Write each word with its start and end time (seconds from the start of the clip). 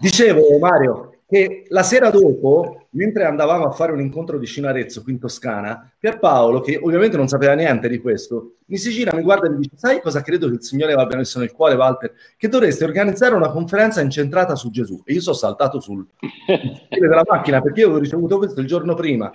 Dicevo, 0.00 0.58
Mario, 0.58 1.18
che 1.28 1.64
la 1.68 1.82
sera 1.82 2.08
dopo, 2.08 2.86
mentre 2.90 3.24
andavamo 3.24 3.66
a 3.66 3.70
fare 3.70 3.92
un 3.92 4.00
incontro 4.00 4.38
vicino 4.38 4.68
Arezzo, 4.68 5.02
qui 5.02 5.12
in 5.12 5.18
Toscana, 5.18 5.92
Pierpaolo, 5.98 6.60
che 6.60 6.78
ovviamente 6.82 7.18
non 7.18 7.28
sapeva 7.28 7.52
niente 7.52 7.86
di 7.88 7.98
questo, 7.98 8.54
mi 8.66 8.78
si 8.78 8.90
gira, 8.90 9.14
mi 9.14 9.22
guarda 9.22 9.46
e 9.46 9.50
mi 9.50 9.58
dice, 9.58 9.76
sai 9.76 10.00
cosa 10.00 10.22
credo 10.22 10.48
che 10.48 10.54
il 10.54 10.62
Signore 10.62 10.94
abbia 10.94 11.18
messo 11.18 11.38
nel 11.38 11.52
cuore, 11.52 11.74
Walter? 11.74 12.14
Che 12.36 12.48
dovreste 12.48 12.84
organizzare 12.84 13.34
una 13.34 13.50
conferenza 13.50 14.00
incentrata 14.00 14.54
su 14.54 14.70
Gesù. 14.70 15.02
E 15.04 15.12
io 15.12 15.20
sono 15.20 15.36
saltato 15.36 15.80
sul 15.80 16.06
della 16.88 17.24
macchina 17.28 17.60
perché 17.60 17.80
io 17.80 17.86
avevo 17.86 18.00
ricevuto 18.00 18.38
questo 18.38 18.60
il 18.60 18.66
giorno 18.66 18.94
prima. 18.94 19.30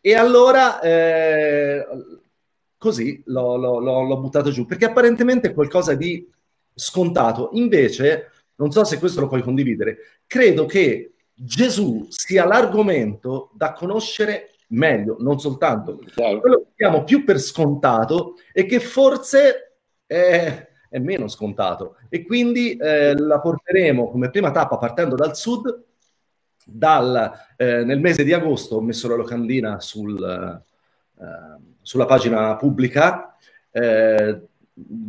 E 0.00 0.14
allora, 0.14 0.80
eh, 0.80 1.84
così 2.78 3.22
l'ho, 3.26 3.56
l'ho, 3.56 3.80
l'ho 3.80 4.18
buttato 4.18 4.50
giù, 4.50 4.66
perché 4.66 4.84
apparentemente 4.84 5.48
è 5.48 5.52
qualcosa 5.54 5.94
di 5.94 6.30
scontato. 6.74 7.50
Invece 7.54 8.30
non 8.56 8.70
so 8.70 8.84
se 8.84 8.98
questo 8.98 9.20
lo 9.20 9.28
puoi 9.28 9.42
condividere, 9.42 9.98
credo 10.26 10.66
che 10.66 11.14
Gesù 11.34 12.06
sia 12.10 12.46
l'argomento 12.46 13.50
da 13.54 13.72
conoscere 13.72 14.50
meglio, 14.68 15.16
non 15.20 15.38
soltanto 15.38 15.98
Chiaro. 15.98 16.40
quello 16.40 16.58
che 16.58 16.72
diamo 16.76 17.04
più 17.04 17.24
per 17.24 17.38
scontato 17.38 18.34
e 18.52 18.66
che 18.66 18.80
forse 18.80 19.78
è, 20.06 20.68
è 20.88 20.98
meno 20.98 21.28
scontato. 21.28 21.96
E 22.08 22.24
quindi 22.24 22.76
eh, 22.76 23.16
la 23.16 23.40
porteremo 23.40 24.10
come 24.10 24.30
prima 24.30 24.50
tappa 24.50 24.78
partendo 24.78 25.14
dal 25.16 25.36
sud. 25.36 25.82
Dal, 26.66 27.30
eh, 27.58 27.84
nel 27.84 28.00
mese 28.00 28.24
di 28.24 28.32
agosto 28.32 28.76
ho 28.76 28.80
messo 28.80 29.06
la 29.06 29.16
locandina 29.16 29.80
sul, 29.80 30.18
eh, 30.24 31.62
sulla 31.82 32.06
pagina 32.06 32.56
pubblica. 32.56 33.36
Eh, 33.70 34.40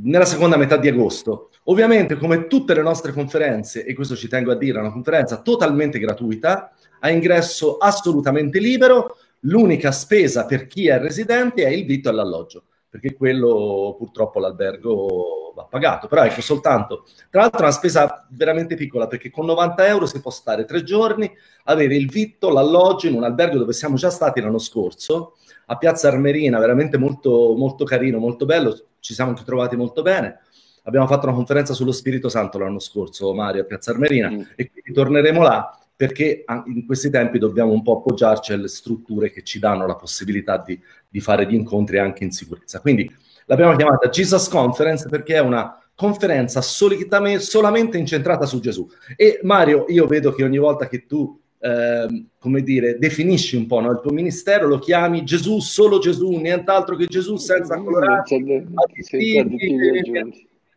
nella 0.03 0.25
seconda 0.25 0.57
metà 0.57 0.75
di 0.77 0.89
agosto. 0.89 1.51
Ovviamente, 1.67 2.15
come 2.15 2.47
tutte 2.47 2.75
le 2.75 2.81
nostre 2.81 3.11
conferenze, 3.11 3.85
e 3.85 3.93
questo 3.95 4.15
ci 4.15 4.27
tengo 4.27 4.51
a 4.51 4.55
dire, 4.55 4.77
è 4.77 4.81
una 4.81 4.91
conferenza 4.91 5.41
totalmente 5.41 5.97
gratuita, 5.97 6.71
a 6.99 7.09
ingresso 7.09 7.77
assolutamente 7.77 8.59
libero. 8.59 9.17
L'unica 9.41 9.91
spesa 9.91 10.45
per 10.45 10.67
chi 10.67 10.87
è 10.87 10.99
residente 10.99 11.65
è 11.65 11.69
il 11.69 11.85
vitto 11.85 12.09
e 12.09 12.11
l'alloggio, 12.11 12.65
perché 12.87 13.15
quello 13.15 13.95
purtroppo 13.97 14.39
l'albergo 14.39 15.53
va 15.55 15.63
pagato. 15.63 16.07
Però 16.07 16.23
ecco 16.23 16.41
soltanto, 16.41 17.05
tra 17.31 17.41
l'altro, 17.41 17.59
è 17.59 17.63
una 17.63 17.71
spesa 17.71 18.27
veramente 18.29 18.75
piccola, 18.75 19.07
perché 19.07 19.31
con 19.31 19.45
90 19.45 19.87
euro 19.87 20.05
si 20.05 20.21
può 20.21 20.29
stare 20.29 20.65
tre 20.65 20.83
giorni, 20.83 21.31
avere 21.63 21.95
il 21.95 22.09
vitto, 22.09 22.49
l'alloggio 22.51 23.07
in 23.07 23.15
un 23.15 23.23
albergo 23.23 23.57
dove 23.57 23.73
siamo 23.73 23.95
già 23.95 24.11
stati 24.11 24.39
l'anno 24.39 24.59
scorso 24.59 25.37
a 25.67 25.77
Piazza 25.77 26.09
Armerina, 26.09 26.59
veramente 26.59 26.97
molto, 26.97 27.55
molto 27.57 27.85
carino, 27.85 28.19
molto 28.19 28.45
bello, 28.45 28.77
ci 28.99 29.15
siamo 29.15 29.31
anche 29.31 29.43
trovati 29.43 29.75
molto 29.75 30.03
bene. 30.03 30.41
Abbiamo 30.85 31.07
fatto 31.07 31.25
una 31.27 31.35
conferenza 31.35 31.73
sullo 31.73 31.91
Spirito 31.91 32.29
Santo 32.29 32.57
l'anno 32.57 32.79
scorso, 32.79 33.33
Mario, 33.33 33.61
a 33.61 33.65
Piazza 33.65 33.91
Armerina, 33.91 34.29
mm. 34.29 34.41
e 34.55 34.69
quindi 34.71 34.93
torneremo 34.93 35.41
là 35.41 35.77
perché 35.97 36.43
in 36.65 36.85
questi 36.85 37.09
tempi 37.09 37.39
dobbiamo 37.39 37.71
un 37.71 37.81
po' 37.81 37.97
appoggiarci 37.97 38.51
alle 38.51 38.67
strutture 38.67 39.31
che 39.31 39.43
ci 39.43 39.59
danno 39.59 39.87
la 39.87 39.95
possibilità 39.95 40.57
di, 40.57 40.77
di 41.07 41.19
fare 41.21 41.47
gli 41.47 41.53
incontri 41.53 41.99
anche 41.99 42.25
in 42.25 42.31
sicurezza. 42.31 42.81
Quindi 42.81 43.09
l'abbiamo 43.45 43.75
chiamata 43.77 44.09
Jesus 44.09 44.49
Conference 44.49 45.07
perché 45.07 45.35
è 45.35 45.39
una 45.39 45.81
conferenza 45.95 46.61
solamente 46.61 47.97
incentrata 47.97 48.45
su 48.45 48.59
Gesù. 48.59 48.85
E 49.15 49.39
Mario, 49.43 49.85
io 49.87 50.05
vedo 50.05 50.33
che 50.33 50.43
ogni 50.43 50.57
volta 50.57 50.87
che 50.87 51.05
tu 51.05 51.39
Ehm, 51.65 52.27
come 52.37 52.61
dire, 52.61 52.99
definisci 52.99 53.55
un 53.55 53.65
po' 53.65 53.79
no? 53.79 53.89
il 53.89 53.99
tuo 53.99 54.11
ministero, 54.11 54.67
lo 54.67 54.77
chiami 54.77 55.23
Gesù, 55.23 55.59
solo 55.59 55.97
Gesù, 55.97 56.29
nient'altro 56.33 56.95
che 56.95 57.07
Gesù 57.07 57.37
senza 57.37 57.75
colorati, 57.81 58.35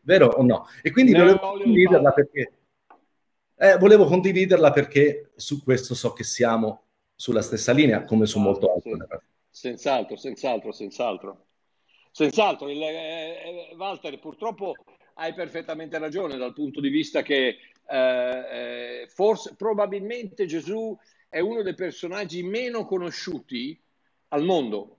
vero 0.08 0.28
o 0.28 0.42
no? 0.42 0.66
E 0.82 0.90
quindi 0.90 1.12
no, 1.12 1.18
volevo 1.18 1.38
condividerla 1.38 2.12
perché 2.12 2.52
eh, 3.56 3.76
volevo 3.76 4.06
condividerla 4.06 4.70
perché 4.70 5.32
su 5.36 5.62
questo 5.62 5.94
so 5.94 6.14
che 6.14 6.24
siamo 6.24 6.84
sulla 7.14 7.42
stessa 7.42 7.72
linea, 7.72 8.04
come 8.04 8.24
su 8.24 8.38
molto 8.38 8.72
altro. 8.72 9.22
Senz'altro, 9.50 10.16
senz'altro, 10.16 10.72
senz'altro. 10.72 11.46
Senz'altro, 12.10 12.70
il, 12.70 12.80
eh, 12.80 13.70
eh, 13.70 13.74
Walter, 13.76 14.18
purtroppo 14.18 14.74
hai 15.14 15.34
perfettamente 15.34 15.98
ragione 15.98 16.36
dal 16.36 16.54
punto 16.54 16.80
di 16.80 16.88
vista 16.88 17.22
che 17.22 17.58
eh, 17.86 17.98
eh, 18.52 19.08
forse, 19.08 19.56
probabilmente 19.56 20.46
Gesù 20.46 20.96
è 21.28 21.40
uno 21.40 21.62
dei 21.62 21.74
personaggi 21.74 22.42
meno 22.42 22.86
conosciuti 22.86 23.78
al 24.28 24.44
mondo. 24.44 24.97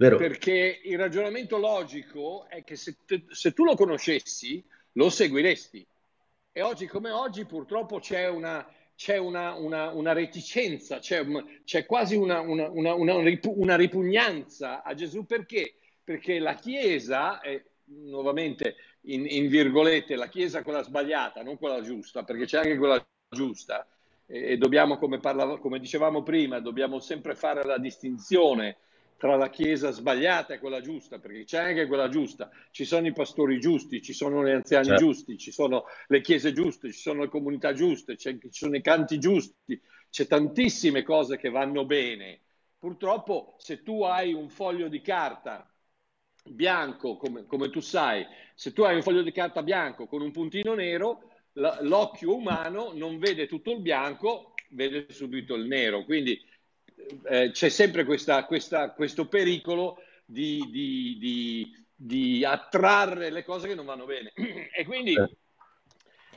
Vero. 0.00 0.16
Perché 0.16 0.80
il 0.82 0.96
ragionamento 0.96 1.58
logico 1.58 2.46
è 2.48 2.64
che 2.64 2.74
se, 2.74 2.96
te, 3.04 3.26
se 3.28 3.52
tu 3.52 3.64
lo 3.64 3.74
conoscessi, 3.74 4.64
lo 4.92 5.10
seguiresti. 5.10 5.86
E 6.52 6.62
oggi 6.62 6.86
come 6.86 7.10
oggi 7.10 7.44
purtroppo 7.44 7.98
c'è 7.98 8.26
una, 8.26 8.66
c'è 8.96 9.18
una, 9.18 9.52
una, 9.56 9.90
una 9.90 10.14
reticenza, 10.14 11.00
c'è, 11.00 11.22
c'è 11.64 11.84
quasi 11.84 12.16
una, 12.16 12.40
una, 12.40 13.76
ripugnanza 13.76 14.82
a 14.82 14.94
Gesù. 14.94 15.26
Perché? 15.26 15.74
Perché 16.02 16.38
la 16.38 16.54
Chiesa, 16.54 17.42
eh, 17.42 17.66
nuovamente 17.84 18.76
in, 19.02 19.26
in, 19.28 19.48
virgolette, 19.48 20.16
la 20.16 20.28
Chiesa 20.28 20.62
quella 20.62 20.82
sbagliata, 20.82 21.42
non 21.42 21.58
quella 21.58 21.82
giusta, 21.82 22.22
perché 22.22 22.46
c'è 22.46 22.56
anche 22.56 22.78
quella 22.78 23.06
giusta 23.28 23.86
e, 24.24 24.52
e 24.52 24.56
dobbiamo, 24.56 24.96
come, 24.96 25.18
parlavo, 25.18 25.58
come 25.58 25.78
dicevamo 25.78 26.22
prima, 26.22 26.58
dobbiamo 26.58 27.00
sempre 27.00 27.34
fare 27.34 27.62
la 27.64 27.76
distinzione 27.76 28.78
tra 29.20 29.36
la 29.36 29.50
Chiesa 29.50 29.90
sbagliata 29.90 30.54
e 30.54 30.58
quella 30.58 30.80
giusta, 30.80 31.18
perché 31.18 31.44
c'è 31.44 31.58
anche 31.58 31.86
quella 31.86 32.08
giusta, 32.08 32.48
ci 32.70 32.86
sono 32.86 33.06
i 33.06 33.12
pastori 33.12 33.60
giusti, 33.60 34.00
ci 34.00 34.14
sono 34.14 34.42
gli 34.42 34.50
anziani 34.50 34.86
certo. 34.86 35.04
giusti, 35.04 35.36
ci 35.36 35.52
sono 35.52 35.84
le 36.06 36.22
chiese 36.22 36.54
giuste, 36.54 36.90
ci 36.90 37.00
sono 37.00 37.20
le 37.20 37.28
comunità 37.28 37.74
giuste, 37.74 38.16
ci 38.16 38.40
sono 38.48 38.76
i 38.76 38.80
canti 38.80 39.18
giusti, 39.18 39.78
c'è 40.08 40.26
tantissime 40.26 41.02
cose 41.02 41.36
che 41.36 41.50
vanno 41.50 41.84
bene. 41.84 42.40
Purtroppo 42.78 43.56
se 43.58 43.82
tu 43.82 44.04
hai 44.04 44.32
un 44.32 44.48
foglio 44.48 44.88
di 44.88 45.02
carta 45.02 45.70
bianco, 46.42 47.18
come, 47.18 47.44
come, 47.44 47.68
tu 47.68 47.80
sai, 47.80 48.24
se 48.54 48.72
tu 48.72 48.84
hai 48.84 48.94
un 48.94 49.02
foglio 49.02 49.20
di 49.20 49.32
carta 49.32 49.62
bianco 49.62 50.06
con 50.06 50.22
un 50.22 50.30
puntino 50.30 50.72
nero, 50.72 51.28
l'occhio 51.52 52.34
umano 52.34 52.92
non 52.94 53.18
vede 53.18 53.46
tutto 53.46 53.70
il 53.70 53.82
bianco, 53.82 54.54
vede 54.70 55.12
subito 55.12 55.56
il 55.56 55.66
nero. 55.66 56.04
Quindi 56.04 56.40
eh, 57.24 57.50
c'è 57.52 57.68
sempre 57.68 58.04
questa, 58.04 58.44
questa, 58.44 58.90
questo 58.90 59.26
pericolo 59.26 60.02
di, 60.24 60.66
di, 60.70 61.16
di, 61.18 61.84
di, 61.94 62.44
attrarre 62.44 63.30
le 63.30 63.44
cose 63.44 63.68
che 63.68 63.74
non 63.74 63.86
vanno 63.86 64.06
bene. 64.06 64.32
E 64.72 64.84
quindi 64.84 65.14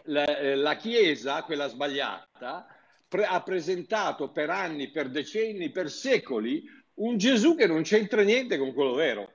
la, 0.06 0.38
eh, 0.38 0.56
la 0.56 0.76
Chiesa, 0.76 1.44
quella 1.44 1.68
sbagliata, 1.68 2.68
pre- 3.08 3.26
ha 3.26 3.42
presentato 3.42 4.32
per 4.32 4.50
anni, 4.50 4.90
per 4.90 5.10
decenni, 5.10 5.70
per 5.70 5.90
secoli 5.90 6.64
un 6.96 7.18
Gesù 7.18 7.56
che 7.56 7.68
non 7.68 7.84
c'entra 7.84 8.22
niente 8.22 8.58
con 8.58 8.74
quello 8.74 8.94
vero. 8.94 9.34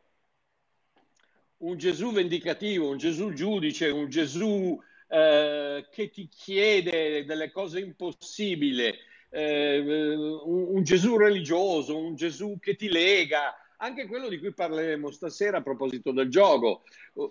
Un 1.58 1.76
Gesù 1.76 2.12
vendicativo, 2.12 2.88
un 2.88 2.98
Gesù 2.98 3.32
giudice, 3.32 3.88
un 3.88 4.08
Gesù 4.08 4.80
eh, 5.08 5.86
che 5.90 6.10
ti 6.10 6.28
chiede 6.28 7.24
delle 7.24 7.50
cose 7.50 7.80
impossibili, 7.80 8.94
eh, 9.30 10.14
un, 10.44 10.82
Gesù 10.82 11.16
religioso, 11.16 11.96
un 11.96 12.14
Gesù 12.14 12.58
che 12.60 12.76
ti 12.76 12.88
lega, 12.88 13.54
anche 13.78 14.06
quello 14.06 14.28
di 14.28 14.38
cui 14.38 14.52
parleremo 14.52 15.10
stasera 15.10 15.58
a 15.58 15.62
proposito 15.62 16.12
del 16.12 16.28
gioco, 16.28 16.82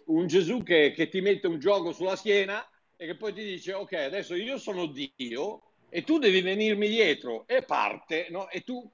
un 0.06 0.28
Gesù 0.28 0.64
che, 0.64 0.92
che 0.92 1.10
ti 1.10 1.22
mette 1.22 1.48
un 1.48 1.60
gioco 1.60 1.92
sulla 1.92 2.16
schiena 2.16 2.66
e 2.96 3.06
che 3.06 3.16
poi 3.16 3.34
ti 3.34 3.44
dice 3.44 3.74
ok 3.74 3.94
adesso 3.94 4.34
io 4.34 4.58
sono 4.58 4.88
Dio 4.88 5.62
e 5.90 6.04
tu 6.04 6.18
devi 6.18 6.42
venirmi 6.42 6.88
dietro 6.88 7.46
e 7.48 7.62
parte 7.62 8.28
no? 8.32 8.50
e 8.50 8.62
tu 8.62 8.90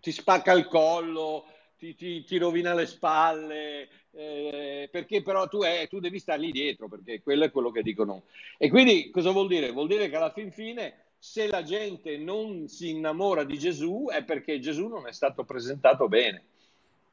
ti 0.00 0.12
spacca 0.12 0.52
il 0.52 0.66
collo, 0.66 1.46
ti, 1.76 1.94
ti, 1.94 2.24
ti 2.24 2.38
rovina 2.38 2.74
le 2.74 2.86
spalle, 2.86 3.88
eh, 4.12 4.88
perché 4.90 5.22
però 5.22 5.48
tu, 5.48 5.62
è, 5.62 5.86
tu 5.88 6.00
devi 6.00 6.18
stare 6.18 6.40
lì 6.40 6.50
dietro, 6.50 6.88
perché 6.88 7.20
quello 7.20 7.44
è 7.44 7.50
quello 7.50 7.70
che 7.70 7.82
dicono. 7.82 8.24
E 8.56 8.68
quindi 8.68 9.10
cosa 9.10 9.30
vuol 9.30 9.48
dire? 9.48 9.70
Vuol 9.70 9.88
dire 9.88 10.08
che 10.08 10.16
alla 10.16 10.32
fin 10.32 10.50
fine 10.50 11.07
se 11.18 11.48
la 11.48 11.62
gente 11.62 12.16
non 12.16 12.68
si 12.68 12.90
innamora 12.90 13.44
di 13.44 13.58
Gesù 13.58 14.06
è 14.10 14.22
perché 14.24 14.60
Gesù 14.60 14.86
non 14.86 15.06
è 15.06 15.12
stato 15.12 15.44
presentato 15.44 16.08
bene. 16.08 16.44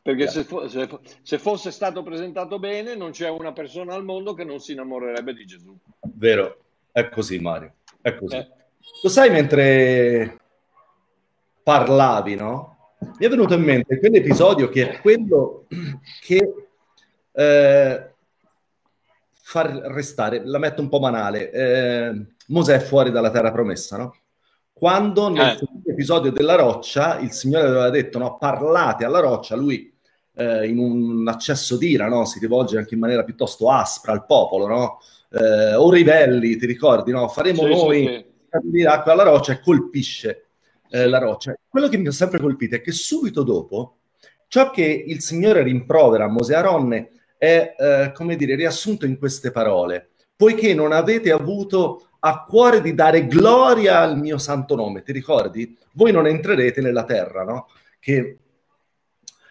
Perché 0.02 0.28
se, 0.28 0.44
fo- 0.44 0.68
se, 0.68 0.88
se, 1.24 1.40
fosse 1.40 1.72
stato 1.72 2.04
presentato 2.04 2.60
bene 2.60 2.96
non 2.96 3.10
c'è 3.10 3.28
una 3.28 3.54
persona 3.54 3.96
al 3.96 4.04
mondo 4.04 4.36
che 4.36 4.44
non 4.44 4.60
si 4.60 4.74
innamorerebbe 4.74 5.34
di 5.34 5.46
Gesù. 5.46 5.76
Vero, 6.02 6.58
è 6.92 7.10
così 7.10 7.40
Mario, 7.40 7.74
è 8.02 8.14
così. 8.14 8.36
Eh. 8.36 8.48
Lo 9.02 9.10
sai 9.10 9.32
mentre 9.32 10.40
parlavi, 11.64 12.36
no? 12.36 12.94
Mi 13.18 13.26
è 13.26 13.30
venuto 13.30 13.56
in 13.56 13.64
mente 13.64 13.98
quell'episodio 13.98 14.70
che 14.70 14.92
è 14.92 15.02
quello 15.02 15.66
che 16.22 16.54
eh, 17.32 18.15
far 19.48 19.68
restare, 19.70 20.42
la 20.44 20.58
metto 20.58 20.82
un 20.82 20.90
po' 20.90 20.98
banale, 20.98 21.52
eh, 21.52 22.26
Mosè 22.48 22.80
fuori 22.80 23.12
dalla 23.12 23.30
terra 23.30 23.52
promessa, 23.52 23.96
no? 23.96 24.16
Quando 24.74 25.30
nel 25.30 25.60
eh. 25.62 25.92
episodio 25.92 26.32
della 26.32 26.56
roccia 26.56 27.20
il 27.20 27.32
Signore 27.32 27.68
aveva 27.68 27.92
detto 27.92 28.18
no, 28.18 28.38
parlate 28.38 29.06
alla 29.06 29.20
roccia, 29.20 29.56
lui 29.56 29.94
eh, 30.34 30.68
in 30.68 30.80
un 30.80 31.28
accesso 31.28 31.78
d'ira 31.78 32.08
no, 32.08 32.26
si 32.26 32.40
rivolge 32.40 32.80
anche 32.80 32.96
in 32.96 33.00
maniera 33.00 33.24
piuttosto 33.24 33.70
aspra 33.70 34.14
al 34.14 34.26
popolo, 34.26 34.66
no? 34.66 34.98
eh, 35.30 35.76
o 35.76 35.92
ribelli, 35.92 36.58
ti 36.58 36.66
ricordi? 36.66 37.12
No? 37.12 37.28
Faremo 37.28 37.62
sì, 37.62 37.70
noi 37.70 38.06
sì, 38.08 38.70
sì. 38.72 38.82
l'acqua 38.82 39.12
alla 39.12 39.24
roccia 39.24 39.54
e 39.54 39.62
colpisce 39.62 40.46
eh, 40.90 41.08
la 41.08 41.20
roccia. 41.20 41.56
Quello 41.70 41.88
che 41.88 41.98
mi 41.98 42.08
ha 42.08 42.12
sempre 42.12 42.40
colpito 42.40 42.74
è 42.74 42.82
che 42.82 42.92
subito 42.92 43.44
dopo 43.44 43.98
ciò 44.48 44.72
che 44.72 45.04
il 45.06 45.22
Signore 45.22 45.62
rimprovera 45.62 46.26
a 46.26 46.30
Mosè 46.30 46.56
Aronne 46.56 47.12
è, 47.38 47.76
eh, 47.78 48.12
come 48.14 48.36
dire, 48.36 48.56
riassunto 48.56 49.06
in 49.06 49.18
queste 49.18 49.52
parole. 49.52 50.10
Poiché 50.36 50.74
non 50.74 50.92
avete 50.92 51.32
avuto 51.32 52.10
a 52.20 52.44
cuore 52.44 52.82
di 52.82 52.94
dare 52.94 53.28
gloria 53.28 54.00
al 54.00 54.18
mio 54.18 54.38
santo 54.38 54.76
nome, 54.76 55.04
ti 55.04 55.12
ricordi? 55.12 55.78
Voi 55.94 56.12
non 56.12 56.28
entrerete 56.28 56.82
nella 56.82 57.04
terra, 57.04 57.44
no? 57.44 57.68
Che... 58.00 58.40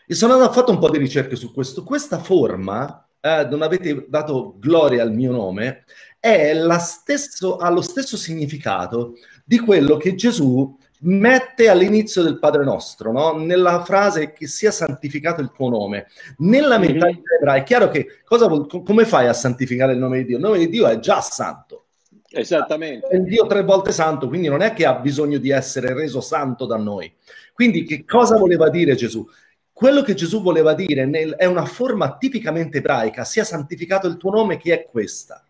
E 0.06 0.14
sono 0.14 0.34
andato 0.34 0.50
a 0.50 0.54
fare 0.54 0.70
un 0.70 0.78
po' 0.78 0.90
di 0.90 0.98
ricerche 0.98 1.36
su 1.36 1.52
questo. 1.52 1.82
Questa 1.82 2.18
forma, 2.18 3.08
eh, 3.20 3.46
non 3.48 3.62
avete 3.62 4.06
dato 4.08 4.56
gloria 4.58 5.02
al 5.02 5.12
mio 5.12 5.32
nome, 5.32 5.84
è 6.18 6.52
stesso, 6.78 7.56
ha 7.56 7.70
lo 7.70 7.82
stesso 7.82 8.16
significato 8.16 9.14
di 9.44 9.58
quello 9.58 9.96
che 9.96 10.14
Gesù 10.14 10.76
mette 11.04 11.68
all'inizio 11.68 12.22
del 12.22 12.38
Padre 12.38 12.64
nostro, 12.64 13.12
no? 13.12 13.32
nella 13.32 13.84
frase 13.84 14.32
che 14.32 14.46
sia 14.46 14.70
santificato 14.70 15.40
il 15.40 15.50
tuo 15.54 15.68
nome. 15.68 16.06
Nella 16.38 16.78
mm-hmm. 16.78 16.90
mentalità 16.90 17.34
ebraica 17.38 17.62
è 17.62 17.66
chiaro 17.66 17.88
che 17.88 18.06
cosa, 18.24 18.48
come 18.48 19.04
fai 19.04 19.26
a 19.26 19.32
santificare 19.32 19.92
il 19.92 19.98
nome 19.98 20.18
di 20.18 20.24
Dio? 20.24 20.36
Il 20.36 20.42
nome 20.42 20.58
di 20.58 20.68
Dio 20.68 20.86
è 20.86 20.98
già 20.98 21.20
santo. 21.20 21.86
Esattamente. 22.30 23.06
È 23.06 23.18
Dio 23.18 23.46
tre 23.46 23.62
volte 23.62 23.92
santo, 23.92 24.28
quindi 24.28 24.48
non 24.48 24.60
è 24.60 24.72
che 24.72 24.86
ha 24.86 24.94
bisogno 24.94 25.38
di 25.38 25.50
essere 25.50 25.94
reso 25.94 26.20
santo 26.20 26.66
da 26.66 26.76
noi. 26.76 27.12
Quindi 27.52 27.84
che 27.84 28.04
cosa 28.04 28.36
voleva 28.36 28.68
dire 28.68 28.96
Gesù? 28.96 29.26
Quello 29.72 30.02
che 30.02 30.14
Gesù 30.14 30.42
voleva 30.42 30.74
dire 30.74 31.04
nel, 31.04 31.34
è 31.34 31.44
una 31.44 31.64
forma 31.64 32.16
tipicamente 32.16 32.78
ebraica, 32.78 33.24
sia 33.24 33.44
santificato 33.44 34.06
il 34.06 34.16
tuo 34.16 34.30
nome, 34.30 34.56
che 34.56 34.72
è 34.72 34.88
questa, 34.90 35.44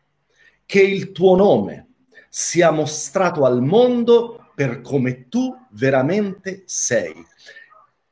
che 0.67 0.83
il 0.83 1.12
tuo 1.12 1.37
nome 1.37 1.89
sia 2.29 2.71
mostrato 2.71 3.45
al 3.45 3.62
mondo 3.62 4.44
per 4.55 4.81
come 4.81 5.29
tu 5.29 5.55
veramente 5.71 6.62
sei. 6.67 7.12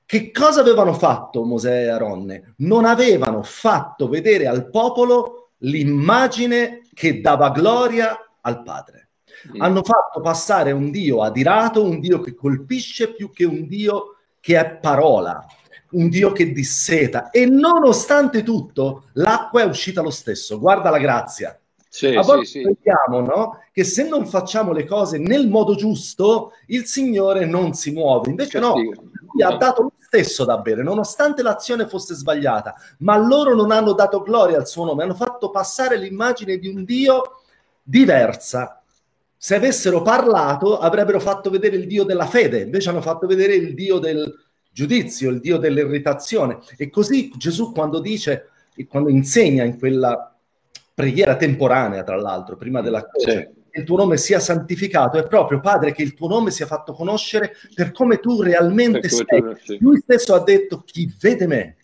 Che 0.04 0.30
cosa 0.30 0.60
avevano 0.60 0.92
fatto 0.92 1.44
Mosè 1.44 1.84
e 1.84 1.88
Aronne? 1.88 2.54
Non 2.58 2.84
avevano 2.84 3.42
fatto 3.42 4.08
vedere 4.08 4.46
al 4.46 4.68
popolo 4.68 5.52
l'immagine 5.58 6.82
che 6.92 7.20
dava 7.20 7.50
gloria 7.50 8.18
al 8.42 8.62
Padre. 8.62 9.08
Mm. 9.56 9.60
Hanno 9.62 9.82
fatto 9.82 10.20
passare 10.20 10.72
un 10.72 10.90
Dio 10.90 11.22
adirato, 11.22 11.82
un 11.82 12.00
Dio 12.00 12.20
che 12.20 12.34
colpisce 12.34 13.14
più 13.14 13.30
che 13.30 13.44
un 13.44 13.66
Dio 13.66 14.16
che 14.38 14.58
è 14.58 14.76
parola, 14.76 15.44
un 15.92 16.08
Dio 16.08 16.32
che 16.32 16.52
disseta. 16.52 17.30
E 17.30 17.46
nonostante 17.46 18.42
tutto, 18.42 19.08
l'acqua 19.14 19.62
è 19.62 19.64
uscita 19.64 20.02
lo 20.02 20.10
stesso. 20.10 20.58
Guarda 20.58 20.90
la 20.90 20.98
grazia. 20.98 21.58
Sì, 21.94 22.06
a 22.06 22.22
volte 22.22 22.46
sì, 22.46 22.62
vediamo 22.62 23.20
no? 23.20 23.58
che 23.70 23.84
se 23.84 24.08
non 24.08 24.26
facciamo 24.26 24.72
le 24.72 24.86
cose 24.86 25.18
nel 25.18 25.46
modo 25.46 25.74
giusto, 25.74 26.52
il 26.68 26.86
Signore 26.86 27.44
non 27.44 27.74
si 27.74 27.90
muove. 27.90 28.30
Invece 28.30 28.60
no, 28.60 28.76
lui 28.76 29.42
ha 29.42 29.54
dato 29.58 29.82
lo 29.82 29.92
stesso 29.98 30.46
da 30.46 30.56
bere, 30.56 30.82
nonostante 30.82 31.42
l'azione 31.42 31.86
fosse 31.86 32.14
sbagliata, 32.14 32.74
ma 33.00 33.18
loro 33.18 33.54
non 33.54 33.70
hanno 33.70 33.92
dato 33.92 34.22
gloria 34.22 34.56
al 34.56 34.66
suo 34.66 34.86
nome, 34.86 35.02
hanno 35.02 35.14
fatto 35.14 35.50
passare 35.50 35.98
l'immagine 35.98 36.56
di 36.56 36.66
un 36.66 36.82
Dio 36.84 37.42
diversa. 37.82 38.82
Se 39.36 39.54
avessero 39.54 40.00
parlato, 40.00 40.78
avrebbero 40.78 41.20
fatto 41.20 41.50
vedere 41.50 41.76
il 41.76 41.86
Dio 41.86 42.04
della 42.04 42.26
fede, 42.26 42.62
invece 42.62 42.88
hanno 42.88 43.02
fatto 43.02 43.26
vedere 43.26 43.54
il 43.54 43.74
Dio 43.74 43.98
del 43.98 44.34
giudizio, 44.72 45.28
il 45.28 45.40
Dio 45.40 45.58
dell'irritazione. 45.58 46.60
E 46.78 46.88
così 46.88 47.30
Gesù 47.36 47.70
quando 47.70 48.00
dice, 48.00 48.48
quando 48.88 49.10
insegna 49.10 49.62
in 49.64 49.78
quella 49.78 50.31
preghiera 50.94 51.36
temporanea, 51.36 52.02
tra 52.02 52.16
l'altro, 52.16 52.56
prima 52.56 52.80
della 52.80 53.06
croce. 53.06 53.30
Sì. 53.30 53.60
Che 53.72 53.80
il 53.80 53.86
tuo 53.86 53.96
nome 53.96 54.18
sia 54.18 54.38
santificato, 54.38 55.16
è 55.16 55.26
proprio 55.26 55.60
Padre 55.60 55.92
che 55.92 56.02
il 56.02 56.12
tuo 56.12 56.28
nome 56.28 56.50
sia 56.50 56.66
fatto 56.66 56.92
conoscere 56.92 57.52
per 57.74 57.90
come 57.92 58.18
tu 58.18 58.42
realmente 58.42 59.08
sei. 59.08 59.24
Tu, 59.26 59.54
sì. 59.62 59.78
Lui 59.80 59.98
stesso 59.98 60.34
ha 60.34 60.42
detto: 60.42 60.82
Chi 60.84 61.10
vede 61.18 61.46
me, 61.46 61.76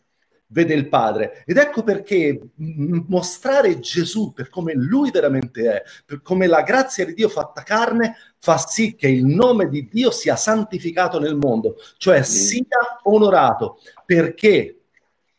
vede 0.49 0.75
il 0.75 0.89
Padre. 0.89 1.43
Ed 1.47 1.57
ecco 1.57 1.83
perché 1.83 2.41
mostrare 2.57 3.79
Gesù 3.79 4.33
per 4.33 4.49
come 4.51 4.75
lui 4.75 5.11
veramente 5.11 5.73
è, 5.73 5.83
per 6.05 6.21
come 6.23 6.47
la 6.47 6.63
grazia 6.63 7.05
di 7.05 7.15
Dio 7.15 7.29
fatta 7.29 7.63
carne, 7.63 8.17
fa 8.39 8.59
sì 8.59 8.95
che 8.95 9.09
il 9.09 9.25
nome 9.25 9.69
di 9.69 9.89
Dio 9.91 10.11
sia 10.11 10.37
santificato 10.37 11.19
nel 11.19 11.37
mondo, 11.37 11.77
cioè 11.97 12.23
sia 12.23 12.67
onorato, 13.03 13.79
perché 14.05 14.78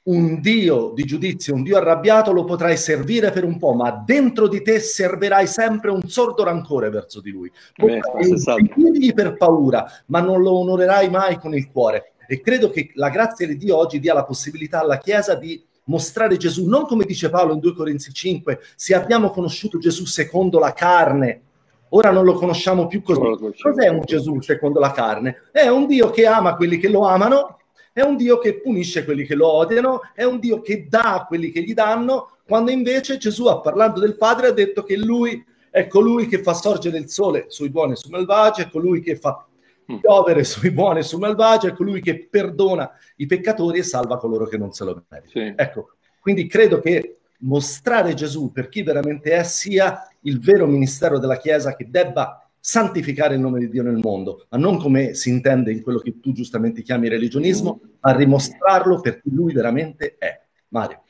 un 0.09 0.41
Dio 0.41 0.91
di 0.95 1.03
giudizio, 1.03 1.53
un 1.53 1.61
Dio 1.61 1.77
arrabbiato 1.77 2.31
lo 2.31 2.43
potrai 2.43 2.77
servire 2.77 3.29
per 3.31 3.43
un 3.43 3.57
po', 3.59 3.73
ma 3.73 3.91
dentro 3.91 4.47
di 4.47 4.63
te 4.63 4.79
servirai 4.79 5.45
sempre 5.45 5.91
un 5.91 6.01
sordo 6.07 6.43
rancore 6.43 6.89
verso 6.89 7.21
di 7.21 7.29
lui. 7.29 7.51
Potrai 7.75 9.13
per 9.13 9.37
paura, 9.37 9.85
ma 10.07 10.19
non 10.19 10.41
lo 10.41 10.57
onorerai 10.59 11.09
mai 11.09 11.37
con 11.37 11.53
il 11.53 11.69
cuore. 11.69 12.13
E 12.27 12.41
credo 12.41 12.71
che 12.71 12.89
la 12.95 13.09
grazia 13.09 13.45
di 13.45 13.55
Dio 13.55 13.77
oggi 13.77 13.99
dia 13.99 14.13
la 14.13 14.25
possibilità 14.25 14.81
alla 14.81 14.97
Chiesa 14.97 15.35
di 15.35 15.63
mostrare 15.85 16.37
Gesù, 16.37 16.67
non 16.67 16.85
come 16.85 17.05
dice 17.05 17.29
Paolo 17.29 17.53
in 17.53 17.59
2 17.59 17.73
Corinzi 17.73 18.11
5, 18.11 18.59
se 18.75 18.95
abbiamo 18.95 19.29
conosciuto 19.29 19.77
Gesù 19.77 20.05
secondo 20.05 20.59
la 20.59 20.73
carne, 20.73 21.41
ora 21.89 22.11
non 22.11 22.23
lo 22.23 22.33
conosciamo 22.33 22.87
più 22.87 23.03
così. 23.03 23.19
Cos'è 23.59 23.89
un 23.89 24.01
Gesù 24.01 24.39
secondo 24.41 24.79
la 24.79 24.91
carne? 24.91 25.43
È 25.51 25.67
un 25.67 25.85
Dio 25.85 26.09
che 26.09 26.25
ama 26.25 26.55
quelli 26.55 26.77
che 26.77 26.89
lo 26.89 27.07
amano 27.07 27.58
è 27.99 28.03
un 28.03 28.15
Dio 28.15 28.39
che 28.39 28.59
punisce 28.59 29.03
quelli 29.03 29.25
che 29.25 29.35
lo 29.35 29.47
odiano, 29.47 30.01
è 30.13 30.23
un 30.23 30.39
Dio 30.39 30.61
che 30.61 30.87
dà 30.87 31.15
a 31.15 31.25
quelli 31.25 31.51
che 31.51 31.61
gli 31.61 31.73
danno, 31.73 32.37
quando 32.45 32.71
invece 32.71 33.17
Gesù, 33.17 33.43
parlando 33.61 33.99
del 33.99 34.17
Padre, 34.17 34.47
ha 34.47 34.51
detto 34.51 34.83
che 34.83 34.97
lui 34.97 35.45
è 35.69 35.87
colui 35.87 36.27
che 36.27 36.41
fa 36.41 36.53
sorgere 36.53 36.97
il 36.97 37.09
sole 37.09 37.45
sui 37.47 37.69
buoni 37.69 37.93
e 37.93 37.95
sui 37.95 38.09
malvagi, 38.09 38.61
è 38.61 38.69
colui 38.69 39.01
che 39.01 39.15
fa 39.15 39.45
mm. 39.91 39.97
piovere 39.97 40.43
sui 40.43 40.71
buoni 40.71 40.99
e 40.99 41.03
sui 41.03 41.19
malvagi, 41.19 41.67
è 41.67 41.73
colui 41.73 42.01
che 42.01 42.27
perdona 42.27 42.89
i 43.17 43.25
peccatori 43.25 43.79
e 43.79 43.83
salva 43.83 44.17
coloro 44.17 44.45
che 44.45 44.57
non 44.57 44.71
se 44.71 44.83
lo 44.83 45.03
meritano. 45.07 45.45
Sì. 45.45 45.53
Ecco, 45.55 45.91
quindi 46.19 46.47
credo 46.47 46.79
che 46.79 47.17
mostrare 47.41 48.13
Gesù 48.13 48.51
per 48.51 48.67
chi 48.69 48.81
veramente 48.81 49.31
è 49.31 49.43
sia 49.43 50.07
il 50.21 50.39
vero 50.39 50.65
ministero 50.65 51.19
della 51.19 51.37
Chiesa 51.37 51.75
che 51.75 51.89
debba 51.89 52.48
santificare 52.59 53.35
il 53.35 53.39
nome 53.39 53.59
di 53.59 53.69
Dio 53.69 53.83
nel 53.83 53.97
mondo, 53.97 54.45
ma 54.49 54.57
non 54.57 54.77
come 54.77 55.13
si 55.13 55.29
intende 55.29 55.71
in 55.71 55.81
quello 55.81 55.99
che 55.99 56.19
tu 56.19 56.31
giustamente 56.33 56.81
chiami 56.81 57.07
religionismo, 57.07 57.79
ma 58.01 58.15
rimostrarlo 58.15 58.99
per 58.99 59.21
chi 59.21 59.31
lui 59.31 59.53
veramente 59.53 60.15
è. 60.17 60.39
Mario. 60.69 61.03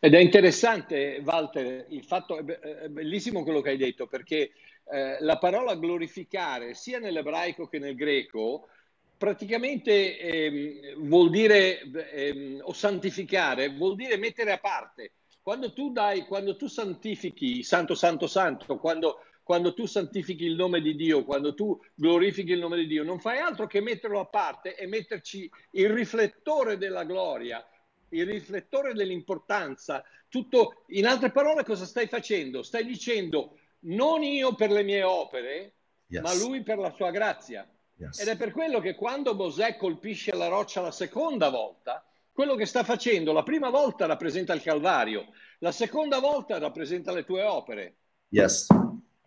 Ed 0.00 0.14
è 0.14 0.18
interessante, 0.18 1.20
Walter, 1.24 1.86
il 1.88 2.04
fatto, 2.04 2.38
è 2.38 2.88
bellissimo 2.88 3.42
quello 3.42 3.60
che 3.60 3.70
hai 3.70 3.76
detto, 3.76 4.06
perché 4.06 4.52
eh, 4.90 5.16
la 5.20 5.38
parola 5.38 5.74
glorificare, 5.74 6.74
sia 6.74 6.98
nell'ebraico 6.98 7.66
che 7.66 7.78
nel 7.78 7.96
greco, 7.96 8.68
praticamente 9.16 10.18
eh, 10.18 10.94
vuol 10.98 11.30
dire, 11.30 11.80
eh, 12.12 12.58
o 12.60 12.72
santificare, 12.72 13.74
vuol 13.74 13.96
dire 13.96 14.16
mettere 14.16 14.52
a 14.52 14.58
parte. 14.58 15.12
Quando 15.42 15.72
tu 15.72 15.90
dai, 15.90 16.26
quando 16.26 16.56
tu 16.56 16.68
santifichi, 16.68 17.62
santo, 17.62 17.94
santo, 17.94 18.26
santo, 18.28 18.78
quando 18.78 19.22
quando 19.48 19.72
tu 19.72 19.86
santifichi 19.86 20.44
il 20.44 20.56
nome 20.56 20.82
di 20.82 20.94
Dio, 20.94 21.24
quando 21.24 21.54
tu 21.54 21.80
glorifichi 21.94 22.52
il 22.52 22.58
nome 22.58 22.76
di 22.76 22.86
Dio, 22.86 23.02
non 23.02 23.18
fai 23.18 23.38
altro 23.38 23.66
che 23.66 23.80
metterlo 23.80 24.20
a 24.20 24.26
parte 24.26 24.76
e 24.76 24.86
metterci 24.86 25.50
il 25.70 25.88
riflettore 25.88 26.76
della 26.76 27.04
gloria, 27.04 27.66
il 28.10 28.26
riflettore 28.26 28.92
dell'importanza. 28.92 30.04
Tutto, 30.28 30.84
in 30.88 31.06
altre 31.06 31.30
parole, 31.30 31.64
cosa 31.64 31.86
stai 31.86 32.08
facendo? 32.08 32.62
Stai 32.62 32.84
dicendo 32.84 33.56
non 33.84 34.22
io 34.22 34.54
per 34.54 34.70
le 34.70 34.82
mie 34.82 35.02
opere, 35.02 35.76
yes. 36.08 36.20
ma 36.20 36.34
lui 36.34 36.62
per 36.62 36.76
la 36.76 36.90
sua 36.90 37.10
grazia. 37.10 37.66
Yes. 37.96 38.20
Ed 38.20 38.28
è 38.28 38.36
per 38.36 38.52
quello 38.52 38.80
che 38.80 38.94
quando 38.94 39.34
Mosè 39.34 39.78
colpisce 39.78 40.34
la 40.34 40.48
roccia 40.48 40.82
la 40.82 40.90
seconda 40.90 41.48
volta, 41.48 42.04
quello 42.34 42.54
che 42.54 42.66
sta 42.66 42.84
facendo 42.84 43.32
la 43.32 43.44
prima 43.44 43.70
volta 43.70 44.04
rappresenta 44.04 44.52
il 44.52 44.60
Calvario, 44.60 45.28
la 45.60 45.72
seconda 45.72 46.18
volta 46.18 46.58
rappresenta 46.58 47.12
le 47.12 47.24
tue 47.24 47.42
opere. 47.42 47.96
Yes. 48.28 48.66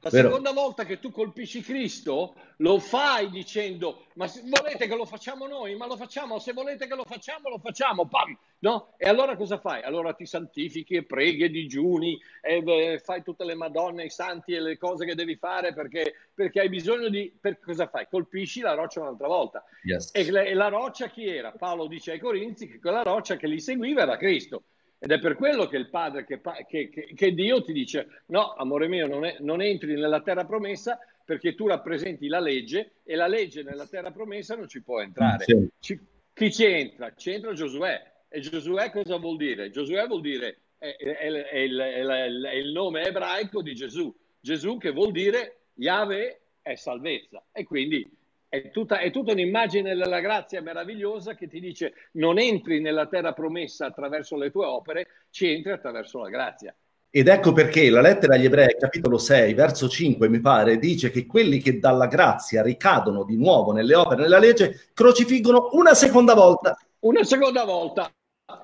La 0.03 0.09
Vero. 0.09 0.29
seconda 0.29 0.51
volta 0.51 0.83
che 0.83 0.99
tu 0.99 1.11
colpisci 1.11 1.61
Cristo 1.61 2.33
lo 2.57 2.79
fai 2.79 3.29
dicendo 3.29 4.05
ma 4.15 4.27
se 4.27 4.41
volete 4.43 4.87
che 4.87 4.95
lo 4.95 5.05
facciamo 5.05 5.47
noi, 5.47 5.75
ma 5.75 5.85
lo 5.85 5.95
facciamo, 5.95 6.39
se 6.39 6.53
volete 6.53 6.87
che 6.87 6.95
lo 6.95 7.03
facciamo, 7.03 7.49
lo 7.49 7.59
facciamo, 7.59 8.07
pam, 8.07 8.37
no? 8.59 8.93
E 8.97 9.07
allora 9.07 9.35
cosa 9.35 9.57
fai? 9.57 9.83
Allora 9.83 10.13
ti 10.13 10.25
santifichi 10.25 10.95
e 10.95 11.03
preghi 11.03 11.43
e 11.43 11.49
digiuni 11.49 12.19
e 12.41 12.61
beh, 12.61 12.99
fai 13.03 13.23
tutte 13.23 13.45
le 13.45 13.55
madonne, 13.55 14.05
i 14.05 14.09
santi 14.09 14.53
e 14.53 14.59
le 14.59 14.77
cose 14.77 15.05
che 15.05 15.15
devi 15.15 15.35
fare 15.35 15.73
perché, 15.73 16.15
perché 16.33 16.61
hai 16.61 16.69
bisogno 16.69 17.07
di... 17.09 17.31
Per, 17.39 17.59
cosa 17.59 17.87
fai? 17.87 18.07
Colpisci 18.09 18.61
la 18.61 18.73
roccia 18.73 19.01
un'altra 19.01 19.27
volta. 19.27 19.63
Yes. 19.83 20.11
E, 20.13 20.27
e 20.27 20.53
la 20.53 20.67
roccia 20.67 21.07
chi 21.07 21.27
era? 21.27 21.51
Paolo 21.51 21.87
dice 21.87 22.11
ai 22.11 22.19
Corinzi 22.19 22.67
che 22.67 22.79
quella 22.79 23.03
roccia 23.03 23.37
che 23.37 23.47
li 23.47 23.59
seguiva 23.59 24.01
era 24.01 24.17
Cristo. 24.17 24.63
Ed 25.03 25.09
è 25.11 25.17
per 25.17 25.35
quello 25.35 25.65
che 25.65 25.77
il 25.77 25.89
Padre, 25.89 26.25
che, 26.25 26.39
che, 26.67 27.11
che 27.15 27.33
Dio 27.33 27.63
ti 27.63 27.73
dice, 27.73 28.21
no, 28.27 28.53
amore 28.53 28.87
mio, 28.87 29.07
non, 29.07 29.25
è, 29.25 29.37
non, 29.39 29.59
entri 29.59 29.95
nella 29.95 30.21
terra 30.21 30.45
promessa 30.45 30.99
perché 31.25 31.55
tu 31.55 31.65
rappresenti 31.65 32.27
la 32.27 32.39
legge 32.39 32.97
e 33.03 33.15
la 33.15 33.25
legge 33.25 33.63
nella 33.63 33.87
terra 33.87 34.11
promessa 34.11 34.55
non 34.55 34.67
ci 34.67 34.83
può 34.83 35.01
entrare. 35.01 35.45
Sì. 35.45 35.67
Ci, 35.79 35.99
chi 36.31 36.53
ci 36.53 36.65
entra? 36.65 37.15
Ci 37.15 37.31
entra 37.31 37.51
Giosuè. 37.53 38.11
E 38.29 38.41
Giosuè 38.41 38.91
cosa 38.91 39.17
vuol 39.17 39.37
dire? 39.37 39.71
Giosuè 39.71 40.05
vuol 40.05 40.21
dire 40.21 40.57
è, 40.77 40.95
è, 40.95 41.17
è, 41.17 41.57
il, 41.57 41.77
è, 41.79 42.53
il, 42.53 42.71
nome 42.71 43.03
ebraico 43.03 43.63
di 43.63 43.73
Gesù. 43.73 44.15
Gesù 44.39 44.77
che 44.77 44.91
vuol 44.91 45.11
dire 45.11 45.61
Yahweh 45.77 46.41
è 46.61 46.75
salvezza. 46.75 47.43
E 47.51 47.63
quindi 47.63 48.07
è 48.51 48.69
tutta, 48.69 48.99
è 48.99 49.11
tutta 49.11 49.31
un'immagine 49.31 49.95
della 49.95 50.19
grazia 50.19 50.61
meravigliosa 50.61 51.35
che 51.35 51.47
ti 51.47 51.61
dice 51.61 51.93
non 52.13 52.37
entri 52.37 52.81
nella 52.81 53.07
terra 53.07 53.31
promessa 53.31 53.85
attraverso 53.85 54.35
le 54.35 54.51
tue 54.51 54.65
opere, 54.65 55.07
ci 55.29 55.47
entri 55.47 55.71
attraverso 55.71 56.19
la 56.19 56.27
grazia. 56.27 56.75
Ed 57.09 57.29
ecco 57.29 57.53
perché 57.53 57.89
la 57.89 58.01
lettera 58.01 58.35
agli 58.35 58.43
ebrei, 58.43 58.75
capitolo 58.77 59.17
6, 59.17 59.53
verso 59.53 59.87
5, 59.87 60.27
mi 60.27 60.41
pare, 60.41 60.79
dice 60.79 61.11
che 61.11 61.25
quelli 61.25 61.59
che 61.59 61.79
dalla 61.79 62.07
grazia 62.07 62.61
ricadono 62.61 63.23
di 63.23 63.37
nuovo 63.37 63.71
nelle 63.71 63.95
opere, 63.95 64.23
nella 64.23 64.39
legge, 64.39 64.89
crocifiggono 64.93 65.69
una 65.71 65.93
seconda 65.93 66.33
volta. 66.33 66.77
Una 66.99 67.23
seconda 67.23 67.63
volta. 67.63 68.13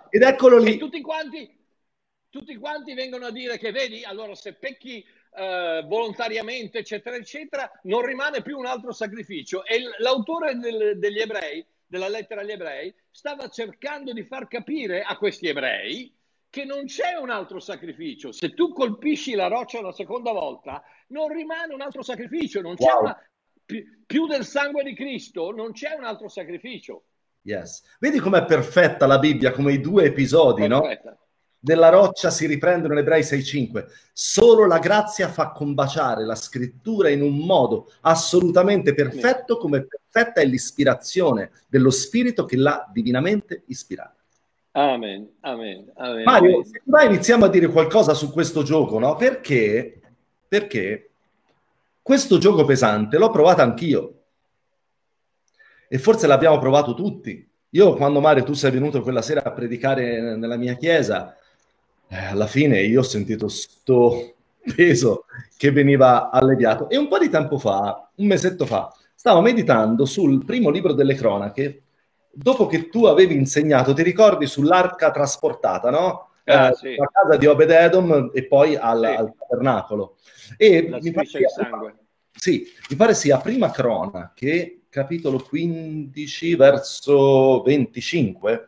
Ed 0.09 0.21
eccolo 0.21 0.57
lì. 0.57 0.73
E 0.73 0.77
tutti 0.77 0.99
quanti, 0.99 1.49
tutti 2.29 2.57
quanti 2.57 2.93
vengono 2.93 3.27
a 3.27 3.31
dire 3.31 3.57
che, 3.57 3.71
vedi, 3.71 4.03
allora 4.03 4.35
se 4.35 4.51
pecchi 4.51 5.01
eh, 5.37 5.83
volontariamente, 5.85 6.79
eccetera, 6.79 7.15
eccetera, 7.15 7.69
non 7.83 8.03
rimane 8.03 8.41
più 8.41 8.57
un 8.57 8.65
altro 8.65 8.91
sacrificio. 8.91 9.63
E 9.65 9.81
l'autore 9.99 10.55
del, 10.57 10.97
degli 10.97 11.19
ebrei, 11.19 11.63
della 11.85 12.09
lettera 12.09 12.41
agli 12.41 12.51
ebrei, 12.51 12.93
stava 13.11 13.47
cercando 13.47 14.13
di 14.13 14.23
far 14.23 14.47
capire 14.47 15.03
a 15.03 15.15
questi 15.17 15.47
ebrei 15.47 16.11
che 16.49 16.65
non 16.65 16.85
c'è 16.85 17.15
un 17.21 17.29
altro 17.29 17.59
sacrificio. 17.59 18.31
Se 18.31 18.53
tu 18.55 18.73
colpisci 18.73 19.35
la 19.35 19.47
roccia 19.47 19.79
una 19.79 19.91
seconda 19.91 20.31
volta, 20.31 20.83
non 21.09 21.27
rimane 21.27 21.73
un 21.73 21.81
altro 21.81 22.01
sacrificio, 22.01 22.61
non 22.61 22.75
c'è 22.75 22.91
wow. 22.91 23.01
una, 23.03 23.29
più, 23.63 23.83
più, 24.07 24.25
del 24.25 24.43
sangue 24.43 24.83
di 24.83 24.95
Cristo, 24.95 25.51
non 25.51 25.71
c'è 25.71 25.93
un 25.95 26.03
altro 26.03 26.29
sacrificio. 26.29 27.03
Yes. 27.43 27.83
Vedi 27.99 28.17
com'è 28.17 28.43
perfetta 28.43 29.05
la 29.05 29.19
Bibbia, 29.19 29.51
come 29.51 29.73
i 29.73 29.79
due 29.79 30.05
episodi, 30.05 30.67
perfetta. 30.67 31.09
no? 31.11 31.17
Della 31.67 31.89
roccia 31.89 32.29
si 32.29 32.45
riprendono 32.45 32.93
in 32.93 32.99
Ebrei 32.99 33.23
6.5. 33.23 33.87
Solo 34.13 34.65
la 34.65 34.79
grazia 34.79 35.27
fa 35.27 35.51
combaciare 35.51 36.23
la 36.23 36.33
scrittura 36.35 37.09
in 37.09 37.21
un 37.21 37.39
modo 37.39 37.91
assolutamente 38.03 38.93
perfetto, 38.93 39.57
come 39.57 39.85
perfetta 39.85 40.39
è 40.39 40.45
l'ispirazione 40.45 41.51
dello 41.67 41.89
Spirito 41.89 42.45
che 42.45 42.55
l'ha 42.55 42.89
divinamente 42.89 43.63
ispirato. 43.65 44.15
Amen, 44.71 45.29
amen, 45.41 45.91
amen. 45.95 46.23
Mario, 46.23 46.63
se 46.63 46.83
mai 46.85 47.07
iniziamo 47.07 47.43
a 47.43 47.49
dire 47.49 47.67
qualcosa 47.67 48.13
su 48.13 48.31
questo 48.31 48.63
gioco, 48.63 48.97
no? 48.97 49.17
Perché? 49.17 49.99
Perché 50.47 51.09
questo 52.01 52.37
gioco 52.37 52.63
pesante 52.63 53.17
l'ho 53.17 53.29
provato 53.29 53.61
anch'io. 53.61 54.13
E 55.89 55.97
forse 55.97 56.27
l'abbiamo 56.27 56.59
provato 56.59 56.93
tutti. 56.93 57.45
Io 57.71 57.93
quando 57.95 58.21
Mario 58.21 58.45
tu 58.45 58.53
sei 58.53 58.71
venuto 58.71 59.01
quella 59.01 59.21
sera 59.21 59.43
a 59.43 59.51
predicare 59.51 60.37
nella 60.37 60.55
mia 60.55 60.75
chiesa, 60.75 61.35
eh, 62.09 62.25
alla 62.25 62.47
fine 62.47 62.81
io 62.81 62.99
ho 62.99 63.03
sentito 63.03 63.47
sto 63.47 64.35
peso 64.75 65.25
che 65.55 65.71
veniva 65.71 66.29
alleviato. 66.29 66.89
E 66.89 66.97
un 66.97 67.07
po' 67.07 67.17
di 67.17 67.29
tempo 67.29 67.57
fa, 67.57 68.09
un 68.15 68.25
mesetto 68.27 68.65
fa, 68.65 68.93
stavo 69.15 69.41
meditando 69.41 70.05
sul 70.05 70.43
primo 70.45 70.69
libro 70.69 70.93
delle 70.93 71.15
cronache 71.15 71.81
dopo 72.37 72.67
che 72.67 72.89
tu 72.89 73.05
avevi 73.05 73.35
insegnato, 73.35 73.93
ti 73.93 74.03
ricordi 74.03 74.45
sull'arca 74.45 75.09
trasportata, 75.09 75.89
no? 75.89 76.29
Ah, 76.45 76.69
eh, 76.69 76.75
sì. 76.75 76.95
La 76.95 77.09
casa 77.11 77.35
di 77.35 77.47
Obed-Edom 77.47 78.29
e 78.33 78.45
poi 78.45 78.75
al, 78.75 78.99
sì. 78.99 79.05
al 79.05 79.33
tabernacolo. 79.35 80.17
E 80.55 80.87
La 80.87 80.99
mi 81.01 81.11
pare 81.11 81.25
sia, 81.25 81.49
sangue. 81.49 81.95
Sì, 82.31 82.65
mi 82.89 82.95
pare 82.95 83.15
sia 83.15 83.39
prima 83.39 83.71
cronache, 83.71 84.81
capitolo 84.87 85.39
15, 85.39 86.55
verso 86.55 87.63
25. 87.63 88.65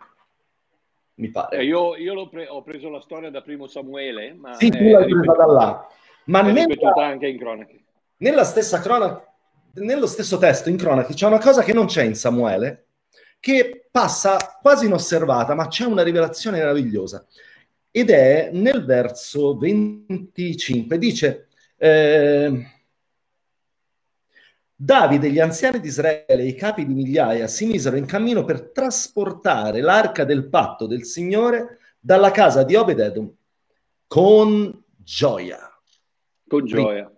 Mi 1.19 1.29
pare. 1.29 1.57
Eh, 1.57 1.65
io, 1.65 1.97
io 1.97 2.29
pre- 2.29 2.47
ho 2.47 2.63
preso 2.63 2.89
la 2.89 3.01
storia 3.01 3.29
da 3.29 3.41
primo 3.41 3.67
Samuele, 3.67 4.33
ma 4.33 4.53
sì, 4.53 4.69
tu 4.69 4.77
l'hai 4.81 5.05
presa 5.05 5.33
da 5.33 5.45
là. 5.45 5.87
Ma 6.25 6.41
nella, 6.41 6.93
anche 6.95 7.27
in 7.27 7.37
cronache. 7.37 7.79
Nella 8.17 8.45
stessa 8.45 8.79
cronaca, 8.79 9.29
nello 9.73 10.07
stesso 10.07 10.37
testo 10.37 10.69
in 10.69 10.77
cronache 10.77 11.13
c'è 11.13 11.27
una 11.27 11.39
cosa 11.39 11.61
che 11.61 11.73
non 11.73 11.87
c'è 11.87 12.03
in 12.03 12.15
Samuele, 12.15 12.85
che 13.39 13.87
passa 13.91 14.37
quasi 14.61 14.85
inosservata, 14.85 15.55
ma 15.55 15.67
c'è 15.67 15.85
una 15.85 16.03
rivelazione 16.03 16.59
meravigliosa. 16.59 17.25
Ed 17.91 18.09
è 18.09 18.49
nel 18.53 18.85
verso 18.85 19.57
25, 19.57 20.97
dice... 20.97 21.47
Eh, 21.77 22.77
Davide 24.81 25.27
e 25.27 25.31
gli 25.31 25.41
anziani 25.41 25.81
di 25.81 25.89
Israele 25.89 26.25
e 26.25 26.45
i 26.45 26.55
capi 26.55 26.85
di 26.85 26.93
migliaia 26.93 27.47
si 27.47 27.65
misero 27.65 27.97
in 27.97 28.05
cammino 28.05 28.45
per 28.45 28.71
trasportare 28.71 29.81
l'arca 29.81 30.23
del 30.23 30.47
patto 30.47 30.87
del 30.87 31.03
Signore 31.03 31.79
dalla 31.99 32.31
casa 32.31 32.63
di 32.63 32.75
Obed-Edom 32.75 33.29
con 34.07 34.83
gioia. 34.95 35.69
Con 36.47 36.65
gioia. 36.65 37.11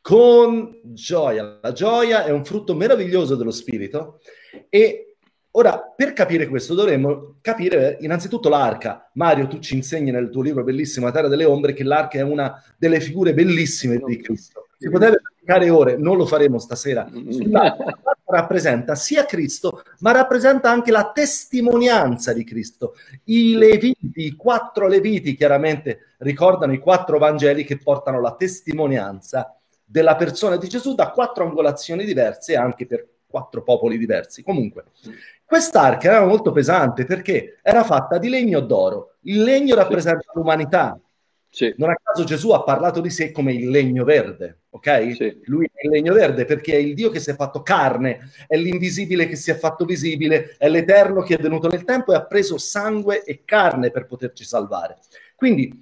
Con 0.00 0.78
gioia. 0.84 1.58
La 1.60 1.72
gioia 1.72 2.24
è 2.24 2.30
un 2.30 2.44
frutto 2.44 2.76
meraviglioso 2.76 3.34
dello 3.34 3.50
Spirito 3.50 4.20
e 4.68 5.16
Ora, 5.52 5.92
per 5.96 6.12
capire 6.12 6.46
questo 6.46 6.74
dovremmo 6.74 7.38
capire 7.40 7.96
innanzitutto 8.02 8.48
l'arca. 8.48 9.10
Mario, 9.14 9.48
tu 9.48 9.58
ci 9.58 9.74
insegni 9.74 10.12
nel 10.12 10.30
tuo 10.30 10.42
libro 10.42 10.62
bellissimo 10.62 11.06
La 11.06 11.12
Terra 11.12 11.26
delle 11.26 11.46
Ombre 11.46 11.72
che 11.72 11.82
l'arca 11.82 12.18
è 12.18 12.22
una 12.22 12.62
delle 12.76 13.00
figure 13.00 13.34
bellissime 13.34 14.00
di 14.06 14.20
Cristo. 14.20 14.68
Si 14.78 14.88
potrebbe 14.88 15.20
praticare 15.48 15.70
ore, 15.70 15.96
non 15.96 16.18
lo 16.18 16.26
faremo 16.26 16.58
stasera. 16.58 17.08
L'arca 17.10 17.98
rappresenta 18.26 18.94
sia 18.94 19.24
Cristo, 19.24 19.82
ma 20.00 20.12
rappresenta 20.12 20.70
anche 20.70 20.90
la 20.90 21.10
testimonianza 21.10 22.34
di 22.34 22.44
Cristo. 22.44 22.94
I 23.24 23.54
Leviti, 23.54 24.26
i 24.26 24.36
quattro 24.36 24.86
Leviti, 24.86 25.34
chiaramente 25.34 26.14
ricordano 26.18 26.74
i 26.74 26.78
quattro 26.78 27.18
Vangeli 27.18 27.64
che 27.64 27.78
portano 27.78 28.20
la 28.20 28.34
testimonianza 28.34 29.58
della 29.82 30.16
persona 30.16 30.56
di 30.56 30.68
Gesù 30.68 30.94
da 30.94 31.10
quattro 31.10 31.44
angolazioni 31.44 32.04
diverse 32.04 32.54
anche 32.54 32.86
per 32.86 33.08
quattro 33.26 33.62
popoli 33.62 33.96
diversi. 33.96 34.42
Comunque, 34.42 34.84
quest'arca 35.46 36.08
era 36.08 36.26
molto 36.26 36.52
pesante 36.52 37.06
perché 37.06 37.58
era 37.62 37.84
fatta 37.84 38.18
di 38.18 38.28
legno 38.28 38.60
d'oro. 38.60 39.14
Il 39.22 39.42
legno 39.42 39.74
rappresenta 39.74 40.30
l'umanità. 40.34 40.98
Sì. 41.50 41.74
Non 41.78 41.90
a 41.90 41.96
caso 42.02 42.24
Gesù 42.24 42.50
ha 42.50 42.62
parlato 42.62 43.00
di 43.00 43.10
sé 43.10 43.32
come 43.32 43.52
il 43.52 43.70
legno 43.70 44.04
verde, 44.04 44.60
ok? 44.70 45.14
Sì. 45.14 45.40
Lui 45.44 45.68
è 45.72 45.86
il 45.86 45.90
legno 45.90 46.12
verde 46.12 46.44
perché 46.44 46.74
è 46.74 46.76
il 46.76 46.94
Dio 46.94 47.10
che 47.10 47.20
si 47.20 47.30
è 47.30 47.34
fatto 47.34 47.62
carne, 47.62 48.30
è 48.46 48.56
l'invisibile 48.56 49.26
che 49.26 49.36
si 49.36 49.50
è 49.50 49.54
fatto 49.56 49.84
visibile, 49.84 50.54
è 50.58 50.68
l'eterno 50.68 51.22
che 51.22 51.36
è 51.36 51.42
venuto 51.42 51.68
nel 51.68 51.84
tempo 51.84 52.12
e 52.12 52.16
ha 52.16 52.24
preso 52.24 52.58
sangue 52.58 53.24
e 53.24 53.42
carne 53.44 53.90
per 53.90 54.06
poterci 54.06 54.44
salvare. 54.44 54.98
Quindi 55.34 55.72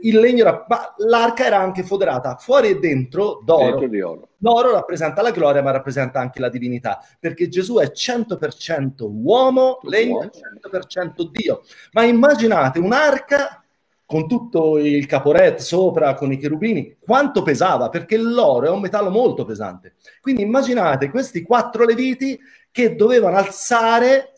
il 0.00 0.18
legno 0.18 0.44
era, 0.44 0.64
ma 0.66 0.94
l'arca 0.96 1.44
era 1.44 1.58
anche 1.58 1.82
foderata 1.82 2.36
fuori 2.36 2.70
e 2.70 2.78
dentro 2.78 3.42
d'oro. 3.44 3.78
Dentro 3.78 4.08
oro. 4.08 4.28
L'oro 4.38 4.72
rappresenta 4.72 5.20
la 5.20 5.30
gloria, 5.30 5.62
ma 5.62 5.72
rappresenta 5.72 6.20
anche 6.20 6.40
la 6.40 6.48
divinità, 6.48 7.06
perché 7.20 7.48
Gesù 7.48 7.76
è 7.76 7.92
100% 7.94 9.06
uomo, 9.06 9.78
legno 9.82 10.22
è 10.22 10.30
100% 10.30 11.28
Dio. 11.30 11.62
Ma 11.92 12.04
immaginate 12.04 12.78
un'arca 12.78 13.63
con 14.06 14.28
tutto 14.28 14.78
il 14.78 15.06
caporet 15.06 15.60
sopra, 15.60 16.14
con 16.14 16.32
i 16.32 16.36
cherubini, 16.36 16.96
quanto 17.00 17.42
pesava, 17.42 17.88
perché 17.88 18.16
l'oro 18.16 18.66
è 18.66 18.70
un 18.70 18.80
metallo 18.80 19.10
molto 19.10 19.44
pesante. 19.44 19.94
Quindi 20.20 20.42
immaginate 20.42 21.10
questi 21.10 21.42
quattro 21.42 21.84
leviti 21.84 22.38
che 22.70 22.94
dovevano 22.94 23.36
alzare 23.36 24.34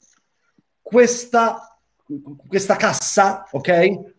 questa, 0.80 1.78
questa 2.46 2.76
cassa, 2.76 3.46
ok? 3.50 4.14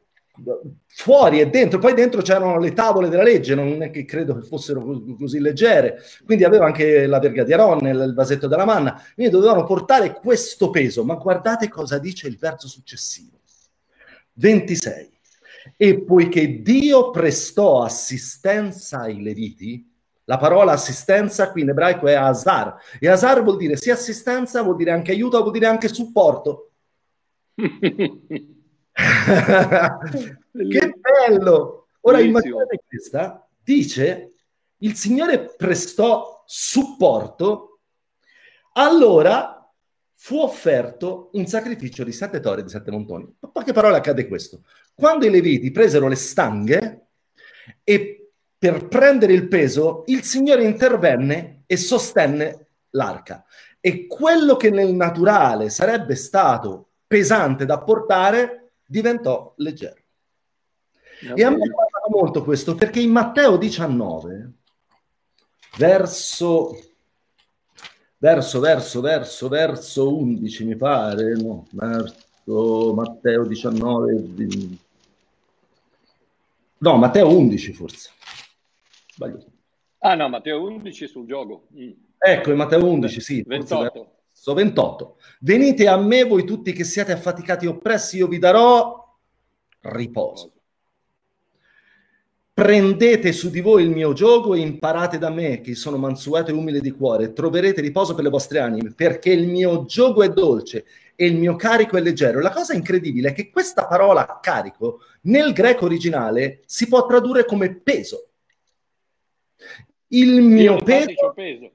fuori 0.88 1.40
e 1.40 1.50
dentro, 1.50 1.80
poi 1.80 1.94
dentro 1.94 2.22
c'erano 2.22 2.60
le 2.60 2.74
tavole 2.74 3.10
della 3.10 3.24
legge, 3.24 3.56
non 3.56 3.82
è 3.82 3.92
che 3.92 4.06
credo 4.06 4.36
che 4.36 4.46
fossero 4.46 4.84
così 5.18 5.40
leggere, 5.40 6.02
quindi 6.26 6.44
aveva 6.44 6.66
anche 6.66 7.06
la 7.06 7.20
verga 7.20 7.44
di 7.44 7.54
Aron, 7.54 7.86
il 7.86 8.14
vasetto 8.16 8.48
della 8.48 8.66
manna, 8.66 9.02
quindi 9.14 9.32
dovevano 9.32 9.64
portare 9.64 10.14
questo 10.14 10.70
peso, 10.70 11.04
ma 11.04 11.16
guardate 11.16 11.70
cosa 11.70 11.98
dice 12.00 12.28
il 12.28 12.38
verso 12.38 12.68
successivo, 12.68 13.40
26. 14.34 15.17
E 15.76 16.02
poiché 16.02 16.62
Dio 16.62 17.12
prestò 17.12 17.82
assistenza 17.84 19.02
ai 19.02 19.22
Leviti, 19.22 19.92
la 20.26 20.38
parola 20.38 20.74
assistenza 20.74 21.52
qui 21.52 21.62
in 21.62 21.70
ebraico 21.70 22.08
è 22.08 22.14
azar, 22.14 22.76
e 23.00 23.08
azar 23.08 23.44
vuol 23.44 23.58
dire 23.58 23.78
sia 23.78 23.94
assistenza, 23.94 24.62
vuol 24.62 24.76
dire 24.76 24.92
anche 24.92 25.12
aiuto, 25.12 25.40
vuol 25.40 25.52
dire 25.54 25.68
anche 25.68 25.88
supporto. 25.88 26.72
che 27.56 28.46
bello! 31.00 31.88
Ora 32.02 32.20
immaginate 32.20 32.84
questa, 32.88 33.48
dice 33.64 34.34
il 34.78 34.96
Signore 34.96 35.56
prestò 35.56 36.44
supporto, 36.46 37.80
allora 38.74 39.57
fu 40.20 40.40
offerto 40.40 41.30
un 41.34 41.46
sacrificio 41.46 42.04
di 42.04 42.12
sette 42.12 42.40
tori 42.40 42.64
di 42.64 42.70
sette 42.70 42.92
montoni. 42.92 43.24
In 43.24 43.52
poche 43.52 43.72
parole 43.72 43.98
accade 43.98 44.28
questo. 44.28 44.64
Quando 44.96 45.26
i 45.26 45.30
Leviti 45.30 45.72
presero 45.72 46.08
le 46.08 46.16
stanghe 46.16 47.08
e 47.84 48.32
per 48.58 48.88
prendere 48.88 49.34
il 49.34 49.48
peso, 49.48 50.04
il 50.08 50.24
Signore 50.24 50.64
intervenne 50.64 51.64
e 51.68 51.78
sostenne 51.78 52.70
l'arca. 52.92 53.46
E 53.80 54.08
quello 54.08 54.56
che 54.56 54.72
nel 54.72 54.96
naturale 54.96 55.70
sarebbe 55.70 56.16
stato 56.16 56.94
pesante 57.06 57.66
da 57.66 57.80
portare, 57.80 58.72
diventò 58.86 59.54
leggero. 59.58 60.02
E 61.36 61.44
a 61.44 61.50
me 61.50 61.58
piace 61.58 62.10
molto 62.10 62.44
questo 62.44 62.74
perché 62.74 63.00
in 63.00 63.12
Matteo 63.12 63.58
19, 63.58 64.52
verso, 65.78 66.76
verso, 68.18 68.60
verso, 68.60 69.02
verso, 69.02 69.48
verso 69.48 70.16
11 70.16 70.66
mi 70.66 70.76
pare, 70.76 71.34
no, 71.34 71.66
verso 71.72 72.94
Matteo 72.94 73.46
19, 73.46 74.78
no, 76.80 76.98
Matteo 76.98 77.36
11 77.36 77.74
forse. 77.74 78.12
Sbaglio. 79.14 79.46
Ah 80.00 80.16
no, 80.16 80.30
Matteo 80.30 80.62
11 80.64 81.08
sul 81.08 81.26
gioco. 81.26 81.68
Mm. 81.76 81.92
Ecco, 82.20 82.52
in 82.52 82.58
Matteo 82.58 82.86
11, 82.86 83.22
sì. 83.22 83.44
28. 83.46 84.12
28. 84.54 85.18
Venite 85.42 85.88
a 85.88 85.98
me 85.98 86.24
voi 86.24 86.46
tutti 86.46 86.72
che 86.72 86.84
siete 86.84 87.12
affaticati 87.12 87.66
e 87.66 87.70
oppressi, 87.70 88.18
io 88.18 88.28
vi 88.28 88.38
darò 88.38 89.04
riposo. 89.82 90.54
Prendete 92.58 93.34
su 93.34 93.52
di 93.52 93.62
voi 93.62 93.84
il 93.84 93.92
mio 93.92 94.14
gioco 94.14 94.56
e 94.56 94.60
imparate 94.62 95.20
da 95.20 95.30
me, 95.30 95.62
che 95.62 95.76
sono 95.76 95.96
mansueto 95.96 96.50
e 96.50 96.56
umile 96.56 96.82
di 96.82 96.90
cuore, 96.90 97.32
troverete 97.32 97.82
riposo 97.82 98.16
per 98.16 98.24
le 98.24 98.32
vostre 98.32 98.58
anime, 98.58 98.96
perché 98.96 99.30
il 99.30 99.48
mio 99.48 99.86
gioco 99.86 100.24
è 100.24 100.30
dolce 100.30 100.88
e 101.16 101.28
il 101.28 101.36
mio 101.36 101.56
carico 101.56 101.98
è 101.98 102.02
leggero. 102.02 102.40
La 102.40 102.50
cosa 102.50 102.74
incredibile 102.74 103.30
è 103.30 103.34
che 103.34 103.52
questa 103.52 103.86
parola 103.86 104.40
carico 104.42 105.02
nel 105.26 105.54
greco 105.54 105.86
originale 105.86 106.64
si 106.66 106.88
può 106.88 107.06
tradurre 107.06 107.46
come 107.46 107.76
peso. 107.76 108.30
Il 110.08 110.42
mio 110.42 110.78
Io 110.78 110.84
peso... 110.84 111.34
peso. 111.36 111.72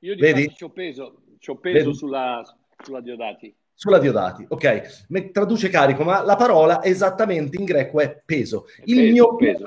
Io 0.00 0.14
di 0.16 0.20
Vedi? 0.20 0.52
C'ho 0.58 0.70
peso, 0.70 1.22
c'ho 1.38 1.58
peso 1.58 1.92
sulla, 1.92 2.42
sulla 2.82 3.00
Diodati. 3.00 3.54
Sulla 3.76 3.98
Diodati, 3.98 4.46
ok. 4.48 5.30
Traduce 5.32 5.68
carico, 5.68 6.04
ma 6.04 6.22
la 6.22 6.36
parola 6.36 6.82
esattamente 6.82 7.56
in 7.56 7.64
greco 7.64 8.00
è 8.00 8.22
peso. 8.24 8.66
Il 8.84 8.96
peso, 8.96 9.12
mio 9.12 9.36
peso. 9.36 9.64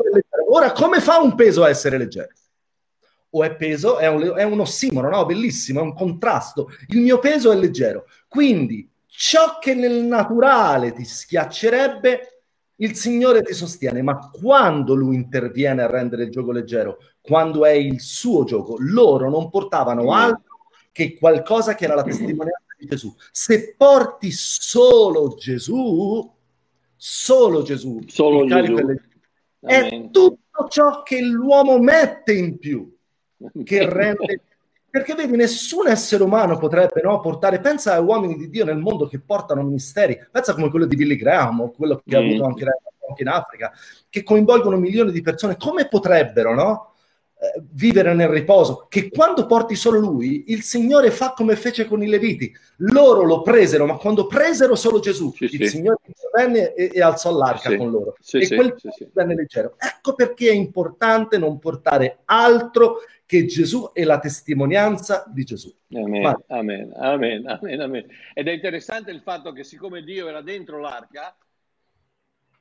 Ora, 0.49 0.71
come 0.71 1.01
fa 1.01 1.19
un 1.19 1.35
peso 1.35 1.63
a 1.63 1.69
essere 1.69 1.97
leggero? 1.97 2.29
O 3.31 3.43
è 3.43 3.53
peso, 3.55 3.97
è 3.97 4.07
un, 4.07 4.33
è 4.35 4.43
un 4.43 4.61
ossimoro, 4.61 5.09
no? 5.09 5.25
Bellissimo, 5.25 5.81
è 5.81 5.83
un 5.83 5.93
contrasto. 5.93 6.69
Il 6.87 7.01
mio 7.01 7.19
peso 7.19 7.51
è 7.51 7.55
leggero. 7.55 8.05
Quindi, 8.27 8.89
ciò 9.07 9.57
che 9.59 9.75
nel 9.75 10.05
naturale 10.05 10.93
ti 10.93 11.03
schiaccerebbe, 11.03 12.41
il 12.77 12.95
Signore 12.95 13.41
ti 13.41 13.53
sostiene, 13.53 14.01
ma 14.01 14.29
quando 14.29 14.93
Lui 14.93 15.15
interviene 15.15 15.83
a 15.83 15.87
rendere 15.87 16.23
il 16.23 16.31
gioco 16.31 16.51
leggero, 16.51 16.99
quando 17.21 17.65
è 17.65 17.71
il 17.71 17.99
suo 17.99 18.45
gioco, 18.45 18.75
loro 18.79 19.29
non 19.29 19.49
portavano 19.49 20.13
altro 20.13 20.59
che 20.91 21.15
qualcosa 21.15 21.75
che 21.75 21.85
era 21.85 21.95
la 21.95 22.03
testimonianza 22.03 22.66
di 22.77 22.85
Gesù. 22.85 23.13
Se 23.31 23.75
porti 23.75 24.31
solo 24.31 25.35
Gesù, 25.35 26.33
solo 26.95 27.61
Gesù, 27.63 27.99
solo 28.07 28.45
Gesù. 28.45 28.75
È, 29.59 29.89
è 29.89 30.09
tutto 30.11 30.67
ciò 30.69 31.03
che 31.03 31.21
l'uomo 31.21 31.79
mette 31.79 32.33
in 32.33 32.57
più 32.57 32.95
che 33.63 33.87
rende 33.87 34.41
perché 34.89 35.13
vedi, 35.13 35.35
nessun 35.35 35.87
essere 35.87 36.23
umano 36.23 36.57
potrebbe 36.57 37.01
no, 37.03 37.19
portare, 37.19 37.59
pensa 37.59 37.93
a 37.93 37.99
uomini 37.99 38.35
di 38.35 38.49
Dio 38.49 38.65
nel 38.65 38.77
mondo 38.77 39.07
che 39.07 39.19
portano 39.19 39.61
ministeri, 39.61 40.17
pensa 40.31 40.53
come 40.53 40.69
quello 40.69 40.85
di 40.85 40.95
Billy 40.95 41.15
Graham 41.15 41.61
o 41.61 41.71
quello 41.71 42.01
che 42.03 42.17
mm. 42.17 42.19
ha 42.19 42.25
avuto 42.25 42.45
anche 42.45 43.21
in 43.21 43.27
Africa, 43.27 43.71
che 44.09 44.23
coinvolgono 44.23 44.77
milioni 44.77 45.11
di 45.11 45.21
persone, 45.21 45.55
come 45.57 45.87
potrebbero, 45.87 46.55
no? 46.55 46.93
Eh, 47.39 47.61
vivere 47.73 48.15
nel 48.15 48.29
riposo, 48.29 48.87
che 48.89 49.09
quando 49.09 49.45
porti 49.45 49.75
solo 49.75 49.99
lui, 49.99 50.45
il 50.47 50.63
Signore 50.63 51.11
fa 51.11 51.33
come 51.33 51.55
fece 51.55 51.85
con 51.85 52.01
i 52.01 52.07
Leviti. 52.07 52.51
Loro 52.77 53.21
lo 53.21 53.43
presero, 53.43 53.85
ma 53.85 53.97
quando 53.97 54.25
presero 54.25 54.73
solo 54.73 54.97
Gesù, 54.99 55.31
sì, 55.35 55.43
il 55.43 55.51
sì. 55.51 55.67
Signore 55.67 55.99
venne 56.33 56.73
e, 56.73 56.89
e, 56.91 56.99
alzò 56.99 57.31
l'arca 57.31 57.69
sì, 57.69 57.77
con 57.77 57.91
loro. 57.91 58.15
e 58.31 58.47
quel 58.47 58.75
venne 59.13 59.35
leggero. 59.35 59.75
Ecco 59.77 60.15
perché 60.15 60.49
è 60.49 60.53
importante 60.53 61.37
non 61.37 61.59
portare 61.59 62.21
altro 62.25 63.01
che 63.23 63.45
Gesù 63.45 63.91
è 63.93 64.03
la 64.03 64.17
testimonianza 64.17 65.23
di 65.31 65.43
Gesù. 65.43 65.71
Amen, 65.93 66.43
amen, 66.47 66.91
amen, 66.95 67.47
amen, 67.47 67.81
amen. 67.81 68.05
Ed 68.33 68.47
è 68.47 68.51
interessante 68.51 69.11
il 69.11 69.21
fatto 69.21 69.51
che 69.51 69.63
siccome 69.63 70.01
Dio 70.01 70.27
era 70.27 70.41
dentro 70.41 70.79
l'arca, 70.79 71.37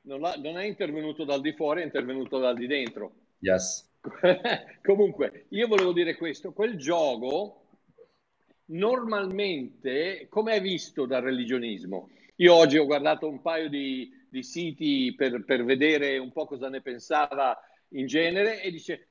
non, 0.01 0.19
non 0.19 0.59
è 0.59 0.65
intervenuto 0.65 1.23
dal 1.23 1.41
di 1.41 1.53
fuori, 1.53 1.81
è 1.81 1.85
intervenuto 1.85 2.37
dal 2.37 2.55
di 2.55 2.67
dentro. 2.67 3.11
Yes. 3.39 3.85
Comunque, 4.83 5.45
io 5.49 5.67
volevo 5.67 5.91
dire 5.91 6.15
questo, 6.15 6.53
quel 6.53 6.77
gioco 6.77 7.63
normalmente, 8.65 10.27
come 10.29 10.53
è 10.53 10.61
visto 10.61 11.05
dal 11.05 11.21
religionismo? 11.21 12.09
Io 12.37 12.53
oggi 12.53 12.77
ho 12.77 12.85
guardato 12.85 13.27
un 13.27 13.41
paio 13.41 13.69
di, 13.69 14.11
di 14.29 14.43
siti 14.43 15.13
per, 15.15 15.43
per, 15.43 15.63
vedere 15.63 16.17
un 16.17 16.31
po' 16.31 16.45
cosa 16.45 16.69
ne 16.69 16.81
pensava 16.81 17.57
in 17.89 18.05
genere 18.05 18.61
e 18.61 18.71
dice 18.71 19.07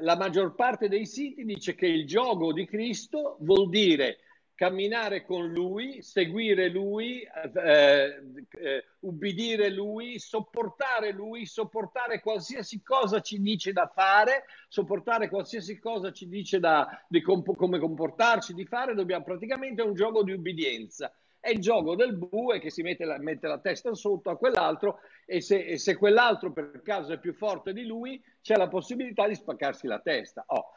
la 0.00 0.16
maggior 0.16 0.54
parte 0.54 0.88
dei 0.88 1.06
siti 1.06 1.44
dice 1.44 1.74
che 1.74 1.86
il 1.86 2.06
gioco 2.06 2.52
di 2.52 2.66
Cristo 2.66 3.38
vuol 3.40 3.70
dire 3.70 4.18
camminare 4.54 5.24
con 5.24 5.48
lui, 5.48 6.02
seguire 6.02 6.68
lui, 6.68 7.22
eh, 7.22 8.22
eh, 8.50 8.84
ubbidire 9.00 9.70
lui, 9.70 10.18
sopportare 10.18 11.12
lui, 11.12 11.46
sopportare 11.46 12.20
qualsiasi 12.20 12.82
cosa 12.82 13.20
ci 13.20 13.40
dice 13.40 13.72
da 13.72 13.90
fare, 13.92 14.44
sopportare 14.68 15.28
qualsiasi 15.28 15.78
cosa 15.78 16.12
ci 16.12 16.28
dice 16.28 16.60
da, 16.60 16.86
di 17.08 17.20
comp- 17.20 17.56
come 17.56 17.78
comportarci, 17.78 18.54
di 18.54 18.64
fare, 18.64 18.94
dobbiamo 18.94 19.24
praticamente 19.24 19.82
è 19.82 19.84
un 19.84 19.94
gioco 19.94 20.22
di 20.22 20.32
ubbidienza 20.32 21.12
è 21.42 21.50
il 21.50 21.58
gioco 21.58 21.96
del 21.96 22.14
bue 22.14 22.60
che 22.60 22.70
si 22.70 22.82
mette 22.82 23.04
la, 23.04 23.18
mette 23.18 23.48
la 23.48 23.58
testa 23.58 23.92
sotto 23.94 24.30
a 24.30 24.36
quell'altro 24.36 25.00
e 25.26 25.40
se, 25.40 25.64
e 25.64 25.76
se, 25.76 25.96
quell'altro 25.96 26.52
per 26.52 26.82
caso 26.84 27.12
è 27.12 27.18
più 27.18 27.34
forte 27.34 27.72
di 27.72 27.84
lui 27.84 28.22
c'è 28.40 28.54
la 28.54 28.68
possibilità 28.68 29.26
di 29.26 29.34
spaccarsi 29.34 29.88
la 29.88 29.98
testa. 29.98 30.44
Oh. 30.46 30.76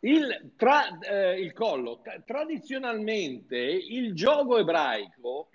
Il, 0.00 0.52
tra, 0.54 0.98
eh, 0.98 1.40
il, 1.40 1.54
collo, 1.54 2.02
tra, 2.02 2.20
tradizionalmente 2.26 3.56
il 3.56 4.12
gioco 4.14 4.58
ebraico 4.58 5.48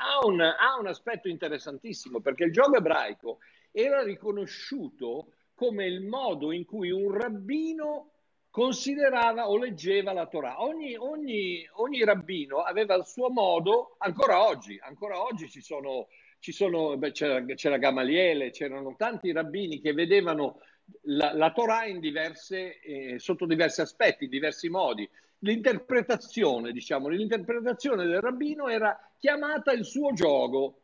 ha 0.00 0.26
un, 0.26 0.40
ha 0.40 0.78
un 0.78 0.86
aspetto 0.86 1.28
interessantissimo 1.28 2.20
perché 2.20 2.44
il 2.44 2.52
gioco 2.52 2.76
ebraico 2.76 3.40
era 3.70 4.02
riconosciuto 4.02 5.34
come 5.54 5.84
il 5.84 6.00
modo 6.00 6.50
in 6.50 6.64
cui 6.64 6.90
un 6.90 7.12
rabbino 7.12 8.12
considerava 8.58 9.48
o 9.48 9.56
leggeva 9.56 10.12
la 10.12 10.26
Torah. 10.26 10.64
Ogni, 10.64 10.96
ogni, 10.96 11.64
ogni 11.74 12.02
rabbino 12.02 12.58
aveva 12.58 12.96
il 12.96 13.06
suo 13.06 13.30
modo, 13.30 13.94
ancora 13.98 14.44
oggi, 14.44 14.76
ancora 14.82 15.22
oggi 15.22 15.48
ci 15.48 15.60
sono, 15.60 16.08
ci 16.40 16.50
sono 16.50 16.96
beh, 16.96 17.12
c'era, 17.12 17.44
c'era, 17.54 17.76
Gamaliele, 17.76 18.50
c'erano 18.50 18.96
tanti 18.96 19.30
rabbini 19.30 19.80
che 19.80 19.92
vedevano 19.92 20.60
la, 21.02 21.32
la 21.34 21.52
Torah 21.52 21.86
in 21.86 22.00
diverse, 22.00 22.80
eh, 22.80 23.20
sotto 23.20 23.46
diversi 23.46 23.80
aspetti, 23.80 24.24
in 24.24 24.30
diversi 24.30 24.68
modi. 24.68 25.08
L'interpretazione, 25.42 26.72
diciamo, 26.72 27.06
l'interpretazione 27.06 28.06
del 28.06 28.20
rabbino 28.20 28.66
era 28.66 28.98
chiamata 29.20 29.70
il 29.70 29.84
suo 29.84 30.12
gioco. 30.12 30.80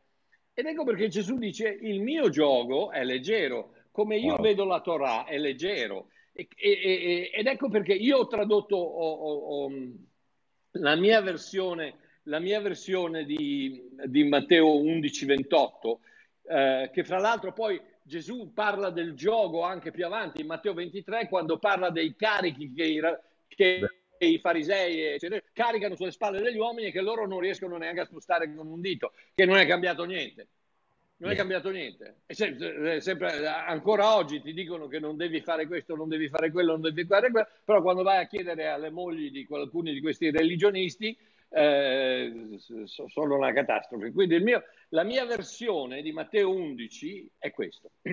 Ed 0.54 0.66
ecco 0.66 0.84
perché 0.84 1.08
Gesù 1.08 1.38
dice: 1.38 1.76
Il 1.80 2.00
mio 2.02 2.28
gioco 2.28 2.92
è 2.92 3.02
leggero, 3.02 3.72
come 3.90 4.16
io 4.16 4.34
wow. 4.34 4.42
vedo 4.42 4.64
la 4.64 4.80
Torah 4.80 5.24
è 5.24 5.36
leggero. 5.38 6.10
E, 6.36 6.48
e, 6.56 7.30
ed 7.32 7.46
ecco 7.46 7.68
perché 7.68 7.92
io 7.92 8.18
ho 8.18 8.26
tradotto 8.26 8.74
ho, 8.74 9.12
ho, 9.12 9.66
ho, 9.66 9.70
la 10.72 10.96
mia 10.96 11.20
versione, 11.20 11.94
la 12.24 12.40
mia 12.40 12.60
versione 12.60 13.24
di, 13.24 13.88
di 14.06 14.24
Matteo 14.24 14.76
11, 14.76 15.26
28, 15.26 16.00
eh, 16.48 16.90
che 16.92 17.04
fra 17.04 17.20
l'altro 17.20 17.52
poi 17.52 17.80
Gesù 18.02 18.52
parla 18.52 18.90
del 18.90 19.14
gioco 19.14 19.62
anche 19.62 19.92
più 19.92 20.04
avanti, 20.04 20.40
in 20.40 20.48
Matteo 20.48 20.74
23, 20.74 21.28
quando 21.28 21.58
parla 21.58 21.90
dei 21.90 22.16
carichi 22.16 22.72
che 22.72 22.84
i, 22.84 23.00
che 23.46 23.88
i 24.18 24.38
farisei 24.40 25.14
eccetera, 25.14 25.40
caricano 25.52 25.94
sulle 25.94 26.10
spalle 26.10 26.42
degli 26.42 26.58
uomini 26.58 26.88
e 26.88 26.90
che 26.90 27.00
loro 27.00 27.28
non 27.28 27.38
riescono 27.38 27.76
neanche 27.76 28.00
a 28.00 28.06
spostare 28.06 28.52
con 28.52 28.66
un 28.66 28.80
dito, 28.80 29.12
che 29.34 29.44
non 29.44 29.56
è 29.56 29.66
cambiato 29.66 30.04
niente. 30.04 30.48
Non 31.24 31.32
è 31.32 31.36
cambiato 31.36 31.70
niente. 31.70 32.16
Sempre, 32.26 33.00
sempre, 33.00 33.46
ancora 33.46 34.14
oggi 34.14 34.42
ti 34.42 34.52
dicono 34.52 34.88
che 34.88 34.98
non 34.98 35.16
devi 35.16 35.40
fare 35.40 35.66
questo, 35.66 35.96
non 35.96 36.06
devi 36.06 36.28
fare 36.28 36.50
quello, 36.50 36.72
non 36.72 36.82
devi 36.82 37.06
fare 37.06 37.30
quello, 37.30 37.48
però 37.64 37.80
quando 37.80 38.02
vai 38.02 38.22
a 38.22 38.26
chiedere 38.26 38.68
alle 38.68 38.90
mogli 38.90 39.30
di 39.30 39.46
alcuni 39.50 39.94
di 39.94 40.02
questi 40.02 40.30
religionisti 40.30 41.16
eh, 41.48 42.58
sono 42.84 43.36
una 43.38 43.54
catastrofe. 43.54 44.12
Quindi 44.12 44.38
mio, 44.40 44.64
la 44.90 45.02
mia 45.02 45.24
versione 45.24 46.02
di 46.02 46.12
Matteo 46.12 46.50
11 46.50 47.30
è 47.38 47.50
questo. 47.52 47.92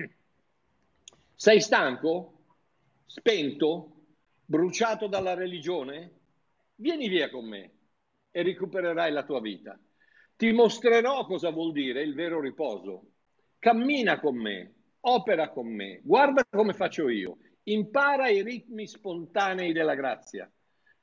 Sei 1.34 1.60
stanco? 1.60 2.44
Spento? 3.04 3.90
Bruciato 4.42 5.06
dalla 5.06 5.34
religione? 5.34 6.12
Vieni 6.76 7.08
via 7.08 7.28
con 7.28 7.44
me 7.44 7.72
e 8.30 8.42
recupererai 8.42 9.12
la 9.12 9.24
tua 9.24 9.42
vita. 9.42 9.78
Ti 10.42 10.50
mostrerò 10.50 11.24
cosa 11.24 11.50
vuol 11.50 11.70
dire 11.70 12.02
il 12.02 12.14
vero 12.14 12.40
riposo. 12.40 13.12
Cammina 13.60 14.18
con 14.18 14.36
me, 14.36 14.74
opera 15.02 15.50
con 15.50 15.72
me, 15.72 16.00
guarda 16.02 16.44
come 16.50 16.72
faccio 16.72 17.08
io, 17.08 17.38
impara 17.62 18.28
i 18.28 18.42
ritmi 18.42 18.88
spontanei 18.88 19.72
della 19.72 19.94
grazia. 19.94 20.52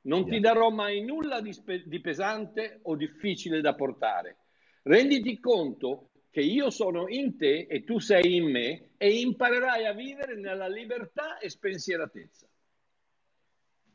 Non 0.02 0.28
ti 0.28 0.42
darò 0.42 0.72
mai 0.72 1.06
nulla 1.06 1.40
di, 1.40 1.54
spe- 1.54 1.84
di 1.86 2.02
pesante 2.02 2.82
o 2.82 2.98
difficile 2.98 3.62
da 3.62 3.76
portare. 3.76 4.40
Renditi 4.84 5.40
conto 5.40 6.10
che 6.30 6.42
io 6.42 6.70
sono 6.70 7.08
in 7.08 7.38
te 7.38 7.66
e 7.70 7.86
tu 7.86 7.98
sei 8.00 8.36
in 8.36 8.52
me 8.52 8.90
e 8.98 9.22
imparerai 9.22 9.86
a 9.86 9.94
vivere 9.94 10.36
nella 10.36 10.68
libertà 10.68 11.38
e 11.38 11.50
spensieratezza. 11.50 12.46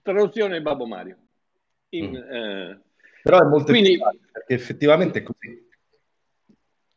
Traduzione 0.01 0.63
Babbo 0.63 0.87
Mario. 0.87 1.19
In, 1.91 2.13
mm. 2.13 2.33
eh, 2.33 2.84
Però 3.25 3.41
è 3.41 3.45
molto 3.45 3.73
quindi, 3.73 3.99
perché 3.99 4.53
effettivamente 4.53 5.21
è 5.21 5.23
così. 5.23 5.67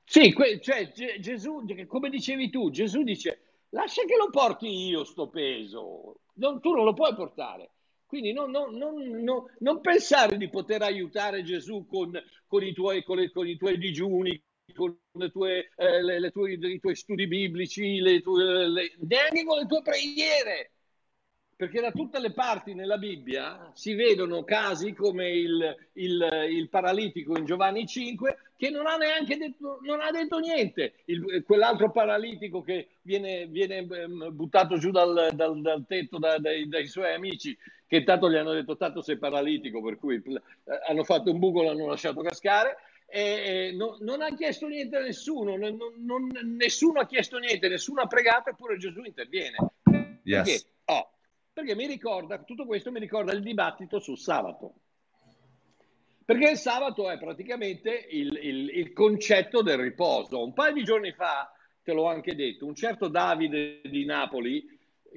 Sì, 0.04 0.34
que- 0.34 0.60
cioè 0.60 0.92
Gesù, 1.22 1.64
come 1.88 2.10
dicevi 2.10 2.50
tu, 2.50 2.70
Gesù 2.70 3.02
dice 3.04 3.64
lascia 3.70 4.04
che 4.04 4.18
lo 4.18 4.30
porti 4.30 4.68
io 4.68 5.06
sto 5.06 5.30
peso, 5.30 6.20
non, 6.34 6.60
tu 6.60 6.74
non 6.74 6.84
lo 6.84 6.94
puoi 6.94 7.16
portare. 7.16 7.72
Quindi 8.06 8.34
non, 8.34 8.52
non, 8.52 8.76
non, 8.76 9.46
non, 9.60 9.80
pensare 9.80 10.36
di 10.36 10.50
poter 10.50 10.82
aiutare 10.82 11.44
Gesù 11.44 11.86
con, 11.86 12.12
con, 12.46 12.62
i, 12.62 12.74
tuoi, 12.74 13.04
con, 13.04 13.20
le, 13.20 13.32
con 13.32 13.48
i, 13.48 13.56
tuoi, 13.56 13.78
digiuni, 13.78 14.42
con 14.74 14.98
le 15.14 15.32
tue, 15.32 15.72
eh, 15.78 16.04
le, 16.04 16.20
le 16.20 16.32
tue, 16.32 16.54
i 16.54 16.80
tuoi 16.80 16.96
studi 16.96 17.26
biblici, 17.26 18.00
le 18.00 18.22
tue, 18.22 18.68
le, 18.68 18.96
neanche 19.00 19.46
con 19.46 19.60
le 19.60 19.66
tue 19.66 19.82
preghiere. 19.82 20.72
Perché 21.58 21.82
da 21.82 21.90
tutte 21.90 22.20
le 22.20 22.34
parti 22.34 22.76
nella 22.76 23.00
Bibbia 23.00 23.72
si 23.74 23.96
vedono 23.96 24.44
casi 24.44 24.94
come 24.94 25.32
il, 25.32 25.76
il, 25.94 26.48
il 26.52 26.70
paralitico 26.70 27.36
in 27.36 27.46
Giovanni 27.46 27.88
5 27.88 28.38
che 28.56 28.70
non 28.70 28.86
ha 28.86 28.96
neanche 28.96 29.38
detto, 29.38 29.80
non 29.82 30.00
ha 30.02 30.12
detto 30.12 30.38
niente. 30.38 30.94
Il, 31.06 31.44
quell'altro 31.44 31.90
paralitico 31.90 32.62
che 32.62 32.90
viene, 33.02 33.48
viene 33.48 33.78
ehm, 33.78 34.36
buttato 34.36 34.78
giù 34.78 34.92
dal, 34.92 35.32
dal, 35.34 35.60
dal 35.60 35.84
tetto 35.88 36.20
da, 36.20 36.38
dai, 36.38 36.68
dai, 36.68 36.86
suoi 36.86 37.16
amici, 37.16 37.58
che 37.88 38.04
tanto 38.04 38.30
gli 38.30 38.36
hanno 38.36 38.54
detto 38.54 38.78
tanto 38.78 39.02
sei 39.02 39.18
paralitico, 39.18 39.82
per 39.82 39.98
cui 39.98 40.16
eh, 40.16 40.42
hanno 40.88 41.04
fatto 41.04 41.32
un 41.32 41.40
buco 41.40 41.64
e 41.64 41.66
l'hanno 41.66 41.88
lasciato 41.88 42.22
cascare. 42.22 42.78
E, 43.08 43.74
no, 43.74 43.98
non 44.02 44.22
ha 44.22 44.32
chiesto 44.36 44.68
niente 44.68 44.98
a 44.98 45.02
nessuno, 45.02 45.58
non, 45.58 45.76
non, 45.98 46.30
nessuno 46.44 47.00
ha 47.00 47.08
chiesto 47.08 47.40
niente, 47.40 47.68
nessuno 47.68 48.02
ha 48.02 48.08
pregato, 48.08 48.52
eppure 48.52 48.78
Gesù 48.78 49.02
interviene. 49.02 49.56
Yes. 50.22 50.44
Perché? 50.44 50.70
Oh, 50.86 51.17
perché 51.58 51.74
mi 51.74 51.88
ricorda, 51.88 52.38
tutto 52.44 52.68
questo 52.68 52.92
mi 52.92 53.00
ricorda 53.00 53.34
il 53.34 53.42
dibattito 53.42 54.00
sul 54.00 54.20
sabato. 54.20 54.76
Perché 56.24 56.52
il 56.52 56.58
sabato 56.58 57.10
è 57.10 57.18
praticamente 57.18 58.06
il, 58.12 58.40
il, 58.44 58.70
il 58.78 58.94
concetto 58.94 59.64
del 59.64 59.80
riposo. 59.80 60.44
Un 60.44 60.54
paio 60.54 60.74
di 60.74 60.84
giorni 60.84 61.14
fa, 61.14 61.52
te 61.82 61.94
l'ho 61.94 62.06
anche 62.06 62.36
detto, 62.36 62.68
un 62.68 62.76
certo 62.76 63.08
Davide 63.08 63.82
di 63.86 64.06
Napoli, 64.06 64.66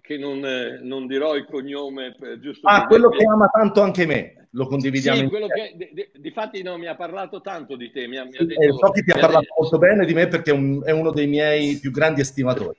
che 0.00 0.16
non, 0.16 0.38
non 0.80 1.06
dirò 1.06 1.34
il 1.34 1.44
cognome 1.44 2.16
giusto 2.40 2.66
Ah, 2.66 2.86
quello 2.86 3.10
che 3.10 3.22
ama 3.26 3.48
tanto 3.52 3.82
anche 3.82 4.06
me, 4.06 4.48
lo 4.52 4.66
condividiamo. 4.66 5.18
Sì, 5.18 5.26
quello 5.26 5.48
che 5.48 5.74
di, 5.74 5.90
di, 5.92 6.10
difatti 6.22 6.62
no, 6.62 6.78
mi 6.78 6.86
ha 6.86 6.96
parlato 6.96 7.42
tanto 7.42 7.76
di 7.76 7.90
te. 7.90 8.06
Mi 8.06 8.16
ha, 8.16 8.24
mi 8.24 8.38
ha 8.38 8.44
detto, 8.46 8.62
eh, 8.62 8.72
so 8.72 8.90
che 8.92 9.02
ti 9.02 9.10
ha 9.10 9.18
parlato 9.18 9.40
detto... 9.40 9.54
molto 9.58 9.76
bene 9.76 10.06
di 10.06 10.14
me 10.14 10.26
perché 10.26 10.52
è, 10.52 10.54
un, 10.54 10.80
è, 10.82 10.90
uno 10.90 11.10
dei 11.10 11.26
miei 11.26 11.78
più 11.78 11.90
grandi 11.90 12.22
estimatori. 12.22 12.78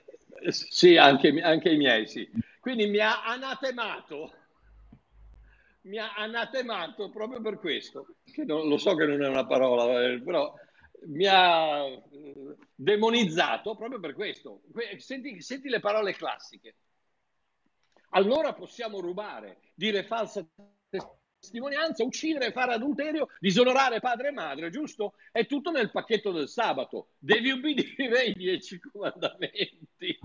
Sì, 0.50 0.98
anche, 0.98 1.40
anche 1.42 1.70
i 1.70 1.78
miei, 1.78 2.08
sì. 2.08 2.28
Quindi 2.62 2.86
mi 2.86 3.00
ha 3.00 3.24
anatemato, 3.26 4.32
mi 5.82 5.98
ha 5.98 6.14
anatemato 6.14 7.10
proprio 7.10 7.42
per 7.42 7.58
questo, 7.58 8.18
che 8.24 8.44
non, 8.44 8.68
lo 8.68 8.78
so 8.78 8.94
che 8.94 9.08
non 9.08 9.24
è 9.24 9.28
una 9.28 9.48
parola, 9.48 10.04
eh, 10.04 10.22
però 10.22 10.54
mi 11.08 11.26
ha 11.26 11.86
eh, 11.88 12.56
demonizzato 12.76 13.76
proprio 13.76 14.00
per 14.00 14.14
questo. 14.14 14.62
Senti, 14.98 15.42
senti 15.42 15.70
le 15.70 15.80
parole 15.80 16.14
classiche. 16.14 16.76
Allora 18.10 18.54
possiamo 18.54 19.00
rubare, 19.00 19.62
dire 19.74 20.04
falsa 20.04 20.48
testimonianza, 21.40 22.04
uccidere, 22.04 22.52
fare 22.52 22.76
adulterio, 22.76 23.30
disonorare 23.40 24.00
padre 24.00 24.28
e 24.28 24.34
madre, 24.34 24.70
giusto? 24.70 25.16
È 25.32 25.48
tutto 25.48 25.72
nel 25.72 25.90
pacchetto 25.90 26.32
del 26.32 26.48
sabato. 26.48 27.14
Devi 27.18 27.50
ubbidire 27.50 28.26
i 28.26 28.34
dieci 28.34 28.80
comandamenti. 28.80 30.20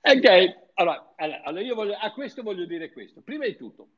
Ok, 0.00 0.70
allora, 0.74 1.14
allora 1.16 1.60
io 1.60 1.74
voglio, 1.74 1.94
a 1.94 2.12
questo 2.12 2.42
voglio 2.42 2.66
dire 2.66 2.92
questo. 2.92 3.22
Prima 3.22 3.46
di 3.46 3.56
tutto, 3.56 3.88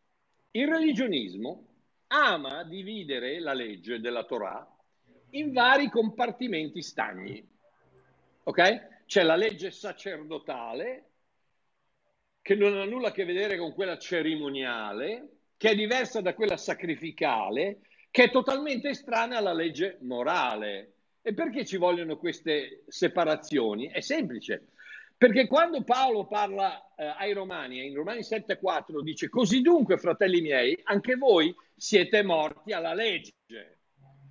il 0.53 0.69
religionismo 0.69 1.69
ama 2.09 2.63
dividere 2.65 3.41
la 3.41 3.53
legge 3.53 4.01
della 4.01 4.25
Torah 4.25 4.67
in 5.31 5.53
vari 5.53 5.91
compartimenti 5.91 6.83
stagni. 6.83 7.47
Ok? 8.45 9.05
C'è 9.07 9.23
la 9.23 9.37
legge 9.37 9.71
sacerdotale, 9.71 11.11
che 12.41 12.55
non 12.55 12.77
ha 12.77 12.85
nulla 12.85 13.09
a 13.09 13.13
che 13.13 13.25
vedere 13.25 13.57
con 13.57 13.75
quella 13.75 13.99
cerimoniale, 13.99 15.39
che 15.57 15.71
è 15.71 15.75
diversa 15.75 16.21
da 16.21 16.35
quella 16.35 16.57
sacrificale, 16.57 17.81
che 18.11 18.25
è 18.25 18.31
totalmente 18.31 18.91
estranea 18.91 19.39
alla 19.39 19.53
legge 19.53 19.99
morale. 20.03 20.93
E 21.23 21.35
perché 21.35 21.65
ci 21.65 21.77
vogliono 21.77 22.17
queste 22.17 22.85
separazioni? 22.87 23.89
È 23.91 24.01
semplice 24.01 24.69
perché 25.17 25.47
quando 25.47 25.83
Paolo 25.83 26.27
parla 26.27 26.95
eh, 26.95 27.05
ai 27.19 27.33
Romani, 27.33 27.87
in 27.87 27.95
Romani 27.95 28.21
7,4 28.21 29.01
dice: 29.01 29.29
Così 29.29 29.63
dunque, 29.63 29.97
fratelli 29.97 30.41
miei, 30.41 30.79
anche 30.85 31.17
voi 31.17 31.55
siete 31.75 32.23
morti 32.23 32.73
alla 32.73 32.95
legge 32.95 33.35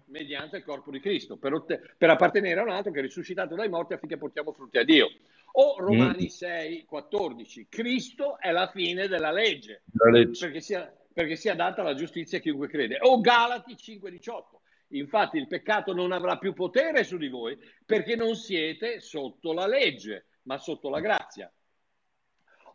mediante 0.07 0.57
il 0.57 0.63
corpo 0.63 0.91
di 0.91 0.99
Cristo, 0.99 1.37
per, 1.37 1.65
per 1.97 2.09
appartenere 2.09 2.59
a 2.59 2.63
un 2.63 2.69
altro 2.69 2.91
che 2.91 2.99
è 2.99 3.01
risuscitato 3.01 3.55
dai 3.55 3.69
morti 3.69 3.93
affinché 3.93 4.17
portiamo 4.17 4.53
frutti 4.53 4.77
a 4.77 4.83
Dio. 4.83 5.09
O 5.57 5.75
Romani 5.79 6.23
mm. 6.23 6.87
6,14, 6.89 7.65
Cristo 7.69 8.37
è 8.39 8.51
la 8.51 8.67
fine 8.67 9.07
della 9.07 9.31
legge, 9.31 9.83
legge. 10.11 10.45
Perché, 10.45 10.61
sia, 10.61 10.93
perché 11.13 11.35
sia 11.35 11.55
data 11.55 11.81
la 11.81 11.93
giustizia 11.93 12.37
a 12.37 12.41
chiunque 12.41 12.67
crede. 12.67 12.97
O 13.01 13.19
Galati 13.19 13.73
5,18. 13.73 14.43
Infatti 14.89 15.37
il 15.37 15.47
peccato 15.47 15.93
non 15.93 16.11
avrà 16.11 16.37
più 16.37 16.53
potere 16.53 17.03
su 17.03 17.17
di 17.17 17.27
voi 17.27 17.57
perché 17.85 18.15
non 18.15 18.35
siete 18.35 18.99
sotto 18.99 19.51
la 19.51 19.65
legge, 19.65 20.27
ma 20.45 20.57
sotto 20.57 20.89
la 20.89 20.99
grazia. 20.99 21.51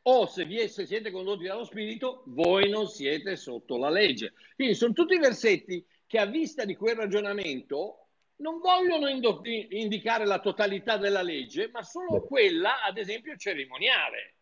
O 0.02 0.26
se, 0.26 0.44
vi, 0.44 0.68
se 0.68 0.86
siete 0.86 1.10
condotti 1.10 1.44
dallo 1.44 1.64
Spirito, 1.64 2.22
voi 2.26 2.68
non 2.70 2.86
siete 2.86 3.36
sotto 3.36 3.76
la 3.76 3.90
legge. 3.90 4.32
Quindi 4.54 4.74
sono 4.74 4.92
tutti 4.92 5.18
versetti 5.18 5.84
che 6.06 6.18
a 6.18 6.26
vista 6.26 6.64
di 6.64 6.74
quel 6.74 6.96
ragionamento 6.96 8.06
non 8.36 8.58
vogliono 8.60 9.08
indo- 9.08 9.42
indicare 9.44 10.24
la 10.24 10.40
totalità 10.40 10.96
della 10.96 11.22
legge, 11.22 11.68
ma 11.72 11.82
solo 11.82 12.22
quella, 12.22 12.82
ad 12.82 12.96
esempio, 12.96 13.36
cerimoniale. 13.36 14.34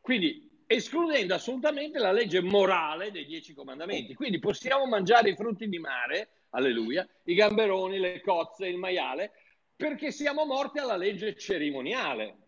Quindi 0.00 0.62
escludendo 0.68 1.34
assolutamente 1.34 1.98
la 1.98 2.12
legge 2.12 2.40
morale 2.40 3.10
dei 3.10 3.26
dieci 3.26 3.54
comandamenti. 3.54 4.14
Quindi 4.14 4.38
possiamo 4.38 4.86
mangiare 4.86 5.30
i 5.30 5.36
frutti 5.36 5.68
di 5.68 5.78
mare, 5.78 6.28
alleluia, 6.50 7.06
i 7.24 7.34
gamberoni, 7.34 7.98
le 7.98 8.20
cozze, 8.20 8.68
il 8.68 8.78
maiale, 8.78 9.32
perché 9.76 10.10
siamo 10.10 10.46
morti 10.46 10.78
alla 10.78 10.96
legge 10.96 11.36
cerimoniale. 11.36 12.38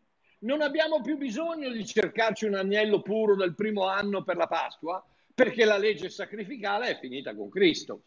Non 0.40 0.62
abbiamo 0.62 1.02
più 1.02 1.16
bisogno 1.16 1.70
di 1.70 1.84
cercarci 1.84 2.46
un 2.46 2.54
agnello 2.54 3.02
puro 3.02 3.36
del 3.36 3.54
primo 3.54 3.86
anno 3.86 4.24
per 4.24 4.36
la 4.36 4.46
Pasqua, 4.46 5.04
perché 5.34 5.64
la 5.64 5.76
legge 5.76 6.08
sacrificale 6.08 6.88
è 6.88 6.98
finita 6.98 7.34
con 7.34 7.50
Cristo. 7.50 8.02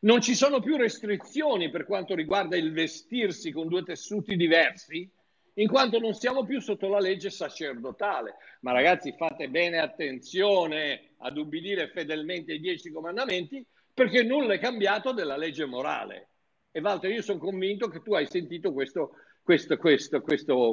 Non 0.00 0.20
ci 0.20 0.34
sono 0.34 0.60
più 0.60 0.76
restrizioni 0.76 1.70
per 1.70 1.84
quanto 1.84 2.14
riguarda 2.14 2.56
il 2.56 2.72
vestirsi 2.72 3.50
con 3.50 3.68
due 3.68 3.82
tessuti 3.82 4.36
diversi, 4.36 5.08
in 5.54 5.68
quanto 5.68 5.98
non 5.98 6.14
siamo 6.14 6.44
più 6.44 6.60
sotto 6.60 6.88
la 6.88 6.98
legge 6.98 7.30
sacerdotale. 7.30 8.36
Ma 8.60 8.72
ragazzi, 8.72 9.14
fate 9.16 9.48
bene 9.48 9.78
attenzione 9.78 11.14
ad 11.18 11.36
ubbidire 11.36 11.88
fedelmente 11.88 12.54
i 12.54 12.60
dieci 12.60 12.90
comandamenti, 12.90 13.64
perché 13.92 14.22
nulla 14.22 14.54
è 14.54 14.58
cambiato 14.58 15.12
della 15.12 15.36
legge 15.36 15.64
morale. 15.64 16.28
E 16.76 16.80
Walter, 16.80 17.10
io 17.10 17.22
sono 17.22 17.38
convinto 17.38 17.88
che 17.88 18.02
tu 18.02 18.12
hai 18.12 18.26
sentito 18.26 18.70
questo, 18.70 19.12
questo, 19.42 19.78
questo, 19.78 20.20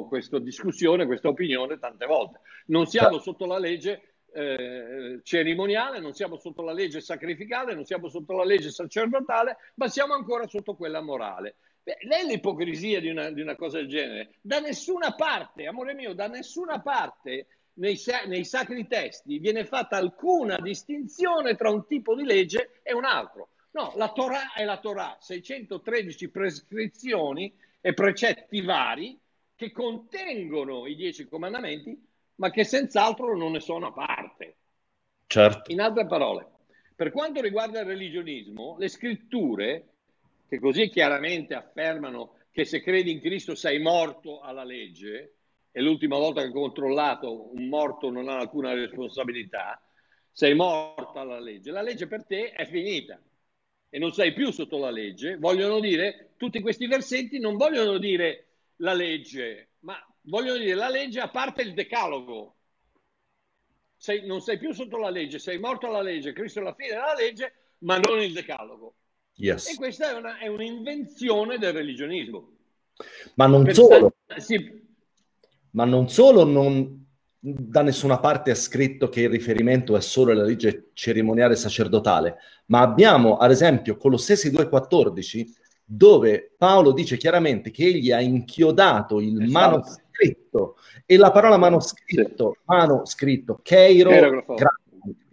questa 0.06 0.38
discussione, 0.38 1.06
questa 1.06 1.28
opinione 1.28 1.78
tante 1.78 2.04
volte. 2.04 2.40
Non 2.66 2.84
siamo 2.84 3.18
sotto 3.18 3.46
la 3.46 3.56
legge 3.56 4.16
eh, 4.34 5.20
cerimoniale, 5.22 6.00
non 6.00 6.12
siamo 6.12 6.36
sotto 6.36 6.60
la 6.60 6.74
legge 6.74 7.00
sacrificale, 7.00 7.72
non 7.74 7.86
siamo 7.86 8.10
sotto 8.10 8.34
la 8.34 8.44
legge 8.44 8.70
sacerdotale, 8.70 9.56
ma 9.76 9.88
siamo 9.88 10.12
ancora 10.12 10.46
sotto 10.46 10.74
quella 10.74 11.00
morale. 11.00 11.56
Beh, 11.82 11.96
lei 12.02 12.26
l'ipocrisia 12.26 13.00
di 13.00 13.08
una, 13.08 13.30
di 13.30 13.40
una, 13.40 13.56
cosa 13.56 13.78
del 13.78 13.88
genere. 13.88 14.34
Da 14.42 14.60
nessuna 14.60 15.14
parte, 15.14 15.64
amore 15.64 15.94
mio, 15.94 16.12
da 16.12 16.28
nessuna 16.28 16.82
parte 16.82 17.46
nei, 17.76 17.98
nei 18.26 18.44
sacri 18.44 18.86
testi 18.86 19.38
viene 19.38 19.64
fatta 19.64 19.96
alcuna 19.96 20.58
distinzione 20.60 21.54
tra 21.54 21.70
un 21.70 21.86
tipo 21.86 22.14
di 22.14 22.24
legge 22.24 22.80
e 22.82 22.92
un 22.92 23.06
altro. 23.06 23.48
No, 23.74 23.92
la 23.96 24.12
Torah 24.12 24.52
è 24.52 24.62
la 24.64 24.78
Torah, 24.78 25.16
613 25.18 26.30
prescrizioni 26.30 27.52
e 27.80 27.92
precetti 27.92 28.60
vari 28.60 29.18
che 29.56 29.72
contengono 29.72 30.86
i 30.86 30.94
dieci 30.94 31.26
comandamenti, 31.26 32.00
ma 32.36 32.50
che 32.50 32.62
senz'altro 32.62 33.36
non 33.36 33.50
ne 33.50 33.58
sono 33.58 33.88
a 33.88 33.92
parte. 33.92 34.56
Certo. 35.26 35.72
In 35.72 35.80
altre 35.80 36.06
parole, 36.06 36.46
per 36.94 37.10
quanto 37.10 37.40
riguarda 37.40 37.80
il 37.80 37.86
religionismo, 37.86 38.76
le 38.78 38.86
scritture, 38.86 39.88
che 40.48 40.60
così 40.60 40.88
chiaramente 40.88 41.54
affermano 41.54 42.36
che 42.52 42.64
se 42.64 42.80
credi 42.80 43.10
in 43.10 43.20
Cristo 43.20 43.56
sei 43.56 43.80
morto 43.80 44.40
alla 44.40 44.62
legge, 44.62 45.34
e 45.72 45.80
l'ultima 45.80 46.16
volta 46.16 46.42
che 46.42 46.48
ho 46.48 46.52
controllato 46.52 47.52
un 47.52 47.66
morto 47.66 48.08
non 48.08 48.28
ha 48.28 48.38
alcuna 48.38 48.72
responsabilità, 48.72 49.82
sei 50.30 50.54
morto 50.54 51.18
alla 51.18 51.40
legge, 51.40 51.72
la 51.72 51.82
legge 51.82 52.06
per 52.06 52.24
te 52.24 52.52
è 52.52 52.66
finita 52.66 53.20
e 53.94 53.98
non 54.00 54.12
sei 54.12 54.32
più 54.32 54.50
sotto 54.50 54.76
la 54.76 54.90
legge, 54.90 55.36
vogliono 55.36 55.78
dire, 55.78 56.30
tutti 56.36 56.60
questi 56.60 56.88
versetti 56.88 57.38
non 57.38 57.56
vogliono 57.56 57.96
dire 57.96 58.46
la 58.78 58.92
legge, 58.92 59.74
ma 59.82 59.94
vogliono 60.22 60.58
dire 60.58 60.74
la 60.74 60.88
legge 60.88 61.20
a 61.20 61.28
parte 61.28 61.62
il 61.62 61.74
decalogo. 61.74 62.56
Sei, 63.96 64.26
non 64.26 64.40
sei 64.40 64.58
più 64.58 64.72
sotto 64.72 64.96
la 64.96 65.10
legge, 65.10 65.38
sei 65.38 65.60
morto 65.60 65.86
alla 65.86 66.02
legge, 66.02 66.32
Cristo 66.32 66.58
è 66.58 66.64
la 66.64 66.74
fine 66.74 66.88
della 66.88 67.14
legge, 67.16 67.52
ma 67.78 67.96
non 67.98 68.20
il 68.20 68.32
decalogo. 68.32 68.96
Yes. 69.34 69.68
E 69.68 69.76
questa 69.76 70.10
è, 70.10 70.14
una, 70.14 70.38
è, 70.38 70.48
un'invenzione 70.48 71.58
del 71.58 71.72
religionismo. 71.72 72.50
Ma 73.34 73.46
non 73.46 73.62
per 73.62 73.74
solo. 73.74 74.16
Sì. 74.38 74.82
Ma 75.70 75.84
non 75.84 76.08
solo 76.08 76.42
non, 76.42 77.03
da 77.46 77.82
nessuna 77.82 78.18
parte 78.20 78.52
è 78.52 78.54
scritto 78.54 79.10
che 79.10 79.20
il 79.20 79.28
riferimento 79.28 79.96
è 79.96 80.00
solo 80.00 80.32
alla 80.32 80.44
legge 80.44 80.88
cerimoniale 80.94 81.56
sacerdotale, 81.56 82.38
ma 82.66 82.80
abbiamo 82.80 83.36
ad 83.36 83.50
esempio 83.50 83.98
Colossesi 83.98 84.50
2,14 84.50 85.44
dove 85.84 86.54
Paolo 86.56 86.92
dice 86.92 87.18
chiaramente 87.18 87.70
che 87.70 87.84
egli 87.84 88.10
ha 88.10 88.20
inchiodato 88.22 89.20
il 89.20 89.42
esatto. 89.42 89.52
manoscritto 89.52 90.76
e 91.04 91.18
la 91.18 91.30
parola 91.30 91.58
manoscritto, 91.58 92.52
sì. 92.54 92.60
manoscritto, 92.64 93.60
Keiro, 93.62 94.10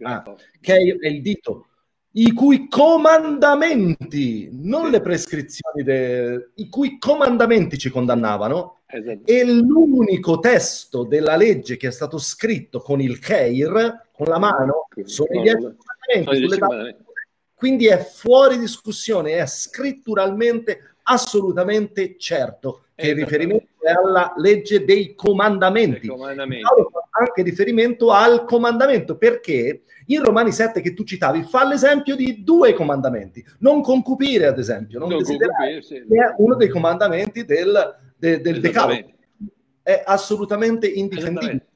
ah, 0.02 0.34
Keiro 0.60 1.00
è 1.00 1.08
il 1.08 1.22
dito 1.22 1.68
i 2.12 2.32
cui 2.32 2.68
comandamenti, 2.68 4.50
non 4.52 4.90
le 4.90 5.00
prescrizioni, 5.00 5.82
de, 5.82 6.50
i 6.56 6.68
cui 6.68 6.98
comandamenti 6.98 7.78
ci 7.78 7.88
condannavano, 7.88 8.80
esatto. 8.86 9.22
e 9.24 9.44
l'unico 9.44 10.38
testo 10.38 11.04
della 11.04 11.36
legge 11.36 11.76
che 11.76 11.88
è 11.88 11.92
stato 11.92 12.18
scritto 12.18 12.80
con 12.80 13.00
il 13.00 13.18
Keir, 13.18 14.08
con 14.12 14.26
la 14.26 14.38
mano, 14.38 14.88
sono 15.04 15.28
i 15.32 15.42
dieci 15.42 15.74
comandamenti. 16.10 17.10
Quindi 17.54 17.86
è 17.86 17.98
fuori 17.98 18.58
discussione, 18.58 19.34
è 19.34 19.46
scritturalmente 19.46 20.91
assolutamente 21.12 22.16
certo 22.18 22.84
che 22.94 23.08
il 23.08 23.16
riferimento 23.16 23.66
è 23.80 23.90
alla 23.90 24.32
legge 24.36 24.84
dei 24.84 25.14
comandamenti. 25.14 26.08
comandamenti. 26.08 26.64
Anche 27.10 27.42
riferimento 27.42 28.10
al 28.10 28.44
comandamento, 28.44 29.16
perché 29.16 29.82
in 30.06 30.22
Romani 30.22 30.52
7 30.52 30.80
che 30.80 30.94
tu 30.94 31.04
citavi 31.04 31.42
fa 31.42 31.66
l'esempio 31.66 32.16
di 32.16 32.42
due 32.42 32.72
comandamenti. 32.74 33.44
Non 33.58 33.82
concupire, 33.82 34.46
ad 34.46 34.58
esempio, 34.58 34.98
non, 34.98 35.08
non 35.08 35.18
desiderare, 35.18 35.82
sì. 35.82 35.96
è 35.96 36.34
uno 36.38 36.54
dei 36.54 36.68
comandamenti 36.68 37.44
del, 37.44 37.96
de, 38.16 38.40
del 38.40 38.60
decalogo. 38.60 39.10
È 39.82 40.02
assolutamente 40.04 40.86
indifendibile. 40.86 41.66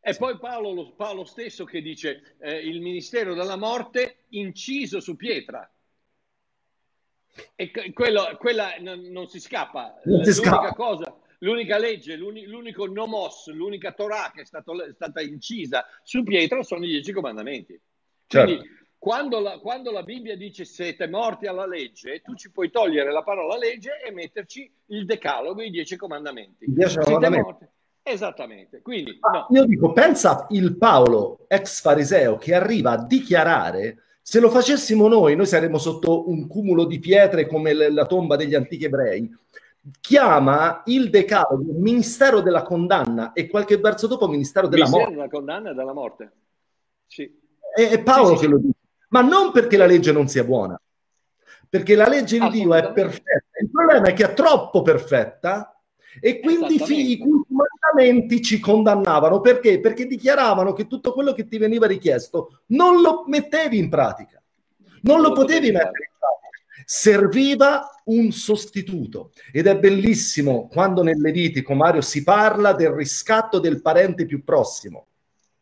E 0.00 0.14
poi 0.14 0.36
Paolo, 0.38 0.92
Paolo 0.96 1.24
stesso 1.24 1.64
che 1.64 1.80
dice 1.80 2.34
eh, 2.40 2.56
il 2.56 2.80
ministero 2.80 3.34
della 3.34 3.56
morte 3.56 4.24
inciso 4.30 5.00
su 5.00 5.16
pietra. 5.16 5.68
E 7.54 7.70
quello, 7.92 8.36
quella 8.38 8.74
non, 8.80 9.00
non, 9.10 9.28
si 9.28 9.40
scappa. 9.40 10.00
Non 10.04 10.24
si 10.24 10.30
l'unica 10.30 10.56
scappa. 10.56 10.74
cosa, 10.74 11.16
l'unica 11.38 11.78
legge, 11.78 12.16
l'unico 12.16 12.86
nomos, 12.86 13.48
l'unica 13.48 13.92
Torah 13.92 14.30
che 14.34 14.42
è, 14.42 14.44
stato, 14.44 14.82
è, 14.82 14.92
stata 14.92 15.20
incisa 15.20 15.86
su 16.02 16.22
pietra 16.22 16.62
sono 16.62 16.84
i 16.84 16.88
dieci 16.88 17.12
comandamenti. 17.12 17.80
Certo. 18.26 18.46
Quindi 18.46 18.80
quando 19.02 19.40
la, 19.40 19.58
quando 19.58 19.90
la, 19.90 20.04
Bibbia 20.04 20.36
dice 20.36 20.64
siete 20.64 21.08
morti 21.08 21.46
alla 21.46 21.66
legge, 21.66 22.20
tu 22.20 22.36
ci 22.36 22.52
puoi 22.52 22.70
togliere 22.70 23.10
la 23.10 23.24
parola 23.24 23.56
legge 23.56 24.00
e 24.00 24.12
metterci 24.12 24.72
il 24.86 25.06
decalogo, 25.06 25.60
i 25.60 25.70
dieci 25.70 25.96
comandamenti. 25.96 26.66
I 26.66 26.72
dieci 26.72 26.98
comandamenti. 26.98 27.66
Esattamente. 28.00 28.80
Quindi, 28.80 29.18
no. 29.20 29.48
Io 29.50 29.64
dico, 29.64 29.92
pensa 29.92 30.46
il 30.50 30.76
Paolo, 30.76 31.46
ex 31.48 31.80
fariseo, 31.80 32.36
che 32.36 32.54
arriva 32.54 32.92
a 32.92 33.04
dichiarare 33.04 34.02
se 34.22 34.38
lo 34.38 34.50
facessimo 34.50 35.08
noi, 35.08 35.34
noi 35.34 35.46
saremmo 35.46 35.78
sotto 35.78 36.30
un 36.30 36.46
cumulo 36.46 36.84
di 36.84 37.00
pietre 37.00 37.46
come 37.46 37.72
la 37.72 38.06
tomba 38.06 38.36
degli 38.36 38.54
antichi 38.54 38.84
ebrei. 38.84 39.28
Chiama 40.00 40.82
il 40.86 41.10
decalogo 41.10 41.72
ministero 41.72 42.40
della 42.40 42.62
condanna 42.62 43.32
e 43.32 43.48
qualche 43.48 43.78
verso 43.78 44.06
dopo 44.06 44.28
ministero 44.28 44.68
della 44.68 44.84
ministero 44.84 45.10
morte. 45.10 45.16
della 45.16 45.28
condanna 45.28 45.70
e 45.70 45.74
della 45.74 45.92
morte. 45.92 46.32
Sì. 47.08 47.40
È, 47.74 47.88
è 47.88 48.00
Paolo 48.00 48.28
sì, 48.28 48.36
sì. 48.36 48.40
che 48.40 48.46
lo 48.46 48.58
dice, 48.58 48.78
ma 49.08 49.22
non 49.22 49.50
perché 49.50 49.76
la 49.76 49.86
legge 49.86 50.12
non 50.12 50.28
sia 50.28 50.44
buona, 50.44 50.80
perché 51.68 51.96
la 51.96 52.06
legge 52.06 52.38
di 52.38 52.48
Dio 52.50 52.74
è 52.74 52.92
perfetta. 52.92 53.58
Il 53.60 53.70
problema 53.70 54.06
è 54.06 54.12
che 54.12 54.30
è 54.30 54.34
troppo 54.34 54.82
perfetta 54.82 55.82
e 56.20 56.38
quindi 56.38 56.74
i 56.74 57.18
cui 57.18 57.41
comandamenti 57.92 58.42
ci 58.42 58.58
condannavano. 58.58 59.40
Perché? 59.40 59.80
Perché 59.80 60.06
dichiaravano 60.06 60.72
che 60.72 60.86
tutto 60.86 61.12
quello 61.12 61.32
che 61.32 61.46
ti 61.46 61.58
veniva 61.58 61.86
richiesto 61.86 62.62
non 62.68 63.00
lo 63.00 63.24
mettevi 63.26 63.78
in 63.78 63.88
pratica, 63.88 64.42
non, 65.02 65.20
lo 65.20 65.32
potevi 65.32 65.70
mettere 65.70 66.10
in 66.10 66.18
pratica. 66.18 66.50
Serviva 66.84 67.88
un 68.06 68.32
sostituto 68.32 69.32
ed 69.52 69.66
è 69.66 69.78
bellissimo 69.78 70.66
quando 70.68 71.02
nel 71.02 71.20
Levitico 71.20 71.74
Mario 71.74 72.00
si 72.00 72.24
parla 72.24 72.72
del 72.72 72.90
riscatto 72.90 73.60
del 73.60 73.80
parente 73.80 74.26
più 74.26 74.42
prossimo. 74.42 75.06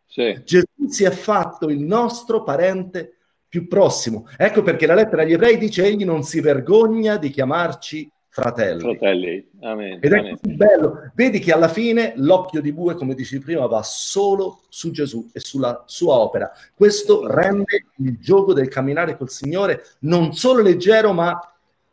Sì. 0.06 0.40
Gesù 0.44 0.66
si 0.88 1.04
è 1.04 1.10
fatto 1.10 1.68
il 1.68 1.80
nostro 1.80 2.42
parente 2.42 3.16
più 3.48 3.68
prossimo. 3.68 4.28
Ecco 4.36 4.62
perché 4.62 4.86
la 4.86 4.94
lettera 4.94 5.22
agli 5.22 5.32
ebrei 5.32 5.58
dice 5.58 5.84
egli 5.84 6.04
non 6.04 6.22
si 6.22 6.40
vergogna 6.40 7.16
di 7.16 7.30
chiamarci 7.30 8.10
fratelli. 8.30 8.80
Fratelli, 8.80 9.50
amen. 9.60 9.98
Ed 10.00 10.12
è 10.12 10.30
così 10.30 10.54
bello. 10.54 11.10
Vedi 11.14 11.40
che 11.40 11.52
alla 11.52 11.68
fine 11.68 12.14
l'occhio 12.16 12.60
di 12.60 12.72
bue, 12.72 12.94
come 12.94 13.14
dicevi 13.14 13.44
prima, 13.44 13.66
va 13.66 13.82
solo 13.82 14.62
su 14.68 14.90
Gesù 14.92 15.28
e 15.32 15.40
sulla 15.40 15.82
sua 15.86 16.14
opera. 16.14 16.50
Questo 16.74 17.26
rende 17.26 17.86
il 17.96 18.18
gioco 18.18 18.54
del 18.54 18.68
camminare 18.68 19.16
col 19.16 19.30
Signore 19.30 19.82
non 20.00 20.32
solo 20.32 20.62
leggero, 20.62 21.12
ma 21.12 21.38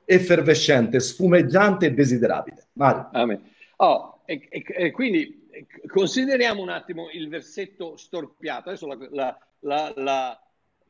effervescente, 0.05 0.99
sfumeggiante 0.99 1.87
e 1.87 1.93
desiderabile. 1.93 2.67
Mario. 2.73 3.09
Amen. 3.11 3.41
Oh, 3.77 4.21
e, 4.25 4.47
e, 4.49 4.63
e 4.67 4.91
quindi 4.91 5.49
consideriamo 5.87 6.61
un 6.61 6.69
attimo 6.69 7.09
il 7.11 7.29
versetto 7.29 7.97
storpiato. 7.97 8.69
Adesso 8.69 8.87
la, 8.87 9.37
la, 9.61 9.93
la, 9.95 10.41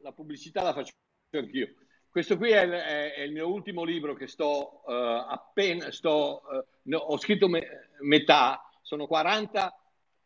la 0.01 0.11
pubblicità 0.11 0.61
la 0.61 0.73
faccio 0.73 0.91
anch'io. 1.31 1.69
Questo 2.17 2.37
qui 2.37 2.49
è 2.49 2.63
il, 2.63 2.71
è, 2.71 3.21
il, 3.21 3.31
mio 3.31 3.47
ultimo 3.47 3.83
libro 3.83 4.15
che 4.15 4.25
sto 4.25 4.81
uh, 4.87 4.91
appena, 4.91 5.91
sto, 5.91 6.41
uh, 6.49 6.65
no, 6.89 6.97
ho 6.97 7.15
scritto 7.19 7.47
me, 7.47 7.89
metà, 7.99 8.67
sono 8.81 9.05
40, 9.05 9.79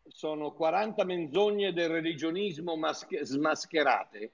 sono 0.08 0.54
40 0.54 1.04
menzogne 1.04 1.73
del 1.73 1.89
religionismo 1.89 2.77
masche, 2.77 3.25
smascherate, 3.25 4.32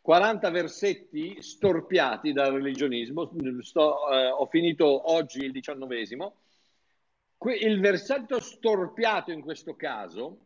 40 0.00 0.50
versetti 0.50 1.42
storpiati 1.42 2.32
dal 2.32 2.54
religionismo, 2.54 3.30
sto, 3.60 3.98
uh, 4.08 4.40
ho 4.40 4.46
finito 4.46 5.12
oggi 5.12 5.40
il 5.40 5.52
diciannovesimo. 5.52 6.34
Il 7.60 7.78
versetto 7.78 8.40
storpiato 8.40 9.32
in 9.32 9.42
questo 9.42 9.76
caso, 9.76 10.38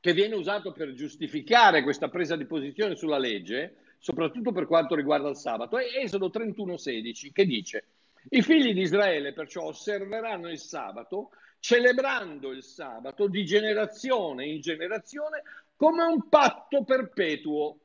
che 0.00 0.14
viene 0.14 0.34
usato 0.34 0.72
per 0.72 0.94
giustificare 0.94 1.82
questa 1.82 2.08
presa 2.08 2.36
di 2.36 2.46
posizione 2.46 2.96
sulla 2.96 3.18
legge, 3.18 3.87
soprattutto 3.98 4.52
per 4.52 4.66
quanto 4.66 4.94
riguarda 4.94 5.28
il 5.28 5.36
sabato, 5.36 5.78
è 5.78 5.84
Esodo 6.02 6.28
31,16 6.28 7.32
che 7.32 7.44
dice 7.44 7.84
i 8.30 8.42
figli 8.42 8.74
di 8.74 8.82
Israele 8.82 9.32
perciò 9.32 9.64
osserveranno 9.64 10.48
il 10.48 10.58
sabato, 10.58 11.30
celebrando 11.60 12.50
il 12.50 12.62
sabato 12.62 13.26
di 13.26 13.44
generazione 13.44 14.46
in 14.46 14.60
generazione 14.60 15.42
come 15.76 16.02
un 16.02 16.28
patto 16.28 16.84
perpetuo. 16.84 17.78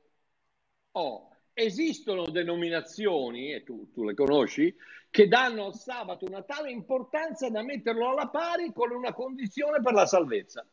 Oh, 0.91 1.29
esistono 1.53 2.29
denominazioni, 2.29 3.53
e 3.53 3.63
tu, 3.63 3.91
tu, 3.91 4.03
le 4.03 4.13
conosci, 4.13 4.75
che 5.09 5.27
danno 5.27 5.67
al 5.67 5.75
sabato 5.75 6.25
una 6.25 6.41
tale 6.41 6.71
importanza 6.71 7.49
da 7.49 7.63
metterlo 7.63 8.09
alla 8.09 8.27
pari 8.27 8.71
con 8.73 8.91
una 8.91 9.13
condizione 9.13 9.79
per 9.81 9.93
la 9.93 10.05
salvezza. 10.05 10.65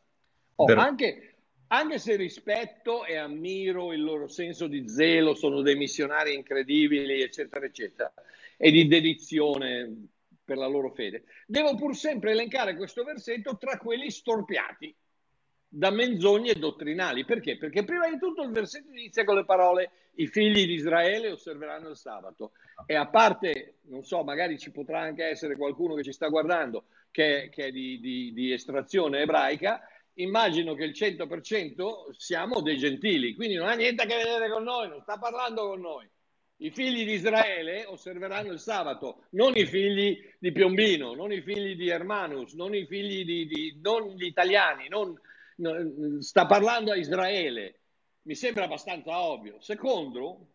Oh, 0.55 0.73
anche, 0.73 1.30
anche 1.73 1.99
se 1.99 2.15
rispetto 2.15 3.05
e 3.05 3.15
ammiro 3.15 3.93
il 3.93 4.03
loro 4.03 4.27
senso 4.27 4.67
di 4.67 4.87
zelo, 4.89 5.33
sono 5.33 5.61
dei 5.61 5.75
missionari 5.75 6.33
incredibili, 6.33 7.21
eccetera, 7.21 7.65
eccetera, 7.65 8.13
e 8.57 8.71
di 8.71 8.87
dedizione 8.87 10.07
per 10.43 10.57
la 10.57 10.67
loro 10.67 10.91
fede, 10.91 11.23
devo 11.47 11.75
pur 11.75 11.95
sempre 11.95 12.31
elencare 12.31 12.75
questo 12.75 13.03
versetto 13.03 13.57
tra 13.57 13.77
quelli 13.77 14.11
storpiati 14.11 14.93
da 15.65 15.89
menzogne 15.91 16.55
dottrinali. 16.55 17.23
Perché? 17.23 17.57
Perché 17.57 17.85
prima 17.85 18.09
di 18.09 18.19
tutto 18.19 18.43
il 18.43 18.51
versetto 18.51 18.91
inizia 18.91 19.23
con 19.23 19.35
le 19.35 19.45
parole 19.45 19.91
i 20.15 20.27
figli 20.27 20.65
di 20.65 20.73
Israele 20.73 21.31
osserveranno 21.31 21.87
il 21.87 21.95
sabato. 21.95 22.51
E 22.85 22.95
a 22.95 23.07
parte, 23.07 23.77
non 23.83 24.03
so, 24.03 24.23
magari 24.23 24.59
ci 24.59 24.71
potrà 24.71 24.99
anche 24.99 25.23
essere 25.23 25.55
qualcuno 25.55 25.93
che 25.93 26.03
ci 26.03 26.11
sta 26.11 26.27
guardando 26.27 26.87
che, 27.11 27.49
che 27.49 27.67
è 27.67 27.71
di, 27.71 28.01
di, 28.01 28.33
di 28.33 28.51
estrazione 28.51 29.21
ebraica, 29.21 29.81
immagino 30.15 30.73
che 30.73 30.83
il 30.83 30.91
100% 30.91 32.11
siamo 32.17 32.61
dei 32.61 32.77
gentili, 32.77 33.33
quindi 33.35 33.55
non 33.55 33.67
ha 33.67 33.73
niente 33.73 34.03
a 34.03 34.05
che 34.05 34.17
vedere 34.17 34.49
con 34.49 34.63
noi, 34.63 34.89
non 34.89 35.01
sta 35.01 35.17
parlando 35.17 35.67
con 35.67 35.79
noi. 35.79 36.09
I 36.57 36.69
figli 36.69 37.05
di 37.05 37.13
Israele 37.13 37.85
osserveranno 37.85 38.51
il 38.51 38.59
sabato, 38.59 39.23
non 39.31 39.55
i 39.55 39.65
figli 39.65 40.15
di 40.37 40.51
Piombino, 40.51 41.15
non 41.15 41.31
i 41.31 41.41
figli 41.41 41.75
di 41.75 41.89
Hermanus, 41.89 42.53
non 42.53 42.75
i 42.75 42.85
figli 42.85 43.25
di, 43.25 43.47
di 43.47 43.79
non 43.81 44.09
gli 44.09 44.25
italiani, 44.25 44.87
non, 44.87 45.19
sta 46.19 46.45
parlando 46.45 46.91
a 46.91 46.97
Israele. 46.97 47.79
Mi 48.23 48.35
sembra 48.35 48.65
abbastanza 48.65 49.21
ovvio. 49.21 49.59
Secondo, 49.59 50.49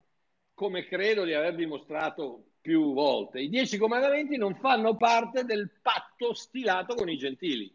come 0.54 0.84
credo 0.84 1.24
di 1.24 1.34
aver 1.34 1.56
dimostrato 1.56 2.50
più 2.60 2.92
volte, 2.92 3.40
i 3.40 3.48
dieci 3.48 3.76
comandamenti 3.76 4.36
non 4.36 4.54
fanno 4.56 4.96
parte 4.96 5.44
del 5.44 5.70
patto 5.82 6.34
stilato 6.34 6.94
con 6.94 7.08
i 7.08 7.16
gentili, 7.16 7.72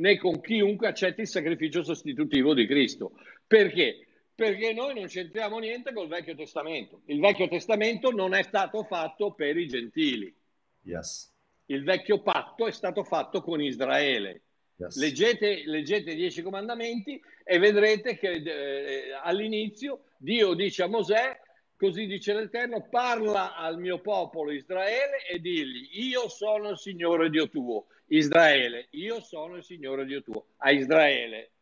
né 0.00 0.16
con 0.18 0.40
chiunque 0.40 0.88
accetti 0.88 1.20
il 1.20 1.28
sacrificio 1.28 1.82
sostitutivo 1.82 2.54
di 2.54 2.66
Cristo. 2.66 3.12
Perché? 3.46 4.06
Perché 4.34 4.72
noi 4.72 4.94
non 4.94 5.06
c'entriamo 5.06 5.58
niente 5.58 5.92
col 5.92 6.08
Vecchio 6.08 6.34
Testamento. 6.34 7.02
Il 7.06 7.20
Vecchio 7.20 7.46
Testamento 7.46 8.10
non 8.10 8.34
è 8.34 8.42
stato 8.42 8.82
fatto 8.84 9.32
per 9.32 9.56
i 9.56 9.66
gentili. 9.66 10.34
Yes. 10.82 11.30
Il 11.66 11.84
vecchio 11.84 12.20
patto 12.20 12.66
è 12.66 12.72
stato 12.72 13.04
fatto 13.04 13.42
con 13.42 13.60
Israele. 13.60 14.42
Yes. 14.76 14.96
Leggete, 14.96 15.62
leggete 15.66 16.12
i 16.12 16.16
dieci 16.16 16.42
comandamenti 16.42 17.20
e 17.44 17.58
vedrete 17.58 18.16
che 18.16 18.30
eh, 18.30 19.12
all'inizio 19.22 20.06
Dio 20.16 20.54
dice 20.54 20.84
a 20.84 20.88
Mosè 20.88 21.38
Così 21.80 22.04
dice 22.04 22.34
l'Eterno, 22.34 22.88
parla 22.90 23.56
al 23.56 23.78
mio 23.78 24.02
popolo 24.02 24.50
Israele 24.50 25.24
e 25.26 25.40
digli, 25.40 25.88
io 25.92 26.28
sono 26.28 26.68
il 26.68 26.76
Signore 26.76 27.30
Dio 27.30 27.48
tuo. 27.48 27.86
Israele, 28.08 28.88
io 28.90 29.22
sono 29.22 29.56
il 29.56 29.64
Signore 29.64 30.04
Dio 30.04 30.22
tuo. 30.22 30.48
A 30.58 30.72
Israele. 30.72 31.52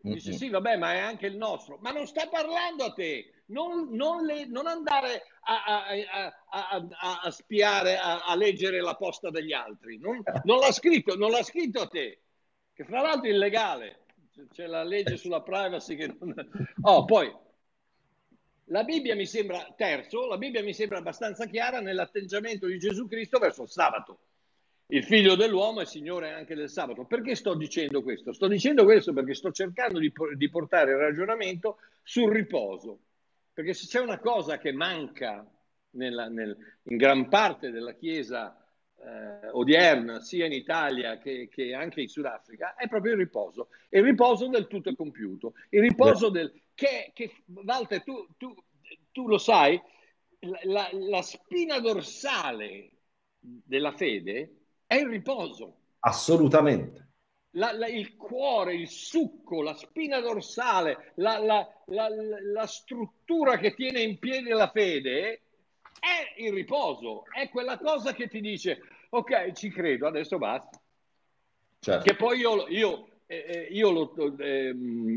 Dice, 0.00 0.30
mm-hmm. 0.30 0.38
sì, 0.38 0.48
vabbè, 0.48 0.78
ma 0.78 0.94
è 0.94 1.00
anche 1.00 1.26
il 1.26 1.36
nostro. 1.36 1.76
Ma 1.82 1.90
non 1.90 2.06
sta 2.06 2.28
parlando 2.28 2.84
a 2.84 2.94
te. 2.94 3.42
Non, 3.48 3.90
non, 3.90 4.24
le, 4.24 4.46
non 4.46 4.66
andare 4.66 5.24
a, 5.42 5.84
a, 5.84 6.34
a, 6.48 7.20
a 7.24 7.30
spiare, 7.30 7.98
a, 7.98 8.34
leggere 8.36 8.80
la 8.80 8.94
posta 8.94 9.28
degli 9.28 9.52
altri. 9.52 9.98
Non, 9.98 10.22
non, 10.44 10.60
l'ha 10.60 10.72
scritto, 10.72 11.14
non 11.14 11.30
l'ha 11.30 11.42
scritto 11.42 11.82
a 11.82 11.88
te. 11.88 12.22
Che 12.72 12.84
fra 12.84 13.02
l'altro 13.02 13.28
è 13.28 13.34
illegale. 13.34 14.06
C'è 14.50 14.66
la 14.66 14.82
legge 14.82 15.18
sulla 15.18 15.42
privacy 15.42 15.94
che 15.94 16.06
non... 16.06 16.34
Oh, 16.84 17.04
poi 17.04 17.44
la 18.66 18.82
Bibbia 18.84 19.14
mi 19.14 19.26
sembra, 19.26 19.72
terzo, 19.76 20.26
la 20.26 20.38
Bibbia 20.38 20.62
mi 20.62 20.72
sembra 20.72 20.98
abbastanza 20.98 21.46
chiara 21.46 21.80
nell'atteggiamento 21.80 22.66
di 22.66 22.78
Gesù 22.78 23.06
Cristo 23.06 23.38
verso 23.38 23.62
il 23.62 23.68
sabato. 23.68 24.18
Il 24.88 25.04
figlio 25.04 25.34
dell'uomo 25.34 25.80
è 25.80 25.84
signore 25.84 26.32
anche 26.32 26.54
del 26.54 26.68
sabato. 26.68 27.04
Perché 27.04 27.34
sto 27.34 27.54
dicendo 27.54 28.02
questo? 28.02 28.32
Sto 28.32 28.46
dicendo 28.46 28.84
questo 28.84 29.12
perché 29.12 29.34
sto 29.34 29.50
cercando 29.50 29.98
di, 29.98 30.12
di 30.36 30.48
portare 30.48 30.92
il 30.92 30.98
ragionamento 30.98 31.78
sul 32.02 32.32
riposo. 32.32 33.00
Perché 33.52 33.72
se 33.72 33.86
c'è 33.86 34.00
una 34.00 34.18
cosa 34.18 34.58
che 34.58 34.72
manca 34.72 35.44
nella, 35.90 36.28
nel, 36.28 36.56
in 36.84 36.96
gran 36.96 37.28
parte 37.28 37.70
della 37.70 37.94
Chiesa 37.94 38.64
eh, 38.98 39.48
odierna, 39.50 40.20
sia 40.20 40.46
in 40.46 40.52
Italia 40.52 41.18
che, 41.18 41.48
che, 41.50 41.74
anche 41.74 42.02
in 42.02 42.08
Sudafrica, 42.08 42.74
è 42.74 42.88
proprio 42.88 43.12
il 43.12 43.18
riposo. 43.18 43.68
Il 43.88 44.02
riposo 44.02 44.48
del 44.48 44.66
tutto 44.66 44.90
è 44.90 44.94
compiuto. 44.94 45.54
Il 45.70 45.80
riposo 45.80 46.28
del, 46.28 46.52
che, 46.76 47.10
che 47.14 47.42
Walter, 47.46 48.04
tu, 48.04 48.28
tu, 48.36 48.54
tu, 49.10 49.26
lo 49.26 49.38
sai, 49.38 49.80
la, 50.64 50.88
la 50.92 51.22
spina 51.22 51.80
dorsale 51.80 52.92
della 53.40 53.92
fede 53.92 54.66
è 54.86 54.96
il 54.96 55.08
riposo. 55.08 55.78
Assolutamente. 56.00 57.04
La, 57.52 57.72
la, 57.72 57.86
il 57.86 58.16
cuore, 58.16 58.74
il 58.74 58.88
succo, 58.88 59.62
la 59.62 59.74
spina 59.74 60.20
dorsale, 60.20 61.12
la, 61.16 61.38
la, 61.86 62.66
struttura 62.66 63.56
che 63.56 63.74
tiene 63.74 64.02
in 64.02 64.18
piedi 64.18 64.50
la 64.50 64.70
fede 64.70 65.42
è 65.98 66.42
il 66.42 66.52
riposo, 66.52 67.24
è 67.32 67.48
quella 67.48 67.78
cosa 67.78 68.12
che 68.12 68.28
ti 68.28 68.42
dice, 68.42 68.82
ok, 69.08 69.52
ci 69.52 69.70
credo, 69.70 70.06
adesso 70.06 70.36
basta. 70.36 70.78
Certo. 71.78 72.04
Che 72.04 72.14
poi 72.14 72.38
io, 72.38 72.68
io 72.68 73.15
eh, 73.26 73.44
eh, 73.48 73.60
io 73.72 73.90
lo, 73.90 74.38
eh, 74.38 74.72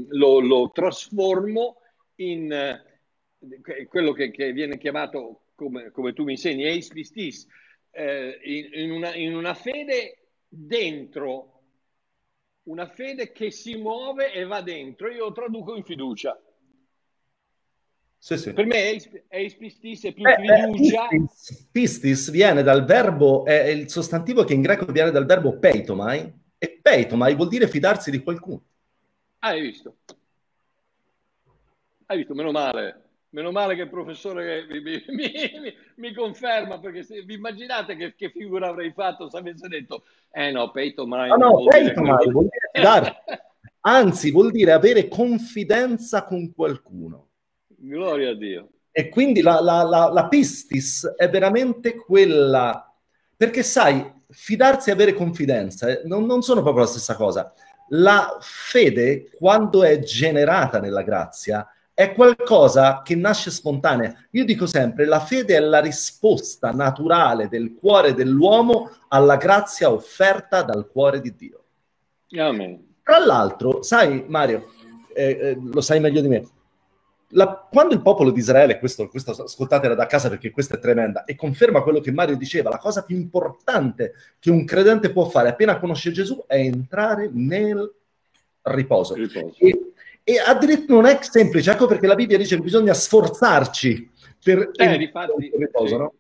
lo, 0.10 0.40
lo, 0.40 0.72
trasformo 0.72 1.78
in 2.16 2.52
eh, 2.52 3.88
quello 3.88 4.14
che, 4.14 4.32
che, 4.32 4.52
viene 4.52 4.78
chiamato, 4.78 5.44
come, 5.54 5.92
come, 5.92 6.14
tu 6.14 6.24
mi 6.24 6.32
insegni, 6.32 6.64
eis 6.64 6.88
pistis, 6.88 7.48
eh, 7.92 8.40
in, 8.44 8.70
in, 8.74 8.92
una, 8.92 9.14
in 9.16 9.36
una 9.36 9.54
fede 9.54 10.30
dentro, 10.48 11.62
una 12.64 12.88
fede 12.88 13.32
che 13.32 13.52
si 13.52 13.76
muove 13.76 14.34
e 14.34 14.44
va 14.44 14.62
dentro. 14.62 15.10
Io 15.10 15.26
lo 15.26 15.32
traduco 15.32 15.76
in 15.76 15.84
fiducia. 15.84 16.40
Sì, 18.22 18.38
sì. 18.38 18.52
Per 18.52 18.66
me 18.66 19.00
eis 19.30 19.56
pistis 19.56 20.04
è 20.04 20.14
più 20.14 20.26
eh, 20.26 20.36
fiducia. 20.36 21.08
Eh, 21.08 21.20
pistis, 21.20 21.70
pistis, 21.72 22.32
viene 22.32 22.64
dal 22.64 22.84
verbo, 22.84 23.46
è 23.46 23.68
il 23.68 23.90
sostantivo 23.90 24.44
che 24.44 24.54
in 24.54 24.62
greco 24.62 24.86
viene 24.86 25.12
dal 25.12 25.26
verbo 25.26 25.58
peitomai, 25.58 26.39
e 26.60 26.80
peitomai 26.82 27.34
vuol 27.36 27.48
dire 27.48 27.68
fidarsi 27.68 28.12
di 28.12 28.22
qualcuno. 28.22 28.62
Ah, 29.40 29.50
hai 29.50 29.62
visto? 29.62 29.96
Hai 32.06 32.18
visto, 32.18 32.36
meno 32.36 32.52
male. 32.52 33.04
Meno 33.30 33.52
male 33.52 33.76
che 33.76 33.84
il 33.84 33.90
professore 33.90 34.66
mi, 34.68 34.82
mi, 34.82 35.02
mi, 35.08 35.74
mi 35.96 36.14
conferma, 36.14 36.80
perché 36.80 37.04
se, 37.04 37.22
vi 37.22 37.36
immaginate 37.36 37.96
che, 37.96 38.16
che, 38.16 38.30
figura 38.30 38.68
avrei 38.68 38.92
fatto 38.92 39.30
se 39.30 39.38
avesse 39.38 39.68
detto, 39.68 40.04
eh 40.32 40.52
no, 40.52 40.70
peitomai. 40.72 41.30
Ah, 41.30 41.36
no, 41.36 41.50
no, 41.50 41.64
peitomai 41.66 42.30
vuol 42.30 42.50
dire 42.50 42.70
fidarsi. 42.74 43.14
Anzi, 43.82 44.32
vuol 44.32 44.52
dire 44.52 44.74
avere 44.74 45.08
confidenza 45.08 46.26
con 46.26 46.54
qualcuno. 46.54 47.28
Gloria 47.68 48.32
a 48.32 48.36
Dio. 48.36 48.70
E 48.92 49.08
quindi 49.08 49.42
la, 49.42 49.62
la, 49.62 49.84
la, 49.84 50.10
la 50.12 50.28
pistis 50.28 51.06
è 51.16 51.30
veramente 51.30 51.96
quella, 51.96 52.94
perché 53.38 53.64
sai, 53.64 54.19
fidarsi 54.30 54.90
e 54.90 54.94
avere 54.94 55.14
confidenza 55.14 55.88
eh, 55.88 56.02
non, 56.06 56.26
non 56.26 56.42
sono 56.42 56.62
proprio 56.62 56.84
la 56.84 56.90
stessa 56.90 57.16
cosa. 57.16 57.54
La 57.90 58.38
fede, 58.40 59.32
quando 59.38 59.84
è 59.84 60.00
generata 60.00 60.80
nella 60.80 61.02
grazia, 61.02 61.68
è 62.00 62.14
qualcosa 62.14 63.02
che 63.04 63.16
nasce 63.16 63.52
spontanea. 63.52 64.14
Io 64.32 64.46
dico 64.46 64.66
sempre, 64.66 65.06
la 65.06 65.20
fede 65.20 65.56
è 65.56 65.60
la 65.60 65.82
risposta 65.82 66.72
naturale 66.72 67.50
del 67.50 67.74
cuore 67.74 68.14
dell'uomo 68.14 68.90
alla 69.10 69.36
grazia 69.36 69.92
offerta 69.92 70.62
dal 70.62 70.88
cuore 70.88 71.20
di 71.20 71.36
Dio. 71.36 71.64
Amen. 72.38 72.96
Tra 73.04 73.18
l'altro, 73.18 73.82
sai 73.82 74.24
Mario, 74.28 74.68
eh, 75.14 75.38
eh, 75.42 75.58
lo 75.62 75.82
sai 75.82 76.00
meglio 76.00 76.22
di 76.22 76.28
me, 76.28 76.48
la, 77.30 77.68
quando 77.70 77.94
il 77.94 78.02
popolo 78.02 78.32
di 78.32 78.40
Israele, 78.40 78.80
questo, 78.80 79.08
questo 79.08 79.32
ascoltatela 79.32 79.94
da 79.94 80.06
casa 80.06 80.30
perché 80.30 80.50
questa 80.50 80.76
è 80.76 80.80
tremenda, 80.80 81.26
e 81.26 81.36
conferma 81.36 81.84
quello 81.84 82.00
che 82.00 82.12
Mario 82.12 82.36
diceva, 82.36 82.70
la 82.70 82.78
cosa 82.78 83.04
più 83.04 83.16
importante 83.16 84.14
che 84.40 84.50
un 84.50 84.66
credente 84.66 85.12
può 85.12 85.26
fare 85.30 85.50
appena 85.50 85.80
conosce 85.80 86.12
Gesù 86.12 86.44
è 86.48 86.56
entrare 86.56 87.30
nel 87.32 87.94
riposo. 88.64 89.14
riposo. 89.14 89.56
E, 89.60 89.92
e 90.24 90.40
addirittura 90.40 91.02
non 91.02 91.06
è 91.06 91.20
semplice, 91.22 91.72
ecco 91.72 91.88
perché 91.88 92.08
la 92.08 92.16
Bibbia 92.16 92.38
dice 92.38 92.56
che 92.56 92.62
bisogna 92.62 92.94
sforzarci 92.94 94.12
per 94.44 94.72
eh, 94.74 94.98
difatti, 94.98 95.46
il 95.46 95.54
riposo. 95.56 95.88
Sì. 95.88 95.98
No? 95.98 96.14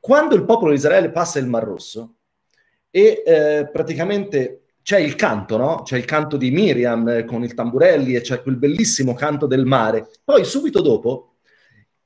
Quando 0.00 0.34
il 0.34 0.44
popolo 0.44 0.70
di 0.70 0.76
Israele 0.76 1.10
passa 1.10 1.38
il 1.38 1.46
Mar 1.46 1.64
Rosso 1.64 2.14
e 2.90 3.22
eh, 3.24 3.68
praticamente 3.72 4.63
c'è 4.84 4.98
il 4.98 5.14
canto, 5.14 5.56
no? 5.56 5.80
C'è 5.82 5.96
il 5.96 6.04
canto 6.04 6.36
di 6.36 6.50
Miriam 6.50 7.08
eh, 7.08 7.24
con 7.24 7.42
il 7.42 7.54
tamburelli 7.54 8.14
e 8.14 8.20
c'è 8.20 8.42
quel 8.42 8.56
bellissimo 8.56 9.14
canto 9.14 9.46
del 9.46 9.64
mare. 9.64 10.10
Poi 10.22 10.44
subito 10.44 10.82
dopo, 10.82 11.36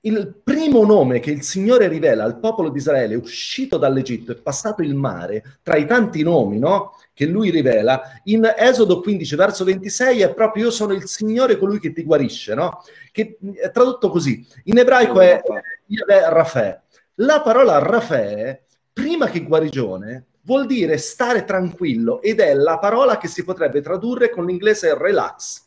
il 0.03 0.41
primo 0.45 0.85
nome 0.85 1.19
che 1.19 1.33
il 1.33 1.43
Signore 1.43 1.89
rivela 1.89 2.23
al 2.23 2.39
popolo 2.39 2.69
di 2.69 2.79
Israele 2.79 3.17
uscito 3.17 3.79
dall'Egitto 3.79 4.31
e 4.31 4.37
passato 4.37 4.83
il 4.83 4.95
mare, 4.95 5.59
tra 5.61 5.75
i 5.75 5.87
tanti 5.87 6.23
nomi, 6.23 6.61
no? 6.61 6.93
Che 7.13 7.27
lui 7.27 7.51
rivela, 7.51 8.01
in 8.25 8.49
Esodo 8.57 9.01
15, 9.01 9.35
verso 9.35 9.65
26, 9.65 10.21
è 10.21 10.33
proprio 10.33 10.67
io 10.67 10.71
sono 10.71 10.93
il 10.93 11.09
Signore 11.09 11.59
colui 11.59 11.81
che 11.81 11.93
ti 11.93 12.05
guarisce, 12.05 12.55
no? 12.55 12.85
Che 13.11 13.39
è 13.61 13.73
tradotto 13.73 14.09
così. 14.09 14.47
In 14.65 14.79
ebraico 14.79 15.21
è 15.21 15.43
Yahweh 15.87 16.31
Rafè. 16.31 16.81
La 17.17 17.41
parola 17.41 17.79
Rafè, 17.79 18.63
prima 18.93 19.27
che 19.27 19.43
guarigione, 19.43 20.28
vuol 20.49 20.65
dire 20.65 20.97
stare 20.97 21.45
tranquillo 21.45 22.23
ed 22.23 22.41
è 22.41 22.55
la 22.55 22.79
parola 22.79 23.19
che 23.19 23.29
si 23.29 23.45
potrebbe 23.45 23.83
tradurre 23.83 24.31
con 24.31 24.47
l'inglese 24.47 24.97
relax. 24.97 25.63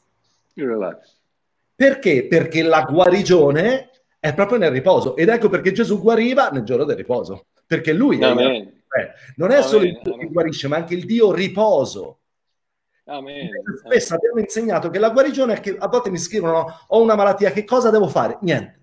Relax. 0.56 1.18
Perché? 1.76 2.26
Perché 2.26 2.64
la 2.64 2.82
guarigione 2.90 3.92
è 4.20 4.34
proprio 4.34 4.58
nel 4.58 4.72
riposo 4.72 5.16
ed 5.16 5.30
ecco 5.30 5.50
perché 5.50 5.72
Gesù 5.72 6.02
guariva 6.02 6.50
nel 6.50 6.64
giorno 6.64 6.84
del 6.84 6.96
riposo, 6.96 7.46
perché 7.68 7.94
lui 7.94 8.20
è, 8.20 8.26
eh, 8.26 8.74
non 9.36 9.52
è 9.52 9.58
Amen. 9.58 9.64
solo 9.64 9.84
il 9.84 10.00
Dio 10.02 10.18
che 10.18 10.28
guarisce, 10.28 10.68
ma 10.68 10.78
anche 10.78 10.96
il 10.96 11.06
Dio 11.06 11.32
riposo. 11.32 12.18
Amen. 13.06 13.50
Spesso 13.86 14.16
abbiamo 14.16 14.40
insegnato 14.40 14.90
che 14.90 14.98
la 14.98 15.12
guarigione 15.12 15.54
è 15.54 15.60
che 15.60 15.76
a 15.78 15.88
volte 15.88 16.10
mi 16.10 16.18
scrivono 16.18 16.66
ho 16.88 17.02
una 17.02 17.16
malattia, 17.16 17.52
che 17.52 17.66
cosa 17.66 17.92
devo 17.92 18.08
fare? 18.08 18.40
Niente. 18.42 18.81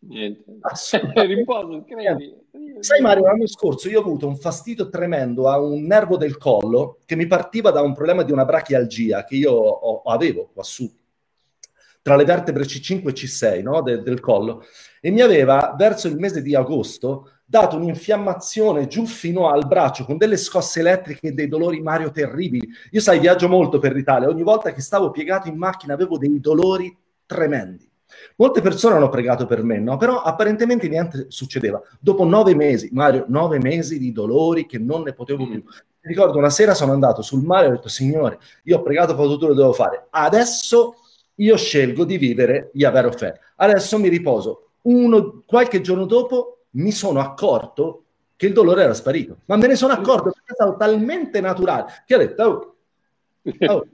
Niente. 0.00 0.58
riposo, 1.26 1.84
credi. 1.84 2.34
Sai 2.80 3.00
Mario, 3.00 3.24
l'anno 3.24 3.46
scorso 3.46 3.88
io 3.88 3.98
ho 3.98 4.02
avuto 4.02 4.28
un 4.28 4.36
fastidio 4.36 4.88
tremendo 4.88 5.48
a 5.48 5.58
un 5.58 5.82
nervo 5.84 6.16
del 6.16 6.38
collo 6.38 6.98
che 7.04 7.16
mi 7.16 7.26
partiva 7.26 7.70
da 7.70 7.80
un 7.80 7.92
problema 7.94 8.22
di 8.22 8.30
una 8.30 8.44
brachialgia 8.44 9.24
che 9.24 9.34
io 9.34 9.52
ho, 9.52 10.02
avevo 10.02 10.50
qua 10.52 10.62
su, 10.62 10.88
tra 12.00 12.14
le 12.14 12.24
vertebre 12.24 12.62
C5 12.62 13.08
e 13.08 13.12
C6 13.12 13.62
no? 13.62 13.82
De, 13.82 14.02
del 14.02 14.20
collo, 14.20 14.64
e 15.00 15.10
mi 15.10 15.20
aveva 15.20 15.74
verso 15.76 16.06
il 16.06 16.16
mese 16.16 16.42
di 16.42 16.54
agosto 16.54 17.32
dato 17.44 17.76
un'infiammazione 17.76 18.86
giù 18.86 19.06
fino 19.06 19.48
al 19.48 19.66
braccio 19.66 20.04
con 20.04 20.16
delle 20.16 20.36
scosse 20.36 20.80
elettriche 20.80 21.28
e 21.28 21.32
dei 21.32 21.48
dolori 21.48 21.80
Mario 21.80 22.10
terribili. 22.10 22.68
Io 22.90 23.00
sai, 23.00 23.18
viaggio 23.18 23.48
molto 23.48 23.78
per 23.78 23.94
l'Italia, 23.94 24.28
ogni 24.28 24.42
volta 24.42 24.72
che 24.72 24.82
stavo 24.82 25.10
piegato 25.10 25.48
in 25.48 25.56
macchina 25.56 25.94
avevo 25.94 26.18
dei 26.18 26.38
dolori 26.40 26.94
tremendi. 27.24 27.90
Molte 28.36 28.60
persone 28.60 28.96
hanno 28.96 29.08
pregato 29.08 29.46
per 29.46 29.62
me, 29.62 29.78
no? 29.78 29.96
Però 29.96 30.22
apparentemente 30.22 30.88
niente 30.88 31.26
succedeva. 31.28 31.80
Dopo 32.00 32.24
nove 32.24 32.54
mesi, 32.54 32.88
Mario, 32.92 33.24
nove 33.28 33.58
mesi 33.58 33.98
di 33.98 34.12
dolori 34.12 34.66
che 34.66 34.78
non 34.78 35.02
ne 35.02 35.12
potevo 35.12 35.46
più. 35.46 35.62
Mi 36.00 36.14
ricordo 36.14 36.38
una 36.38 36.50
sera 36.50 36.74
sono 36.74 36.92
andato 36.92 37.22
sul 37.22 37.42
mare 37.42 37.66
e 37.66 37.68
ho 37.68 37.72
detto, 37.72 37.88
Signore, 37.88 38.38
io 38.64 38.78
ho 38.78 38.82
pregato, 38.82 39.14
fatto 39.14 39.28
tutto 39.28 39.48
che 39.48 39.54
devo 39.54 39.72
fare. 39.72 40.06
Adesso 40.10 40.94
io 41.34 41.56
scelgo 41.56 42.04
di 42.04 42.16
vivere 42.16 42.70
Yahweh. 42.72 43.40
Adesso 43.56 43.98
mi 43.98 44.08
riposo. 44.08 44.70
Uno, 44.82 45.42
qualche 45.44 45.80
giorno 45.80 46.06
dopo 46.06 46.60
mi 46.70 46.92
sono 46.92 47.20
accorto 47.20 48.04
che 48.36 48.46
il 48.46 48.52
dolore 48.52 48.84
era 48.84 48.94
sparito. 48.94 49.38
Ma 49.46 49.56
me 49.56 49.66
ne 49.66 49.74
sono 49.74 49.92
accorto 49.92 50.30
perché 50.30 50.52
è 50.52 50.54
stato 50.54 50.76
talmente 50.76 51.40
naturale 51.40 52.04
che 52.06 52.14
ho 52.14 52.18
detto, 52.18 52.42
oh, 52.42 52.76
oh, 53.66 53.86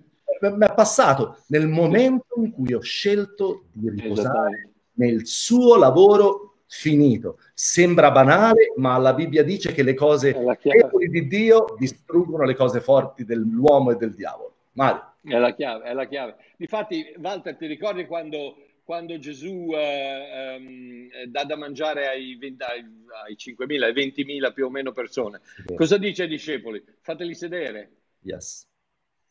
mi 0.50 0.66
è 0.66 0.74
passato 0.74 1.38
nel 1.48 1.68
momento 1.68 2.34
in 2.36 2.52
cui 2.52 2.74
ho 2.74 2.80
scelto 2.80 3.64
di 3.72 3.90
riposare 3.90 4.70
nel 4.94 5.26
suo 5.26 5.76
lavoro 5.76 6.54
finito. 6.66 7.38
Sembra 7.54 8.10
banale, 8.10 8.72
ma 8.76 8.96
la 8.98 9.14
Bibbia 9.14 9.44
dice 9.44 9.72
che 9.72 9.82
le 9.82 9.94
cose 9.94 10.32
deboli 10.62 11.08
di 11.08 11.26
Dio 11.26 11.74
distruggono 11.78 12.44
le 12.44 12.54
cose 12.54 12.80
forti 12.80 13.24
dell'uomo 13.24 13.92
e 13.92 13.96
del 13.96 14.14
diavolo. 14.14 14.54
Mario. 14.72 15.12
È 15.22 15.38
la 15.38 15.54
chiave, 15.54 15.84
è 15.84 15.94
la 15.94 16.06
chiave. 16.06 16.36
Infatti, 16.58 17.14
Walter, 17.18 17.56
ti 17.56 17.66
ricordi 17.66 18.06
quando, 18.06 18.56
quando 18.84 19.18
Gesù 19.18 19.70
eh, 19.72 20.56
um, 20.56 21.08
dà 21.28 21.44
da 21.44 21.56
mangiare 21.56 22.08
ai, 22.08 22.36
20, 22.36 22.62
ai, 22.62 22.84
ai 23.24 23.36
5.000, 23.38 23.82
ai 23.84 23.92
20.000 23.92 24.52
più 24.52 24.66
o 24.66 24.70
meno 24.70 24.92
persone? 24.92 25.40
Cosa 25.74 25.96
dice 25.96 26.22
ai 26.24 26.28
discepoli? 26.28 26.84
Fateli 27.00 27.34
sedere. 27.34 27.90
Yes. 28.20 28.66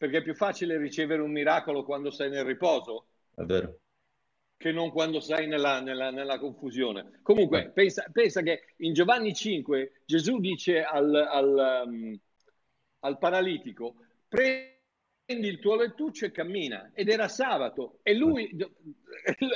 Perché 0.03 0.17
è 0.17 0.21
più 0.21 0.35
facile 0.35 0.77
ricevere 0.77 1.21
un 1.21 1.31
miracolo 1.31 1.85
quando 1.85 2.11
sei 2.11 2.29
nel 2.29 2.43
riposo. 2.43 3.05
È 3.33 3.43
vero. 3.43 3.77
Che 4.57 4.69
non 4.73 4.91
quando 4.91 5.21
sei 5.21 5.47
nella, 5.47 5.79
nella, 5.79 6.11
nella 6.11 6.39
confusione. 6.39 7.21
Comunque, 7.21 7.71
pensa, 7.73 8.09
pensa, 8.11 8.41
che 8.41 8.73
in 8.79 8.91
Giovanni 8.91 9.33
5 9.33 10.01
Gesù 10.03 10.41
dice 10.41 10.83
al, 10.83 11.15
al, 11.15 11.83
um, 11.85 12.19
al 12.99 13.17
paralitico, 13.17 13.95
prendi 14.27 15.47
il 15.47 15.59
tuo 15.59 15.77
lettuccio 15.77 16.25
e 16.25 16.31
cammina. 16.31 16.91
Ed 16.93 17.07
era 17.07 17.29
sabato. 17.29 17.99
E 18.03 18.13
lui, 18.13 18.53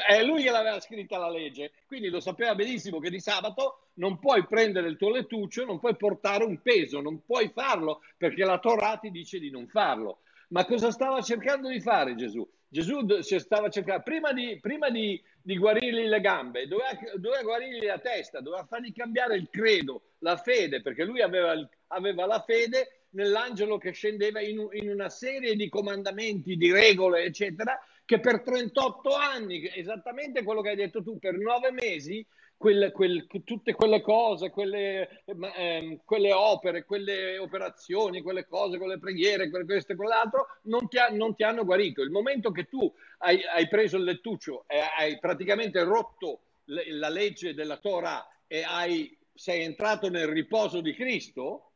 è 0.08 0.24
lui 0.24 0.44
che 0.44 0.52
l'aveva 0.52 0.80
scritta 0.80 1.18
la 1.18 1.30
legge. 1.30 1.74
Quindi 1.86 2.08
lo 2.08 2.22
sapeva 2.22 2.56
benissimo 2.56 3.00
che 3.00 3.10
di 3.10 3.20
sabato 3.20 3.90
non 3.96 4.18
puoi 4.18 4.48
prendere 4.48 4.88
il 4.88 4.96
tuo 4.96 5.10
lettuccio, 5.10 5.66
non 5.66 5.78
puoi 5.78 5.98
portare 5.98 6.46
un 6.46 6.62
peso, 6.62 7.02
non 7.02 7.26
puoi 7.26 7.52
farlo 7.54 8.00
perché 8.16 8.46
la 8.46 8.60
Torah 8.60 8.96
ti 8.96 9.12
dice 9.12 9.40
di 9.40 9.50
non 9.50 9.68
farlo. 9.68 10.22
Ma 10.50 10.66
cosa 10.66 10.92
stava 10.92 11.22
cercando 11.22 11.70
di 11.70 11.82
fare 11.82 12.16
Gesù? 12.16 12.48
Gesù 12.70 13.06
stava 13.22 13.70
cercando, 13.70 14.04
prima 14.04 14.34
di, 14.34 14.60
prima 14.60 14.90
di, 14.90 15.22
di 15.42 15.58
guarirgli 15.58 16.08
le 16.08 16.20
gambe, 16.20 16.68
doveva, 16.68 16.90
doveva, 17.16 17.42
guarirgli 17.42 17.86
la 17.86 18.00
testa, 18.00 18.42
doveva 18.42 18.66
fargli 18.66 18.92
cambiare 18.94 19.38
il 19.38 19.48
credo, 19.50 20.02
la 20.20 20.36
fede, 20.36 20.82
perché 20.82 21.06
lui 21.06 21.22
aveva, 21.22 21.54
aveva 21.88 22.26
la 22.26 22.44
fede 22.46 23.06
nell'angelo 23.12 23.78
che 23.78 23.92
scendeva 23.92 24.42
in, 24.42 24.68
in, 24.72 24.90
una 24.90 25.10
serie 25.10 25.56
di 25.56 25.70
comandamenti, 25.70 26.58
di 26.58 26.72
regole, 26.72 27.24
eccetera, 27.24 27.80
che 28.04 28.20
per 28.20 28.42
38 28.42 29.14
anni, 29.14 29.70
esattamente 29.74 30.44
quello 30.44 30.62
che 30.62 30.70
hai 30.70 30.76
detto 30.76 31.02
tu, 31.02 31.18
per 31.20 31.38
nove 31.38 31.72
mesi 31.72 32.26
quel, 32.58 32.92
quel, 32.92 33.28
tutte 33.46 33.74
quelle 33.74 34.02
cose, 34.02 34.50
quelle, 34.50 35.24
ehm, 35.26 36.02
quelle, 36.04 36.34
opere, 36.34 36.84
quelle 36.86 37.38
operazioni, 37.38 38.22
quelle 38.22 38.48
cose, 38.48 38.78
quelle 38.78 38.98
preghiere, 38.98 39.50
quelle, 39.50 39.66
questo 39.66 39.94
e 39.94 39.96
quell'altro, 39.96 40.48
non 40.64 40.88
ti, 40.88 40.98
ha, 40.98 41.08
non 41.10 41.36
ti, 41.36 41.44
hanno 41.44 41.64
guarito. 41.64 42.02
Il 42.02 42.10
momento 42.10 42.52
che 42.52 42.66
tu 42.66 42.92
hai, 43.20 43.40
hai 43.44 43.68
preso 43.68 43.98
il 43.98 44.04
lettuccio 44.04 44.66
e 44.68 44.80
hai 44.98 45.20
praticamente 45.20 45.84
rotto 45.84 46.42
le, 46.66 46.92
la 46.94 47.10
legge 47.10 47.54
della 47.54 47.78
Torah 47.78 48.28
e 48.48 48.64
hai, 48.64 49.16
sei 49.34 49.64
entrato 49.64 50.10
nel 50.10 50.28
riposo 50.28 50.82
di 50.82 50.94
Cristo, 50.94 51.74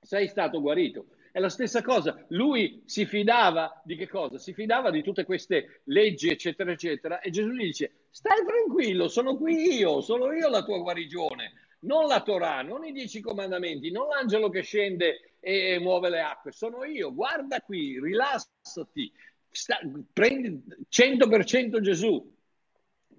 sei 0.00 0.28
stato 0.28 0.60
guarito. 0.60 1.06
È 1.36 1.38
la 1.38 1.50
stessa 1.50 1.82
cosa, 1.82 2.24
lui 2.28 2.80
si 2.86 3.04
fidava 3.04 3.82
di 3.84 3.94
che 3.94 4.08
cosa? 4.08 4.38
Si 4.38 4.54
fidava 4.54 4.90
di 4.90 5.02
tutte 5.02 5.24
queste 5.24 5.82
leggi, 5.84 6.30
eccetera, 6.30 6.72
eccetera, 6.72 7.20
e 7.20 7.28
Gesù 7.28 7.50
gli 7.50 7.64
dice, 7.64 8.06
stai 8.08 8.42
tranquillo, 8.42 9.06
sono 9.08 9.36
qui 9.36 9.74
io, 9.74 10.00
sono 10.00 10.32
io 10.32 10.48
la 10.48 10.64
tua 10.64 10.78
guarigione, 10.78 11.52
non 11.80 12.06
la 12.06 12.22
Torah, 12.22 12.62
non 12.62 12.86
i 12.86 12.92
dieci 12.92 13.20
comandamenti, 13.20 13.90
non 13.90 14.08
l'angelo 14.08 14.48
che 14.48 14.62
scende 14.62 15.36
e 15.38 15.78
muove 15.78 16.08
le 16.08 16.22
acque, 16.22 16.52
sono 16.52 16.84
io, 16.84 17.12
guarda 17.12 17.60
qui, 17.60 18.00
rilassati, 18.00 19.12
sta, 19.50 19.78
prendi 20.14 20.64
100% 20.88 21.80
Gesù. 21.80 22.34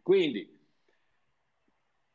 Quindi, 0.01 0.59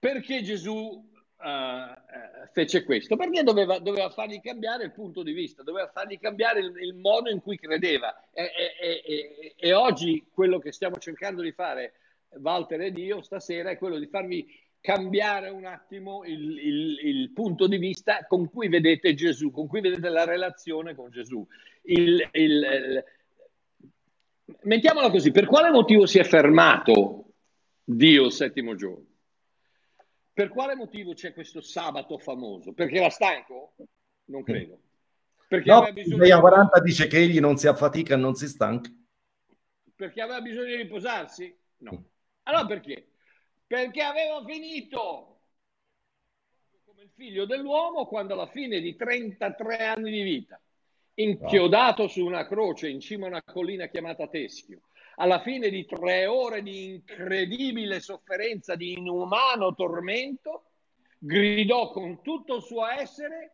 perché 0.00 0.42
Gesù 0.42 1.11
uh, 1.42 2.48
fece 2.52 2.84
questo? 2.84 3.16
Perché 3.16 3.42
doveva, 3.42 3.78
doveva, 3.78 4.10
fargli 4.10 4.40
cambiare 4.40 4.84
il 4.84 4.92
punto 4.92 5.22
di 5.22 5.32
vista, 5.32 5.62
doveva 5.62 5.88
fargli 5.88 6.18
cambiare 6.18 6.60
il, 6.60 6.72
il 6.80 6.94
modo 6.94 7.30
in 7.30 7.40
cui 7.40 7.58
credeva. 7.58 8.14
E, 8.32 8.50
e, 8.80 9.02
e, 9.04 9.54
e, 9.56 9.72
oggi 9.72 10.26
quello 10.32 10.58
che 10.58 10.72
stiamo 10.72 10.96
cercando 10.96 11.42
di 11.42 11.52
fare, 11.52 11.94
Walter 12.40 12.80
ed 12.80 12.98
io, 12.98 13.22
stasera, 13.22 13.70
è 13.70 13.78
quello 13.78 13.98
di 13.98 14.06
farvi 14.06 14.46
cambiare 14.80 15.48
un 15.48 15.64
attimo 15.64 16.24
il, 16.24 16.58
il, 16.58 16.98
il 17.06 17.30
punto 17.32 17.66
di 17.68 17.78
vista 17.78 18.26
con 18.26 18.50
cui 18.50 18.68
vedete 18.68 19.14
Gesù, 19.14 19.50
con 19.50 19.66
cui 19.66 19.80
vedete 19.80 20.08
la 20.08 20.24
relazione 20.24 20.94
con 20.94 21.10
Gesù. 21.10 21.46
Il, 21.82 22.28
mettiamola 24.62 25.10
così, 25.10 25.30
per 25.30 25.46
quale 25.46 25.70
motivo 25.70 26.06
si 26.06 26.18
è 26.18 26.24
fermato 26.24 27.26
Dio 27.84 28.26
il 28.26 28.32
settimo 28.32 28.74
giorno? 28.74 29.11
Per 30.34 30.48
quale 30.48 30.74
motivo 30.74 31.12
c'è 31.12 31.32
questo 31.34 31.60
sabato 31.60 32.18
famoso? 32.18 32.72
Perché 32.72 32.96
era 32.96 33.10
stanco? 33.10 33.74
Non 34.26 34.42
credo. 34.42 34.80
Perché 35.46 35.68
no, 35.68 35.76
aveva 35.78 35.92
bisogno 35.92 36.24
Isaia 36.24 36.40
40 36.40 36.80
di... 36.80 36.88
dice 36.88 37.06
che 37.06 37.18
egli 37.18 37.38
non 37.38 37.58
si 37.58 37.66
affatica 37.66 38.14
e 38.14 38.16
non 38.16 38.34
si 38.34 38.48
stanca. 38.48 38.90
Perché 39.94 40.20
aveva 40.22 40.40
bisogno 40.40 40.66
di 40.66 40.76
riposarsi? 40.76 41.54
No. 41.78 42.04
Allora 42.44 42.66
perché? 42.66 43.08
Perché 43.66 44.00
aveva 44.00 44.42
finito 44.46 45.40
come 46.84 47.02
il 47.02 47.10
figlio 47.14 47.44
dell'uomo 47.44 48.06
quando 48.06 48.32
alla 48.32 48.46
fine 48.46 48.80
di 48.80 48.96
33 48.96 49.86
anni 49.86 50.10
di 50.10 50.22
vita, 50.22 50.60
inchiodato 51.14 52.08
su 52.08 52.24
una 52.24 52.46
croce 52.46 52.88
in 52.88 53.00
cima 53.00 53.26
a 53.26 53.28
una 53.28 53.42
collina 53.42 53.86
chiamata 53.86 54.26
Teschio, 54.28 54.80
alla 55.16 55.40
fine 55.40 55.68
di 55.70 55.84
tre 55.84 56.26
ore 56.26 56.62
di 56.62 56.94
incredibile 56.94 58.00
sofferenza, 58.00 58.74
di 58.74 58.92
inumano 58.92 59.74
tormento, 59.74 60.64
gridò 61.18 61.90
con 61.90 62.22
tutto 62.22 62.56
il 62.56 62.62
suo 62.62 62.86
essere, 62.86 63.52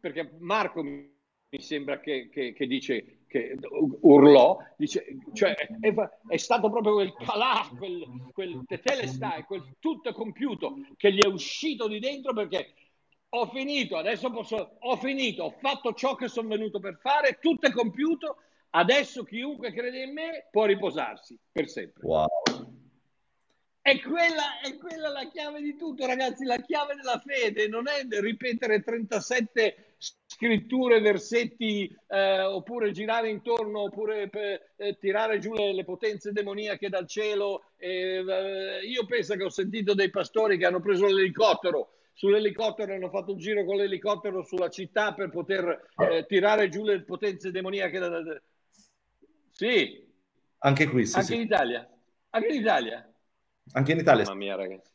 perché 0.00 0.36
Marco 0.38 0.82
mi 0.82 1.10
sembra 1.58 2.00
che, 2.00 2.28
che, 2.28 2.52
che 2.52 2.66
dice 2.66 3.24
che 3.34 3.58
urlò, 4.02 4.58
dice, 4.76 5.04
cioè 5.32 5.54
è, 5.54 5.92
è, 6.28 6.36
stato 6.36 6.70
proprio 6.70 6.92
quel 6.94 7.12
calà, 7.14 7.68
quel, 7.76 8.30
quel 8.32 8.62
tetelestai, 8.64 9.42
quel 9.42 9.74
tutto 9.80 10.12
compiuto 10.12 10.76
che 10.96 11.12
gli 11.12 11.18
è 11.18 11.26
uscito 11.26 11.88
di 11.88 11.98
dentro 11.98 12.32
perché 12.32 12.74
ho 13.30 13.46
finito, 13.48 13.96
adesso 13.96 14.30
posso, 14.30 14.76
ho 14.78 14.96
finito, 14.98 15.42
ho 15.42 15.50
fatto 15.50 15.94
ciò 15.94 16.14
che 16.14 16.28
sono 16.28 16.46
venuto 16.46 16.78
per 16.78 16.98
fare, 17.00 17.38
tutto 17.40 17.66
è 17.66 17.72
compiuto, 17.72 18.36
Adesso 18.76 19.22
chiunque 19.22 19.72
crede 19.72 20.02
in 20.02 20.12
me 20.12 20.48
può 20.50 20.64
riposarsi 20.64 21.38
per 21.52 21.68
sempre. 21.68 22.02
Wow. 22.04 22.28
È 23.80 24.00
quella, 24.00 24.60
è 24.62 24.76
quella 24.78 25.10
la 25.10 25.28
chiave 25.28 25.60
di 25.60 25.76
tutto, 25.76 26.06
ragazzi. 26.06 26.44
La 26.44 26.56
chiave 26.56 26.94
della 26.96 27.22
fede 27.24 27.68
non 27.68 27.86
è 27.86 28.04
ripetere 28.20 28.82
37 28.82 29.96
scritture, 30.26 31.00
versetti, 31.00 31.94
eh, 32.08 32.40
oppure 32.40 32.90
girare 32.90 33.28
intorno, 33.28 33.82
oppure 33.82 34.28
per, 34.28 34.72
eh, 34.76 34.98
tirare 34.98 35.38
giù 35.38 35.52
le, 35.52 35.72
le, 35.72 35.84
potenze 35.84 36.32
demoniache 36.32 36.88
dal 36.88 37.06
cielo. 37.06 37.66
Eh, 37.76 38.80
io 38.88 39.06
penso 39.06 39.36
che 39.36 39.44
ho 39.44 39.50
sentito 39.50 39.94
dei 39.94 40.10
pastori 40.10 40.58
che 40.58 40.66
hanno 40.66 40.80
preso 40.80 41.06
l'elicottero 41.06 41.90
sull'elicottero 42.16 42.94
hanno 42.94 43.10
fatto 43.10 43.32
un 43.32 43.38
giro 43.38 43.64
con 43.64 43.76
l'elicottero 43.76 44.44
sulla 44.44 44.68
città 44.68 45.14
per 45.14 45.30
poter 45.30 45.88
eh, 45.96 46.24
tirare 46.26 46.68
giù 46.68 46.84
le 46.84 47.02
potenze 47.02 47.50
demoniache 47.50 47.98
sì. 49.54 50.02
Anche 50.58 50.88
qui, 50.88 51.06
sì, 51.06 51.16
Anche 51.16 51.26
sì. 51.28 51.34
in 51.36 51.40
Italia. 51.42 51.88
Anche 52.30 52.48
in 52.48 52.60
Italia. 52.60 53.14
Anche 53.72 53.92
in 53.92 53.98
Italia. 53.98 54.24
Mamma 54.24 54.36
mia, 54.36 54.56
ragazzi. 54.56 54.90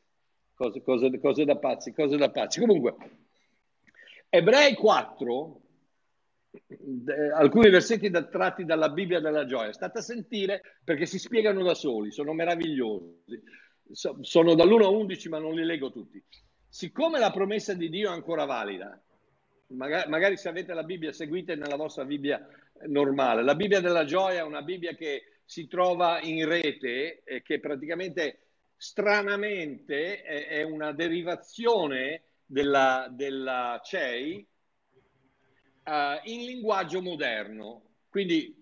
Cose, 0.54 0.82
cose, 0.82 1.20
cose 1.20 1.46
da 1.46 1.56
pazzi, 1.56 1.94
cose 1.94 2.18
da 2.18 2.30
pazzi. 2.30 2.60
Comunque, 2.60 2.96
Ebrei 4.28 4.76
4, 4.76 5.62
alcuni 7.36 7.70
versetti 7.70 8.10
da, 8.10 8.24
tratti 8.24 8.66
dalla 8.66 8.90
Bibbia 8.90 9.22
della 9.22 9.46
gioia. 9.46 9.72
State 9.72 10.00
a 10.00 10.02
sentire 10.02 10.80
perché 10.84 11.06
si 11.06 11.18
spiegano 11.18 11.64
da 11.64 11.74
soli, 11.74 12.12
sono 12.12 12.34
meravigliosi. 12.34 13.42
So, 13.92 14.18
sono 14.22 14.54
dall'1 14.54 14.84
a 14.84 14.90
11, 14.90 15.30
ma 15.30 15.40
non 15.40 15.54
li 15.54 15.64
leggo 15.64 15.92
tutti. 15.92 16.22
Siccome 16.68 17.20
la 17.20 17.32
promessa 17.32 17.74
di 17.74 17.90
Dio 17.90 18.10
è 18.10 18.14
ancora 18.14 18.46
valida, 18.46 19.02
magari, 19.68 20.10
magari 20.10 20.38
se 20.38 20.50
avete 20.50 20.74
la 20.74 20.84
Bibbia, 20.84 21.12
seguite 21.12 21.56
nella 21.56 21.76
vostra 21.76 22.06
Bibbia 22.06 22.46
normale. 22.88 23.44
La 23.44 23.56
Bibbia 23.56 23.82
della 23.82 24.06
gioia 24.06 24.40
è 24.40 24.44
una 24.44 24.62
Bibbia 24.62 24.94
che 24.94 25.42
si 25.46 25.68
trova 25.68 26.22
in 26.22 26.48
rete, 26.48 27.24
eh, 27.24 27.42
che 27.42 27.60
praticamente 27.60 28.40
stranamente 28.78 30.22
è, 30.22 30.48
è 30.48 30.64
una 30.64 30.92
derivazione 30.94 32.24
della, 32.46 33.08
della 33.12 33.82
CEI 33.84 34.48
uh, 35.84 35.92
in 36.30 36.46
linguaggio 36.46 37.02
moderno. 37.02 37.84
Quindi 38.10 38.56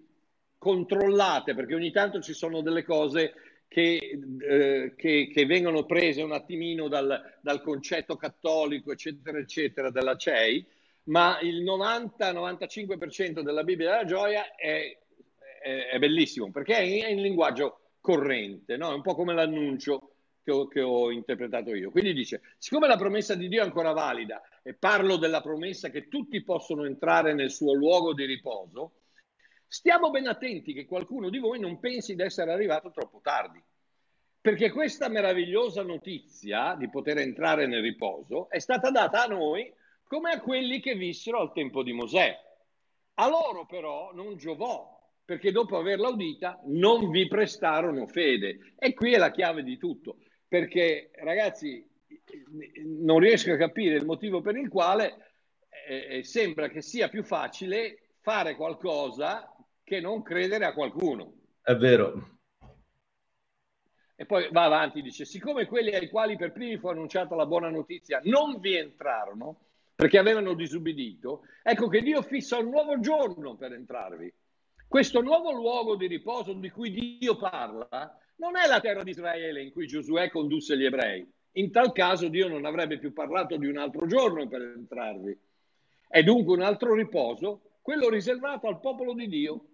controllate, 0.57 1.53
perché 1.53 1.75
ogni 1.75 1.91
tanto 1.91 2.19
ci 2.19 2.33
sono 2.33 2.61
delle 2.61 2.83
cose 2.83 3.33
che, 3.67 4.19
eh, 4.39 4.93
che, 4.95 5.29
che, 5.31 5.45
vengono 5.45 5.85
prese 5.85 6.21
un 6.21 6.31
attimino 6.31 6.87
dal, 6.87 7.37
dal, 7.41 7.61
concetto 7.61 8.15
cattolico, 8.15 8.91
eccetera, 8.91 9.37
eccetera, 9.37 9.91
della 9.91 10.15
CEI, 10.15 10.65
ma 11.07 11.39
il 11.41 11.63
90-95% 11.63 13.41
della 13.41 13.63
Bibbia 13.63 13.91
della 13.91 14.05
gioia 14.05 14.55
è, 14.55 14.97
è, 15.61 15.89
è 15.91 15.99
bellissimo, 15.99 16.51
perché 16.51 16.75
è 16.77 16.81
in, 16.81 17.03
è 17.03 17.09
in 17.09 17.21
linguaggio 17.21 17.79
corrente, 17.99 18.77
no? 18.77 18.91
è 18.91 18.95
un 18.95 19.01
po' 19.01 19.15
come 19.15 19.33
l'annuncio 19.33 20.11
che 20.43 20.51
ho, 20.51 20.67
che 20.67 20.81
ho, 20.81 21.11
interpretato 21.11 21.75
io. 21.75 21.91
Quindi 21.91 22.13
dice, 22.13 22.41
siccome 22.57 22.87
la 22.87 22.97
promessa 22.97 23.35
di 23.35 23.47
Dio 23.47 23.61
è 23.61 23.65
ancora 23.65 23.91
valida, 23.91 24.41
e 24.63 24.73
parlo 24.73 25.17
della 25.17 25.41
promessa 25.41 25.89
che 25.89 26.07
tutti 26.07 26.41
possono 26.43 26.85
entrare 26.85 27.33
nel 27.33 27.51
suo 27.51 27.73
luogo 27.73 28.13
di 28.13 28.25
riposo, 28.25 28.93
Stiamo 29.69 30.09
ben 30.09 30.27
attenti 30.27 30.71
che 30.71 30.85
qualcuno 30.85 31.29
di 31.29 31.39
voi 31.39 31.59
non 31.59 31.79
pensi 31.79 32.15
di 32.15 32.21
essere 32.21 32.53
arrivato 32.53 32.89
troppo 32.89 33.19
tardi, 33.21 33.61
perché 34.39 34.71
questa 34.71 35.09
meravigliosa 35.09 35.83
notizia 35.83 36.73
di 36.75 36.89
poter 36.89 37.17
entrare 37.17 37.67
nel 37.67 37.81
riposo 37.81 38.49
è 38.49 38.59
stata 38.59 38.91
data 38.91 39.25
a 39.25 39.27
noi 39.27 39.69
come 40.07 40.31
a 40.31 40.41
quelli 40.41 40.79
che 40.79 40.95
vissero 40.95 41.39
al 41.39 41.51
tempo 41.53 41.83
di 41.83 41.93
Mosè. 41.93 42.35
A 43.15 43.29
loro 43.29 43.65
però 43.65 44.11
non 44.13 44.37
giovò, 44.37 44.97
perché 45.25 45.51
dopo 45.51 45.77
averla 45.77 46.09
udita 46.09 46.61
non 46.65 47.09
vi 47.09 47.27
prestarono 47.27 48.07
fede. 48.07 48.73
E 48.77 48.93
qui 48.93 49.13
è 49.13 49.17
la 49.17 49.31
chiave 49.31 49.63
di 49.63 49.77
tutto, 49.77 50.17
perché 50.47 51.11
ragazzi 51.15 51.85
non 52.85 53.19
riesco 53.19 53.51
a 53.51 53.57
capire 53.57 53.95
il 53.95 54.05
motivo 54.05 54.41
per 54.41 54.55
il 54.55 54.69
quale 54.69 55.33
eh, 55.87 56.23
sembra 56.23 56.69
che 56.69 56.81
sia 56.81 57.09
più 57.09 57.23
facile 57.23 58.15
fare 58.21 58.55
qualcosa 58.55 59.53
che 59.83 59.99
non 59.99 60.21
credere 60.21 60.65
a 60.65 60.73
qualcuno. 60.73 61.33
È 61.61 61.75
vero. 61.75 62.35
E 64.15 64.25
poi 64.25 64.49
va 64.51 64.63
avanti, 64.63 65.01
dice, 65.01 65.25
siccome 65.25 65.67
quelli 65.67 65.93
ai 65.93 66.09
quali 66.09 66.35
per 66.37 66.51
primi 66.51 66.77
fu 66.77 66.87
annunciata 66.87 67.35
la 67.35 67.45
buona 67.45 67.69
notizia 67.69 68.19
non 68.23 68.59
vi 68.59 68.75
entrarono 68.75 69.66
perché 69.97 70.19
avevano 70.19 70.53
disubbidito, 70.53 71.41
ecco 71.63 71.87
che 71.87 72.03
Dio 72.03 72.21
fissa 72.21 72.59
un 72.59 72.69
nuovo 72.69 72.99
giorno 72.99 73.55
per 73.55 73.73
entrarvi. 73.73 74.31
Questo 74.87 75.21
nuovo 75.21 75.51
luogo 75.51 75.95
di 75.95 76.05
riposo 76.05 76.53
di 76.53 76.69
cui 76.69 77.17
Dio 77.19 77.35
parla 77.35 78.15
non 78.35 78.55
è 78.55 78.67
la 78.67 78.79
terra 78.79 79.01
di 79.01 79.09
Israele 79.09 79.63
in 79.63 79.71
cui 79.71 79.87
Giosuè 79.87 80.29
condusse 80.29 80.77
gli 80.77 80.85
ebrei. 80.85 81.27
In 81.53 81.71
tal 81.71 81.93
caso 81.93 82.27
Dio 82.27 82.47
non 82.47 82.65
avrebbe 82.65 82.99
più 82.99 83.11
parlato 83.11 83.57
di 83.57 83.65
un 83.65 83.77
altro 83.77 84.05
giorno 84.05 84.47
per 84.47 84.61
entrarvi. 84.61 85.35
È 86.07 86.21
dunque 86.21 86.53
un 86.53 86.61
altro 86.61 86.93
riposo, 86.93 87.79
quello 87.81 88.07
riservato 88.07 88.67
al 88.67 88.79
popolo 88.79 89.15
di 89.15 89.27
Dio, 89.27 89.65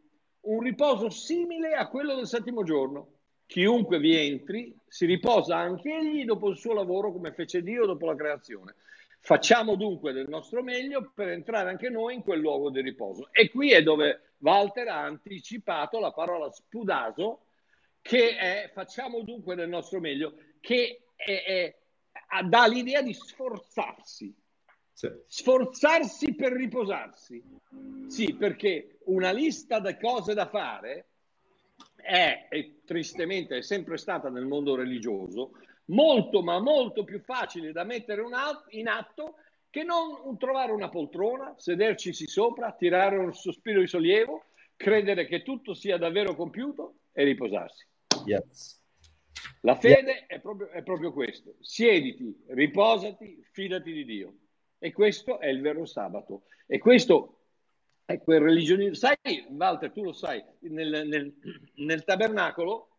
un 0.44 0.62
riposo 0.62 1.10
simile 1.10 1.74
a 1.74 1.90
quello 1.90 2.16
del 2.16 2.28
settimo 2.28 2.64
giorno. 2.64 3.10
Chiunque 3.46 4.00
vi 4.00 4.16
entri 4.16 4.74
si 4.88 5.06
riposa 5.06 5.58
anche 5.58 5.94
egli 5.94 6.24
dopo 6.24 6.48
il 6.48 6.56
suo 6.56 6.72
lavoro 6.72 7.12
come 7.12 7.34
fece 7.34 7.62
Dio 7.62 7.86
dopo 7.86 8.06
la 8.06 8.16
creazione. 8.16 8.76
Facciamo 9.26 9.76
dunque 9.76 10.12
del 10.12 10.28
nostro 10.28 10.62
meglio 10.62 11.14
per 11.16 11.30
entrare 11.30 11.70
anche 11.70 11.90
noi 11.90 12.16
in 12.16 12.24
quel 12.24 12.42
luogo 12.42 12.70
di 12.70 12.82
riposo. 12.82 13.30
E 13.32 13.50
qui 13.50 13.72
è 13.72 13.82
dove 13.82 14.34
Walter 14.40 14.90
ha 14.90 15.02
anticipato 15.02 15.98
la 16.02 16.12
parola 16.12 16.52
spudaso, 16.52 17.46
che 18.02 18.36
è 18.36 18.70
facciamo 18.74 19.22
dunque 19.22 19.56
del 19.56 19.70
nostro 19.70 20.02
meglio, 20.02 20.36
che 20.60 21.06
è, 21.16 21.42
è, 21.42 22.44
dà 22.44 22.68
l'idea 22.68 23.02
di 23.02 23.14
sforzarsi, 23.14 24.36
sì. 24.92 25.10
Sforzarsi 25.26 26.36
per 26.36 26.52
riposarsi. 26.52 27.42
Sì, 28.08 28.34
perché 28.34 29.00
una 29.06 29.32
lista 29.32 29.80
di 29.80 29.98
cose 30.00 30.34
da 30.34 30.50
fare 30.50 31.08
è, 31.96 32.48
e 32.50 32.82
tristemente 32.84 33.58
è 33.58 33.62
sempre 33.62 33.96
stata 33.96 34.30
nel 34.30 34.46
mondo 34.46 34.76
religioso, 34.76 35.54
molto 35.86 36.42
ma 36.42 36.60
molto 36.60 37.04
più 37.04 37.20
facile 37.20 37.72
da 37.72 37.84
mettere 37.84 38.24
in 38.70 38.88
atto 38.88 39.36
che 39.70 39.84
non 39.84 40.38
trovare 40.38 40.72
una 40.72 40.90
poltrona, 40.90 41.56
sederci 41.58 42.14
sopra, 42.14 42.74
tirare 42.74 43.18
un 43.18 43.34
sospiro 43.34 43.80
di 43.80 43.88
sollievo, 43.88 44.44
credere 44.76 45.26
che 45.26 45.42
tutto 45.42 45.74
sia 45.74 45.98
davvero 45.98 46.36
compiuto 46.36 47.00
e 47.12 47.24
riposarsi. 47.24 47.88
Yes. 48.26 48.82
La 49.62 49.76
fede 49.76 50.12
yes. 50.12 50.26
è, 50.28 50.40
proprio, 50.40 50.70
è 50.70 50.84
proprio 50.84 51.12
questo. 51.12 51.56
Siediti, 51.60 52.44
riposati, 52.50 53.44
fidati 53.52 53.92
di 53.92 54.06
Dio. 54.06 54.36
E 54.78 54.92
questo 54.92 55.40
è 55.40 55.48
il 55.48 55.62
vero 55.62 55.86
sabato. 55.86 56.44
E 56.68 56.78
questo 56.78 57.40
è 58.06 58.20
quel 58.22 58.42
religionismo. 58.42 58.94
Sai, 58.94 59.46
Walter, 59.50 59.92
tu 59.92 60.04
lo 60.04 60.14
sai, 60.14 60.44
nel, 60.60 61.08
nel, 61.08 61.34
nel 61.76 62.04
tabernacolo 62.04 62.93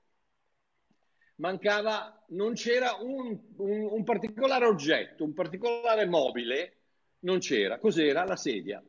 mancava, 1.37 2.24
non 2.28 2.55
c'era 2.55 2.97
un, 3.01 3.39
un, 3.57 3.89
un, 3.91 4.05
particolare 4.05 4.66
oggetto, 4.66 5.24
un 5.24 5.35
particolare 5.35 6.07
mobile, 6.07 6.76
non 7.20 7.39
c'era. 7.39 7.78
Cos'era? 7.78 8.24
La 8.24 8.37
sedia. 8.37 8.82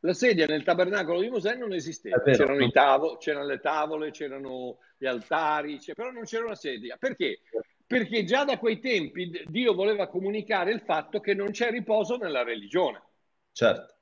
La 0.00 0.12
sedia 0.12 0.46
nel 0.46 0.64
tabernacolo 0.64 1.20
di 1.20 1.30
Mosè 1.30 1.54
non 1.54 1.72
esisteva, 1.72 2.20
c'erano, 2.20 2.62
i 2.62 2.70
tavoli, 2.70 3.16
c'erano 3.18 3.46
le 3.46 3.60
tavole, 3.60 4.10
c'erano 4.10 4.78
gli 4.98 5.06
altari, 5.06 5.80
però 5.94 6.10
non 6.10 6.24
c'era 6.24 6.44
una 6.44 6.54
sedia. 6.54 6.96
Perché? 6.98 7.40
perché 7.86 8.24
già 8.24 8.44
da 8.44 8.58
quei 8.58 8.80
tempi 8.80 9.30
Dio 9.46 9.74
voleva 9.74 10.08
comunicare 10.08 10.72
il 10.72 10.80
fatto 10.80 11.20
che 11.20 11.34
non 11.34 11.50
c'è 11.50 11.70
riposo 11.70 12.16
nella 12.16 12.42
religione. 12.42 13.02
Certo. 13.52 13.93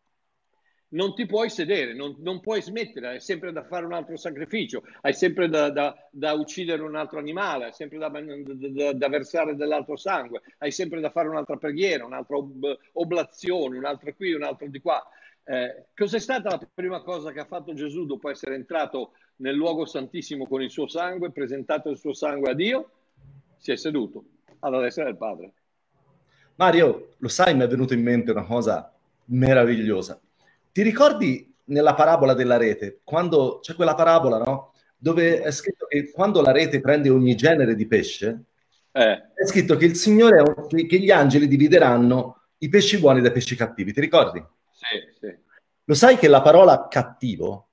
Non 0.92 1.14
ti 1.14 1.26
puoi 1.26 1.48
sedere, 1.50 1.94
non, 1.94 2.16
non 2.18 2.40
puoi 2.40 2.62
smettere, 2.62 3.08
hai 3.08 3.20
sempre 3.20 3.52
da 3.52 3.64
fare 3.64 3.86
un 3.86 3.92
altro 3.92 4.16
sacrificio, 4.16 4.82
hai 5.02 5.14
sempre 5.14 5.48
da, 5.48 5.70
da, 5.70 6.08
da 6.10 6.32
uccidere 6.32 6.82
un 6.82 6.96
altro 6.96 7.18
animale, 7.18 7.66
hai 7.66 7.72
sempre 7.72 7.98
da, 7.98 8.08
da, 8.92 9.08
versare 9.08 9.56
dell'altro 9.56 9.96
sangue, 9.96 10.42
hai 10.58 10.70
sempre 10.70 11.00
da 11.00 11.10
fare 11.10 11.28
un'altra 11.28 11.56
preghiera, 11.56 12.04
un'altra 12.04 12.36
ob- 12.36 12.78
oblazione, 12.92 13.78
un'altra 13.78 14.12
qui, 14.12 14.32
un'altra 14.32 14.66
di 14.66 14.80
qua. 14.80 15.02
Eh, 15.44 15.86
cos'è 15.94 16.18
stata 16.18 16.50
la 16.50 16.68
prima 16.72 17.02
cosa 17.02 17.32
che 17.32 17.40
ha 17.40 17.46
fatto 17.46 17.74
Gesù 17.74 18.06
dopo 18.06 18.28
essere 18.30 18.54
entrato 18.54 19.12
nel 19.36 19.54
luogo 19.54 19.86
santissimo 19.86 20.46
con 20.46 20.62
il 20.62 20.70
suo 20.70 20.86
sangue, 20.86 21.32
presentato 21.32 21.88
il 21.88 21.98
suo 21.98 22.12
sangue 22.12 22.50
a 22.50 22.54
Dio? 22.54 22.90
si 23.62 23.70
è 23.70 23.76
seduto 23.76 24.24
alla 24.58 24.80
destra 24.80 25.04
del 25.04 25.16
padre. 25.16 25.52
Mario, 26.56 27.14
lo 27.18 27.28
sai, 27.28 27.54
mi 27.54 27.62
è 27.62 27.68
venuto 27.68 27.94
in 27.94 28.02
mente 28.02 28.32
una 28.32 28.44
cosa 28.44 28.92
meravigliosa. 29.26 30.20
Ti 30.72 30.82
ricordi 30.82 31.54
nella 31.64 31.94
parabola 31.94 32.32
della 32.32 32.56
rete, 32.56 33.00
quando 33.04 33.58
c'è 33.60 33.74
quella 33.74 33.94
parabola, 33.94 34.38
no? 34.38 34.72
Dove 34.96 35.42
è 35.42 35.50
scritto 35.50 35.86
che 35.86 36.10
quando 36.10 36.40
la 36.40 36.50
rete 36.50 36.80
prende 36.80 37.10
ogni 37.10 37.34
genere 37.34 37.74
di 37.74 37.86
pesce, 37.86 38.44
eh. 38.92 39.32
è 39.34 39.46
scritto 39.46 39.76
che 39.76 39.84
il 39.84 39.96
Signore, 39.96 40.42
che 40.68 40.98
gli 40.98 41.10
angeli 41.10 41.46
divideranno 41.46 42.42
i 42.58 42.68
pesci 42.68 42.98
buoni 42.98 43.20
dai 43.20 43.32
pesci 43.32 43.54
cattivi. 43.54 43.92
Ti 43.92 44.00
ricordi? 44.00 44.42
Sì, 44.70 44.86
sì. 45.20 45.36
Lo 45.84 45.94
sai 45.94 46.16
che 46.16 46.28
la 46.28 46.40
parola 46.40 46.86
cattivo 46.88 47.68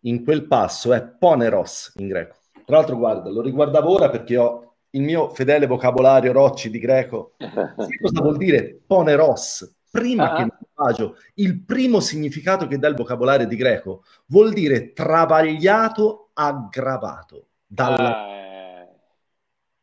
in 0.00 0.24
quel 0.24 0.46
passo 0.46 0.92
è 0.92 1.02
poneros 1.02 1.92
in 1.96 2.08
greco. 2.08 2.36
Tra 2.64 2.76
l'altro, 2.76 2.96
guarda, 2.96 3.30
lo 3.30 3.42
riguardavo 3.42 3.90
ora 3.90 4.08
perché 4.08 4.36
ho 4.36 4.76
il 4.90 5.02
mio 5.02 5.30
fedele 5.30 5.66
vocabolario 5.66 6.32
Rocci 6.32 6.70
di 6.70 6.78
greco, 6.78 7.34
sai 7.38 7.98
cosa 8.00 8.20
vuol 8.20 8.36
dire 8.36 8.80
poneros? 8.86 9.74
Prima 9.90 10.32
ah. 10.32 10.36
che 10.36 10.63
malvagio, 10.74 11.16
il 11.34 11.62
primo 11.62 12.00
significato 12.00 12.66
che 12.66 12.78
dà 12.78 12.88
il 12.88 12.94
vocabolario 12.94 13.46
di 13.46 13.56
greco 13.56 14.04
vuol 14.26 14.52
dire 14.52 14.92
travagliato, 14.92 16.30
aggravato. 16.34 17.48
Dalla... 17.66 18.26
Eh, 18.28 18.88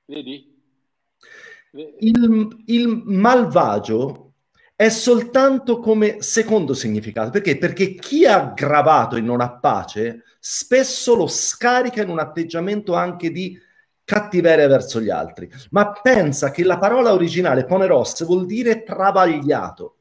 vedi? 0.06 0.50
Il, 1.72 2.64
il 2.66 3.02
malvagio 3.06 4.34
è 4.76 4.90
soltanto 4.90 5.80
come 5.80 6.22
secondo 6.22 6.74
significato. 6.74 7.30
Perché? 7.30 7.58
Perché 7.58 7.96
chi 7.96 8.26
è 8.26 8.30
aggravato 8.30 9.16
e 9.16 9.22
non 9.22 9.40
ha 9.40 9.52
pace 9.52 10.24
spesso 10.40 11.16
lo 11.16 11.28
scarica 11.28 12.02
in 12.02 12.10
un 12.10 12.20
atteggiamento 12.20 12.96
anche 12.96 13.32
di 13.32 13.58
cattiveria 14.04 14.68
verso 14.68 15.00
gli 15.00 15.10
altri, 15.10 15.50
ma 15.70 15.92
pensa 15.92 16.52
che 16.52 16.64
la 16.64 16.78
parola 16.78 17.14
originale 17.14 17.64
poneros 17.64 18.26
vuol 18.26 18.46
dire 18.46 18.84
travagliato. 18.84 19.98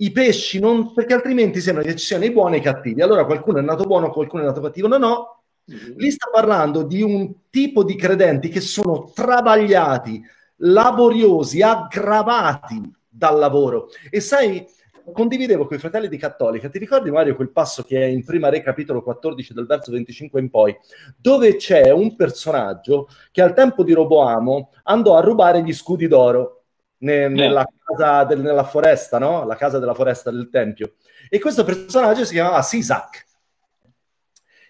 I 0.00 0.12
pesci 0.12 0.58
non, 0.58 0.94
perché 0.94 1.12
altrimenti 1.12 1.60
sembra 1.60 1.82
che 1.82 1.94
ci 1.94 2.06
siano 2.06 2.24
i 2.24 2.30
buoni 2.30 2.56
e 2.56 2.58
i 2.58 2.62
cattivi. 2.62 3.02
Allora 3.02 3.26
qualcuno 3.26 3.58
è 3.58 3.62
nato 3.62 3.84
buono, 3.84 4.10
qualcuno 4.10 4.42
è 4.42 4.46
nato 4.46 4.60
cattivo. 4.60 4.88
No, 4.88 4.96
no. 4.96 5.42
Mm-hmm. 5.70 5.98
Lì 5.98 6.10
sta 6.10 6.30
parlando 6.32 6.82
di 6.82 7.02
un 7.02 7.32
tipo 7.50 7.84
di 7.84 7.96
credenti 7.96 8.48
che 8.48 8.60
sono 8.60 9.10
travagliati, 9.14 10.22
laboriosi, 10.56 11.60
aggravati 11.60 12.80
dal 13.08 13.38
lavoro. 13.38 13.88
E 14.08 14.20
sai, 14.20 14.66
condividevo 15.12 15.66
con 15.66 15.76
i 15.76 15.80
fratelli 15.80 16.08
di 16.08 16.16
Cattolica, 16.16 16.70
ti 16.70 16.78
ricordi 16.78 17.10
Mario 17.10 17.36
quel 17.36 17.50
passo 17.50 17.82
che 17.82 18.00
è 18.00 18.06
in 18.06 18.24
prima 18.24 18.48
Re 18.48 18.62
capitolo 18.62 19.02
14 19.02 19.52
del 19.52 19.66
verso 19.66 19.92
25 19.92 20.40
in 20.40 20.48
poi, 20.48 20.74
dove 21.16 21.56
c'è 21.56 21.90
un 21.90 22.16
personaggio 22.16 23.08
che 23.30 23.42
al 23.42 23.52
tempo 23.52 23.82
di 23.82 23.92
Roboamo 23.92 24.70
andò 24.84 25.16
a 25.16 25.20
rubare 25.20 25.62
gli 25.62 25.74
scudi 25.74 26.08
d'oro 26.08 26.59
ne, 27.00 27.28
nella, 27.28 27.66
casa 27.84 28.24
del, 28.24 28.40
nella 28.40 28.64
foresta, 28.64 29.18
no? 29.18 29.44
La 29.44 29.56
casa 29.56 29.78
della 29.78 29.94
foresta 29.94 30.30
del 30.30 30.48
Tempio. 30.50 30.94
E 31.28 31.38
questo 31.38 31.64
personaggio 31.64 32.24
si 32.24 32.34
chiamava 32.34 32.62
Sisac. 32.62 33.26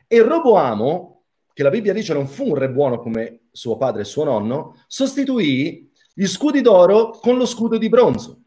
E 0.07 0.23
Roboamo, 0.23 1.23
che 1.53 1.63
la 1.63 1.71
Bibbia 1.71 1.93
dice 1.93 2.13
non 2.13 2.27
fu 2.27 2.49
un 2.49 2.57
re 2.57 2.71
buono 2.71 2.99
come 2.99 3.43
suo 3.53 3.77
padre 3.77 4.03
e 4.03 4.05
suo 4.05 4.25
nonno, 4.25 4.83
sostituì 4.87 5.91
gli 6.13 6.27
scudi 6.27 6.61
d'oro 6.61 7.11
con 7.11 7.37
lo 7.37 7.47
scudo 7.47 7.79
di 7.79 7.89
bronzo. 7.89 8.39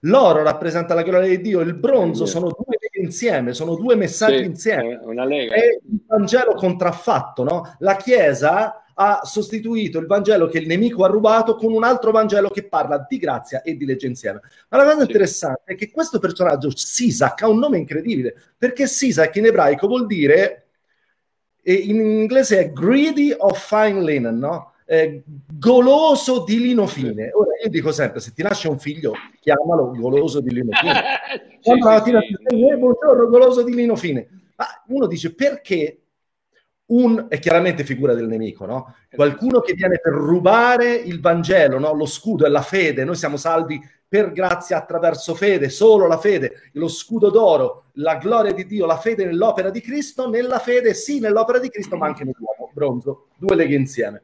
L'oro 0.00 0.42
rappresenta 0.42 0.94
la 0.94 1.02
gloria 1.02 1.28
di 1.28 1.40
Dio, 1.40 1.60
il 1.60 1.74
bronzo 1.74 2.26
sono 2.26 2.46
due 2.48 2.76
insieme, 3.00 3.54
sono 3.54 3.74
due 3.74 3.96
messaggi 3.96 4.38
sì, 4.38 4.44
insieme. 4.44 5.00
Una 5.02 5.24
lega. 5.24 5.54
È 5.54 5.66
il 5.66 6.00
Vangelo 6.06 6.54
contraffatto, 6.54 7.42
no? 7.42 7.74
La 7.78 7.96
Chiesa 7.96 8.84
ha 8.98 9.20
sostituito 9.24 9.98
il 9.98 10.06
Vangelo 10.06 10.48
che 10.48 10.58
il 10.58 10.66
nemico 10.66 11.04
ha 11.04 11.08
rubato 11.08 11.54
con 11.56 11.72
un 11.72 11.84
altro 11.84 12.12
Vangelo 12.12 12.48
che 12.48 12.64
parla 12.64 13.04
di 13.08 13.18
grazia 13.18 13.62
e 13.62 13.76
di 13.76 13.84
legge 13.84 14.06
insieme. 14.06 14.40
Ma 14.68 14.78
la 14.78 14.84
cosa 14.84 14.96
sì. 14.96 15.02
interessante 15.02 15.72
è 15.72 15.74
che 15.74 15.90
questo 15.90 16.18
personaggio, 16.18 16.70
Sisak, 16.74 17.42
ha 17.42 17.48
un 17.48 17.58
nome 17.58 17.78
incredibile, 17.78 18.34
perché 18.56 18.86
Sisak 18.86 19.36
in 19.36 19.46
ebraico 19.46 19.86
vuol 19.86 20.06
dire, 20.06 20.68
in 21.62 22.00
inglese 22.00 22.58
è 22.58 22.72
greedy 22.72 23.34
of 23.36 23.58
fine 23.58 24.02
linen, 24.02 24.38
no? 24.38 24.72
eh, 24.86 25.22
goloso 25.52 26.44
di 26.44 26.60
lino 26.60 26.86
fine. 26.86 27.30
Ora 27.32 27.50
io 27.62 27.68
dico 27.68 27.92
sempre: 27.92 28.20
se 28.20 28.32
ti 28.32 28.42
nasce 28.42 28.68
un 28.68 28.78
figlio, 28.78 29.12
chiamalo 29.40 29.90
goloso 29.90 30.40
di 30.40 30.52
lino 30.52 30.70
fine. 30.80 31.02
Sì, 31.60 31.72
sì. 31.72 32.12
ti 32.12 32.56
dice, 32.56 32.76
buongiorno, 32.76 33.26
goloso 33.26 33.62
di 33.62 33.74
lino 33.74 33.96
fine. 33.96 34.28
Ma 34.56 34.66
uno 34.86 35.06
dice 35.06 35.34
perché 35.34 36.05
un, 36.86 37.26
è 37.28 37.38
chiaramente 37.38 37.84
figura 37.84 38.14
del 38.14 38.26
nemico, 38.28 38.64
no? 38.66 38.94
Qualcuno 39.10 39.60
che 39.60 39.74
viene 39.74 39.98
per 39.98 40.12
rubare 40.12 40.94
il 40.94 41.20
Vangelo, 41.20 41.78
no? 41.78 41.92
Lo 41.94 42.06
scudo 42.06 42.46
è 42.46 42.48
la 42.48 42.62
fede, 42.62 43.04
noi 43.04 43.16
siamo 43.16 43.36
salvi 43.36 43.80
per 44.08 44.30
grazia 44.30 44.76
attraverso 44.76 45.34
fede, 45.34 45.68
solo 45.68 46.06
la 46.06 46.18
fede, 46.18 46.70
lo 46.74 46.86
scudo 46.86 47.30
d'oro, 47.30 47.86
la 47.94 48.16
gloria 48.16 48.52
di 48.52 48.64
Dio, 48.64 48.86
la 48.86 48.98
fede 48.98 49.24
nell'opera 49.24 49.70
di 49.70 49.80
Cristo, 49.80 50.28
nella 50.28 50.60
fede 50.60 50.94
sì 50.94 51.18
nell'opera 51.18 51.58
di 51.58 51.68
Cristo, 51.68 51.96
ma 51.96 52.06
anche 52.06 52.22
nell'uomo, 52.22 52.70
bronzo, 52.72 53.26
due 53.36 53.56
leghe 53.56 53.74
insieme. 53.74 54.22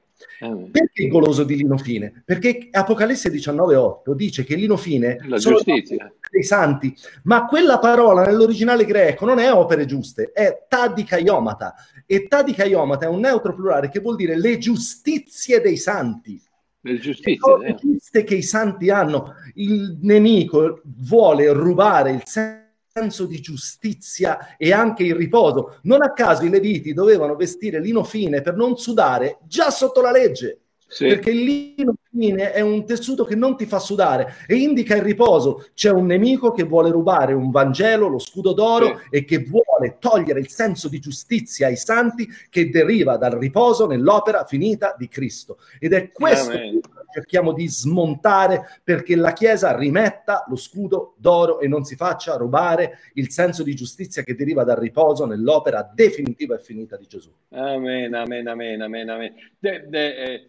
Perché 0.71 1.09
goloso 1.09 1.45
di 1.45 1.57
lino 1.57 1.77
fine? 1.79 2.23
Perché 2.25 2.69
Apocalisse 2.71 3.31
19,8 3.31 4.13
dice 4.15 4.45
che 4.45 4.55
lino 4.55 4.77
fine 4.77 5.19
la 5.27 5.39
giustizia 5.39 6.13
dei 6.31 6.43
santi, 6.43 6.95
ma 7.25 7.47
quella 7.47 7.79
parola 7.79 8.25
nell'originale 8.25 8.85
greco 8.85 9.25
non 9.27 9.39
è 9.39 9.53
opere 9.53 9.85
giuste, 9.85 10.33
è 10.33 10.65
tadikaiomata 10.69 11.75
e 12.07 12.27
tadikaiomata 12.27 13.07
è 13.07 13.09
un 13.09 13.21
neutro 13.21 13.55
plurale 13.55 13.89
che 13.89 14.01
vuol 14.01 14.17
dire 14.17 14.39
le 14.39 14.59
giustizie 14.59 15.61
dei 15.61 15.77
santi. 15.77 16.41
Le 16.85 16.99
giustizie, 16.99 17.59
le 17.59 17.75
giuste 17.77 18.25
che 18.25 18.35
i 18.35 18.43
santi 18.43 18.91
hanno. 18.91 19.35
Il 19.55 19.99
nemico 20.03 20.81
vuole 20.85 21.53
rubare 21.53 22.11
il 22.11 22.23
senso 22.25 22.62
senso 22.95 23.25
di 23.25 23.41
giustizia 23.41 24.57
e 24.59 24.71
anche 24.73 25.03
il 25.03 25.15
riposo. 25.15 25.79
Non 25.83 26.03
a 26.03 26.13
caso 26.13 26.45
i 26.45 26.51
leviti 26.51 26.93
dovevano 26.93 27.35
vestire 27.37 27.81
lino 27.81 28.05
fine 28.05 28.43
per 28.43 28.55
non 28.55 28.77
sudare 28.77 29.39
già 29.47 29.71
sotto 29.71 30.03
la 30.03 30.11
legge. 30.11 30.59
Sì. 30.87 31.07
Perché 31.07 31.31
il 31.31 31.43
lino 31.43 31.95
fine 32.11 32.53
è 32.53 32.61
un 32.61 32.85
tessuto 32.85 33.25
che 33.25 33.35
non 33.35 33.57
ti 33.57 33.65
fa 33.65 33.79
sudare 33.79 34.35
e 34.47 34.57
indica 34.57 34.95
il 34.95 35.01
riposo. 35.01 35.71
C'è 35.73 35.89
un 35.89 36.05
nemico 36.05 36.53
che 36.53 36.65
vuole 36.65 36.91
rubare 36.91 37.33
un 37.33 37.51
Vangelo, 37.51 38.09
lo 38.09 38.19
scudo 38.19 38.53
d'oro, 38.53 38.99
sì. 38.99 39.17
e 39.17 39.25
che 39.25 39.39
vuole 39.39 39.97
togliere 39.99 40.41
il 40.41 40.51
senso 40.51 40.89
di 40.91 40.99
giustizia 40.99 41.69
ai 41.69 41.77
santi 41.77 42.29
che 42.51 42.69
deriva 42.69 43.17
dal 43.17 43.39
riposo 43.39 43.87
nell'opera 43.87 44.45
finita 44.45 44.95
di 44.99 45.09
Cristo. 45.09 45.57
Ed 45.79 45.95
è 45.95 46.13
questo 46.13 46.51
Amen. 46.51 46.81
Cerchiamo 47.13 47.53
di 47.53 47.69
smontare 47.69 48.81
perché 48.83 49.15
la 49.15 49.33
Chiesa 49.33 49.77
rimetta 49.77 50.45
lo 50.49 50.57
scudo 50.57 51.15
d'oro 51.19 51.61
e 51.61 51.69
non 51.69 51.85
si 51.85 51.97
faccia 51.97 52.37
rubare 52.37 52.99
il 53.15 53.31
senso 53.31 53.63
di 53.63 53.75
giustizia 53.75 54.23
che 54.23 54.35
deriva 54.35 54.65
dal 54.65 54.79
riposo 54.79 55.27
nell'opera 55.27 55.89
definitiva 55.95 56.57
e 56.57 56.61
finita 56.61 56.97
di 56.97 57.07
Gesù. 57.07 57.31
Amen, 57.51 58.15
amen, 58.15 58.47
amen, 58.49 58.81
amen, 58.81 59.09
amen. 59.09 59.35
De, 59.59 59.87
de, 59.89 60.15
eh 60.17 60.47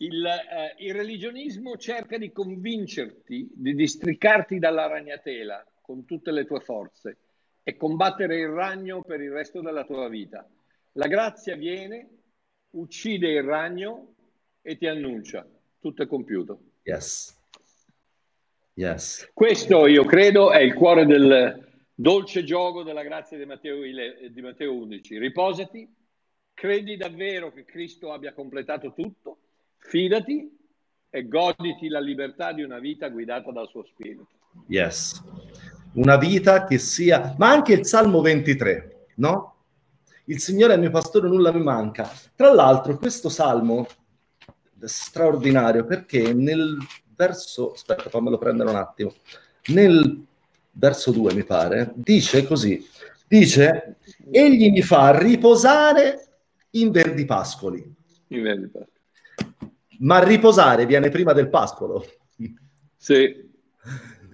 il, 0.00 0.24
eh, 0.24 0.74
il, 0.78 0.94
religionismo 0.94 1.76
cerca 1.76 2.16
di 2.16 2.32
convincerti, 2.32 3.50
di 3.52 3.74
districarti 3.74 4.58
dalla 4.58 4.86
ragnatela 4.86 5.64
con 5.80 6.04
tutte 6.04 6.30
le 6.30 6.46
tue 6.46 6.60
forze 6.60 7.18
e 7.62 7.76
combattere 7.76 8.38
il 8.38 8.48
ragno 8.48 9.02
per 9.02 9.20
il 9.20 9.30
resto 9.30 9.60
della 9.60 9.84
tua 9.84 10.08
vita. 10.08 10.48
La 10.92 11.06
grazia 11.06 11.54
viene, 11.54 12.08
uccide 12.70 13.28
il 13.28 13.42
ragno 13.42 14.14
e 14.62 14.76
ti 14.76 14.86
annuncia, 14.86 15.46
tutto 15.80 16.02
è 16.02 16.06
compiuto. 16.06 16.60
Yes. 16.82 17.36
Yes. 18.74 19.30
Questo 19.34 19.86
io 19.86 20.04
credo 20.04 20.52
è 20.52 20.60
il 20.60 20.74
cuore 20.74 21.06
del 21.06 21.68
dolce 21.94 22.44
gioco 22.44 22.82
della 22.82 23.02
grazia 23.02 23.36
di 23.36 23.44
Matteo, 23.44 23.82
di 23.82 24.40
Matteo 24.40 24.74
11. 24.74 25.18
Riposati, 25.18 25.92
credi 26.54 26.96
davvero 26.96 27.52
che 27.52 27.64
Cristo 27.64 28.12
abbia 28.12 28.32
completato 28.32 28.92
tutto 28.92 29.38
Fidati 29.76 30.56
e 31.10 31.26
goditi 31.26 31.88
la 31.88 32.00
libertà 32.00 32.52
di 32.52 32.62
una 32.62 32.78
vita 32.78 33.08
guidata 33.08 33.50
dal 33.50 33.68
suo 33.68 33.84
spirito. 33.84 34.28
Yes. 34.68 35.22
Una 35.94 36.16
vita 36.16 36.64
che 36.64 36.78
sia, 36.78 37.34
ma 37.38 37.50
anche 37.50 37.72
il 37.72 37.84
Salmo 37.84 38.20
23, 38.20 39.06
no? 39.16 39.56
Il 40.26 40.38
Signore 40.38 40.74
è 40.74 40.76
mio 40.76 40.90
pastore, 40.90 41.28
nulla 41.28 41.52
mi 41.52 41.62
manca. 41.62 42.08
Tra 42.36 42.52
l'altro, 42.52 42.96
questo 42.96 43.28
salmo 43.28 43.86
straordinario 44.82 45.84
perché 45.84 46.32
nel 46.32 46.78
verso, 47.14 47.72
aspetta, 47.72 48.08
fammelo 48.08 48.38
prendere 48.38 48.70
un 48.70 48.76
attimo. 48.76 49.14
Nel 49.66 50.24
verso 50.72 51.10
2, 51.10 51.34
mi 51.34 51.44
pare, 51.44 51.92
dice 51.94 52.46
così: 52.46 52.86
dice, 53.26 53.96
egli 54.30 54.70
mi 54.70 54.82
fa 54.82 55.16
riposare 55.18 56.28
in 56.70 56.90
verdi 56.90 57.24
pascoli. 57.24 57.94
In 58.28 58.42
verdi 58.42 58.66
pascoli 58.68 58.98
ma 60.00 60.22
riposare 60.22 60.86
viene 60.86 61.08
prima 61.08 61.32
del 61.32 61.48
pascolo. 61.48 62.04
Sì. 62.96 63.48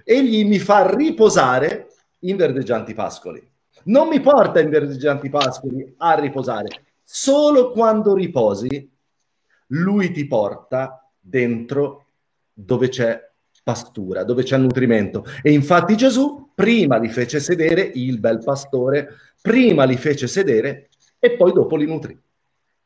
Egli 0.05 0.45
mi 0.45 0.59
fa 0.59 0.95
riposare 0.95 1.89
in 2.21 2.37
verdeggianti 2.37 2.95
pascoli. 2.95 3.45
Non 3.85 4.09
mi 4.09 4.21
porta 4.21 4.61
in 4.61 4.71
verdeggianti 4.71 5.29
pascoli 5.29 5.95
a 5.99 6.19
riposare. 6.19 6.85
Solo 7.03 7.71
quando 7.71 8.15
riposi, 8.15 8.89
lui 9.69 10.11
ti 10.11 10.27
porta 10.27 11.09
dentro 11.19 12.07
dove 12.53 12.89
c'è 12.89 13.21
pastura, 13.63 14.23
dove 14.23 14.45
c'è 14.45 14.57
nutrimento. 14.57 15.25
E 15.43 15.53
infatti 15.53 15.97
Gesù 15.97 16.51
prima 16.55 16.97
li 16.97 17.09
fece 17.09 17.41
sedere, 17.41 17.91
il 17.95 18.19
bel 18.19 18.43
pastore, 18.43 19.09
prima 19.43 19.85
li 19.85 19.97
fece 19.97 20.27
sedere 20.27 20.89
e 21.19 21.33
poi 21.33 21.53
dopo 21.53 21.77
li 21.77 21.87
nutrì. 21.87 22.19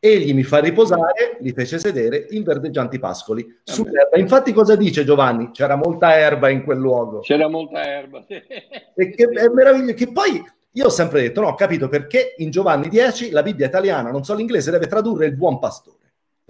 Egli 0.02 0.32
mi 0.32 0.42
fa 0.42 0.60
riposare, 0.60 1.36
li 1.40 1.52
fece 1.52 1.78
sedere 1.78 2.26
in 2.30 2.42
verdeggianti 2.42 2.98
pascoli 2.98 3.46
sull'erba. 3.62 4.16
Infatti, 4.16 4.54
cosa 4.54 4.74
dice 4.74 5.04
Giovanni? 5.04 5.50
C'era 5.52 5.76
molta 5.76 6.16
erba 6.16 6.48
in 6.48 6.64
quel 6.64 6.78
luogo. 6.78 7.20
C'era 7.20 7.48
molta 7.48 7.84
erba. 7.84 8.24
e 8.26 9.10
che 9.10 9.24
è 9.24 9.48
meraviglioso. 9.48 9.92
Che 9.92 10.10
poi 10.10 10.42
io 10.72 10.86
ho 10.86 10.88
sempre 10.88 11.20
detto: 11.20 11.42
no, 11.42 11.48
ho 11.48 11.54
capito 11.54 11.88
perché 11.88 12.34
in 12.38 12.50
Giovanni 12.50 12.88
10 12.88 13.30
la 13.30 13.42
Bibbia 13.42 13.66
italiana, 13.66 14.10
non 14.10 14.24
so 14.24 14.34
l'inglese, 14.34 14.70
deve 14.70 14.86
tradurre 14.86 15.26
il 15.26 15.36
buon 15.36 15.58
pastore, 15.58 15.99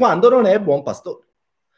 quando 0.00 0.30
non 0.30 0.46
è 0.46 0.58
buon 0.58 0.82
pastore. 0.82 1.26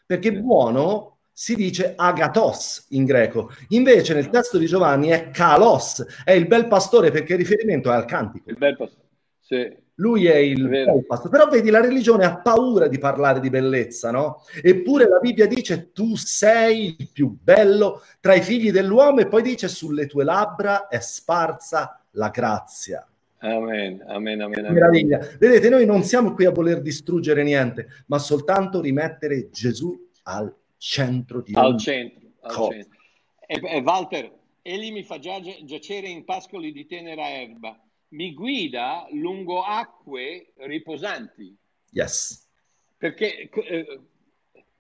Perché 0.06 0.32
buono 0.32 1.18
si 1.32 1.56
dice 1.56 1.94
agatos 1.96 2.86
in 2.90 3.04
greco, 3.04 3.50
invece 3.70 4.14
nel 4.14 4.30
testo 4.30 4.58
di 4.58 4.66
Giovanni 4.66 5.08
è 5.08 5.30
kalos, 5.30 6.22
è 6.24 6.30
il 6.30 6.46
bel 6.46 6.68
pastore 6.68 7.10
perché 7.10 7.32
il 7.32 7.40
riferimento 7.40 7.90
è 7.90 7.94
al 7.96 8.04
cantico. 8.04 8.48
Il 8.48 8.58
bel 8.58 8.76
pastore, 8.76 9.08
sì. 9.40 9.76
Lui 9.96 10.26
è 10.26 10.36
il 10.36 11.04
pasto. 11.04 11.28
Però 11.28 11.48
vedi, 11.48 11.68
la 11.70 11.80
religione 11.80 12.24
ha 12.24 12.38
paura 12.38 12.86
di 12.86 12.98
parlare 12.98 13.40
di 13.40 13.50
bellezza, 13.50 14.12
no? 14.12 14.42
Eppure 14.62 15.08
la 15.08 15.18
Bibbia 15.18 15.46
dice 15.46 15.90
tu 15.90 16.14
sei 16.16 16.94
il 16.96 17.10
più 17.12 17.36
bello 17.42 18.02
tra 18.20 18.34
i 18.34 18.40
figli 18.40 18.70
dell'uomo 18.70 19.20
e 19.20 19.26
poi 19.26 19.42
dice 19.42 19.66
sulle 19.66 20.06
tue 20.06 20.22
labbra 20.22 20.86
è 20.86 21.00
sparsa 21.00 22.00
la 22.12 22.28
grazia. 22.28 23.04
Amen, 23.42 24.02
amen, 24.06 24.40
amen, 24.40 24.58
amen. 24.58 24.72
Meraviglia. 24.72 25.18
Vedete, 25.38 25.68
noi 25.68 25.84
non 25.84 26.02
siamo 26.04 26.32
qui 26.32 26.44
a 26.44 26.50
voler 26.50 26.80
distruggere 26.80 27.42
niente, 27.42 27.86
ma 28.06 28.18
soltanto 28.18 28.80
rimettere 28.80 29.50
Gesù 29.50 30.10
al 30.24 30.54
centro 30.76 31.42
di 31.42 31.52
al 31.54 31.76
centro, 31.78 32.28
al 32.40 32.54
centro. 32.70 32.98
E, 33.46 33.60
e 33.62 33.80
Walter, 33.80 34.32
egli 34.62 34.92
mi 34.92 35.02
fa 35.02 35.18
giacere 35.18 36.08
in 36.08 36.24
pascoli 36.24 36.72
di 36.72 36.86
tenera 36.86 37.28
erba 37.30 37.76
mi 38.12 38.34
guida 38.34 39.06
lungo 39.10 39.62
acque 39.62 40.52
riposanti. 40.56 41.56
Yes. 41.90 42.48
Perché 42.96 43.48
eh, 43.50 44.00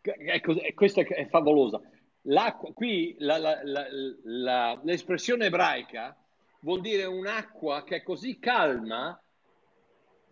ecco, 0.00 0.54
questa 0.74 1.02
è 1.02 1.26
favolosa. 1.28 1.80
l'acqua, 2.22 2.72
qui 2.72 3.16
la, 3.18 3.38
la, 3.38 3.60
la, 3.62 4.80
l'espressione 4.84 5.46
ebraica 5.46 6.16
vuol 6.62 6.80
dire 6.80 7.04
un'acqua 7.04 7.84
che 7.84 7.96
è 7.96 8.02
così 8.02 8.38
calma 8.38 9.20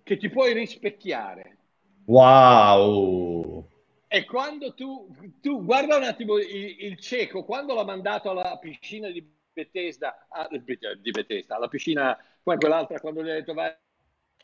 che 0.03 0.17
ti 0.17 0.29
puoi 0.29 0.53
rispecchiare. 0.53 1.59
Wow! 2.07 3.69
E 4.09 4.25
quando 4.25 4.75
tu, 4.75 5.15
tu 5.41 5.65
guarda 5.65 5.97
un 5.97 6.03
attimo 6.03 6.39
il, 6.39 6.85
il, 6.85 6.99
cieco, 6.99 7.45
quando 7.45 7.75
l'ha 7.75 7.85
mandato 7.85 8.31
alla 8.31 8.59
piscina 8.59 9.09
di 9.09 9.25
Bethesda, 9.53 10.27
a, 10.29 10.49
di 10.49 11.11
Bethesda, 11.11 11.57
alla 11.57 11.69
piscina, 11.69 12.19
poi 12.43 12.57
quell'altra 12.57 12.99
quando 12.99 13.23
gli 13.23 13.31
ha 13.31 13.35
detto 13.35 13.55
vai 13.55 13.73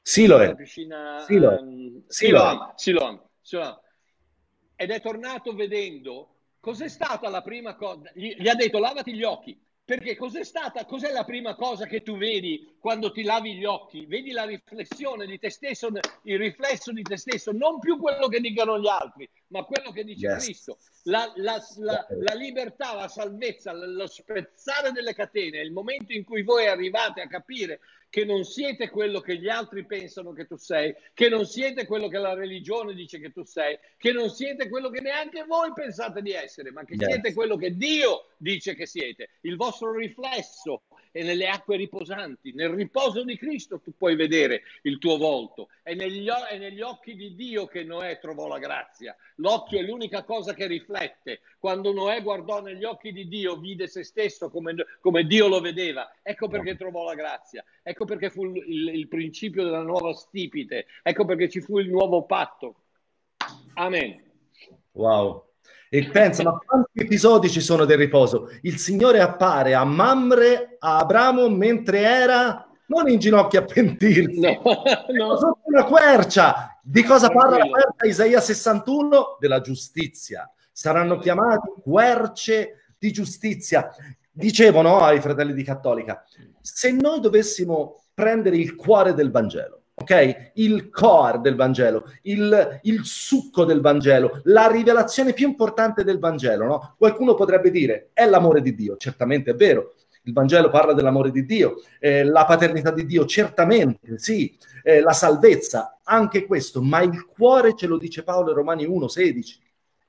Siloe. 0.03 0.55
Piscina, 0.55 1.25
Siloe. 1.27 1.57
Um, 1.57 2.05
Siloam, 2.07 2.73
Siloam, 2.77 3.21
Siloam. 3.41 3.81
Ed 4.77 4.91
è 4.91 5.01
tornato 5.01 5.53
vedendo 5.53 6.35
cos'è 6.61 6.87
stata 6.89 7.29
la 7.29 7.43
prima 7.43 7.75
cosa. 7.75 8.09
Gli, 8.15 8.37
gli 8.39 8.47
ha 8.49 8.55
detto 8.55 8.79
lavati 8.79 9.13
gli 9.15 9.25
occhi. 9.25 9.61
Perché 9.87 10.17
cos'è 10.17 10.43
stata, 10.43 10.85
cos'è 10.85 11.13
la 11.13 11.23
prima 11.23 11.55
cosa 11.55 11.87
che 11.87 12.03
tu 12.03 12.17
vedi 12.17 12.75
quando 12.81 13.13
ti 13.13 13.23
lavi 13.23 13.55
gli 13.55 13.65
occhi? 13.65 14.05
Vedi 14.07 14.33
la 14.33 14.45
riflessione 14.45 15.27
di 15.27 15.39
te 15.39 15.49
stesso, 15.49 15.91
il 16.25 16.39
riflesso 16.39 16.91
di 16.91 17.03
te 17.03 17.17
stesso, 17.17 17.53
non 17.53 17.79
più 17.79 17.97
quello 17.97 18.27
che 18.27 18.41
dicono 18.41 18.81
gli 18.81 18.89
altri, 18.89 19.31
ma 19.51 19.63
quello 19.63 19.93
che 19.93 20.03
dice 20.03 20.27
yes. 20.27 20.43
Cristo. 20.43 20.79
La, 21.05 21.33
la, 21.37 21.63
la, 21.77 22.05
la, 22.19 22.35
libertà, 22.35 22.95
la 22.95 23.07
salvezza, 23.07 23.73
lo 23.73 24.09
spezzare 24.09 24.91
delle 24.91 25.15
catene, 25.15 25.61
il 25.61 25.71
momento 25.71 26.13
in 26.13 26.25
cui 26.25 26.43
voi 26.43 26.67
arrivate 26.67 27.21
a 27.21 27.29
capire 27.29 27.79
che 28.17 28.25
non 28.25 28.45
siete 28.45 28.89
quello 28.89 29.21
che 29.21 29.37
gli 29.37 29.51
altri 29.51 29.85
pensano 29.85 30.33
che 30.33 30.47
tu 30.47 30.57
sei, 30.57 30.95
che 31.13 31.29
non 31.29 31.45
siete 31.45 31.85
quello 31.85 32.09
che 32.09 32.17
la 32.17 32.33
religione 32.33 32.95
dice 32.95 33.21
che 33.21 33.31
tu 33.31 33.45
sei, 33.45 33.79
che 33.99 34.11
non 34.11 34.31
siete 34.31 34.71
quello 34.71 34.89
che 34.89 35.03
neanche 35.03 35.45
voi 35.45 35.71
pensate 35.75 36.23
di 36.23 36.33
essere, 36.33 36.73
ma 36.73 36.83
che 36.87 36.95
yes. 36.95 37.11
siete 37.11 37.35
quello 37.35 37.59
che 37.59 37.77
Dio 37.77 38.29
dice 38.39 38.75
che 38.75 38.87
siete, 38.87 39.33
il 39.43 39.57
vostro 39.57 39.95
riflesso 39.95 40.85
è 41.11 41.23
nelle 41.23 41.49
acque 41.49 41.77
riposanti, 41.77 42.53
nel 42.53 42.71
riposo 42.71 43.25
di 43.25 43.37
Cristo 43.37 43.81
tu 43.81 43.93
puoi 43.97 44.17
vedere 44.17 44.63
il 44.83 44.99
tuo 44.99 45.17
volto, 45.17 45.69
è 45.83 45.95
negli, 45.95 46.27
è 46.29 46.59
negli 46.59 46.81
occhi 46.81 47.15
di 47.15 47.35
Dio 47.35 47.67
che 47.67 47.85
Noè 47.85 48.19
trovò 48.19 48.47
la 48.47 48.59
grazia, 48.59 49.17
l'occhio 49.37 49.79
è 49.79 49.83
l'unica 49.83 50.25
cosa 50.25 50.55
che 50.55 50.67
riflette, 50.67 51.41
quando 51.59 51.93
Noè 51.93 52.23
guardò 52.23 52.61
negli 52.61 52.85
occhi 52.85 53.13
di 53.13 53.29
Dio 53.29 53.57
vide 53.57 53.87
se 53.87 54.05
stesso 54.05 54.51
come, 54.51 54.75
come 55.01 55.25
Dio 55.25 55.49
lo 55.49 55.61
vedeva, 55.61 56.11
ecco 56.23 56.49
perché 56.49 56.77
trovò 56.77 57.05
la 57.05 57.15
grazia, 57.15 57.65
ecco 57.83 58.05
perché 58.05 58.31
fu 58.31 58.45
il, 58.45 58.57
il, 58.67 58.89
il 58.95 59.09
principio 59.09 59.65
della 59.65 59.83
nuova 59.83 60.13
stipite, 60.13 60.87
ecco 61.03 61.25
perché 61.25 61.49
ci 61.49 61.61
fu 61.61 61.79
il 61.79 61.89
nuovo 61.89 62.25
patto. 62.25 62.83
Amen. 63.75 64.23
Wow, 64.93 65.47
e 65.89 66.09
pensa, 66.11 66.43
ma 66.43 66.59
quanti 66.65 67.01
episodi 67.01 67.49
ci 67.49 67.61
sono 67.61 67.85
del 67.85 67.99
riposo? 67.99 68.51
Il 68.63 68.79
Signore 68.79 69.21
appare 69.21 69.75
a 69.75 69.85
Mamre, 69.85 70.77
a 70.79 70.99
Abramo, 70.99 71.49
mentre 71.49 72.01
era 72.01 72.67
non 72.89 73.09
in 73.09 73.19
ginocchio 73.19 73.61
a 73.61 73.65
pentirsi, 73.65 74.41
no, 74.41 74.61
no. 74.63 75.37
sotto 75.37 75.61
una 75.65 75.85
quercia. 75.85 76.79
Di 76.83 77.03
cosa 77.03 77.29
parla 77.29 77.59
la 77.59 77.67
quercia? 77.67 78.07
Isaia 78.07 78.41
61? 78.41 79.37
Della 79.41 79.61
giustizia. 79.61 80.51
Saranno 80.71 81.19
chiamati 81.19 81.73
querce 81.83 82.93
di 82.99 83.13
giustizia. 83.13 83.89
Dicevo 84.31 84.83
no, 84.83 85.01
ai 85.01 85.21
fratelli 85.21 85.55
di 85.55 85.63
Cattolica, 85.63 86.23
se 86.61 86.93
noi 86.93 87.21
dovessimo 87.21 88.03
prendere 88.13 88.57
il 88.57 88.75
cuore 88.75 89.15
del 89.15 89.31
Vangelo, 89.31 89.83
ok? 89.99 90.53
Il 90.55 90.91
core 90.91 91.41
del 91.41 91.57
Vangelo, 91.57 92.05
il, 92.23 92.81
il, 92.83 93.01
succo 93.05 93.65
del 93.65 93.81
Vangelo, 93.81 94.41
la 94.45 94.67
rivelazione 94.67 95.33
più 95.33 95.49
importante 95.49 96.05
del 96.05 96.19
Vangelo, 96.19 96.67
no? 96.67 96.95
Qualcuno 96.99 97.35
potrebbe 97.35 97.71
dire, 97.71 98.11
è 98.13 98.27
l'amore 98.27 98.61
di 98.61 98.75
Dio, 98.75 98.97
certamente 98.97 99.53
è 99.53 99.55
vero, 99.55 99.95
il 100.25 100.33
Vangelo 100.33 100.69
parla 100.69 100.93
dell'amore 100.93 101.31
di 101.31 101.47
Dio, 101.47 101.77
eh, 101.99 102.25
la 102.25 102.45
paternità 102.45 102.91
di 102.91 103.07
Dio, 103.07 103.25
certamente, 103.25 104.19
sì, 104.19 104.55
eh, 104.83 105.01
la 105.01 105.13
salvezza, 105.13 106.01
anche 106.03 106.45
questo, 106.45 106.83
ma 106.83 107.01
il 107.01 107.25
cuore 107.25 107.75
ce 107.75 107.87
lo 107.87 107.97
dice 107.97 108.23
Paolo 108.23 108.51
in 108.51 108.57
Romani 108.57 108.85
1, 108.85 109.09
16 109.09 109.61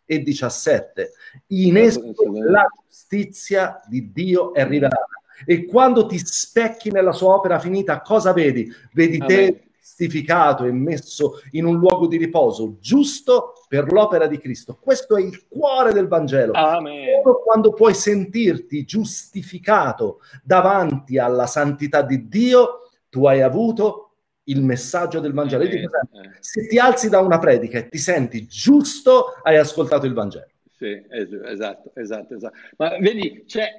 e 0.06 0.22
17. 0.22 1.12
In 1.48 1.78
esso 1.78 2.02
la 2.34 2.66
giustizia 2.88 3.82
di 3.88 4.12
Dio 4.12 4.54
è 4.54 4.66
rivelata. 4.66 5.06
E 5.46 5.66
quando 5.66 6.08
ti 6.08 6.18
specchi 6.18 6.90
nella 6.90 7.12
sua 7.12 7.36
opera 7.36 7.60
finita, 7.60 8.02
cosa 8.02 8.34
vedi? 8.34 8.74
Vedi 8.94 9.18
Amen. 9.18 9.28
te 9.28 9.67
giustificato 9.98 10.66
e 10.66 10.72
messo 10.72 11.42
in 11.52 11.66
un 11.66 11.78
luogo 11.78 12.06
di 12.06 12.18
riposo 12.18 12.78
giusto 12.80 13.54
per 13.68 13.92
l'opera 13.92 14.28
di 14.28 14.38
Cristo. 14.38 14.78
Questo 14.80 15.18
è 15.18 15.22
il 15.22 15.48
cuore 15.48 15.92
del 15.92 16.08
Vangelo. 16.08 16.54
Amen. 16.54 17.22
Quando 17.44 17.74
puoi 17.74 17.96
sentirti 17.96 18.86
giustificato 18.86 20.20
davanti 20.44 21.18
alla 21.18 21.48
santità 21.48 22.04
di 22.04 22.28
Dio, 22.28 22.90
tu 23.10 23.26
hai 23.26 23.42
avuto 23.42 24.04
il 24.44 24.62
messaggio 24.62 25.20
del 25.20 25.34
Vangelo. 25.34 25.64
Sempre, 25.64 26.38
se 26.40 26.68
ti 26.68 26.78
alzi 26.78 27.10
da 27.10 27.20
una 27.20 27.40
predica 27.40 27.80
e 27.80 27.90
ti 27.90 27.98
senti 27.98 28.46
giusto, 28.46 29.34
hai 29.42 29.58
ascoltato 29.58 30.06
il 30.06 30.14
Vangelo. 30.14 30.48
Sì, 30.78 31.04
esatto, 31.10 31.92
esatto, 31.96 32.36
esatto. 32.36 32.56
Ma 32.78 32.98
vedi, 33.00 33.46
c'è 33.48 33.74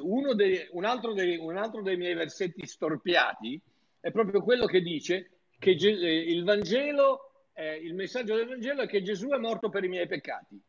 uno 0.00 0.32
dei, 0.32 0.66
un, 0.72 0.86
altro 0.86 1.12
dei, 1.12 1.36
un 1.36 1.58
altro 1.58 1.82
dei 1.82 1.98
miei 1.98 2.14
versetti 2.14 2.66
storpiati, 2.66 3.60
è 4.00 4.10
proprio 4.10 4.42
quello 4.42 4.64
che 4.64 4.80
dice 4.80 5.37
che 5.58 5.70
eh, 5.70 6.32
il 6.32 6.44
Vangelo, 6.44 7.46
eh, 7.52 7.76
il 7.76 7.94
messaggio 7.94 8.36
del 8.36 8.46
Vangelo 8.46 8.82
è 8.82 8.86
che 8.86 9.02
Gesù 9.02 9.28
è 9.28 9.38
morto 9.38 9.68
per 9.68 9.84
i 9.84 9.88
miei 9.88 10.06
peccati. 10.06 10.60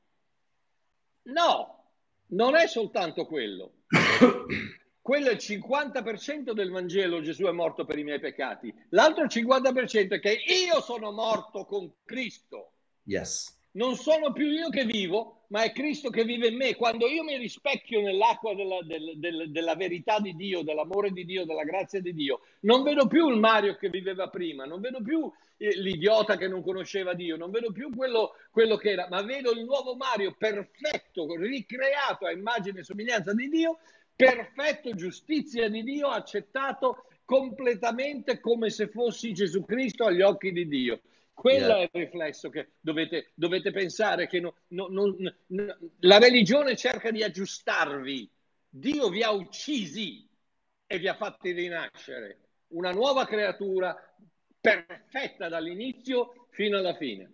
No, 1.23 1.91
non 2.27 2.55
è 2.55 2.67
soltanto 2.67 3.25
quello. 3.25 3.83
quello 5.01 5.29
è 5.29 5.33
il 5.33 5.37
50% 5.37 6.51
del 6.51 6.71
Vangelo, 6.71 7.21
Gesù 7.21 7.45
è 7.45 7.51
morto 7.51 7.85
per 7.85 7.99
i 7.99 8.03
miei 8.03 8.19
peccati. 8.19 8.73
L'altro 8.89 9.25
50% 9.25 10.13
è 10.13 10.19
che 10.19 10.31
io 10.31 10.81
sono 10.81 11.11
morto 11.11 11.65
con 11.65 11.91
Cristo. 12.03 12.73
Yes 13.03 13.58
non 13.71 13.95
sono 13.95 14.31
più 14.31 14.47
io 14.47 14.69
che 14.69 14.85
vivo, 14.85 15.45
ma 15.49 15.63
è 15.63 15.71
Cristo 15.71 16.09
che 16.09 16.23
vive 16.23 16.47
in 16.47 16.55
me. 16.55 16.75
Quando 16.75 17.07
io 17.07 17.23
mi 17.23 17.37
rispecchio 17.37 18.01
nell'acqua 18.01 18.55
della, 18.55 18.81
del, 18.83 19.13
del, 19.17 19.51
della 19.51 19.75
verità 19.75 20.19
di 20.19 20.35
Dio, 20.35 20.63
dell'amore 20.63 21.11
di 21.11 21.25
Dio, 21.25 21.45
della 21.45 21.63
grazia 21.63 22.01
di 22.01 22.13
Dio, 22.13 22.41
non 22.61 22.83
vedo 22.83 23.07
più 23.07 23.29
il 23.29 23.37
Mario 23.37 23.75
che 23.75 23.89
viveva 23.89 24.29
prima, 24.29 24.65
non 24.65 24.81
vedo 24.81 25.01
più 25.01 25.31
l'idiota 25.57 26.37
che 26.37 26.47
non 26.47 26.63
conosceva 26.63 27.13
Dio, 27.13 27.35
non 27.35 27.51
vedo 27.51 27.71
più 27.71 27.93
quello, 27.93 28.33
quello 28.49 28.77
che 28.77 28.91
era, 28.91 29.07
ma 29.09 29.21
vedo 29.21 29.51
il 29.51 29.65
nuovo 29.65 29.95
Mario 29.95 30.33
perfetto, 30.37 31.27
ricreato 31.35 32.25
a 32.25 32.31
immagine 32.31 32.79
e 32.79 32.83
somiglianza 32.83 33.33
di 33.33 33.49
Dio, 33.49 33.79
perfetto, 34.15 34.95
giustizia 34.95 35.69
di 35.69 35.83
Dio, 35.83 36.07
accettato 36.07 37.05
completamente 37.25 38.39
come 38.39 38.69
se 38.69 38.87
fossi 38.87 39.33
Gesù 39.33 39.63
Cristo 39.65 40.05
agli 40.05 40.21
occhi 40.21 40.51
di 40.51 40.67
Dio. 40.67 41.01
Quello 41.39 41.67
yeah. 41.67 41.77
è 41.77 41.81
il 41.83 41.89
riflesso 41.93 42.49
che 42.49 42.71
dovete, 42.81 43.31
dovete 43.33 43.71
pensare 43.71 44.27
che 44.27 44.41
no, 44.41 44.55
no, 44.67 44.87
no, 44.89 45.15
la 45.99 46.17
religione 46.17 46.75
cerca 46.75 47.11
di 47.11 47.23
aggiustarvi. 47.23 48.29
Dio 48.67 49.07
vi 49.07 49.23
ha 49.23 49.31
uccisi 49.31 50.27
e 50.85 50.99
vi 50.99 51.07
ha 51.07 51.15
fatti 51.15 51.53
rinascere. 51.53 52.39
Una 52.71 52.91
nuova 52.91 53.25
creatura 53.25 53.95
perfetta 54.59 55.47
dall'inizio 55.47 56.47
fino 56.49 56.77
alla 56.77 56.95
fine. 56.95 57.31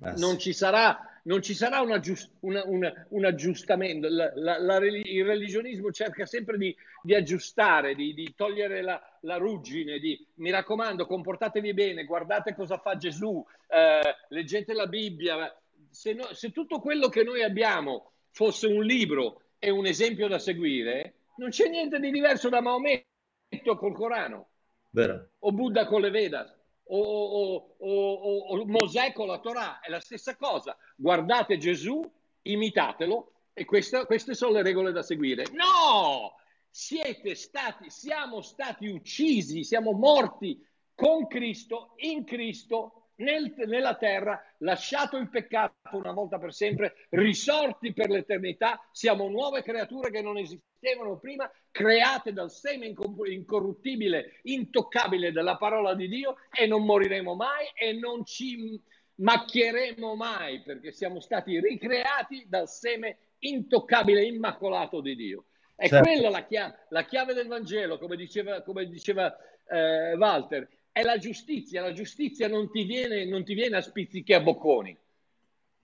Eh, 0.00 0.12
non 0.12 0.38
ci 0.38 0.52
sarà 0.52 1.09
non 1.24 1.42
ci 1.42 1.54
sarà 1.54 1.80
un, 1.80 1.92
aggiust, 1.92 2.30
una, 2.40 2.62
una, 2.66 3.06
un 3.10 3.24
aggiustamento. 3.24 4.08
La, 4.08 4.32
la, 4.34 4.58
la, 4.58 4.76
il 4.78 5.24
religionismo 5.24 5.90
cerca 5.90 6.26
sempre 6.26 6.56
di, 6.56 6.74
di 7.02 7.14
aggiustare, 7.14 7.94
di, 7.94 8.14
di 8.14 8.34
togliere 8.34 8.82
la, 8.82 9.36
ruggine, 9.36 9.98
di 9.98 10.26
mi 10.36 10.50
raccomando, 10.50 11.06
comportatevi 11.06 11.74
bene, 11.74 12.04
guardate 12.04 12.54
cosa 12.54 12.78
fa 12.78 12.96
Gesù, 12.96 13.44
eh, 13.68 14.16
leggete 14.28 14.72
la 14.72 14.86
Bibbia. 14.86 15.54
Se, 15.90 16.12
no, 16.12 16.32
se 16.32 16.52
tutto 16.52 16.80
quello 16.80 17.08
che 17.08 17.22
noi 17.22 17.42
abbiamo 17.42 18.12
fosse 18.30 18.66
un 18.66 18.82
libro 18.84 19.42
e 19.58 19.70
un 19.70 19.86
esempio 19.86 20.28
da 20.28 20.38
seguire, 20.38 21.14
non 21.36 21.50
c'è 21.50 21.68
niente 21.68 21.98
di 21.98 22.10
diverso 22.10 22.48
da 22.48 22.60
Maometto 22.60 23.76
col 23.76 23.94
Corano 23.94 24.50
Vero. 24.90 25.30
o 25.40 25.52
Buddha 25.52 25.86
con 25.86 26.00
le 26.00 26.10
Vedas 26.10 26.59
o, 26.92 27.76
o, 27.78 28.12
o, 28.12 28.66
Mosè 28.66 29.12
con 29.12 29.28
la 29.28 29.38
Torah, 29.38 29.80
è 29.80 29.90
la 29.90 30.00
stessa 30.00 30.36
cosa. 30.36 30.76
Guardate 30.96 31.56
Gesù, 31.56 32.02
imitatelo 32.42 33.32
e 33.52 33.64
questa, 33.64 34.04
queste 34.06 34.34
sono 34.34 34.52
le 34.52 34.62
regole 34.62 34.92
da 34.92 35.02
seguire. 35.02 35.44
No! 35.52 36.34
Siete 36.68 37.34
stati, 37.34 37.90
siamo 37.90 38.40
stati 38.40 38.86
uccisi, 38.86 39.64
siamo 39.64 39.92
morti 39.92 40.64
con 40.94 41.26
Cristo, 41.26 41.94
in 41.96 42.24
Cristo, 42.24 42.99
nel, 43.20 43.54
nella 43.66 43.94
terra, 43.96 44.42
lasciato 44.58 45.16
il 45.16 45.28
peccato 45.28 45.74
una 45.92 46.12
volta 46.12 46.38
per 46.38 46.52
sempre, 46.52 47.06
risorti 47.10 47.92
per 47.92 48.10
l'eternità, 48.10 48.80
siamo 48.92 49.28
nuove 49.28 49.62
creature 49.62 50.10
che 50.10 50.22
non 50.22 50.36
esistevano 50.36 51.18
prima, 51.18 51.50
create 51.70 52.32
dal 52.32 52.50
seme 52.50 52.92
incorruttibile, 53.26 54.40
intoccabile 54.42 55.32
della 55.32 55.56
parola 55.56 55.94
di 55.94 56.08
Dio 56.08 56.36
e 56.50 56.66
non 56.66 56.84
moriremo 56.84 57.34
mai 57.34 57.66
e 57.74 57.92
non 57.92 58.24
ci 58.24 58.80
macchieremo 59.20 60.14
mai 60.14 60.62
perché 60.62 60.92
siamo 60.92 61.20
stati 61.20 61.60
ricreati 61.60 62.46
dal 62.48 62.68
seme 62.68 63.18
intoccabile, 63.40 64.24
immacolato 64.24 65.00
di 65.00 65.14
Dio. 65.14 65.44
È 65.76 65.88
certo. 65.88 66.04
quella 66.10 66.28
la 66.28 66.44
chiave, 66.44 66.86
la 66.90 67.04
chiave, 67.04 67.32
del 67.32 67.46
Vangelo, 67.46 67.98
come 67.98 68.16
diceva, 68.16 68.62
come 68.62 68.86
diceva 68.86 69.34
eh, 69.66 70.14
Walter, 70.14 70.68
è 70.92 71.02
la 71.02 71.18
giustizia. 71.18 71.82
La 71.82 71.92
giustizia 71.92 72.48
non 72.48 72.70
ti 72.70 72.84
viene, 72.84 73.24
non 73.24 73.44
ti 73.44 73.54
viene 73.54 73.76
a 73.76 73.80
spizzichi 73.80 74.32
a 74.32 74.40
bocconi. 74.40 74.96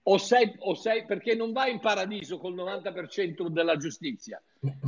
O 0.09 0.17
sei, 0.17 0.53
o 0.59 0.73
sei, 0.73 1.05
perché 1.05 1.35
non 1.35 1.51
vai 1.51 1.71
in 1.71 1.79
paradiso 1.79 2.37
col 2.37 2.55
90% 2.55 3.47
della 3.49 3.75
giustizia, 3.75 4.41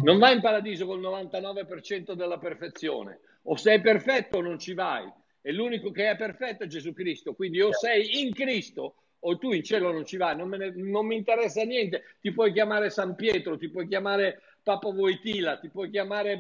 non 0.04 0.18
vai 0.18 0.36
in 0.36 0.42
paradiso 0.42 0.86
col 0.86 1.02
99% 1.02 2.14
della 2.14 2.38
perfezione. 2.38 3.20
O 3.44 3.58
sei 3.58 3.82
perfetto 3.82 4.38
o 4.38 4.42
non 4.42 4.60
ci 4.60 4.74
vai. 4.74 5.12
E 5.42 5.52
l'unico 5.52 5.92
che 5.92 6.10
è 6.10 6.16
perfetto 6.16 6.64
è 6.64 6.68
Gesù 6.68 6.94
Cristo. 6.94 7.34
Quindi 7.34 7.60
o 7.62 7.74
sei 7.74 8.22
in 8.22 8.34
Cristo 8.34 8.96
o 9.20 9.38
tu 9.38 9.52
in 9.52 9.64
cielo 9.64 9.92
non 9.92 10.06
ci 10.06 10.16
vai, 10.16 10.36
non, 10.36 10.50
ne, 10.50 10.72
non 10.76 11.06
mi 11.06 11.16
interessa 11.16 11.64
niente. 11.64 12.04
Ti 12.22 12.32
puoi 12.32 12.54
chiamare 12.54 12.90
San 12.90 13.16
Pietro, 13.16 13.58
ti 13.58 13.70
puoi 13.70 13.88
chiamare 13.88 14.42
Papa 14.62 14.92
Voitila, 14.92 15.58
ti 15.58 15.70
puoi 15.70 15.90
chiamare 15.90 16.40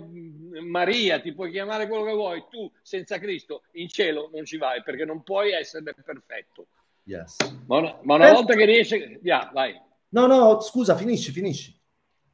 Maria, 0.61 1.19
ti 1.19 1.33
puoi 1.33 1.51
chiamare 1.51 1.87
quello 1.87 2.03
che 2.03 2.13
vuoi, 2.13 2.45
tu 2.49 2.71
senza 2.81 3.17
Cristo 3.19 3.63
in 3.73 3.87
cielo 3.87 4.29
non 4.33 4.45
ci 4.45 4.57
vai 4.57 4.83
perché 4.83 5.05
non 5.05 5.23
puoi 5.23 5.51
essere 5.51 5.93
perfetto. 5.93 6.67
Yes. 7.03 7.37
Ma 7.65 7.77
una, 7.77 7.99
ma 8.03 8.15
una 8.15 8.29
eh, 8.29 8.33
volta 8.33 8.53
che 8.53 8.65
riesci, 8.65 9.19
yeah, 9.23 9.49
vai. 9.53 9.79
No, 10.09 10.27
no, 10.27 10.59
scusa, 10.61 10.95
finisci, 10.95 11.31
finisci. 11.31 11.77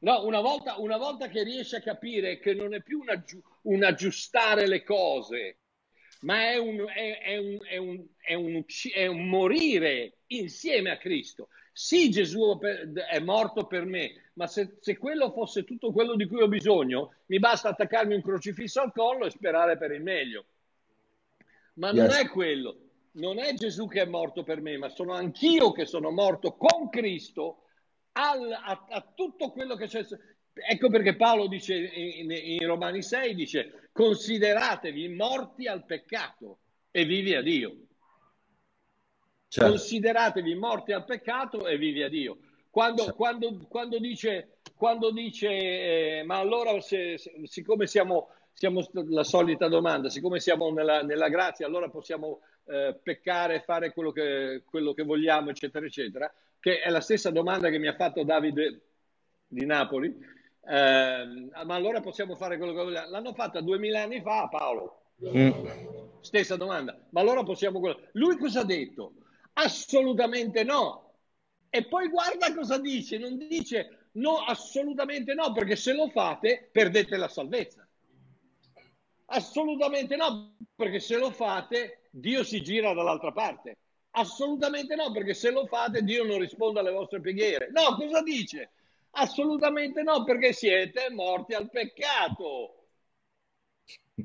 No, 0.00 0.24
una 0.24 0.40
volta, 0.40 0.78
una 0.78 0.98
volta 0.98 1.28
che 1.28 1.42
riesci 1.42 1.74
a 1.74 1.80
capire 1.80 2.38
che 2.38 2.52
non 2.54 2.74
è 2.74 2.82
più 2.82 3.00
un, 3.00 3.08
aggi- 3.08 3.42
un 3.62 3.82
aggiustare 3.82 4.66
le 4.66 4.82
cose, 4.82 5.58
ma 6.20 6.50
è 6.50 6.58
un, 6.58 6.84
è, 6.88 7.20
è, 7.20 7.36
un, 7.38 7.58
è, 7.66 7.76
un, 7.76 8.06
è, 8.18 8.34
un, 8.34 8.64
è 8.92 9.06
un 9.06 9.28
morire 9.28 10.18
insieme 10.26 10.90
a 10.90 10.98
Cristo. 10.98 11.48
Sì, 11.72 12.10
Gesù 12.10 12.58
è 12.58 13.18
morto 13.20 13.66
per 13.66 13.84
me, 13.84 14.25
ma 14.36 14.46
se, 14.46 14.76
se, 14.80 14.96
quello 14.96 15.30
fosse 15.32 15.64
tutto 15.64 15.92
quello 15.92 16.14
di 16.14 16.26
cui 16.26 16.42
ho 16.42 16.48
bisogno, 16.48 17.14
mi 17.26 17.38
basta 17.38 17.70
attaccarmi 17.70 18.14
un 18.14 18.22
crocifisso 18.22 18.80
al 18.80 18.92
collo 18.92 19.26
e 19.26 19.30
sperare 19.30 19.78
per 19.78 19.92
il 19.92 20.02
meglio. 20.02 20.44
Ma 21.74 21.90
yes. 21.90 21.96
non 21.96 22.10
è 22.12 22.28
quello, 22.28 22.76
non 23.12 23.38
è 23.38 23.54
Gesù 23.54 23.86
che 23.86 24.02
è 24.02 24.06
morto 24.06 24.42
per 24.42 24.60
me, 24.60 24.76
ma 24.76 24.88
sono 24.88 25.14
anch'io 25.14 25.72
che 25.72 25.86
sono 25.86 26.10
morto 26.10 26.54
con 26.54 26.88
Cristo 26.90 27.62
al, 28.12 28.52
a, 28.52 28.86
a, 28.88 29.12
tutto 29.14 29.50
quello 29.50 29.74
che 29.74 29.86
c'è. 29.86 30.04
Ecco 30.52 30.88
perché 30.90 31.16
Paolo 31.16 31.48
dice 31.48 31.74
in, 31.74 32.30
in 32.30 32.66
Romani 32.66 33.02
6, 33.02 33.34
dice 33.34 33.88
consideratevi 33.92 35.08
morti 35.08 35.66
al 35.66 35.84
peccato 35.86 36.58
e 36.90 37.04
vivi 37.06 37.34
a 37.34 37.40
Dio. 37.40 37.74
Certo. 39.48 39.70
Consideratevi 39.70 40.54
morti 40.54 40.92
al 40.92 41.04
peccato 41.06 41.66
e 41.66 41.78
vivi 41.78 42.02
a 42.02 42.08
Dio. 42.10 42.38
Quando, 42.76 43.04
certo. 43.04 43.16
quando, 43.16 43.66
quando 43.70 43.98
dice, 43.98 44.58
quando 44.74 45.10
dice 45.10 45.48
eh, 45.48 46.22
ma 46.24 46.36
allora 46.36 46.78
se, 46.82 47.16
se, 47.16 47.32
siccome 47.44 47.86
siamo, 47.86 48.28
siamo, 48.52 48.86
la 49.08 49.24
solita 49.24 49.66
domanda, 49.66 50.10
siccome 50.10 50.40
siamo 50.40 50.70
nella, 50.70 51.00
nella 51.00 51.30
grazia, 51.30 51.64
allora 51.64 51.88
possiamo 51.88 52.40
eh, 52.66 52.94
peccare, 53.02 53.62
fare 53.62 53.94
quello 53.94 54.12
che, 54.12 54.62
quello 54.68 54.92
che 54.92 55.04
vogliamo, 55.04 55.48
eccetera, 55.48 55.86
eccetera, 55.86 56.30
che 56.60 56.80
è 56.80 56.90
la 56.90 57.00
stessa 57.00 57.30
domanda 57.30 57.70
che 57.70 57.78
mi 57.78 57.88
ha 57.88 57.94
fatto 57.94 58.24
Davide 58.24 58.82
di 59.46 59.64
Napoli, 59.64 60.08
eh, 60.08 61.48
ma 61.64 61.74
allora 61.74 62.02
possiamo 62.02 62.34
fare 62.34 62.58
quello 62.58 62.74
che 62.74 62.82
vogliamo. 62.82 63.08
L'hanno 63.08 63.32
fatta 63.32 63.62
duemila 63.62 64.02
anni 64.02 64.20
fa 64.20 64.48
Paolo. 64.48 65.00
Mm. 65.26 65.50
Stessa 66.20 66.56
domanda. 66.56 66.94
Ma 67.08 67.22
allora 67.22 67.42
possiamo... 67.42 67.80
Lui 68.12 68.36
cosa 68.36 68.60
ha 68.60 68.64
detto? 68.64 69.14
Assolutamente 69.54 70.62
no. 70.62 71.05
E 71.70 71.84
poi 71.86 72.08
guarda 72.08 72.54
cosa 72.54 72.78
dice, 72.78 73.18
non 73.18 73.36
dice 73.36 74.08
no, 74.12 74.38
assolutamente 74.38 75.34
no, 75.34 75.52
perché 75.52 75.76
se 75.76 75.92
lo 75.92 76.08
fate 76.08 76.68
perdete 76.72 77.16
la 77.16 77.28
salvezza. 77.28 77.86
Assolutamente 79.26 80.16
no, 80.16 80.56
perché 80.74 81.00
se 81.00 81.16
lo 81.16 81.30
fate 81.30 82.08
Dio 82.10 82.44
si 82.44 82.62
gira 82.62 82.94
dall'altra 82.94 83.32
parte. 83.32 83.76
Assolutamente 84.12 84.94
no, 84.94 85.10
perché 85.12 85.34
se 85.34 85.50
lo 85.50 85.66
fate 85.66 86.02
Dio 86.02 86.24
non 86.24 86.38
risponde 86.38 86.80
alle 86.80 86.92
vostre 86.92 87.20
preghiere. 87.20 87.68
No, 87.70 87.94
cosa 87.96 88.22
dice? 88.22 88.70
Assolutamente 89.10 90.02
no, 90.02 90.24
perché 90.24 90.52
siete 90.52 91.10
morti 91.10 91.52
al 91.54 91.68
peccato. 91.68 92.85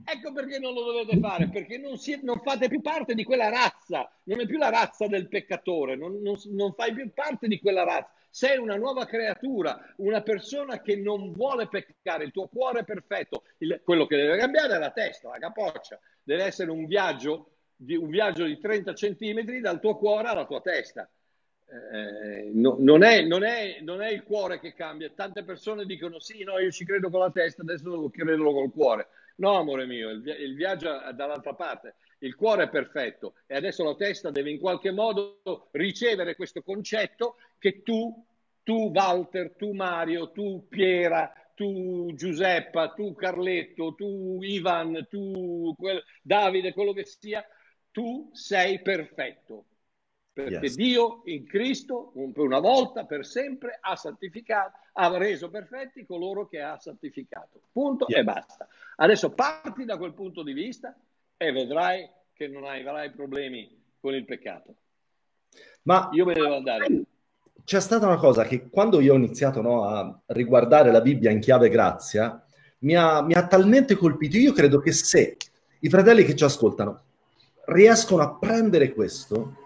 Ecco 0.06 0.32
perché 0.32 0.58
non 0.58 0.74
lo 0.74 0.84
dovete 0.84 1.20
fare, 1.20 1.50
perché 1.50 1.78
non, 1.78 1.98
siete, 1.98 2.24
non, 2.24 2.39
fate 2.39 2.70
più 2.70 2.80
parte 2.80 3.14
di 3.14 3.26
quella 3.26 3.50
razza, 3.50 4.10
non 4.24 4.39
è 4.39 4.46
più 4.46 4.58
la 4.58 4.70
razza 4.70 5.08
del 5.08 5.28
peccatore, 5.28 5.98
non, 5.98 6.22
non, 6.22 6.38
non 6.52 6.74
fai 6.74 6.94
più 6.94 7.12
parte 7.14 7.48
di 7.48 7.60
quella 7.60 7.84
razza. 7.84 8.10
Sei 8.30 8.58
una 8.58 8.78
nuova 8.78 9.06
creatura, 9.06 9.94
una 9.98 10.22
persona 10.22 10.80
che 10.80 10.96
non 10.96 11.34
vuole 11.34 11.68
peccare, 11.68 12.24
il 12.24 12.32
tuo 12.32 12.48
cuore 12.48 12.80
è 12.80 12.84
perfetto. 12.86 13.44
Il, 13.58 13.82
quello 13.84 14.06
che 14.06 14.16
deve 14.16 14.38
cambiare 14.38 14.76
è 14.76 14.80
la 14.80 14.92
testa, 14.92 15.28
la 15.28 15.38
capoccia. 15.38 16.00
Deve 16.24 16.46
essere 16.46 16.72
un 16.72 16.86
viaggio 16.86 17.58
di, 17.76 17.98
un 17.98 18.08
viaggio 18.08 18.46
di 18.46 18.58
30 18.58 18.94
centimetri 18.94 19.60
dal 19.60 19.82
tuo 19.82 19.98
cuore 19.98 20.30
alla 20.30 20.46
tua 20.46 20.62
testa. 20.62 21.10
Eh, 21.68 22.52
no, 22.54 22.78
non, 22.80 23.04
è, 23.04 23.22
non, 23.24 23.44
è, 23.44 23.80
non, 23.82 24.02
è, 24.02 24.10
il 24.10 24.24
cuore 24.24 24.62
che 24.62 24.74
cambia. 24.74 25.12
Tante 25.14 25.44
persone 25.44 25.86
dicono 25.86 26.20
sì, 26.20 26.44
no, 26.44 26.58
io 26.60 26.72
ci 26.72 26.86
credo 26.86 27.10
con 27.10 27.20
la 27.20 27.32
testa, 27.32 27.64
adesso 27.64 27.89
devo 27.89 28.10
crederlo 28.10 28.54
col 28.54 28.72
cuore. 28.72 29.08
No, 29.38 29.58
amore 29.58 29.86
mio, 29.86 30.10
il, 30.10 30.26
il 30.28 30.56
viaggio 30.56 31.02
è 31.02 31.14
dall'altra 31.14 31.54
parte. 31.54 31.96
Il 32.20 32.36
cuore 32.36 32.66
è 32.66 32.70
perfetto 32.70 33.34
e 33.48 33.56
adesso 33.56 33.84
la 33.84 33.96
testa 33.96 34.30
deve 34.30 34.52
in 34.52 34.60
qualche 34.60 34.92
modo 34.92 35.70
ricevere 35.72 36.36
questo 36.36 36.62
concetto 36.62 37.38
che 37.58 37.82
tu, 37.82 38.24
tu 38.64 38.92
Walter, 38.94 39.56
tu 39.56 39.72
Mario, 39.72 40.32
tu 40.32 40.68
Piera, 40.70 41.34
tu 41.56 42.12
Giuseppa, 42.14 42.90
tu 42.90 43.16
Carletto, 43.16 43.96
tu 43.96 44.40
Ivan, 44.44 45.08
tu 45.10 45.74
quel, 45.76 46.04
Davide, 46.22 46.74
quello 46.74 46.94
che 46.94 47.06
sia, 47.06 47.44
tu 47.92 48.30
sei 48.34 48.80
perfetto. 48.82 49.66
Perché 50.34 50.66
yes. 50.66 50.76
Dio 50.76 51.22
in 51.26 51.46
Cristo, 51.46 52.14
per 52.34 52.44
una 52.44 52.60
volta, 52.60 53.06
per 53.06 53.26
sempre, 53.26 53.78
ha 53.82 53.96
santificato, 53.98 54.78
ha 54.94 55.18
reso 55.18 55.50
perfetti 55.50 56.06
coloro 56.06 56.48
che 56.48 56.62
ha 56.62 56.78
santificato. 56.80 57.62
Punto 57.72 58.06
yes. 58.08 58.20
e 58.20 58.24
basta. 58.24 58.68
Adesso 58.96 59.32
parti 59.32 59.84
da 59.84 59.98
quel 59.98 60.14
punto 60.14 60.42
di 60.42 60.54
vista 60.54 60.96
e 61.36 61.52
vedrai 61.52 62.10
che 62.34 62.48
non 62.48 62.66
avrai 62.66 63.12
problemi 63.12 63.78
con 64.00 64.14
il 64.14 64.24
peccato. 64.24 64.76
Ma 65.84 66.10
io 66.14 66.26
me 66.26 66.34
ne 66.34 66.42
devo 66.42 66.56
andare. 66.56 67.04
C'è 67.64 67.80
stata 67.80 68.08
una 68.08 68.18
cosa 68.18 68.44
che 68.44 68.70
quando 68.70 69.02
io 69.02 69.14
ho 69.14 69.18
iniziato 69.18 69.62
no, 69.62 69.84
a 69.84 70.20
riguardare 70.28 70.92
la 70.92 71.02
Bibbia 71.02 71.30
in 71.30 71.40
chiave 71.40 71.70
grazia, 71.70 72.44
mi 72.80 72.96
ha, 72.96 73.22
mi 73.22 73.34
ha 73.34 73.46
talmente 73.48 73.96
colpito. 73.96 74.38
Io 74.38 74.54
credo 74.54 74.80
che 74.80 74.92
se 74.92 75.38
i 75.80 75.90
fratelli 75.90 76.24
che 76.24 76.36
ci 76.36 76.44
ascoltano 76.44 77.04
riescono 77.66 78.24
a 78.24 78.34
prendere 78.36 78.94
questo, 78.94 79.58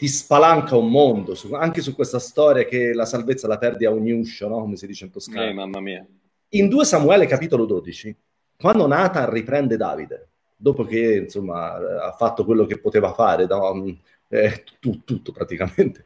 ti 0.00 0.08
spalanca 0.08 0.76
un 0.76 0.88
mondo, 0.88 1.34
su, 1.34 1.52
anche 1.52 1.82
su 1.82 1.94
questa 1.94 2.18
storia 2.18 2.64
che 2.64 2.94
la 2.94 3.04
salvezza 3.04 3.46
la 3.46 3.58
perdi 3.58 3.84
a 3.84 3.90
ogni 3.90 4.12
uscio, 4.12 4.48
no? 4.48 4.60
come 4.60 4.76
si 4.76 4.86
dice 4.86 5.04
in 5.04 5.10
toscano. 5.10 5.42
Eh, 5.42 5.52
mamma 5.52 5.78
mia. 5.80 6.06
In 6.52 6.70
2 6.70 6.84
Samuele 6.86 7.26
capitolo 7.26 7.66
12, 7.66 8.16
quando 8.56 8.86
Nathan 8.86 9.28
riprende 9.28 9.76
Davide, 9.76 10.28
dopo 10.56 10.86
che 10.86 11.16
insomma 11.16 11.74
ha 12.02 12.12
fatto 12.12 12.46
quello 12.46 12.64
che 12.64 12.80
poteva 12.80 13.12
fare, 13.12 13.44
no? 13.44 13.94
eh, 14.28 14.64
tutto, 14.80 15.02
tutto, 15.04 15.32
praticamente, 15.32 16.02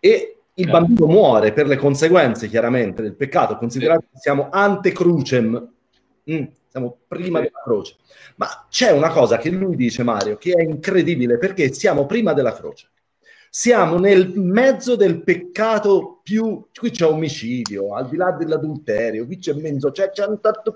e 0.00 0.40
il 0.52 0.68
bambino 0.68 1.06
muore 1.06 1.54
per 1.54 1.66
le 1.66 1.76
conseguenze 1.76 2.46
chiaramente 2.46 3.00
del 3.00 3.14
peccato, 3.14 3.56
considerato 3.56 4.04
che 4.12 4.18
siamo 4.18 4.50
ante 4.50 4.92
crucem, 4.92 5.72
mm, 6.30 6.44
siamo 6.68 6.98
prima 7.08 7.40
della 7.40 7.62
croce. 7.64 7.96
Ma 8.36 8.66
c'è 8.68 8.90
una 8.90 9.08
cosa 9.08 9.38
che 9.38 9.48
lui 9.48 9.76
dice, 9.76 10.02
Mario, 10.02 10.36
che 10.36 10.52
è 10.52 10.62
incredibile 10.62 11.38
perché 11.38 11.72
siamo 11.72 12.04
prima 12.04 12.34
della 12.34 12.52
croce. 12.52 12.90
Siamo 13.56 13.98
nel 13.98 14.32
mezzo 14.34 14.96
del 14.96 15.22
peccato 15.22 16.18
più... 16.24 16.66
Qui 16.76 16.90
c'è 16.90 17.06
omicidio, 17.06 17.94
al 17.94 18.08
di 18.08 18.16
là 18.16 18.32
dell'adulterio, 18.32 19.26
qui 19.26 19.38
c'è 19.38 19.52
mezzo, 19.52 19.92
c'è, 19.92 20.10
c'è 20.10 20.26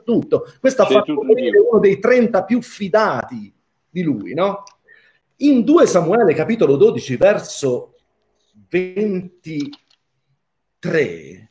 tutto. 0.05 0.47
Questo 0.61 0.83
ha 0.83 0.87
fatto 0.87 1.21
morire 1.25 1.59
uno 1.59 1.81
dei 1.81 1.99
30 1.99 2.45
più 2.45 2.63
fidati 2.63 3.53
di 3.91 4.03
lui, 4.03 4.33
no? 4.33 4.63
In 5.39 5.65
2 5.65 5.87
Samuele 5.89 6.35
capitolo 6.35 6.77
12 6.77 7.17
verso 7.17 7.97
23 8.69 11.49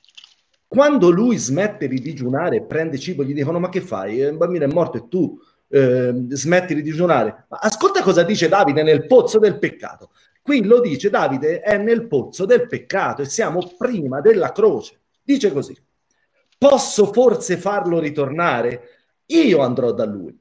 quando 0.66 1.10
lui 1.10 1.36
smette 1.36 1.90
di 1.90 2.00
digiunare 2.00 2.56
e 2.56 2.64
prende 2.64 2.98
cibo, 2.98 3.26
gli 3.26 3.34
dicono: 3.34 3.60
Ma 3.60 3.68
che 3.68 3.82
fai? 3.82 4.20
Il 4.20 4.38
bambino 4.38 4.64
è 4.64 4.72
morto 4.72 4.98
e 4.98 5.10
tu 5.10 5.38
eh, 5.70 6.26
smetti 6.30 6.74
di 6.74 6.82
digiunare. 6.82 7.46
Ma 7.50 7.58
ascolta 7.62 8.02
cosa 8.02 8.24
dice 8.24 8.48
Davide 8.48 8.84
nel 8.84 9.06
pozzo 9.06 9.40
del 9.40 9.60
peccato. 9.60 10.12
Qui 10.48 10.64
lo 10.64 10.80
dice 10.80 11.10
Davide 11.10 11.60
è 11.60 11.76
nel 11.76 12.08
pozzo 12.08 12.46
del 12.46 12.68
peccato 12.68 13.22
e 13.22 13.26
siamo 13.26 13.70
prima 13.78 14.22
della 14.22 14.54
croce. 14.54 15.02
Dice 15.22 15.52
così: 15.52 15.76
Posso 16.58 17.12
forse 17.12 17.58
farlo 17.58 18.00
ritornare? 18.00 18.82
Io 19.26 19.60
andrò 19.60 19.92
da 19.92 20.06
lui, 20.06 20.34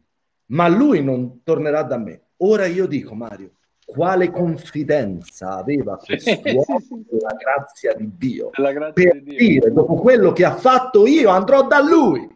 ma 0.51 0.69
lui 0.69 1.03
non 1.03 1.43
tornerà 1.43 1.83
da 1.83 1.99
me. 1.99 2.21
Ora 2.37 2.67
io 2.67 2.87
dico, 2.87 3.17
Mario, 3.17 3.55
quale 3.85 4.31
confidenza 4.31 5.57
aveva 5.57 5.97
quest'uomo 5.97 6.79
nella 7.11 7.35
grazia 7.37 7.93
di 7.95 8.09
Dio 8.17 8.51
grazia 8.51 8.93
per 8.93 9.23
di 9.23 9.31
Dio. 9.31 9.39
dire 9.39 9.73
dopo 9.73 9.97
quello 9.97 10.31
che 10.31 10.45
ha 10.45 10.55
fatto 10.55 11.05
io 11.09 11.31
andrò 11.31 11.67
da 11.67 11.81
lui 11.81 12.33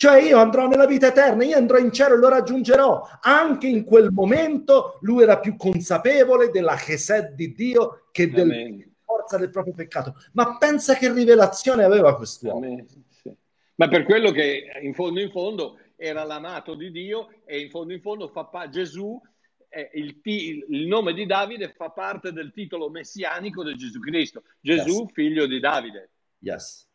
cioè 0.00 0.22
io 0.22 0.38
andrò 0.38 0.66
nella 0.66 0.86
vita 0.86 1.08
eterna, 1.08 1.44
io 1.44 1.58
andrò 1.58 1.76
in 1.76 1.92
cielo 1.92 2.14
e 2.14 2.16
lo 2.16 2.30
raggiungerò. 2.30 3.06
Anche 3.20 3.66
in 3.66 3.84
quel 3.84 4.10
momento 4.10 4.96
lui 5.02 5.24
era 5.24 5.38
più 5.38 5.56
consapevole 5.56 6.48
della 6.48 6.74
chesed 6.74 7.34
di 7.34 7.52
Dio 7.52 8.08
che 8.10 8.30
della 8.30 8.54
forza 9.04 9.36
del 9.36 9.50
proprio 9.50 9.74
peccato. 9.74 10.14
Ma 10.32 10.56
pensa 10.56 10.94
che 10.94 11.12
rivelazione 11.12 11.84
aveva 11.84 12.16
quest'uomo. 12.16 12.82
Sì. 13.10 13.30
Ma 13.74 13.88
per 13.88 14.04
quello 14.04 14.30
che 14.30 14.70
in 14.80 14.94
fondo 14.94 15.20
in 15.20 15.30
fondo 15.30 15.78
era 15.96 16.24
l'amato 16.24 16.74
di 16.74 16.90
Dio 16.90 17.28
e 17.44 17.60
in 17.60 17.68
fondo 17.68 17.92
in 17.92 18.00
fondo 18.00 18.28
fa 18.28 18.44
pa- 18.44 18.70
Gesù 18.70 19.20
eh, 19.68 19.90
il, 19.92 20.18
il, 20.24 20.86
nome 20.86 21.12
di 21.12 21.26
Davide 21.26 21.74
fa 21.76 21.90
parte 21.90 22.32
del 22.32 22.52
titolo 22.52 22.88
messianico 22.88 23.62
di 23.62 23.74
Gesù 23.74 24.00
Cristo. 24.00 24.44
Gesù, 24.60 25.02
yes. 25.02 25.12
figlio 25.12 25.44
di 25.44 25.60
Davide. 25.60 26.08
Yes. 26.38 26.88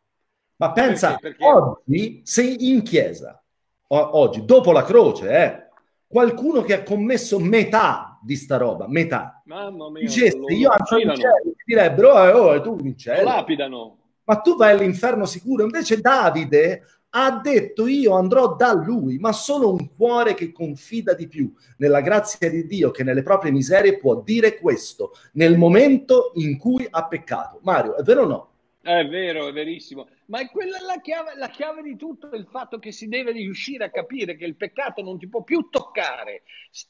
Ma 0.57 0.71
pensa, 0.71 1.17
perché, 1.17 1.37
perché... 1.37 1.45
oggi 1.45 2.21
sei 2.23 2.69
in 2.69 2.81
chiesa, 2.81 3.41
oggi, 3.87 4.45
dopo 4.45 4.71
la 4.71 4.83
croce, 4.83 5.29
eh, 5.29 5.67
qualcuno 6.07 6.61
che 6.61 6.73
ha 6.73 6.83
commesso 6.83 7.39
metà 7.39 8.19
di 8.21 8.35
sta 8.35 8.57
roba, 8.57 8.87
metà. 8.87 9.41
Mamma 9.45 9.89
mia, 9.89 10.01
Dicesti, 10.01 10.53
io 10.53 10.69
andrò 10.69 10.97
in 10.97 11.15
cielo, 11.15 11.51
ti 11.55 11.63
direbbero, 11.65 12.11
oh, 12.11 12.53
oh, 12.53 12.61
tu 12.61 12.77
in 12.81 12.97
cielo. 12.97 13.21
Lo 13.21 13.25
lapidano. 13.25 13.97
Ma 14.23 14.37
tu 14.37 14.55
vai 14.55 14.71
all'inferno 14.71 15.25
sicuro. 15.25 15.63
Invece 15.63 16.01
Davide 16.01 16.83
ha 17.09 17.39
detto 17.39 17.85
io 17.85 18.15
andrò 18.15 18.55
da 18.55 18.73
lui, 18.73 19.17
ma 19.19 19.31
solo 19.31 19.71
un 19.71 19.95
cuore 19.95 20.33
che 20.33 20.51
confida 20.51 21.13
di 21.13 21.27
più 21.27 21.53
nella 21.77 22.01
grazia 22.01 22.49
di 22.49 22.65
Dio 22.65 22.91
che 22.91 23.03
nelle 23.03 23.23
proprie 23.23 23.51
miserie 23.51 23.97
può 23.97 24.21
dire 24.21 24.57
questo 24.57 25.11
nel 25.33 25.57
momento 25.57 26.31
in 26.35 26.57
cui 26.57 26.85
ha 26.89 27.07
peccato. 27.07 27.59
Mario, 27.61 27.95
è 27.95 28.01
vero 28.03 28.23
o 28.23 28.25
no? 28.25 28.49
È 28.81 29.07
vero, 29.07 29.47
è 29.47 29.53
verissimo. 29.53 30.07
Ma 30.27 30.39
è 30.39 30.49
quella 30.49 30.79
la 30.81 30.99
chiave, 31.01 31.35
la 31.35 31.49
chiave 31.49 31.83
di 31.83 31.95
tutto, 31.95 32.29
il 32.31 32.47
fatto 32.49 32.79
che 32.79 32.91
si 32.91 33.07
deve 33.07 33.31
riuscire 33.31 33.85
a 33.85 33.91
capire 33.91 34.35
che 34.35 34.45
il 34.45 34.55
peccato 34.55 35.01
non 35.03 35.19
ti 35.19 35.27
può 35.27 35.43
più 35.43 35.69
toccare. 35.69 36.43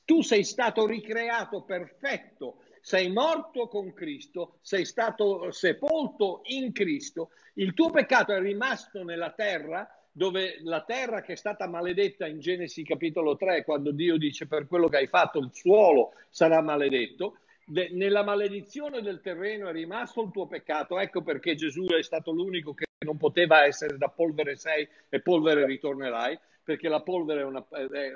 Tu 0.05 0.21
sei 0.21 0.43
stato 0.43 0.85
ricreato 0.85 1.63
perfetto, 1.63 2.61
sei 2.81 3.11
morto 3.11 3.67
con 3.67 3.93
Cristo, 3.93 4.59
sei 4.61 4.85
stato 4.85 5.51
sepolto 5.51 6.41
in 6.45 6.71
Cristo, 6.71 7.31
il 7.55 7.73
tuo 7.73 7.89
peccato 7.89 8.33
è 8.33 8.39
rimasto 8.39 9.03
nella 9.03 9.31
terra, 9.31 9.89
dove 10.11 10.59
la 10.61 10.81
terra 10.83 11.21
che 11.21 11.33
è 11.33 11.35
stata 11.35 11.67
maledetta 11.67 12.25
in 12.25 12.39
Genesi 12.39 12.83
capitolo 12.83 13.35
3, 13.35 13.65
quando 13.65 13.91
Dio 13.91 14.17
dice 14.17 14.47
per 14.47 14.67
quello 14.67 14.87
che 14.87 14.97
hai 14.97 15.07
fatto 15.07 15.39
il 15.39 15.49
suolo 15.51 16.13
sarà 16.29 16.61
maledetto, 16.61 17.39
de, 17.65 17.89
nella 17.91 18.23
maledizione 18.23 19.01
del 19.01 19.19
terreno 19.19 19.67
è 19.67 19.73
rimasto 19.73 20.21
il 20.21 20.31
tuo 20.31 20.47
peccato, 20.47 20.99
ecco 20.99 21.21
perché 21.21 21.55
Gesù 21.55 21.85
è 21.87 22.01
stato 22.01 22.31
l'unico 22.31 22.73
che 22.73 22.84
non 23.05 23.15
poteva 23.15 23.63
essere 23.63 23.97
da 23.97 24.09
polvere 24.09 24.57
sei 24.57 24.85
e 25.07 25.21
polvere 25.21 25.65
ritornerai, 25.65 26.37
perché 26.65 26.89
la 26.89 27.01
polvere 27.01 27.41
è, 27.41 27.43
una, 27.45 27.65
è, 27.69 28.11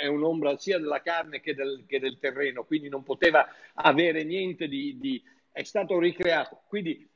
è, 0.00 0.06
un'ombra 0.06 0.56
sia 0.56 0.78
della 0.78 1.02
carne 1.02 1.40
che 1.40 1.54
del, 1.54 1.84
che 1.86 2.00
del, 2.00 2.18
terreno, 2.18 2.64
quindi 2.64 2.88
non 2.88 3.02
poteva 3.02 3.46
avere 3.74 4.24
niente 4.24 4.66
di, 4.66 4.98
di... 4.98 5.22
è 5.52 5.62
stato 5.62 5.98
ricreato. 5.98 6.62
Quindi 6.66 7.08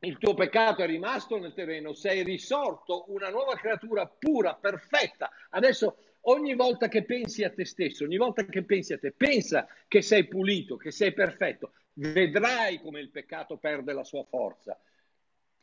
il 0.00 0.18
tuo 0.18 0.34
peccato 0.34 0.82
è 0.82 0.86
rimasto 0.86 1.38
nel 1.38 1.54
terreno, 1.54 1.92
sei 1.92 2.24
risorto 2.24 3.04
una 3.08 3.30
nuova 3.30 3.54
creatura 3.54 4.06
pura, 4.06 4.54
perfetta. 4.54 5.30
Adesso 5.50 5.96
ogni 6.22 6.56
volta 6.56 6.88
che 6.88 7.04
pensi 7.04 7.44
a 7.44 7.50
te 7.50 7.64
stesso, 7.64 8.04
ogni 8.04 8.16
volta 8.16 8.44
che 8.44 8.64
pensi 8.64 8.92
a 8.92 8.98
te, 8.98 9.12
pensa 9.12 9.68
che 9.86 10.02
sei 10.02 10.26
pulito, 10.26 10.76
che 10.76 10.90
sei 10.90 11.12
perfetto, 11.12 11.74
vedrai 11.94 12.80
come 12.80 13.00
il 13.00 13.10
peccato 13.10 13.56
perde 13.56 13.92
la 13.92 14.04
sua 14.04 14.24
forza. 14.24 14.76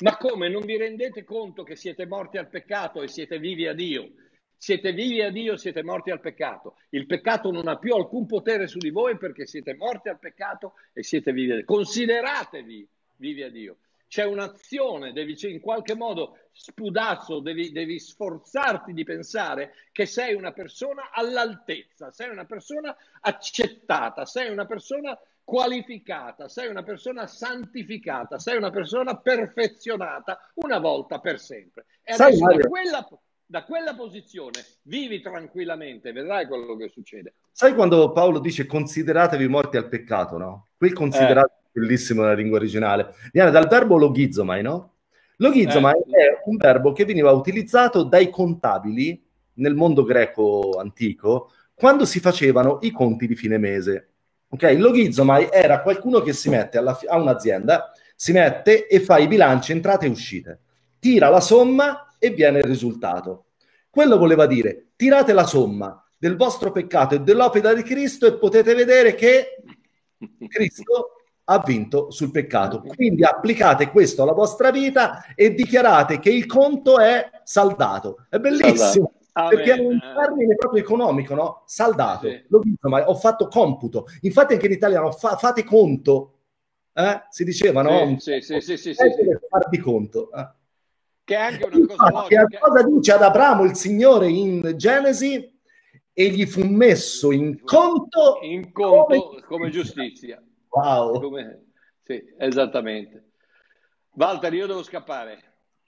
Ma 0.02 0.16
come? 0.18 0.48
Non 0.50 0.66
vi 0.66 0.78
rendete 0.78 1.24
conto 1.24 1.64
che 1.64 1.76
siete 1.76 2.06
morti 2.06 2.38
al 2.38 2.48
peccato 2.48 3.02
e 3.02 3.08
siete 3.08 3.38
vivi 3.38 3.68
a 3.68 3.74
Dio? 3.74 4.12
Siete 4.56 4.94
vivi 4.94 5.22
a 5.22 5.32
Dio, 5.32 5.58
siete 5.58 5.84
morti 5.84 6.12
al 6.12 6.20
peccato. 6.20 6.78
Il 6.90 7.06
peccato 7.06 7.52
non 7.52 7.68
ha 7.68 7.78
più 7.78 7.94
alcun 7.94 8.26
potere 8.26 8.68
su 8.68 8.78
di 8.78 8.90
voi 8.90 9.18
perché 9.18 9.46
siete 9.46 9.74
morti 9.74 10.10
al 10.10 10.20
peccato 10.20 10.74
e 10.94 11.04
siete 11.04 11.34
vivi 11.34 11.52
a 11.52 11.56
Dio. 11.56 11.66
Consideratevi 11.66 12.88
vivi 13.18 13.44
a 13.44 13.50
Dio 13.50 13.78
c'è 14.10 14.24
un'azione, 14.26 15.14
devi 15.14 15.38
in 15.42 15.60
qualche 15.62 15.96
modo 15.96 16.40
spudazzo, 16.52 17.40
devi, 17.42 17.72
devi, 17.72 18.00
sforzarti 18.00 18.92
di 18.92 19.04
pensare 19.04 19.76
che 19.92 20.08
sei 20.08 20.34
una 20.34 20.52
persona 20.52 21.12
all'altezza, 21.12 22.10
sei 22.10 22.30
una 22.30 22.46
persona 22.46 22.94
accettata, 23.22 24.26
sei 24.26 24.50
una 24.50 24.66
persona 24.66 25.18
qualificata, 25.50 26.48
sei 26.48 26.70
una 26.70 26.84
persona 26.84 27.26
santificata, 27.26 28.38
sei 28.38 28.56
una 28.56 28.70
persona 28.70 29.18
perfezionata 29.18 30.38
una 30.56 30.78
volta 30.78 31.20
per 31.20 31.40
sempre. 31.40 31.88
E 32.04 32.14
adesso 32.14 32.46
da 32.46 32.68
quella, 32.68 33.08
da 33.48 33.64
quella 33.64 33.96
posizione 33.96 34.64
vivi 34.84 35.22
tranquillamente, 35.22 36.12
vedrai 36.12 36.46
quello 36.46 36.76
che 36.76 36.90
succede. 36.90 37.34
Sai 37.52 37.74
quando 37.74 38.12
Paolo 38.12 38.38
dice 38.38 38.68
consideratevi 38.68 39.48
morti 39.48 39.78
al 39.78 39.90
peccato, 39.90 40.38
no? 40.38 40.68
Quel 40.78 40.94
consideratevi 40.94 41.54
eh 41.54 41.58
bellissimo 41.80 42.22
nella 42.22 42.36
lingua 42.36 42.58
originale, 42.58 43.16
viene 43.32 43.50
dal 43.50 43.68
verbo 43.68 43.98
logizomai, 43.98 44.62
no? 44.62 44.94
Logizomai 45.38 45.96
eh. 45.96 46.18
è 46.18 46.42
un 46.46 46.58
verbo 46.58 46.92
che 46.92 47.06
veniva 47.06 47.32
utilizzato 47.32 48.04
dai 48.04 48.30
contabili 48.30 49.24
nel 49.54 49.74
mondo 49.74 50.04
greco 50.04 50.78
antico 50.78 51.52
quando 51.74 52.06
si 52.06 52.20
facevano 52.20 52.80
i 52.82 52.92
conti 52.92 53.26
di 53.26 53.36
fine 53.36 53.58
mese. 53.58 54.10
Ok, 54.52 54.76
logizomai 54.78 55.48
era 55.52 55.82
qualcuno 55.82 56.22
che 56.22 56.34
si 56.34 56.50
mette 56.50 56.78
alla, 56.78 57.00
a 57.08 57.18
un'azienda, 57.18 57.92
si 58.16 58.32
mette 58.32 58.88
e 58.88 59.00
fa 59.00 59.20
i 59.20 59.28
bilanci 59.28 59.72
entrate 59.72 60.08
e 60.08 60.10
uscite, 60.10 60.60
tira 61.00 61.30
la 61.30 61.40
somma 61.40 62.16
e 62.18 62.32
viene 62.32 62.58
il 62.58 62.66
risultato. 62.66 63.46
Quello 63.90 64.18
voleva 64.18 64.46
dire 64.46 64.88
tirate 64.96 65.34
la 65.34 65.46
somma 65.46 66.04
del 66.18 66.36
vostro 66.36 66.72
peccato 66.72 67.16
e 67.16 67.22
dell'opera 67.22 67.74
di 67.74 67.84
Cristo 67.84 68.26
e 68.26 68.34
potete 68.34 68.74
vedere 68.74 69.16
che 69.16 69.62
Cristo 70.48 71.12
ha 71.46 71.64
vinto 71.66 72.12
sul 72.12 72.32
peccato. 72.32 72.82
Quindi 72.82 73.24
applicate 73.24 73.90
questo 73.90 74.24
alla 74.24 74.34
vostra 74.34 74.72
vita 74.72 75.24
e 75.36 75.54
dichiarate 75.54 76.20
che 76.20 76.30
il 76.30 76.46
conto 76.46 77.00
è 77.00 77.30
saldato. 77.44 78.26
È 78.30 78.38
bellissimo. 78.38 79.14
Amen. 79.34 79.56
Perché 79.56 79.74
è 79.74 79.80
un 79.80 80.00
termine 80.00 80.56
proprio 80.56 80.82
economico, 80.82 81.36
no? 81.36 81.64
Saldato. 81.66 82.28
Sì. 82.28 82.44
L'ho 82.48 82.60
visto, 82.60 82.90
ma 82.90 83.08
ho 83.08 83.16
fatto 83.16 83.48
computo. 83.48 84.08
Infatti 84.22 84.54
anche 84.54 84.66
in 84.66 84.74
italiano 84.74 85.12
fa, 85.12 85.36
fate 85.38 85.64
conto. 85.64 86.40
Eh? 86.94 87.22
Si 87.30 87.44
diceva, 87.44 87.82
no? 87.82 88.20
Sì, 88.20 88.42
sì, 88.42 88.60
sì, 88.60 88.78
sì, 88.78 88.94
sì, 88.94 88.94
sì. 88.94 89.38
Di 89.70 89.78
conto. 89.78 90.32
Eh? 90.32 90.50
Che 91.24 91.36
è 91.36 91.40
anche 91.40 91.66
una 91.66 91.86
cosa 91.86 92.10
logica. 92.12 92.60
Cosa 92.60 92.84
dice 92.84 93.12
ad 93.14 93.22
Abramo 93.22 93.64
il 93.64 93.76
Signore 93.76 94.30
in 94.30 94.74
Genesi? 94.76 95.58
E 96.12 96.30
gli 96.32 96.46
fu 96.46 96.66
messo 96.66 97.32
in 97.32 97.62
conto, 97.62 98.40
in 98.42 98.74
conto 98.74 99.06
come, 99.06 99.42
come 99.44 99.70
giustizia. 99.70 100.44
Wow. 100.68 101.22
Come... 101.22 101.68
Sì, 102.04 102.22
esattamente. 102.38 103.30
Walter, 104.16 104.54
io 104.54 104.68
devo 104.68 104.84
scappare. 104.84 105.40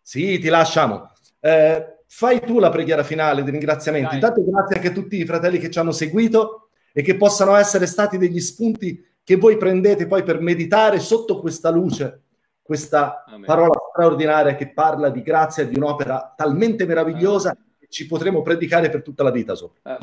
Sì, 0.02 0.40
ti 0.40 0.48
lasciamo. 0.48 1.12
Eh, 1.42 2.01
fai 2.14 2.42
tu 2.42 2.60
la 2.60 2.70
preghiera 2.70 3.04
finale 3.04 3.42
di 3.42 3.52
ringraziamento. 3.52 4.10
Dai. 4.10 4.18
Intanto 4.18 4.44
grazie 4.44 4.76
anche 4.76 4.90
a 4.90 4.92
tutti 4.92 5.18
i 5.18 5.26
fratelli 5.26 5.60
che 5.60 5.70
ci 5.70 5.80
hanno 5.80 5.94
seguito 5.94 6.70
e 6.92 7.02
che 7.04 7.16
possano 7.16 7.56
essere 7.56 7.86
stati 7.86 8.18
degli 8.18 8.42
spunti 8.42 9.02
che 9.24 9.38
voi 9.38 9.56
prendete 9.56 10.08
poi 10.08 10.22
per 10.22 10.42
meditare 10.42 11.00
sotto 11.00 11.40
questa 11.40 11.70
luce, 11.70 12.24
questa 12.62 13.24
Amen. 13.26 13.46
parola 13.46 13.80
straordinaria 13.92 14.56
che 14.56 14.74
parla 14.74 15.10
di 15.10 15.22
grazia 15.22 15.66
di 15.66 15.78
un'opera 15.78 16.34
talmente 16.36 16.86
meravigliosa 16.86 17.52
Amen 17.52 17.70
ci 17.92 18.08
potremo 18.08 18.42
predicare 18.42 18.90
per 18.90 19.04
tutta 19.04 19.22
la 19.22 19.32
vita 19.32 19.54
sopra. 19.54 19.98
Ah, 19.98 20.00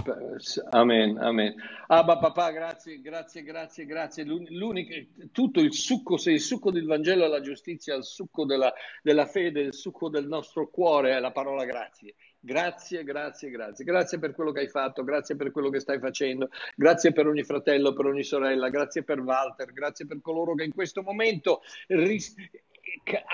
amen, 0.72 1.16
amen. 1.16 1.54
Abba 1.86 2.18
papà, 2.18 2.50
grazie, 2.50 3.00
grazie, 3.00 3.42
grazie, 3.42 3.86
grazie. 3.86 4.24
L'unico, 4.24 4.92
tutto 5.32 5.60
il 5.60 5.72
succo, 5.72 6.18
se 6.18 6.32
il 6.32 6.40
succo 6.40 6.70
del 6.70 6.84
Vangelo 6.84 7.24
è 7.24 7.28
la 7.28 7.40
giustizia, 7.40 7.94
il 7.94 8.04
succo 8.04 8.44
della, 8.44 8.70
della 9.02 9.24
fede, 9.24 9.62
il 9.62 9.72
succo 9.72 10.10
del 10.10 10.26
nostro 10.26 10.68
cuore 10.68 11.16
è 11.16 11.18
la 11.18 11.32
parola 11.32 11.64
grazie. 11.64 12.14
Grazie, 12.38 13.04
grazie, 13.04 13.48
grazie. 13.48 13.84
Grazie 13.86 14.18
per 14.18 14.34
quello 14.34 14.52
che 14.52 14.60
hai 14.60 14.68
fatto, 14.68 15.02
grazie 15.02 15.34
per 15.34 15.50
quello 15.50 15.70
che 15.70 15.80
stai 15.80 15.98
facendo, 15.98 16.50
grazie 16.76 17.12
per 17.12 17.26
ogni 17.26 17.42
fratello, 17.42 17.94
per 17.94 18.04
ogni 18.04 18.22
sorella, 18.22 18.68
grazie 18.68 19.02
per 19.02 19.18
Walter, 19.20 19.72
grazie 19.72 20.06
per 20.06 20.20
coloro 20.20 20.54
che 20.54 20.64
in 20.64 20.74
questo 20.74 21.02
momento 21.02 21.62
ris- 21.86 22.34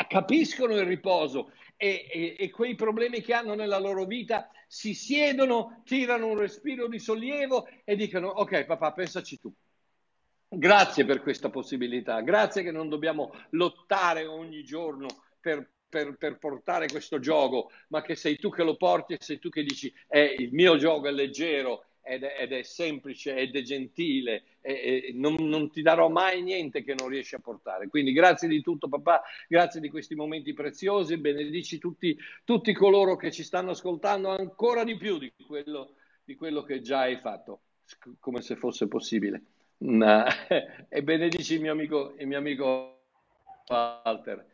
capiscono 0.08 0.74
il 0.74 0.84
riposo 0.84 1.50
e, 1.84 2.06
e, 2.10 2.36
e, 2.38 2.50
quei 2.50 2.74
problemi 2.74 3.20
che 3.20 3.34
hanno 3.34 3.54
nella 3.54 3.78
loro 3.78 4.06
vita 4.06 4.48
si 4.66 4.94
siedono, 4.94 5.82
tirano 5.84 6.28
un 6.28 6.38
respiro 6.38 6.88
di 6.88 6.98
sollievo 6.98 7.68
e 7.84 7.94
dicono 7.94 8.28
ok 8.28 8.64
papà 8.64 8.92
pensaci 8.92 9.38
tu. 9.38 9.52
Grazie 10.48 11.04
per 11.04 11.20
questa 11.20 11.50
possibilità, 11.50 12.22
grazie 12.22 12.62
che 12.62 12.70
non 12.70 12.88
dobbiamo 12.88 13.32
lottare 13.50 14.24
ogni 14.24 14.64
giorno 14.64 15.08
per, 15.38 15.72
per, 15.86 16.16
per, 16.16 16.38
portare 16.38 16.86
questo 16.86 17.18
gioco, 17.18 17.70
ma 17.88 18.00
che 18.00 18.14
sei 18.14 18.38
tu 18.38 18.48
che 18.48 18.62
lo 18.62 18.76
porti 18.76 19.12
e 19.12 19.18
sei 19.20 19.38
tu 19.38 19.50
che 19.50 19.62
dici 19.62 19.92
eh, 20.08 20.36
il 20.38 20.54
mio 20.54 20.78
gioco 20.78 21.08
è 21.08 21.10
leggero 21.10 21.84
ed 22.04 22.22
è, 22.22 22.36
ed 22.42 22.52
è 22.52 22.62
semplice 22.62 23.34
ed 23.34 23.56
è 23.56 23.62
gentile 23.62 24.44
e, 24.60 24.72
e 25.08 25.12
non, 25.14 25.34
non, 25.36 25.70
ti 25.70 25.80
darò 25.80 26.08
mai 26.08 26.42
niente 26.42 26.84
che 26.84 26.94
non 26.94 27.08
riesci 27.08 27.34
a 27.34 27.40
portare. 27.40 27.88
Quindi 27.88 28.12
grazie 28.12 28.46
di 28.46 28.60
tutto 28.60 28.88
papà, 28.88 29.22
grazie 29.48 29.80
di 29.80 29.88
questi 29.88 30.14
momenti 30.14 30.52
preziosi, 30.52 31.16
benedici 31.16 31.78
tutti, 31.78 32.16
tutti 32.44 32.72
coloro 32.74 33.16
che 33.16 33.32
ci 33.32 33.42
stanno 33.42 33.70
ascoltando 33.70 34.28
ancora 34.28 34.84
di 34.84 34.96
più 34.96 35.18
di 35.18 35.32
quello, 35.46 35.94
di 36.22 36.34
quello 36.34 36.62
che 36.62 36.82
già 36.82 37.00
hai 37.00 37.16
fatto, 37.16 37.62
come 38.20 38.42
se 38.42 38.56
fosse 38.56 38.86
possibile. 38.86 39.42
No. 39.78 40.24
e 40.88 41.02
benedici 41.02 41.54
il 41.54 41.60
mio 41.62 41.72
amico, 41.72 42.14
il 42.18 42.26
mio 42.26 42.38
amico 42.38 43.00
Walter 43.66 44.46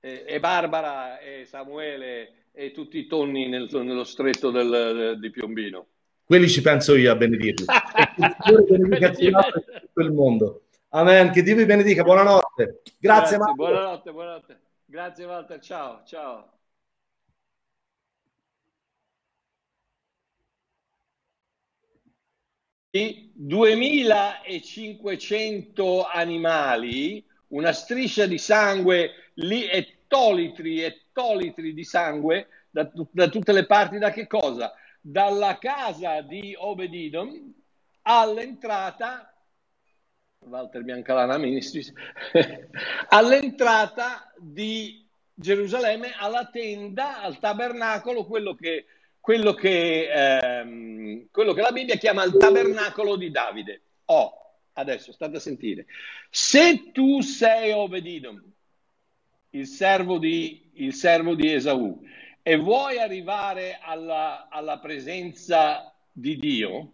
e, 0.00 0.24
e 0.26 0.40
Barbara 0.40 1.18
e 1.18 1.44
Samuele 1.46 2.46
e 2.52 2.70
tutti 2.72 2.98
i 2.98 3.06
tonni 3.06 3.48
nel, 3.48 3.68
nello 3.70 4.04
stretto 4.04 4.50
del, 4.50 5.18
di 5.18 5.30
Piombino. 5.30 5.86
Quelli 6.28 6.48
ci 6.50 6.60
penso 6.60 6.94
io 6.94 7.10
a 7.10 7.16
benedirli. 7.16 7.64
Benedica 8.68 9.12
tutto 9.12 10.00
il 10.02 10.12
mondo. 10.12 10.64
Amen. 10.90 11.30
Che 11.30 11.42
Dio 11.42 11.56
vi 11.56 11.64
benedica. 11.64 12.02
Buonanotte. 12.02 12.82
Grazie, 12.98 13.38
Grazie 13.38 13.54
Buonanotte, 13.54 14.12
buonanotte. 14.12 14.60
Grazie 14.84 15.24
Walter. 15.24 15.58
Ciao, 15.58 16.02
ciao. 16.04 16.52
Di 22.90 23.32
2500 23.34 26.04
animali, 26.04 27.24
una 27.48 27.72
striscia 27.72 28.26
di 28.26 28.36
sangue 28.36 29.30
lì 29.36 29.66
ettolitri, 29.66 30.82
ettolitri 30.82 31.72
di 31.72 31.84
sangue 31.84 32.48
da, 32.68 32.86
da 33.12 33.28
tutte 33.28 33.52
le 33.52 33.64
parti, 33.64 33.96
da 33.96 34.10
che 34.10 34.26
cosa? 34.26 34.74
Dalla 35.10 35.56
casa 35.56 36.20
di 36.20 36.54
Obedidom 36.54 37.54
all'entrata 38.02 39.32
Walter 40.40 40.82
Biancalana 40.82 41.38
Ministries 41.38 41.90
all'entrata 43.08 44.30
di 44.36 45.08
Gerusalemme 45.32 46.12
alla 46.14 46.50
tenda, 46.50 47.22
al 47.22 47.38
tabernacolo, 47.38 48.26
quello 48.26 48.54
che, 48.54 48.84
quello 49.18 49.54
che, 49.54 50.10
ehm, 50.12 51.28
quello 51.30 51.54
che 51.54 51.62
la 51.62 51.72
Bibbia 51.72 51.96
chiama 51.96 52.24
il 52.24 52.36
tabernacolo 52.36 53.16
di 53.16 53.30
Davide. 53.30 53.82
Oh, 54.06 54.32
adesso 54.74 55.12
state 55.12 55.36
a 55.36 55.40
sentire. 55.40 55.86
Se 56.28 56.90
tu 56.92 57.22
sei 57.22 57.72
Obedidom, 57.72 58.42
il 59.50 59.66
servo 59.66 60.18
di, 60.18 60.70
il 60.74 60.92
servo 60.92 61.34
di 61.34 61.50
Esaù, 61.50 61.98
e 62.48 62.56
vuoi 62.56 62.98
arrivare 62.98 63.78
alla, 63.78 64.48
alla 64.48 64.78
presenza 64.78 65.94
di 66.10 66.38
Dio, 66.38 66.92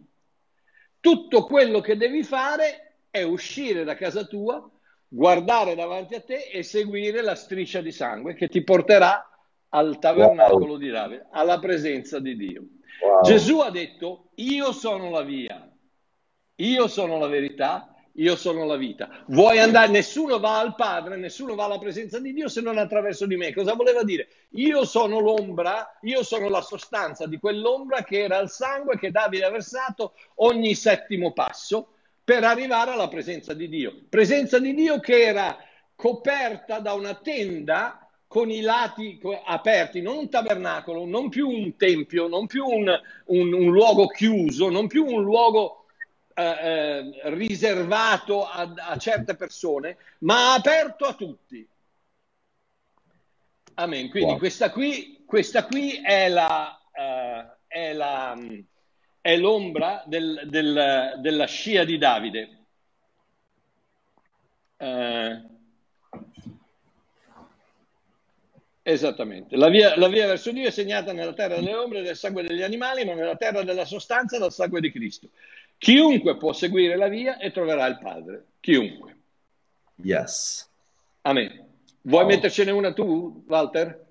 tutto 0.99 1.45
quello 1.45 1.79
che 1.79 1.95
devi 1.95 2.23
fare 2.23 2.97
è 3.09 3.21
uscire 3.21 3.85
da 3.85 3.95
casa 3.95 4.25
tua, 4.25 4.69
guardare 5.07 5.73
davanti 5.73 6.13
a 6.13 6.19
te 6.19 6.49
e 6.51 6.61
seguire 6.61 7.21
la 7.21 7.35
striscia 7.35 7.79
di 7.79 7.93
sangue 7.93 8.33
che 8.33 8.49
ti 8.49 8.65
porterà 8.65 9.29
al 9.69 9.97
tabernacolo 9.97 10.71
wow. 10.71 10.77
di 10.77 10.89
Davide, 10.89 11.27
alla 11.31 11.57
presenza 11.59 12.19
di 12.19 12.35
Dio. 12.35 12.63
Wow. 13.01 13.21
Gesù 13.21 13.59
ha 13.59 13.69
detto, 13.69 14.31
io 14.35 14.73
sono 14.73 15.09
la 15.09 15.21
via, 15.21 15.71
io 16.55 16.87
sono 16.89 17.17
la 17.17 17.27
verità 17.27 17.94
io 18.15 18.35
sono 18.35 18.65
la 18.65 18.75
vita. 18.75 19.09
Vuoi 19.27 19.59
andare, 19.59 19.89
nessuno 19.89 20.39
va 20.39 20.59
al 20.59 20.75
Padre, 20.75 21.17
nessuno 21.17 21.55
va 21.55 21.65
alla 21.65 21.79
presenza 21.79 22.19
di 22.19 22.33
Dio 22.33 22.47
se 22.47 22.61
non 22.61 22.77
attraverso 22.77 23.25
di 23.25 23.35
me. 23.35 23.53
Cosa 23.53 23.73
voleva 23.73 24.03
dire? 24.03 24.27
Io 24.51 24.85
sono 24.85 25.19
l'ombra, 25.19 25.97
io 26.01 26.23
sono 26.23 26.47
la 26.49 26.61
sostanza 26.61 27.25
di 27.25 27.37
quell'ombra 27.37 28.03
che 28.03 28.23
era 28.23 28.39
il 28.39 28.49
sangue 28.49 28.97
che 28.97 29.11
Davide 29.11 29.45
ha 29.45 29.51
versato 29.51 30.13
ogni 30.35 30.75
settimo 30.75 31.33
passo 31.33 31.89
per 32.23 32.43
arrivare 32.43 32.91
alla 32.91 33.07
presenza 33.07 33.53
di 33.53 33.67
Dio. 33.67 33.93
Presenza 34.09 34.59
di 34.59 34.73
Dio 34.73 34.99
che 34.99 35.23
era 35.23 35.57
coperta 35.95 36.79
da 36.79 36.93
una 36.93 37.15
tenda 37.15 37.99
con 38.27 38.49
i 38.49 38.61
lati 38.61 39.19
aperti, 39.45 40.01
non 40.01 40.17
un 40.17 40.29
tabernacolo, 40.29 41.05
non 41.05 41.29
più 41.29 41.47
un 41.47 41.75
tempio, 41.77 42.27
non 42.27 42.47
più 42.47 42.65
un, 42.65 42.89
un, 43.25 43.53
un 43.53 43.71
luogo 43.71 44.07
chiuso, 44.07 44.69
non 44.69 44.87
più 44.87 45.05
un 45.05 45.23
luogo 45.23 45.84
eh, 46.37 46.43
eh, 46.43 47.21
riservato 47.29 48.45
a, 48.45 48.73
a, 48.75 48.97
certe 48.97 49.35
persone, 49.35 49.97
ma 50.19 50.53
aperto 50.53 51.05
a 51.05 51.13
tutti. 51.13 51.65
Amen. 53.75 54.09
Quindi 54.09 54.31
wow. 54.31 54.37
questa, 54.37 54.69
qui, 54.69 55.23
questa 55.25 55.65
qui 55.65 56.01
è, 56.01 56.27
la, 56.27 56.77
uh, 56.91 57.55
è, 57.67 57.93
la, 57.93 58.37
è 59.21 59.37
l'ombra 59.37 60.03
del, 60.05 60.41
del, 60.47 61.13
della 61.19 61.45
scia 61.45 61.85
di 61.85 61.97
Davide. 61.97 62.57
Uh, 64.77 65.53
Esattamente. 68.87 69.55
La 69.55 69.69
via, 69.69 69.97
la 69.97 70.07
via, 70.07 70.27
verso 70.27 70.51
Dio 70.51 70.67
è 70.67 70.71
segnata 70.71 71.11
nella 71.11 71.33
terra 71.33 71.55
delle 71.55 71.73
ombre 71.73 72.03
del 72.03 72.15
sangue 72.15 72.43
degli 72.43 72.61
animali, 72.61 73.03
ma 73.03 73.15
nella 73.15 73.35
terra 73.35 73.63
della 73.63 73.83
sostanza 73.83 74.37
dal 74.37 74.53
sangue 74.53 74.79
di 74.79 74.91
Cristo. 74.91 75.29
Chiunque 75.77 76.37
può 76.37 76.53
seguire 76.53 76.95
la 76.95 77.07
via 77.07 77.37
e 77.37 77.51
troverà 77.51 77.85
il 77.87 77.99
Padre. 78.01 78.45
Chiunque. 78.59 79.17
Yes. 79.97 80.69
Amen. 81.21 81.65
Vuoi 82.01 82.23
oh. 82.23 82.27
mettercene 82.27 82.71
una 82.71 82.93
tu, 82.93 83.43
Walter? 83.47 84.03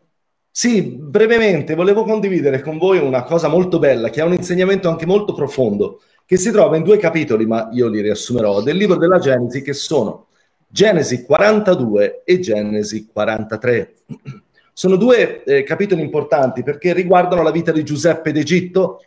Sì, 0.50 0.82
brevemente 0.82 1.74
volevo 1.74 2.04
condividere 2.04 2.60
con 2.60 2.78
voi 2.78 2.98
una 2.98 3.24
cosa 3.24 3.48
molto 3.48 3.80
bella 3.80 4.08
che 4.10 4.20
ha 4.20 4.24
un 4.24 4.34
insegnamento 4.34 4.88
anche 4.88 5.04
molto 5.04 5.32
profondo, 5.34 6.00
che 6.24 6.36
si 6.36 6.52
trova 6.52 6.76
in 6.76 6.84
due 6.84 6.96
capitoli, 6.96 7.44
ma 7.44 7.68
io 7.72 7.88
li 7.88 8.00
riassumerò, 8.00 8.62
del 8.62 8.76
libro 8.76 8.96
della 8.96 9.18
Genesi, 9.18 9.62
che 9.62 9.72
sono 9.72 10.28
Genesi 10.68 11.24
42 11.24 12.22
e 12.24 12.38
Genesi 12.38 13.06
43. 13.06 13.94
Sono 14.72 14.96
due 14.96 15.42
eh, 15.44 15.62
capitoli 15.62 16.02
importanti 16.02 16.62
perché 16.62 16.92
riguardano 16.92 17.42
la 17.42 17.52
vita 17.52 17.70
di 17.70 17.84
Giuseppe 17.84 18.32
d'Egitto, 18.32 19.04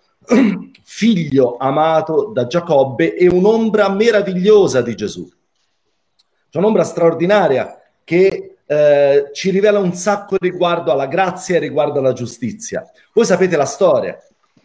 figlio 0.83 1.57
amato 1.57 2.31
da 2.33 2.47
Giacobbe 2.47 3.15
e 3.15 3.27
un'ombra 3.27 3.89
meravigliosa 3.89 4.81
di 4.81 4.95
Gesù. 4.95 5.27
C'è 6.49 6.57
un'ombra 6.57 6.83
straordinaria 6.83 7.79
che 8.03 8.57
eh, 8.65 9.29
ci 9.33 9.49
rivela 9.49 9.79
un 9.79 9.93
sacco 9.93 10.35
riguardo 10.39 10.91
alla 10.91 11.07
grazia 11.07 11.55
e 11.55 11.59
riguardo 11.59 11.99
alla 11.99 12.13
giustizia. 12.13 12.89
Voi 13.13 13.25
sapete 13.25 13.55
la 13.55 13.65
storia. 13.65 14.17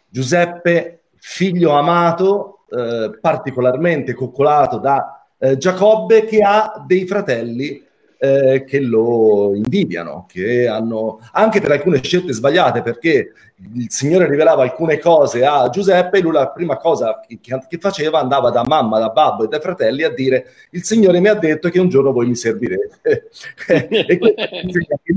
Giuseppe, 0.09 1.03
figlio 1.17 1.73
amato, 1.73 2.65
eh, 2.71 3.19
particolarmente 3.21 4.15
coccolato 4.15 4.79
da 4.79 5.27
eh, 5.39 5.57
Giacobbe, 5.57 6.25
che 6.25 6.39
ha 6.39 6.83
dei 6.87 7.07
fratelli 7.07 7.85
eh, 8.23 8.63
che 8.65 8.79
lo 8.79 9.53
invidiano, 9.53 10.27
che 10.29 10.69
hanno 10.69 11.19
anche 11.33 11.61
per 11.61 11.73
alcune 11.73 12.01
scelte 12.01 12.33
sbagliate, 12.33 12.81
perché 12.81 13.33
il 13.75 13.87
Signore 13.89 14.29
rivelava 14.29 14.63
alcune 14.63 15.01
cose 15.01 15.45
a 15.45 15.69
Giuseppe 15.71 16.21
lui 16.21 16.31
la 16.31 16.51
prima 16.51 16.77
cosa 16.77 17.21
che, 17.27 17.41
che 17.41 17.79
faceva 17.79 18.21
andava 18.21 18.51
da 18.51 18.63
mamma, 18.65 19.01
da 19.01 19.09
babbo 19.09 19.43
e 19.43 19.49
dai 19.49 19.61
fratelli 19.61 20.05
a 20.05 20.11
dire 20.11 20.47
il 20.71 20.85
Signore 20.85 21.19
mi 21.19 21.27
ha 21.27 21.35
detto 21.35 21.69
che 21.69 21.81
un 21.81 21.89
giorno 21.89 22.13
voi 22.13 22.29
mi 22.29 22.37
servirete. 22.37 23.29
e 23.67 24.21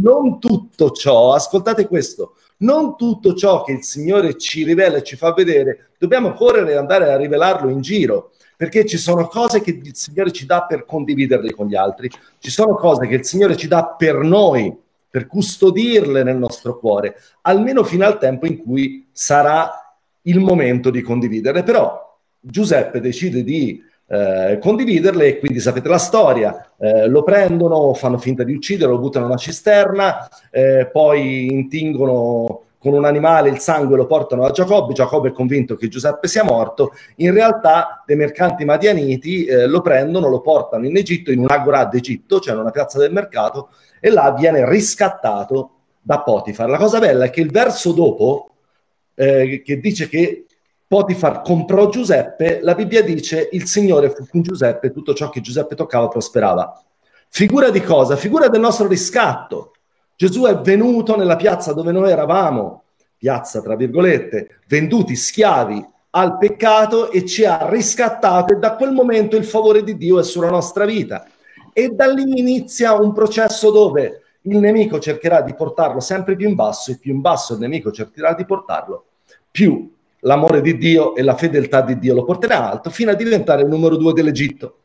non 0.01 0.39
tutto 0.39 0.89
ciò, 0.89 1.33
ascoltate 1.33 1.85
questo, 1.85 2.37
non 2.57 2.97
tutto 2.97 3.35
ciò 3.35 3.63
che 3.63 3.73
il 3.73 3.83
Signore 3.83 4.35
ci 4.35 4.63
rivela 4.63 4.97
e 4.97 5.03
ci 5.03 5.15
fa 5.15 5.31
vedere, 5.31 5.89
dobbiamo 5.99 6.33
correre 6.33 6.71
e 6.71 6.77
andare 6.77 7.11
a 7.11 7.17
rivelarlo 7.17 7.69
in 7.69 7.81
giro 7.81 8.31
perché 8.57 8.85
ci 8.85 8.97
sono 8.97 9.27
cose 9.27 9.61
che 9.61 9.71
il 9.71 9.95
Signore 9.95 10.31
ci 10.31 10.45
dà 10.45 10.63
per 10.63 10.85
condividerle 10.85 11.53
con 11.53 11.67
gli 11.67 11.75
altri, 11.75 12.09
ci 12.39 12.49
sono 12.49 12.75
cose 12.75 13.07
che 13.07 13.15
il 13.15 13.25
Signore 13.25 13.55
ci 13.55 13.67
dà 13.67 13.95
per 13.97 14.15
noi, 14.17 14.75
per 15.09 15.27
custodirle 15.27 16.23
nel 16.23 16.37
nostro 16.37 16.77
cuore, 16.77 17.15
almeno 17.41 17.83
fino 17.83 18.05
al 18.05 18.17
tempo 18.17 18.45
in 18.45 18.57
cui 18.57 19.07
sarà 19.11 19.95
il 20.23 20.39
momento 20.39 20.89
di 20.89 21.01
condividerle. 21.01 21.63
Però 21.63 22.17
Giuseppe 22.39 22.99
decide 22.99 23.43
di 23.43 23.81
eh, 24.07 24.59
condividerle 24.61 25.27
e 25.27 25.39
quindi 25.39 25.59
sapete 25.59 25.87
la 25.87 25.97
storia, 25.97 26.71
eh, 26.77 27.07
lo 27.07 27.23
prendono, 27.23 27.93
fanno 27.93 28.17
finta 28.17 28.43
di 28.43 28.53
ucciderlo, 28.53 28.95
lo 28.95 28.99
buttano 28.99 29.25
in 29.25 29.31
una 29.31 29.39
cisterna, 29.39 30.27
eh, 30.51 30.89
poi 30.91 31.51
intingono 31.51 32.64
con 32.85 32.93
un 32.93 33.05
animale 33.05 33.49
il 33.49 33.57
sangue 33.57 33.97
lo 33.97 34.05
portano 34.05 34.45
a 34.45 34.51
Giacobbe, 34.51 34.93
Giacobbe 34.93 35.29
è 35.29 35.31
convinto 35.31 35.75
che 35.75 35.87
Giuseppe 35.87 36.27
sia 36.27 36.43
morto, 36.43 36.91
in 37.15 37.33
realtà 37.33 38.03
dei 38.05 38.15
mercanti 38.15 38.63
madianiti 38.63 39.45
eh, 39.45 39.65
lo 39.65 39.81
prendono, 39.81 40.29
lo 40.29 40.39
portano 40.39 40.85
in 40.85 40.95
Egitto, 40.95 41.31
in 41.31 41.39
un 41.39 41.49
agorà 41.49 41.85
d'Egitto, 41.85 42.39
cioè 42.39 42.53
una 42.53 42.69
piazza 42.69 42.99
del 42.99 43.11
mercato, 43.11 43.69
e 43.99 44.11
là 44.11 44.31
viene 44.37 44.69
riscattato 44.69 45.71
da 45.99 46.21
Potifar. 46.21 46.69
La 46.69 46.77
cosa 46.77 46.99
bella 46.99 47.25
è 47.25 47.31
che 47.31 47.41
il 47.41 47.49
verso 47.49 47.91
dopo, 47.91 48.51
eh, 49.15 49.63
che 49.65 49.79
dice 49.79 50.07
che 50.07 50.45
Potifar 50.87 51.41
comprò 51.41 51.89
Giuseppe, 51.89 52.59
la 52.61 52.75
Bibbia 52.75 53.01
dice 53.01 53.49
il 53.53 53.65
Signore 53.65 54.11
fu 54.11 54.27
con 54.29 54.43
Giuseppe, 54.43 54.91
tutto 54.91 55.15
ciò 55.15 55.29
che 55.29 55.41
Giuseppe 55.41 55.73
toccava 55.73 56.07
prosperava. 56.07 56.79
Figura 57.29 57.71
di 57.71 57.81
cosa? 57.81 58.15
Figura 58.15 58.47
del 58.47 58.61
nostro 58.61 58.87
riscatto. 58.87 59.71
Gesù 60.17 60.43
è 60.43 60.57
venuto 60.59 61.17
nella 61.17 61.35
piazza 61.35 61.73
dove 61.73 61.91
noi 61.91 62.09
eravamo, 62.09 62.83
piazza 63.17 63.61
tra 63.61 63.75
virgolette, 63.75 64.61
venduti 64.67 65.13
schiavi 65.13 65.85
al 66.11 66.37
peccato 66.37 67.11
e 67.11 67.25
ci 67.25 67.43
ha 67.43 67.67
riscattato 67.69 68.53
e 68.53 68.57
da 68.57 68.75
quel 68.75 68.93
momento 68.93 69.35
il 69.35 69.43
favore 69.43 69.83
di 69.83 69.97
Dio 69.97 70.17
è 70.17 70.23
sulla 70.23 70.49
nostra 70.49 70.85
vita. 70.85 71.27
E 71.73 71.89
da 71.89 72.07
lì 72.07 72.39
inizia 72.39 72.93
un 72.93 73.11
processo 73.11 73.71
dove 73.71 74.21
il 74.43 74.57
nemico 74.57 74.99
cercherà 74.99 75.41
di 75.41 75.53
portarlo 75.53 75.99
sempre 75.99 76.37
più 76.37 76.47
in 76.47 76.55
basso 76.55 76.91
e 76.91 76.97
più 76.97 77.13
in 77.13 77.19
basso 77.19 77.53
il 77.53 77.59
nemico 77.59 77.91
cercherà 77.91 78.33
di 78.33 78.45
portarlo, 78.45 79.07
più 79.51 79.93
l'amore 80.19 80.61
di 80.61 80.77
Dio 80.77 81.13
e 81.15 81.23
la 81.23 81.35
fedeltà 81.35 81.81
di 81.81 81.99
Dio 81.99 82.13
lo 82.13 82.23
porterà 82.23 82.71
alto 82.71 82.89
fino 82.89 83.11
a 83.11 83.15
diventare 83.15 83.63
il 83.63 83.67
numero 83.67 83.97
due 83.97 84.13
dell'Egitto. 84.13 84.77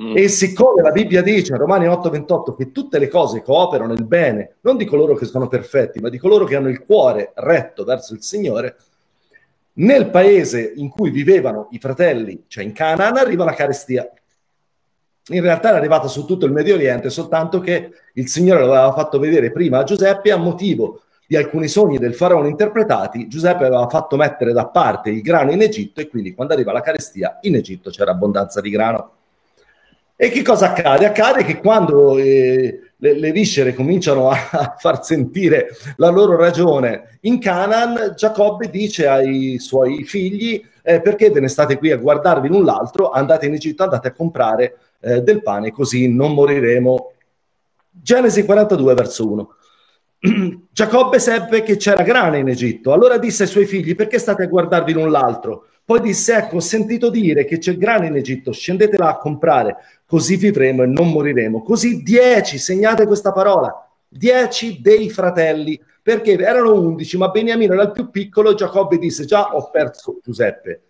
Mm. 0.00 0.16
E 0.16 0.28
siccome 0.28 0.82
la 0.82 0.90
Bibbia 0.90 1.22
dice 1.22 1.52
in 1.52 1.58
Romani 1.58 1.86
8:28 1.86 2.54
che 2.56 2.72
tutte 2.72 2.98
le 2.98 3.08
cose 3.08 3.42
cooperano 3.42 3.92
nel 3.92 4.04
bene, 4.04 4.56
non 4.62 4.76
di 4.76 4.84
coloro 4.84 5.14
che 5.14 5.24
sono 5.24 5.46
perfetti, 5.46 6.00
ma 6.00 6.08
di 6.08 6.18
coloro 6.18 6.44
che 6.44 6.56
hanno 6.56 6.68
il 6.68 6.84
cuore 6.84 7.32
retto 7.34 7.84
verso 7.84 8.12
il 8.12 8.22
Signore, 8.22 8.76
nel 9.74 10.10
paese 10.10 10.72
in 10.76 10.88
cui 10.88 11.10
vivevano 11.10 11.68
i 11.70 11.78
fratelli, 11.78 12.44
cioè 12.48 12.64
in 12.64 12.72
Canaan, 12.72 13.16
arriva 13.16 13.44
la 13.44 13.54
carestia. 13.54 14.10
In 15.28 15.40
realtà 15.40 15.68
era 15.68 15.78
arrivata 15.78 16.06
su 16.06 16.26
tutto 16.26 16.44
il 16.44 16.52
Medio 16.52 16.74
Oriente, 16.74 17.08
soltanto 17.08 17.60
che 17.60 17.90
il 18.14 18.28
Signore 18.28 18.60
l'aveva 18.60 18.92
fatto 18.92 19.18
vedere 19.18 19.52
prima 19.52 19.78
a 19.78 19.84
Giuseppe 19.84 20.32
a 20.32 20.36
motivo 20.36 21.02
di 21.26 21.36
alcuni 21.36 21.68
sogni 21.68 21.98
del 21.98 22.14
faraone 22.14 22.48
interpretati, 22.48 23.28
Giuseppe 23.28 23.64
aveva 23.64 23.88
fatto 23.88 24.16
mettere 24.16 24.52
da 24.52 24.66
parte 24.66 25.10
il 25.10 25.22
grano 25.22 25.52
in 25.52 25.62
Egitto 25.62 26.00
e 26.00 26.08
quindi 26.08 26.34
quando 26.34 26.52
arriva 26.52 26.72
la 26.72 26.82
carestia 26.82 27.38
in 27.42 27.54
Egitto 27.54 27.90
c'era 27.90 28.10
abbondanza 28.10 28.60
di 28.60 28.70
grano. 28.70 29.12
E 30.24 30.30
che 30.30 30.40
cosa 30.40 30.70
accade? 30.70 31.04
Accade 31.04 31.44
che 31.44 31.60
quando 31.60 32.16
eh, 32.16 32.92
le, 32.96 33.12
le, 33.12 33.30
viscere 33.30 33.74
cominciano 33.74 34.30
a, 34.30 34.74
far 34.78 35.04
sentire 35.04 35.68
la 35.96 36.08
loro 36.08 36.34
ragione 36.34 37.18
in 37.24 37.38
Canaan, 37.38 38.14
Giacobbe 38.16 38.70
dice 38.70 39.06
ai 39.06 39.58
suoi 39.58 40.04
figli 40.04 40.64
eh, 40.82 41.02
perché 41.02 41.28
ve 41.28 41.40
ne 41.40 41.48
state 41.48 41.76
qui 41.76 41.90
a 41.90 41.98
guardarvi 41.98 42.48
l'un 42.48 42.64
l'altro, 42.64 43.10
andate 43.10 43.44
in 43.44 43.52
Egitto, 43.52 43.82
andate 43.82 44.08
a 44.08 44.12
comprare 44.12 44.78
eh, 45.00 45.20
del 45.20 45.42
pane, 45.42 45.70
così 45.70 46.08
non 46.08 46.32
moriremo. 46.32 47.12
Genesi 47.90 48.46
42, 48.46 48.94
verso 48.94 49.30
1. 49.30 49.48
Giacobbe 50.72 51.18
seppe 51.18 51.62
che 51.62 51.76
c'era 51.76 52.02
grana 52.02 52.36
in 52.38 52.48
Egitto, 52.48 52.92
allora 52.92 53.18
disse 53.18 53.42
ai 53.42 53.48
suoi 53.48 53.66
figli 53.66 53.94
perché 53.94 54.18
state 54.18 54.44
a 54.44 54.46
guardarvi 54.46 54.92
l'un 54.94 55.10
l'altro? 55.10 55.66
Poi 55.84 56.00
disse, 56.00 56.34
ecco, 56.34 56.56
ho 56.56 56.60
sentito 56.60 57.10
dire 57.10 57.44
che 57.44 57.58
c'è 57.58 57.76
grano 57.76 58.06
in 58.06 58.16
Egitto, 58.16 58.50
scendete 58.50 58.96
là 58.96 59.10
a 59.10 59.18
comprare, 59.18 59.76
così 60.06 60.36
vivremo 60.36 60.82
e 60.82 60.86
non 60.86 61.10
moriremo. 61.10 61.62
Così 61.62 62.02
dieci, 62.02 62.56
segnate 62.56 63.06
questa 63.06 63.32
parola, 63.32 63.86
dieci 64.08 64.80
dei 64.80 65.10
fratelli, 65.10 65.78
perché 66.02 66.38
erano 66.38 66.72
undici, 66.72 67.18
ma 67.18 67.28
Beniamino 67.28 67.74
era 67.74 67.82
il 67.82 67.92
più 67.92 68.08
piccolo, 68.08 68.54
Giacobbe 68.54 68.96
disse, 68.96 69.26
già 69.26 69.54
ho 69.54 69.68
perso 69.70 70.20
Giuseppe. 70.22 70.84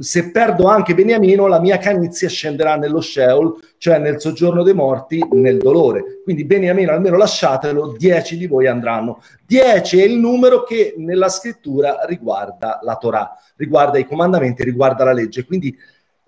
Se 0.00 0.30
perdo 0.30 0.66
anche 0.66 0.94
Beniamino, 0.94 1.46
la 1.46 1.60
mia 1.60 1.78
canizia 1.78 2.28
scenderà 2.28 2.76
nello 2.76 3.00
Sheol, 3.00 3.54
cioè 3.78 3.98
nel 3.98 4.20
soggiorno 4.20 4.62
dei 4.62 4.74
morti, 4.74 5.24
nel 5.32 5.58
dolore. 5.58 6.20
Quindi 6.24 6.44
Beniamino, 6.44 6.92
almeno 6.92 7.16
lasciatelo, 7.16 7.94
dieci 7.96 8.36
di 8.36 8.46
voi 8.46 8.66
andranno. 8.66 9.22
Dieci 9.46 10.00
è 10.00 10.04
il 10.04 10.18
numero 10.18 10.64
che 10.64 10.94
nella 10.96 11.28
scrittura 11.28 12.04
riguarda 12.06 12.80
la 12.82 12.96
Torah 12.96 13.32
riguarda 13.58 13.98
i 13.98 14.06
comandamenti, 14.06 14.64
riguarda 14.64 15.04
la 15.04 15.12
legge. 15.12 15.44
Quindi 15.44 15.76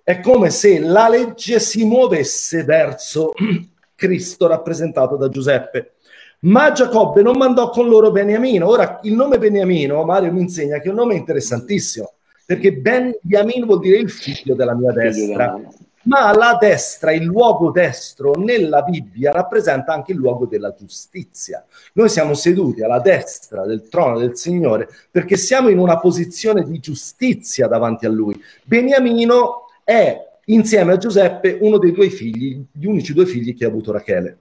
è 0.02 0.20
come 0.20 0.50
se 0.50 0.78
la 0.78 1.08
legge 1.08 1.58
si 1.58 1.84
muovesse 1.84 2.64
verso 2.64 3.32
Cristo 3.94 4.46
rappresentato 4.46 5.16
da 5.16 5.28
Giuseppe. 5.28 5.94
Ma 6.40 6.72
Giacobbe 6.72 7.22
non 7.22 7.36
mandò 7.36 7.70
con 7.70 7.88
loro 7.88 8.10
Beniamino. 8.10 8.66
Ora, 8.66 9.00
il 9.02 9.14
nome 9.14 9.38
Beniamino, 9.38 10.04
Mario 10.04 10.32
mi 10.32 10.40
insegna 10.40 10.78
che 10.78 10.88
è 10.88 10.90
un 10.90 10.96
nome 10.96 11.14
interessantissimo, 11.14 12.14
perché 12.50 12.72
Beniamino 12.72 13.64
vuol 13.64 13.78
dire 13.78 13.98
il 13.98 14.10
figlio 14.10 14.56
della 14.56 14.74
mia 14.74 14.90
destra 14.90 15.56
ma 16.02 16.34
la 16.34 16.56
destra, 16.58 17.12
il 17.12 17.22
luogo 17.22 17.70
destro 17.70 18.32
nella 18.32 18.82
Bibbia 18.82 19.30
rappresenta 19.30 19.92
anche 19.92 20.10
il 20.10 20.18
luogo 20.18 20.46
della 20.46 20.74
giustizia. 20.74 21.64
Noi 21.92 22.08
siamo 22.08 22.34
seduti 22.34 22.82
alla 22.82 22.98
destra 22.98 23.64
del 23.66 23.86
trono 23.88 24.18
del 24.18 24.36
Signore 24.36 24.88
perché 25.10 25.36
siamo 25.36 25.68
in 25.68 25.78
una 25.78 26.00
posizione 26.00 26.64
di 26.64 26.80
giustizia 26.80 27.68
davanti 27.68 28.06
a 28.06 28.08
Lui. 28.08 28.34
Beniamino 28.64 29.66
è 29.84 30.18
insieme 30.46 30.94
a 30.94 30.96
Giuseppe 30.96 31.56
uno 31.60 31.78
dei 31.78 31.92
due 31.92 32.10
figli, 32.10 32.64
gli 32.72 32.86
unici 32.86 33.12
due 33.12 33.26
figli 33.26 33.54
che 33.54 33.64
ha 33.64 33.68
avuto 33.68 33.92
Rachele. 33.92 34.38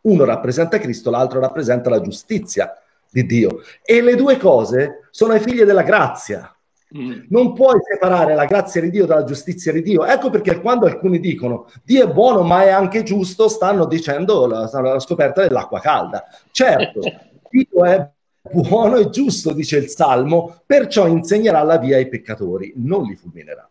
Uno 0.00 0.24
rappresenta 0.24 0.80
Cristo, 0.80 1.10
l'altro 1.10 1.38
rappresenta 1.38 1.90
la 1.90 2.00
giustizia 2.00 2.72
di 3.08 3.24
Dio. 3.24 3.60
E 3.84 4.00
le 4.00 4.16
due 4.16 4.36
cose 4.36 5.08
sono 5.10 5.34
i 5.34 5.40
figli 5.40 5.62
della 5.62 5.82
grazia. 5.82 6.50
Mm. 6.96 7.24
Non 7.30 7.52
puoi 7.52 7.80
separare 7.82 8.34
la 8.34 8.44
grazia 8.44 8.80
di 8.80 8.90
Dio 8.90 9.06
dalla 9.06 9.24
giustizia 9.24 9.72
di 9.72 9.82
Dio. 9.82 10.04
Ecco 10.04 10.30
perché 10.30 10.60
quando 10.60 10.86
alcuni 10.86 11.18
dicono 11.18 11.68
Dio 11.82 12.04
è 12.04 12.12
buono 12.12 12.42
ma 12.42 12.62
è 12.62 12.68
anche 12.68 13.02
giusto, 13.02 13.48
stanno 13.48 13.86
dicendo 13.86 14.46
la, 14.46 14.70
la 14.72 15.00
scoperta 15.00 15.42
dell'acqua 15.42 15.80
calda. 15.80 16.24
Certo, 16.50 17.00
Dio 17.50 17.84
è 17.84 18.08
buono 18.52 18.96
e 18.96 19.10
giusto, 19.10 19.52
dice 19.52 19.78
il 19.78 19.88
Salmo, 19.88 20.60
perciò 20.64 21.08
insegnerà 21.08 21.62
la 21.62 21.78
via 21.78 21.96
ai 21.96 22.08
peccatori, 22.08 22.72
non 22.76 23.02
li 23.02 23.16
fulminerà. 23.16 23.68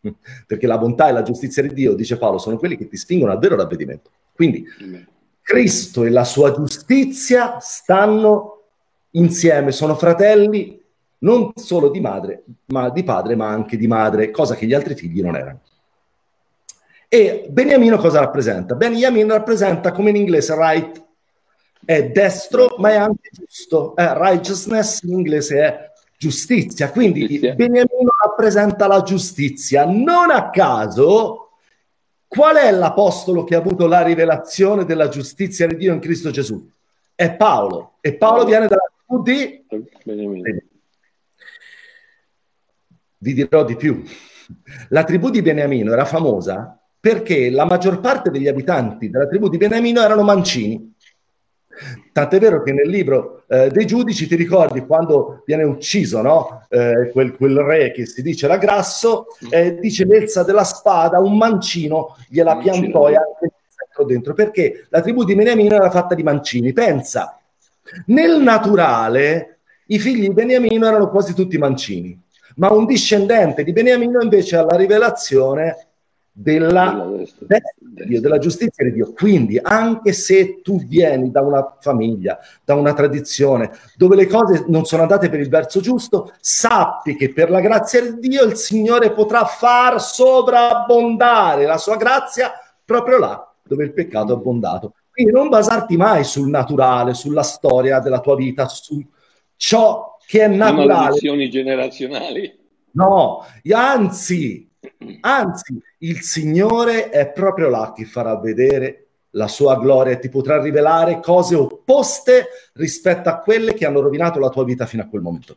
Perché 0.46 0.66
la 0.66 0.78
bontà 0.78 1.08
e 1.08 1.12
la 1.12 1.22
giustizia 1.22 1.62
di 1.62 1.74
Dio, 1.74 1.94
dice 1.94 2.18
Paolo, 2.18 2.38
sono 2.38 2.56
quelli 2.56 2.76
che 2.76 2.86
ti 2.86 2.96
spingono 2.96 3.32
al 3.32 3.38
vero 3.38 3.56
ravvedimento. 3.56 4.10
Quindi 4.32 4.64
Cristo 5.42 6.04
e 6.04 6.10
la 6.10 6.24
sua 6.24 6.52
giustizia 6.52 7.58
stanno 7.58 8.62
insieme, 9.10 9.72
sono 9.72 9.96
fratelli 9.96 10.80
non 11.18 11.52
solo 11.54 11.88
di 11.88 12.00
madre, 12.00 12.44
ma 12.66 12.90
di 12.90 13.02
padre, 13.02 13.36
ma 13.36 13.48
anche 13.48 13.76
di 13.76 13.86
madre, 13.86 14.30
cosa 14.30 14.54
che 14.54 14.66
gli 14.66 14.74
altri 14.74 14.94
figli 14.94 15.22
non 15.22 15.36
erano. 15.36 15.60
E 17.08 17.46
Beniamino 17.48 17.96
cosa 17.98 18.20
rappresenta? 18.20 18.74
Beniamino 18.74 19.32
rappresenta 19.32 19.92
come 19.92 20.10
in 20.10 20.16
inglese 20.16 20.54
right, 20.54 21.04
è 21.84 22.08
destro, 22.10 22.74
ma 22.78 22.90
è 22.90 22.96
anche 22.96 23.30
giusto. 23.30 23.94
Eh, 23.96 24.12
righteousness 24.18 25.02
in 25.02 25.12
inglese 25.12 25.60
è 25.60 25.92
giustizia. 26.18 26.90
Quindi 26.90 27.20
giustizia. 27.20 27.54
Beniamino 27.54 28.10
rappresenta 28.24 28.86
la 28.88 29.02
giustizia. 29.02 29.86
Non 29.86 30.30
a 30.30 30.50
caso, 30.50 31.50
qual 32.26 32.56
è 32.56 32.70
l'apostolo 32.72 33.44
che 33.44 33.54
ha 33.54 33.58
avuto 33.58 33.86
la 33.86 34.02
rivelazione 34.02 34.84
della 34.84 35.08
giustizia 35.08 35.66
di 35.68 35.76
Dio 35.76 35.92
in 35.92 36.00
Cristo 36.00 36.30
Gesù? 36.30 36.68
È 37.14 37.32
Paolo. 37.34 37.94
E 38.00 38.14
Paolo 38.14 38.44
viene 38.44 38.66
dalla 38.66 38.90
tribù 39.06 39.22
di 39.22 39.64
Beniamino 40.04 40.42
vi 43.26 43.34
dirò 43.34 43.64
di 43.64 43.74
più. 43.74 44.04
La 44.90 45.02
tribù 45.02 45.30
di 45.30 45.42
Beniamino 45.42 45.92
era 45.92 46.04
famosa 46.04 46.78
perché 47.00 47.50
la 47.50 47.64
maggior 47.64 48.00
parte 48.00 48.30
degli 48.30 48.46
abitanti 48.46 49.10
della 49.10 49.26
tribù 49.26 49.48
di 49.48 49.56
Beniamino 49.56 50.00
erano 50.00 50.22
mancini. 50.22 50.94
Tant'è 52.12 52.38
vero 52.38 52.62
che 52.62 52.72
nel 52.72 52.88
libro 52.88 53.44
eh, 53.48 53.68
dei 53.68 53.84
giudici 53.84 54.28
ti 54.28 54.36
ricordi 54.36 54.86
quando 54.86 55.42
viene 55.44 55.64
ucciso 55.64 56.22
no? 56.22 56.66
eh, 56.70 57.10
quel, 57.12 57.36
quel, 57.36 57.58
re 57.58 57.90
che 57.90 58.06
si 58.06 58.22
dice 58.22 58.46
era 58.46 58.56
grasso, 58.56 59.26
eh, 59.50 59.74
dice 59.78 60.04
l'elsa 60.06 60.42
della 60.42 60.64
spada, 60.64 61.18
un 61.18 61.36
mancino 61.36 62.16
gliela 62.28 62.56
piantò 62.56 63.08
e 63.08 63.16
anche 63.16 63.52
dentro 64.06 64.34
perché 64.34 64.86
la 64.90 65.00
tribù 65.00 65.24
di 65.24 65.34
Beniamino 65.34 65.74
era 65.74 65.90
fatta 65.90 66.14
di 66.14 66.22
mancini. 66.22 66.72
Pensa, 66.72 67.38
nel 68.06 68.40
naturale 68.40 69.58
i 69.86 69.98
figli 69.98 70.20
di 70.20 70.32
Beniamino 70.32 70.86
erano 70.86 71.10
quasi 71.10 71.34
tutti 71.34 71.58
mancini 71.58 72.24
ma 72.56 72.70
un 72.70 72.86
discendente 72.86 73.64
di 73.64 73.72
Beniamino 73.72 74.20
invece 74.20 74.56
ha 74.56 74.64
la 74.64 74.76
rivelazione 74.76 75.86
della, 76.38 77.08
Dio, 77.78 78.20
della 78.20 78.38
giustizia 78.38 78.84
di 78.84 78.92
Dio. 78.92 79.12
Quindi, 79.14 79.58
anche 79.60 80.12
se 80.12 80.60
tu 80.60 80.78
vieni 80.84 81.30
da 81.30 81.40
una 81.40 81.76
famiglia, 81.80 82.38
da 82.62 82.74
una 82.74 82.92
tradizione 82.92 83.70
dove 83.96 84.16
le 84.16 84.26
cose 84.26 84.64
non 84.68 84.84
sono 84.84 85.02
andate 85.02 85.30
per 85.30 85.40
il 85.40 85.48
verso 85.48 85.80
giusto, 85.80 86.32
sappi 86.40 87.16
che 87.16 87.32
per 87.32 87.48
la 87.48 87.60
grazia 87.60 88.02
di 88.02 88.28
Dio 88.28 88.44
il 88.44 88.56
Signore 88.56 89.12
potrà 89.12 89.46
far 89.46 90.00
sovrabbondare 90.00 91.64
la 91.64 91.78
sua 91.78 91.96
grazia 91.96 92.52
proprio 92.84 93.18
là 93.18 93.50
dove 93.66 93.84
il 93.84 93.92
peccato 93.92 94.32
è 94.32 94.36
abbondato. 94.36 94.94
Quindi 95.10 95.32
non 95.32 95.48
basarti 95.48 95.96
mai 95.96 96.24
sul 96.24 96.48
naturale, 96.48 97.14
sulla 97.14 97.42
storia 97.42 98.00
della 98.00 98.20
tua 98.20 98.36
vita, 98.36 98.68
su 98.68 99.02
ciò 99.56 100.15
che 100.26 100.42
è 100.42 100.48
naturale. 100.48 100.86
Maledizioni 100.86 101.48
generazionali. 101.50 102.58
No, 102.92 103.44
anzi, 103.70 104.68
anzi, 105.20 105.80
il 105.98 106.22
Signore 106.22 107.10
è 107.10 107.30
proprio 107.30 107.68
là 107.68 107.92
che 107.94 108.04
farà 108.04 108.38
vedere 108.38 109.06
la 109.30 109.48
sua 109.48 109.78
gloria 109.78 110.14
e 110.14 110.18
ti 110.18 110.30
potrà 110.30 110.60
rivelare 110.60 111.20
cose 111.20 111.54
opposte 111.54 112.46
rispetto 112.72 113.28
a 113.28 113.38
quelle 113.38 113.74
che 113.74 113.84
hanno 113.84 114.00
rovinato 114.00 114.38
la 114.38 114.48
tua 114.48 114.64
vita 114.64 114.86
fino 114.86 115.02
a 115.02 115.06
quel 115.06 115.20
momento. 115.20 115.56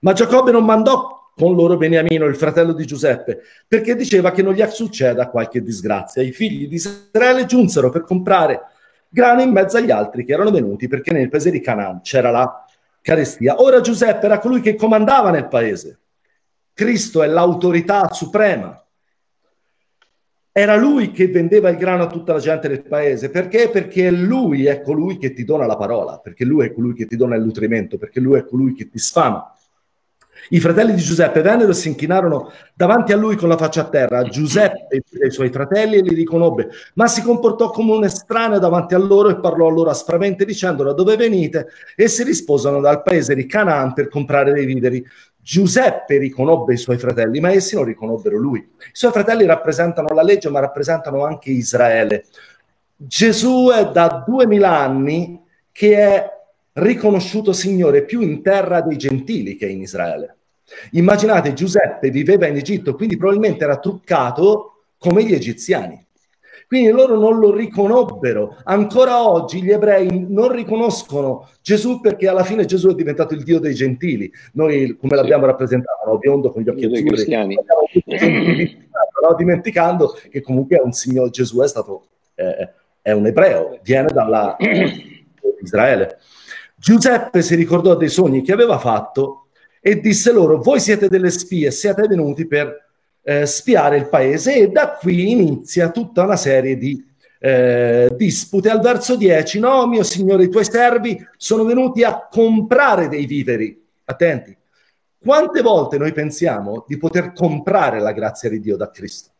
Ma 0.00 0.12
Giacobbe 0.12 0.52
non 0.52 0.64
mandò 0.64 1.30
con 1.34 1.54
loro 1.54 1.76
Beniamino, 1.76 2.26
il 2.26 2.36
fratello 2.36 2.72
di 2.72 2.86
Giuseppe, 2.86 3.40
perché 3.66 3.96
diceva 3.96 4.30
che 4.30 4.42
non 4.42 4.52
gli 4.52 4.64
succeda 4.66 5.28
qualche 5.28 5.62
disgrazia. 5.62 6.22
I 6.22 6.32
figli 6.32 6.68
di 6.68 6.76
Israele 6.76 7.46
giunsero 7.46 7.90
per 7.90 8.02
comprare 8.02 8.60
grano 9.08 9.40
in 9.40 9.50
mezzo 9.50 9.78
agli 9.78 9.90
altri 9.90 10.24
che 10.24 10.32
erano 10.32 10.50
venuti 10.50 10.88
perché 10.88 11.12
nel 11.12 11.30
paese 11.30 11.50
di 11.50 11.60
Canaan 11.60 12.02
c'era 12.02 12.30
la 12.30 12.65
carestia. 13.06 13.62
Ora 13.62 13.80
Giuseppe 13.80 14.26
era 14.26 14.40
colui 14.40 14.60
che 14.60 14.74
comandava 14.74 15.30
nel 15.30 15.46
paese. 15.46 16.00
Cristo 16.74 17.22
è 17.22 17.28
l'autorità 17.28 18.08
suprema. 18.10 18.84
Era 20.50 20.74
lui 20.74 21.12
che 21.12 21.28
vendeva 21.28 21.68
il 21.68 21.76
grano 21.76 22.02
a 22.02 22.06
tutta 22.08 22.32
la 22.32 22.40
gente 22.40 22.66
del 22.66 22.82
paese. 22.82 23.30
Perché? 23.30 23.70
Perché 23.70 24.10
lui 24.10 24.66
è 24.66 24.80
colui 24.80 25.18
che 25.18 25.32
ti 25.32 25.44
dona 25.44 25.66
la 25.66 25.76
parola, 25.76 26.18
perché 26.18 26.44
lui 26.44 26.66
è 26.66 26.72
colui 26.72 26.94
che 26.94 27.06
ti 27.06 27.14
dona 27.14 27.36
il 27.36 27.44
nutrimento, 27.44 27.96
perché 27.96 28.18
lui 28.18 28.38
è 28.40 28.44
colui 28.44 28.74
che 28.74 28.88
ti 28.88 28.98
sfama. 28.98 29.55
I 30.50 30.60
fratelli 30.60 30.94
di 30.94 31.02
Giuseppe 31.02 31.42
vennero 31.42 31.70
e 31.70 31.74
si 31.74 31.88
inchinarono 31.88 32.52
davanti 32.74 33.12
a 33.12 33.16
lui 33.16 33.36
con 33.36 33.48
la 33.48 33.56
faccia 33.56 33.82
a 33.82 33.88
terra. 33.88 34.22
Giuseppe 34.22 35.02
e 35.10 35.26
i 35.26 35.30
suoi 35.30 35.50
fratelli 35.50 36.02
li 36.02 36.14
riconobbe, 36.14 36.68
ma 36.94 37.06
si 37.06 37.22
comportò 37.22 37.70
come 37.70 37.92
un 37.92 38.04
estraneo 38.04 38.58
davanti 38.58 38.94
a 38.94 38.98
loro 38.98 39.28
e 39.28 39.40
parlò 39.40 39.68
loro 39.68 39.90
aspramente 39.90 40.44
dicendo 40.44 40.82
da 40.82 40.92
dove 40.92 41.16
venite? 41.16 41.68
E 41.94 42.08
si 42.08 42.22
risposano 42.22 42.80
dal 42.80 43.02
paese 43.02 43.34
di 43.34 43.46
Canaan 43.46 43.92
per 43.92 44.08
comprare 44.08 44.52
dei 44.52 44.66
viveri. 44.66 45.04
Giuseppe 45.40 46.18
riconobbe 46.18 46.74
i 46.74 46.76
suoi 46.76 46.98
fratelli, 46.98 47.38
ma 47.38 47.52
essi 47.52 47.76
non 47.76 47.84
riconobbero 47.84 48.36
lui. 48.36 48.58
I 48.58 48.90
suoi 48.92 49.12
fratelli 49.12 49.46
rappresentano 49.46 50.12
la 50.12 50.22
legge, 50.22 50.48
ma 50.48 50.58
rappresentano 50.58 51.24
anche 51.24 51.50
Israele. 51.50 52.24
Gesù 52.96 53.70
è 53.72 53.90
da 53.90 54.24
duemila 54.26 54.78
anni 54.78 55.40
che 55.70 55.96
è 55.96 56.35
riconosciuto 56.76 57.52
Signore 57.52 58.04
più 58.04 58.20
in 58.20 58.42
terra 58.42 58.80
dei 58.80 58.96
gentili 58.96 59.56
che 59.56 59.66
in 59.66 59.80
Israele. 59.82 60.36
Immaginate, 60.92 61.52
Giuseppe 61.52 62.10
viveva 62.10 62.46
in 62.46 62.56
Egitto, 62.56 62.94
quindi 62.94 63.16
probabilmente 63.16 63.64
era 63.64 63.78
truccato 63.78 64.84
come 64.98 65.24
gli 65.24 65.32
egiziani. 65.32 66.04
Quindi 66.66 66.90
loro 66.90 67.16
non 67.16 67.38
lo 67.38 67.54
riconobbero. 67.54 68.56
Ancora 68.64 69.28
oggi 69.28 69.62
gli 69.62 69.70
ebrei 69.70 70.26
non 70.28 70.50
riconoscono 70.50 71.48
Gesù 71.62 72.00
perché 72.00 72.26
alla 72.26 72.42
fine 72.42 72.64
Gesù 72.64 72.88
è 72.88 72.94
diventato 72.94 73.34
il 73.34 73.44
Dio 73.44 73.60
dei 73.60 73.72
gentili. 73.72 74.30
Noi, 74.54 74.96
come 74.96 75.14
sì. 75.14 75.20
l'abbiamo 75.20 75.46
rappresentato, 75.46 76.10
no? 76.10 76.18
biondo 76.18 76.50
con 76.50 76.62
gli 76.62 76.68
occhi 76.68 76.86
azzurri, 76.86 77.04
cristiani. 77.04 77.56
però 78.04 79.34
dimenticando 79.36 80.18
che 80.28 80.40
comunque 80.40 80.78
è 80.78 80.82
un 80.82 80.92
signore 80.92 81.30
Gesù 81.30 81.60
è 81.60 81.68
stato 81.68 82.06
eh, 82.34 82.68
è 83.00 83.12
un 83.12 83.26
ebreo, 83.26 83.78
viene 83.84 84.10
dalla 84.12 84.56
Israele. 85.62 86.18
Giuseppe 86.86 87.42
si 87.42 87.56
ricordò 87.56 87.96
dei 87.96 88.08
sogni 88.08 88.42
che 88.42 88.52
aveva 88.52 88.78
fatto 88.78 89.48
e 89.80 89.98
disse 89.98 90.30
loro, 90.30 90.62
voi 90.62 90.78
siete 90.78 91.08
delle 91.08 91.30
spie, 91.30 91.72
siete 91.72 92.06
venuti 92.06 92.46
per 92.46 92.86
eh, 93.22 93.44
spiare 93.44 93.96
il 93.96 94.08
paese 94.08 94.54
e 94.54 94.68
da 94.68 94.90
qui 94.90 95.32
inizia 95.32 95.90
tutta 95.90 96.22
una 96.22 96.36
serie 96.36 96.76
di 96.76 97.04
eh, 97.40 98.08
dispute. 98.14 98.70
Al 98.70 98.78
verso 98.78 99.16
10, 99.16 99.58
no 99.58 99.88
mio 99.88 100.04
signore, 100.04 100.44
i 100.44 100.48
tuoi 100.48 100.62
servi 100.62 101.20
sono 101.36 101.64
venuti 101.64 102.04
a 102.04 102.28
comprare 102.30 103.08
dei 103.08 103.26
viveri. 103.26 103.84
Attenti, 104.04 104.56
quante 105.18 105.62
volte 105.62 105.98
noi 105.98 106.12
pensiamo 106.12 106.84
di 106.86 106.96
poter 106.98 107.32
comprare 107.32 107.98
la 107.98 108.12
grazia 108.12 108.48
di 108.48 108.60
Dio 108.60 108.76
da 108.76 108.92
Cristo? 108.92 109.30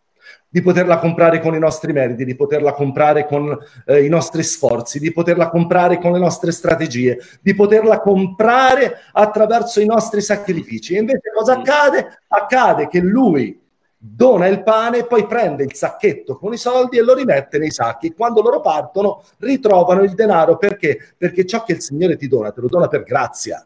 Di 0.57 0.63
poterla 0.63 0.99
comprare 0.99 1.39
con 1.39 1.55
i 1.55 1.59
nostri 1.59 1.93
meriti, 1.93 2.25
di 2.25 2.35
poterla 2.35 2.73
comprare 2.73 3.27
con 3.27 3.55
eh, 3.85 4.03
i 4.03 4.09
nostri 4.09 4.43
sforzi, 4.43 4.99
di 4.99 5.13
poterla 5.13 5.51
comprare 5.51 5.99
con 5.99 6.13
le 6.13 6.19
nostre 6.19 6.51
strategie, 6.51 7.19
di 7.43 7.55
poterla 7.55 8.01
comprare 8.01 9.01
attraverso 9.13 9.83
i 9.83 9.85
nostri 9.85 10.23
sacrifici. 10.23 10.95
E 10.95 11.01
invece 11.01 11.31
cosa 11.35 11.59
mm. 11.59 11.61
accade? 11.61 12.21
Accade 12.29 12.89
che 12.89 13.01
lui 13.01 13.61
dona 13.99 14.47
il 14.47 14.63
pane 14.63 15.01
e 15.01 15.05
poi 15.05 15.27
prende 15.27 15.63
il 15.63 15.75
sacchetto 15.75 16.39
con 16.39 16.55
i 16.55 16.57
soldi 16.57 16.97
e 16.97 17.03
lo 17.03 17.13
rimette 17.13 17.59
nei 17.59 17.71
sacchi. 17.71 18.15
Quando 18.15 18.41
loro 18.41 18.63
partono 18.63 19.25
ritrovano 19.41 20.05
il 20.05 20.15
denaro 20.15 20.57
perché? 20.57 21.17
Perché 21.19 21.45
ciò 21.45 21.65
che 21.65 21.73
il 21.73 21.83
Signore 21.83 22.17
ti 22.17 22.29
dona, 22.29 22.51
te 22.51 22.63
lo 22.63 22.69
dona 22.69 22.89
per 22.89 23.03
grazia. 23.03 23.63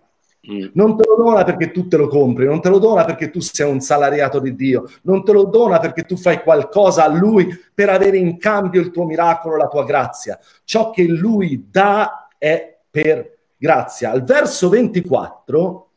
Mm. 0.49 0.69
Non 0.73 0.97
te 0.97 1.03
lo 1.07 1.23
dona 1.23 1.45
perché 1.45 1.71
tu 1.71 1.87
te 1.87 1.99
lo 1.99 2.09
compri, 2.09 2.47
non 2.47 2.63
te 2.63 2.71
lo 2.71 2.79
dona 2.79 3.05
perché 3.05 3.31
tu 3.31 3.41
sei 3.41 3.71
un 3.71 3.81
salariato 3.81 4.39
di 4.41 4.55
Dio, 4.55 4.89
non 5.03 5.23
te 5.23 5.33
lo 5.33 5.45
dona 5.45 5.79
perché 5.79 6.05
tu 6.05 6.17
fai 6.17 6.43
qualcosa 6.43 7.05
a 7.05 7.09
Lui 7.09 7.49
per 7.75 7.91
avere 7.91 8.17
in 8.17 8.39
cambio 8.39 8.81
il 8.81 8.91
tuo 8.91 9.05
miracolo, 9.05 9.57
la 9.57 9.69
tua 9.69 9.85
grazia. 9.85 10.39
Ciò 10.65 10.91
che 10.91 11.07
Lui 11.07 11.67
dà 11.71 12.29
è 12.39 12.79
per 12.91 13.39
grazia. 13.57 14.11
Al 14.13 14.25
verso 14.25 14.71
24 14.71 15.91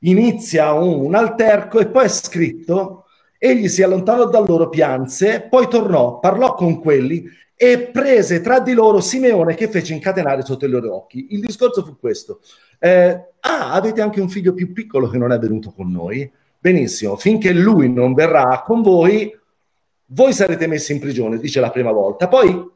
inizia 0.00 0.72
un, 0.72 1.14
alterco 1.14 1.78
e 1.78 1.88
poi 1.88 2.04
è 2.04 2.08
scritto, 2.08 3.06
egli 3.38 3.68
si 3.68 3.82
allontanò 3.82 4.28
da 4.28 4.40
loro, 4.40 4.68
pianse, 4.68 5.46
poi 5.48 5.68
tornò, 5.68 6.18
parlò 6.18 6.54
con 6.54 6.80
quelli 6.80 7.24
e 7.66 7.78
prese 7.90 8.42
tra 8.42 8.60
di 8.60 8.74
loro 8.74 9.00
Simeone 9.00 9.54
che 9.54 9.68
fece 9.68 9.94
incatenare 9.94 10.42
sotto 10.42 10.66
i 10.66 10.68
loro 10.68 10.94
occhi. 10.94 11.28
Il 11.30 11.40
discorso 11.40 11.82
fu 11.82 11.96
questo. 11.98 12.40
Eh, 12.78 13.28
ah, 13.40 13.72
avete 13.72 14.02
anche 14.02 14.20
un 14.20 14.28
figlio 14.28 14.52
più 14.52 14.74
piccolo 14.74 15.08
che 15.08 15.16
non 15.16 15.32
è 15.32 15.38
venuto 15.38 15.72
con 15.72 15.90
noi? 15.90 16.30
Benissimo, 16.58 17.16
finché 17.16 17.54
lui 17.54 17.90
non 17.90 18.12
verrà 18.12 18.62
con 18.66 18.82
voi, 18.82 19.34
voi 20.06 20.32
sarete 20.34 20.66
messi 20.66 20.92
in 20.92 21.00
prigione, 21.00 21.38
dice 21.38 21.60
la 21.60 21.70
prima 21.70 21.90
volta. 21.90 22.28
Poi 22.28 22.70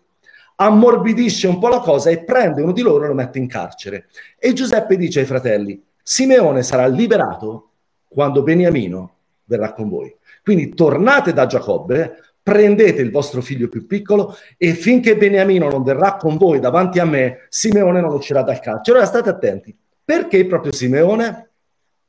ammorbidisce 0.56 1.46
un 1.48 1.58
po' 1.58 1.68
la 1.68 1.80
cosa 1.80 2.08
e 2.08 2.24
prende 2.24 2.62
uno 2.62 2.72
di 2.72 2.80
loro 2.80 3.04
e 3.04 3.08
lo 3.08 3.14
mette 3.14 3.38
in 3.38 3.46
carcere. 3.46 4.06
E 4.38 4.54
Giuseppe 4.54 4.96
dice 4.96 5.20
ai 5.20 5.26
fratelli, 5.26 5.82
Simeone 6.02 6.62
sarà 6.62 6.86
liberato 6.86 7.72
quando 8.08 8.42
Beniamino 8.42 9.16
verrà 9.44 9.74
con 9.74 9.90
voi. 9.90 10.16
Quindi 10.42 10.70
tornate 10.70 11.34
da 11.34 11.44
Giacobbe, 11.44 12.27
prendete 12.48 13.02
il 13.02 13.10
vostro 13.10 13.42
figlio 13.42 13.68
più 13.68 13.86
piccolo 13.86 14.34
e 14.56 14.72
finché 14.72 15.18
Beniamino 15.18 15.68
non 15.68 15.82
verrà 15.82 16.16
con 16.16 16.38
voi 16.38 16.60
davanti 16.60 16.98
a 16.98 17.04
me, 17.04 17.46
Simeone 17.50 18.00
non 18.00 18.14
uscirà 18.14 18.40
dal 18.40 18.58
carcere. 18.58 18.96
Ora 18.96 19.06
state 19.06 19.28
attenti, 19.28 19.76
perché 20.02 20.46
proprio 20.46 20.72
Simeone 20.72 21.50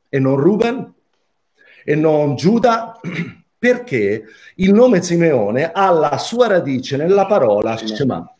e 0.08 0.18
non 0.18 0.38
Ruben 0.38 0.94
e 1.84 1.96
non 1.96 2.36
Giuda? 2.36 2.98
Perché 3.60 4.24
il 4.56 4.72
nome 4.72 5.02
Simeone 5.02 5.70
ha 5.74 5.92
la 5.92 6.18
sua 6.18 6.48
radice 6.48 6.96
nella 6.96 7.26
parola 7.26 7.76
Shema. 7.76 8.34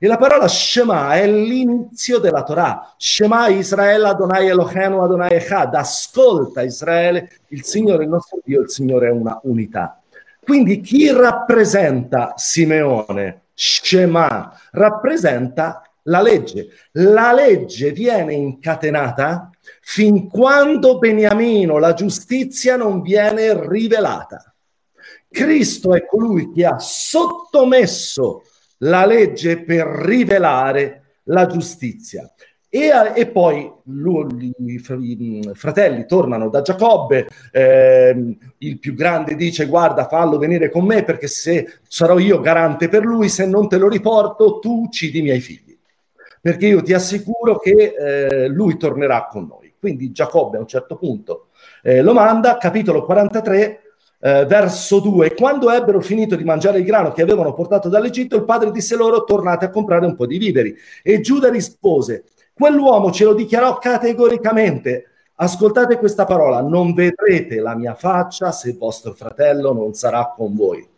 E 0.00 0.06
la 0.08 0.16
parola 0.16 0.48
Shema 0.48 1.14
è 1.14 1.28
l'inizio 1.28 2.18
della 2.18 2.42
Torah. 2.42 2.92
Shema 2.96 3.46
Israele 3.46 4.08
Adonai 4.08 4.48
Elohenu 4.48 4.98
Adonai 4.98 5.30
Echad. 5.30 5.72
Ascolta 5.76 6.62
Israele, 6.62 7.38
il 7.50 7.62
Signore 7.62 8.02
il 8.02 8.10
nostro 8.10 8.40
Dio, 8.42 8.62
il 8.62 8.68
Signore 8.68 9.06
è 9.06 9.12
una 9.12 9.38
unità. 9.44 10.00
Quindi 10.46 10.80
chi 10.80 11.10
rappresenta 11.10 12.34
Simeone? 12.36 13.46
Shema 13.52 14.56
rappresenta 14.70 15.82
la 16.04 16.22
legge. 16.22 16.68
La 16.92 17.32
legge 17.32 17.90
viene 17.90 18.34
incatenata 18.34 19.50
fin 19.80 20.28
quando 20.28 20.98
Beniamino, 20.98 21.78
la 21.78 21.94
giustizia, 21.94 22.76
non 22.76 23.02
viene 23.02 23.68
rivelata. 23.68 24.54
Cristo 25.28 25.96
è 25.96 26.06
colui 26.06 26.52
che 26.52 26.64
ha 26.64 26.78
sottomesso 26.78 28.44
la 28.78 29.04
legge 29.04 29.64
per 29.64 29.84
rivelare 29.84 31.22
la 31.24 31.46
giustizia. 31.46 32.32
E, 32.68 32.90
e 33.14 33.26
poi 33.28 33.72
lui, 33.84 34.52
i 34.66 34.78
fratelli 35.54 36.06
tornano 36.06 36.48
da 36.48 36.62
Giacobbe, 36.62 37.26
eh, 37.52 38.36
il 38.58 38.78
più 38.78 38.94
grande 38.94 39.36
dice 39.36 39.66
guarda 39.66 40.08
fallo 40.08 40.36
venire 40.36 40.70
con 40.70 40.84
me 40.84 41.04
perché 41.04 41.28
se 41.28 41.78
sarò 41.86 42.18
io 42.18 42.40
garante 42.40 42.88
per 42.88 43.04
lui, 43.04 43.28
se 43.28 43.46
non 43.46 43.68
te 43.68 43.78
lo 43.78 43.88
riporto 43.88 44.58
tu 44.58 44.82
uccidi 44.82 45.20
i 45.20 45.22
miei 45.22 45.40
figli, 45.40 45.78
perché 46.40 46.66
io 46.66 46.82
ti 46.82 46.92
assicuro 46.92 47.58
che 47.58 47.94
eh, 47.96 48.48
lui 48.48 48.76
tornerà 48.76 49.26
con 49.30 49.46
noi. 49.46 49.74
Quindi 49.78 50.10
Giacobbe 50.10 50.56
a 50.56 50.60
un 50.60 50.66
certo 50.66 50.96
punto 50.96 51.48
eh, 51.82 52.02
lo 52.02 52.12
manda, 52.12 52.58
capitolo 52.58 53.04
43, 53.04 53.80
eh, 54.18 54.44
verso 54.46 54.98
2, 54.98 55.34
quando 55.34 55.70
ebbero 55.70 56.00
finito 56.00 56.34
di 56.34 56.42
mangiare 56.42 56.78
il 56.78 56.84
grano 56.84 57.12
che 57.12 57.22
avevano 57.22 57.54
portato 57.54 57.88
dall'Egitto, 57.88 58.34
il 58.34 58.44
padre 58.44 58.72
disse 58.72 58.96
loro 58.96 59.22
tornate 59.24 59.66
a 59.66 59.70
comprare 59.70 60.04
un 60.04 60.16
po' 60.16 60.26
di 60.26 60.38
viveri. 60.38 60.74
E 61.02 61.20
Giuda 61.20 61.48
rispose, 61.48 62.24
quell'uomo 62.56 63.10
ce 63.10 63.24
lo 63.24 63.34
dichiarò 63.34 63.76
categoricamente, 63.76 65.10
ascoltate 65.34 65.98
questa 65.98 66.24
parola, 66.24 66.62
non 66.62 66.94
vedrete 66.94 67.60
la 67.60 67.76
mia 67.76 67.94
faccia 67.94 68.50
se 68.50 68.72
vostro 68.78 69.12
fratello 69.12 69.74
non 69.74 69.92
sarà 69.92 70.32
con 70.34 70.56
voi. 70.56 70.88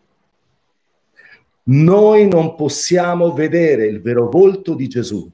Noi 1.64 2.28
non 2.28 2.54
possiamo 2.54 3.32
vedere 3.32 3.86
il 3.86 4.00
vero 4.00 4.28
volto 4.28 4.74
di 4.74 4.86
Gesù 4.88 5.28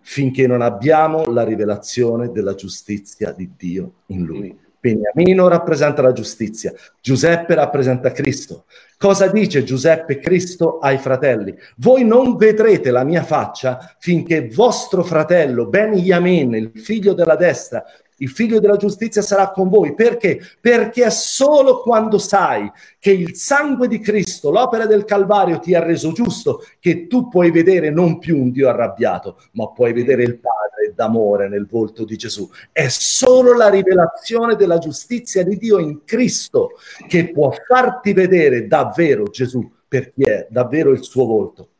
finché 0.00 0.46
non 0.46 0.62
abbiamo 0.62 1.26
la 1.26 1.44
rivelazione 1.44 2.30
della 2.30 2.54
giustizia 2.54 3.30
di 3.32 3.52
Dio 3.56 3.92
in 4.06 4.24
lui. 4.24 4.58
Beniamino 4.80 5.46
rappresenta 5.46 6.02
la 6.02 6.12
giustizia, 6.12 6.72
Giuseppe 7.00 7.54
rappresenta 7.54 8.10
Cristo. 8.10 8.64
Cosa 9.02 9.26
dice 9.26 9.64
Giuseppe 9.64 10.20
Cristo 10.20 10.78
ai 10.78 10.96
fratelli? 10.96 11.52
Voi 11.78 12.04
non 12.04 12.36
vedrete 12.36 12.92
la 12.92 13.02
mia 13.02 13.24
faccia 13.24 13.96
finché 13.98 14.48
vostro 14.48 15.02
fratello 15.02 15.66
Beniamin, 15.66 16.54
il 16.54 16.70
figlio 16.76 17.12
della 17.12 17.34
destra, 17.34 17.82
il 18.22 18.30
figlio 18.30 18.60
della 18.60 18.76
giustizia 18.76 19.20
sarà 19.20 19.50
con 19.50 19.68
voi. 19.68 19.94
Perché? 19.94 20.40
Perché 20.60 21.04
è 21.04 21.10
solo 21.10 21.80
quando 21.80 22.18
sai 22.18 22.70
che 22.98 23.10
il 23.10 23.34
sangue 23.36 23.88
di 23.88 23.98
Cristo, 23.98 24.50
l'opera 24.50 24.86
del 24.86 25.04
Calvario 25.04 25.58
ti 25.58 25.74
ha 25.74 25.82
reso 25.82 26.12
giusto, 26.12 26.64
che 26.78 27.06
tu 27.08 27.28
puoi 27.28 27.50
vedere 27.50 27.90
non 27.90 28.18
più 28.18 28.40
un 28.40 28.50
Dio 28.50 28.68
arrabbiato, 28.68 29.38
ma 29.52 29.68
puoi 29.68 29.92
vedere 29.92 30.22
il 30.22 30.38
Padre 30.38 30.94
d'amore 30.94 31.48
nel 31.48 31.66
volto 31.66 32.04
di 32.04 32.16
Gesù, 32.16 32.48
è 32.70 32.88
solo 32.88 33.54
la 33.54 33.68
rivelazione 33.68 34.56
della 34.56 34.78
giustizia 34.78 35.42
di 35.42 35.56
Dio 35.56 35.78
in 35.78 36.04
Cristo 36.04 36.70
che 37.08 37.30
può 37.30 37.52
farti 37.66 38.12
vedere 38.12 38.66
davvero 38.66 39.24
Gesù 39.24 39.68
per 39.88 40.12
chi 40.12 40.22
è 40.22 40.46
davvero 40.50 40.90
il 40.90 41.02
suo 41.02 41.24
volto. 41.24 41.71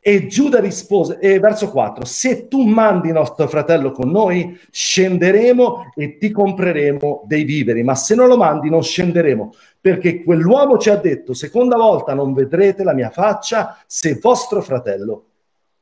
E 0.00 0.26
Giuda 0.26 0.60
rispose, 0.60 1.18
eh, 1.18 1.40
verso 1.40 1.70
4, 1.70 2.04
se 2.04 2.46
tu 2.46 2.62
mandi 2.62 3.10
nostro 3.10 3.48
fratello 3.48 3.90
con 3.90 4.10
noi, 4.10 4.58
scenderemo 4.70 5.92
e 5.94 6.16
ti 6.18 6.30
compreremo 6.30 7.24
dei 7.26 7.44
viveri, 7.44 7.82
ma 7.82 7.94
se 7.94 8.14
non 8.14 8.28
lo 8.28 8.36
mandi 8.36 8.70
non 8.70 8.82
scenderemo, 8.82 9.52
perché 9.80 10.22
quell'uomo 10.22 10.78
ci 10.78 10.90
ha 10.90 10.96
detto, 10.96 11.34
seconda 11.34 11.76
volta 11.76 12.14
non 12.14 12.32
vedrete 12.32 12.84
la 12.84 12.94
mia 12.94 13.10
faccia 13.10 13.76
se 13.86 14.18
vostro 14.20 14.62
fratello 14.62 15.24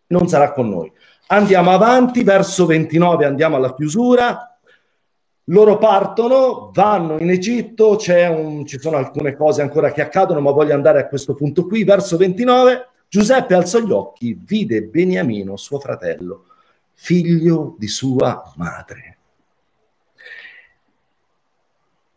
non 0.08 0.28
sarà 0.28 0.52
con 0.52 0.68
noi. 0.68 0.90
Andiamo 1.28 1.72
avanti, 1.72 2.22
verso 2.22 2.66
29 2.66 3.24
andiamo 3.24 3.56
alla 3.56 3.74
chiusura. 3.74 4.58
Loro 5.50 5.78
partono, 5.78 6.70
vanno 6.72 7.18
in 7.18 7.30
Egitto, 7.30 7.96
un, 8.08 8.66
ci 8.66 8.78
sono 8.78 8.96
alcune 8.96 9.36
cose 9.36 9.62
ancora 9.62 9.92
che 9.92 10.02
accadono, 10.02 10.40
ma 10.40 10.50
voglio 10.50 10.74
andare 10.74 11.00
a 11.00 11.08
questo 11.08 11.34
punto 11.34 11.66
qui, 11.66 11.84
verso 11.84 12.16
29. 12.16 12.88
Giuseppe 13.08 13.54
alzò 13.54 13.78
gli 13.80 13.92
occhi, 13.92 14.38
vide 14.44 14.82
Beniamino, 14.82 15.56
suo 15.56 15.78
fratello, 15.78 16.46
figlio 16.92 17.76
di 17.78 17.86
sua 17.88 18.52
madre. 18.56 19.16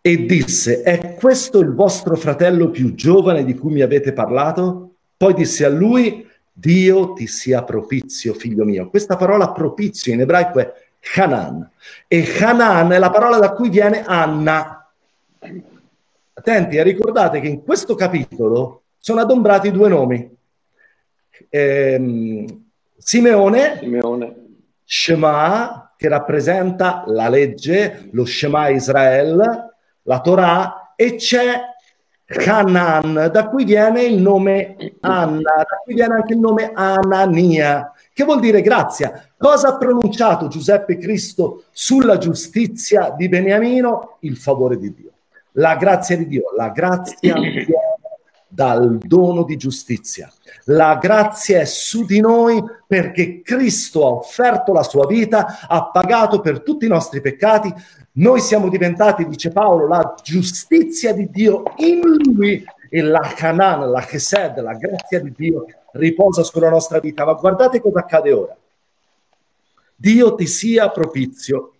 E 0.01 0.25
disse, 0.25 0.81
è 0.81 1.15
questo 1.15 1.59
il 1.59 1.73
vostro 1.73 2.15
fratello 2.15 2.69
più 2.69 2.95
giovane 2.95 3.43
di 3.43 3.53
cui 3.53 3.73
mi 3.73 3.81
avete 3.81 4.13
parlato? 4.13 4.95
Poi 5.15 5.33
disse 5.33 5.65
a 5.65 5.69
lui, 5.69 6.27
Dio 6.51 7.13
ti 7.13 7.27
sia 7.27 7.63
propizio, 7.63 8.33
figlio 8.33 8.65
mio. 8.65 8.89
Questa 8.89 9.15
parola 9.15 9.51
propizio 9.51 10.11
in 10.13 10.21
ebraico 10.21 10.59
è 10.59 10.73
Hanan. 11.15 11.69
E 12.07 12.25
Hanan 12.41 12.91
è 12.91 12.97
la 12.97 13.09
parola 13.09 13.37
da 13.37 13.51
cui 13.51 13.69
viene 13.69 14.03
Anna. 14.03 14.89
Attenti, 16.33 16.81
ricordate 16.81 17.39
che 17.39 17.47
in 17.47 17.63
questo 17.63 17.95
capitolo 17.95 18.83
sono 18.97 19.21
adombrati 19.21 19.71
due 19.71 19.89
nomi 19.89 20.37
ehm, 21.49 22.45
Simeone, 22.97 23.77
Simeone, 23.79 24.35
Shema, 24.83 25.93
che 25.97 26.07
rappresenta 26.07 27.03
la 27.07 27.29
legge, 27.29 28.09
lo 28.11 28.25
Shema 28.25 28.69
Israel, 28.69 29.73
la 30.03 30.21
Torah, 30.21 30.93
e 30.95 31.15
c'è 31.15 31.61
Hanan, 32.45 33.29
da 33.31 33.47
cui 33.49 33.63
viene 33.63 34.03
il 34.03 34.21
nome 34.21 34.75
Anna, 34.99 35.55
da 35.55 35.81
cui 35.83 35.95
viene 35.95 36.15
anche 36.15 36.33
il 36.33 36.39
nome 36.39 36.71
Anania, 36.73 37.91
che 38.13 38.23
vuol 38.23 38.39
dire 38.39 38.61
grazia. 38.61 39.27
Cosa 39.37 39.69
ha 39.69 39.77
pronunciato 39.77 40.47
Giuseppe 40.47 40.97
Cristo 40.97 41.63
sulla 41.71 42.17
giustizia 42.17 43.13
di 43.17 43.27
Beniamino? 43.29 44.17
Il 44.21 44.37
favore 44.37 44.77
di 44.77 44.93
Dio. 44.93 45.11
La 45.53 45.75
grazia 45.75 46.15
di 46.17 46.27
Dio, 46.27 46.53
la 46.55 46.69
grazia 46.69 47.33
viene 47.39 47.88
dal 48.49 48.97
dono 48.97 49.43
di 49.43 49.55
giustizia. 49.55 50.31
La 50.65 50.95
grazia 50.95 51.59
è 51.59 51.65
su 51.65 52.03
di 52.03 52.19
noi 52.19 52.61
perché 52.85 53.41
Cristo 53.41 54.05
ha 54.05 54.11
offerto 54.11 54.73
la 54.73 54.83
sua 54.83 55.05
vita, 55.05 55.67
ha 55.67 55.85
pagato 55.85 56.41
per 56.41 56.61
tutti 56.61 56.85
i 56.85 56.89
nostri 56.89 57.21
peccati. 57.21 57.71
Noi 58.13 58.41
siamo 58.41 58.67
diventati, 58.67 59.27
dice 59.27 59.51
Paolo, 59.51 59.87
la 59.87 60.15
giustizia 60.21 61.13
di 61.13 61.29
Dio 61.29 61.63
in 61.77 62.01
lui 62.01 62.65
e 62.89 63.01
la 63.01 63.33
Canaan, 63.35 63.91
la 63.91 64.01
Chesed, 64.01 64.59
la 64.59 64.73
grazia 64.73 65.21
di 65.21 65.31
Dio 65.37 65.65
riposa 65.93 66.43
sulla 66.43 66.69
nostra 66.69 66.99
vita. 66.99 67.23
Ma 67.23 67.33
guardate 67.33 67.79
cosa 67.79 67.99
accade 67.99 68.31
ora. 68.31 68.57
Dio 69.95 70.33
ti 70.33 70.47
sia 70.47 70.89
propizio, 70.89 71.73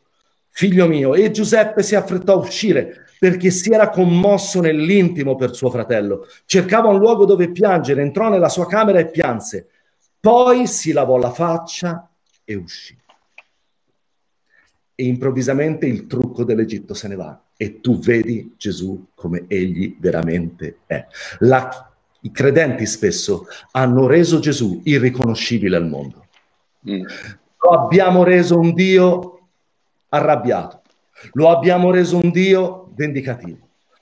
figlio 0.50 0.88
mio. 0.88 1.16
E 1.16 1.32
Giuseppe 1.32 1.82
si 1.82 1.96
affrettò 1.96 2.34
a 2.34 2.38
uscire 2.38 3.08
perché 3.20 3.52
si 3.52 3.72
era 3.72 3.90
commosso 3.90 4.62
nell'intimo 4.62 5.36
per 5.36 5.54
suo 5.54 5.70
fratello. 5.70 6.26
Cercava 6.46 6.88
un 6.88 6.98
luogo 6.98 7.26
dove 7.26 7.52
piangere, 7.52 8.02
entrò 8.02 8.30
nella 8.30 8.50
sua 8.50 8.66
camera 8.66 8.98
e 9.00 9.10
pianse. 9.10 9.68
Poi 10.20 10.66
si 10.68 10.94
lavò 10.94 11.18
la 11.18 11.32
faccia 11.32 12.10
e 12.46 12.56
uscì. 12.56 12.98
E 14.96 15.06
improvvisamente 15.06 15.86
il 15.86 16.08
trucco 16.08 16.44
dell'Egitto 16.44 16.94
se 16.94 17.08
ne 17.10 17.16
va 17.16 17.42
e 17.58 17.82
tu 17.82 18.00
vedi 18.00 18.54
Gesù 18.58 19.08
come 19.14 19.44
egli 19.48 19.98
veramente 20.00 20.80
è. 20.86 21.06
La, 21.40 21.92
I 22.22 22.32
credenti 22.32 22.86
spesso 22.86 23.48
hanno 23.72 24.08
reso 24.08 24.40
Gesù 24.40 24.82
irriconoscibile 24.86 25.76
al 25.76 25.88
mondo. 25.88 26.26
Mm. 26.90 27.04
Lo 27.62 27.70
abbiamo 27.72 28.24
reso 28.24 28.58
un 28.58 28.74
Dio 28.74 29.40
arrabbiato, 30.08 30.82
lo 31.34 31.50
abbiamo 31.50 31.92
reso 31.92 32.18
un 32.18 32.32
Dio 32.32 32.89
vendicativo. 33.00 33.58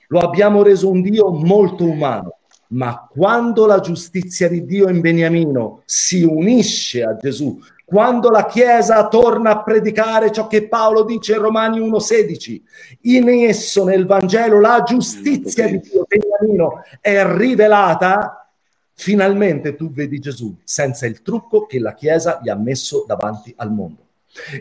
Lo 0.08 0.18
abbiamo 0.18 0.62
reso 0.62 0.90
un 0.90 1.00
Dio 1.02 1.30
molto 1.30 1.84
umano, 1.84 2.38
ma 2.68 3.06
quando 3.08 3.66
la 3.66 3.78
giustizia 3.78 4.48
di 4.48 4.64
Dio 4.64 4.88
in 4.88 5.00
Beniamino 5.00 5.82
si 5.84 6.24
unisce 6.24 7.04
a 7.04 7.14
Gesù, 7.16 7.60
quando 7.84 8.28
la 8.30 8.46
Chiesa 8.46 9.06
torna 9.08 9.50
a 9.50 9.62
predicare 9.62 10.32
ciò 10.32 10.46
che 10.46 10.66
Paolo 10.66 11.04
dice 11.04 11.34
in 11.34 11.40
Romani 11.40 11.78
1,16, 11.78 12.60
in 13.02 13.28
esso 13.28 13.84
nel 13.84 14.04
Vangelo 14.04 14.60
la 14.60 14.82
giustizia 14.84 15.68
di 15.68 15.80
Dio 15.80 16.04
Beniamino 16.06 16.82
è 17.00 17.24
rivelata, 17.24 18.50
finalmente 18.94 19.76
tu 19.76 19.90
vedi 19.90 20.18
Gesù 20.18 20.54
senza 20.64 21.06
il 21.06 21.22
trucco 21.22 21.66
che 21.66 21.78
la 21.78 21.94
Chiesa 21.94 22.40
gli 22.42 22.48
ha 22.48 22.56
messo 22.56 23.04
davanti 23.06 23.54
al 23.56 23.72
mondo. 23.72 24.06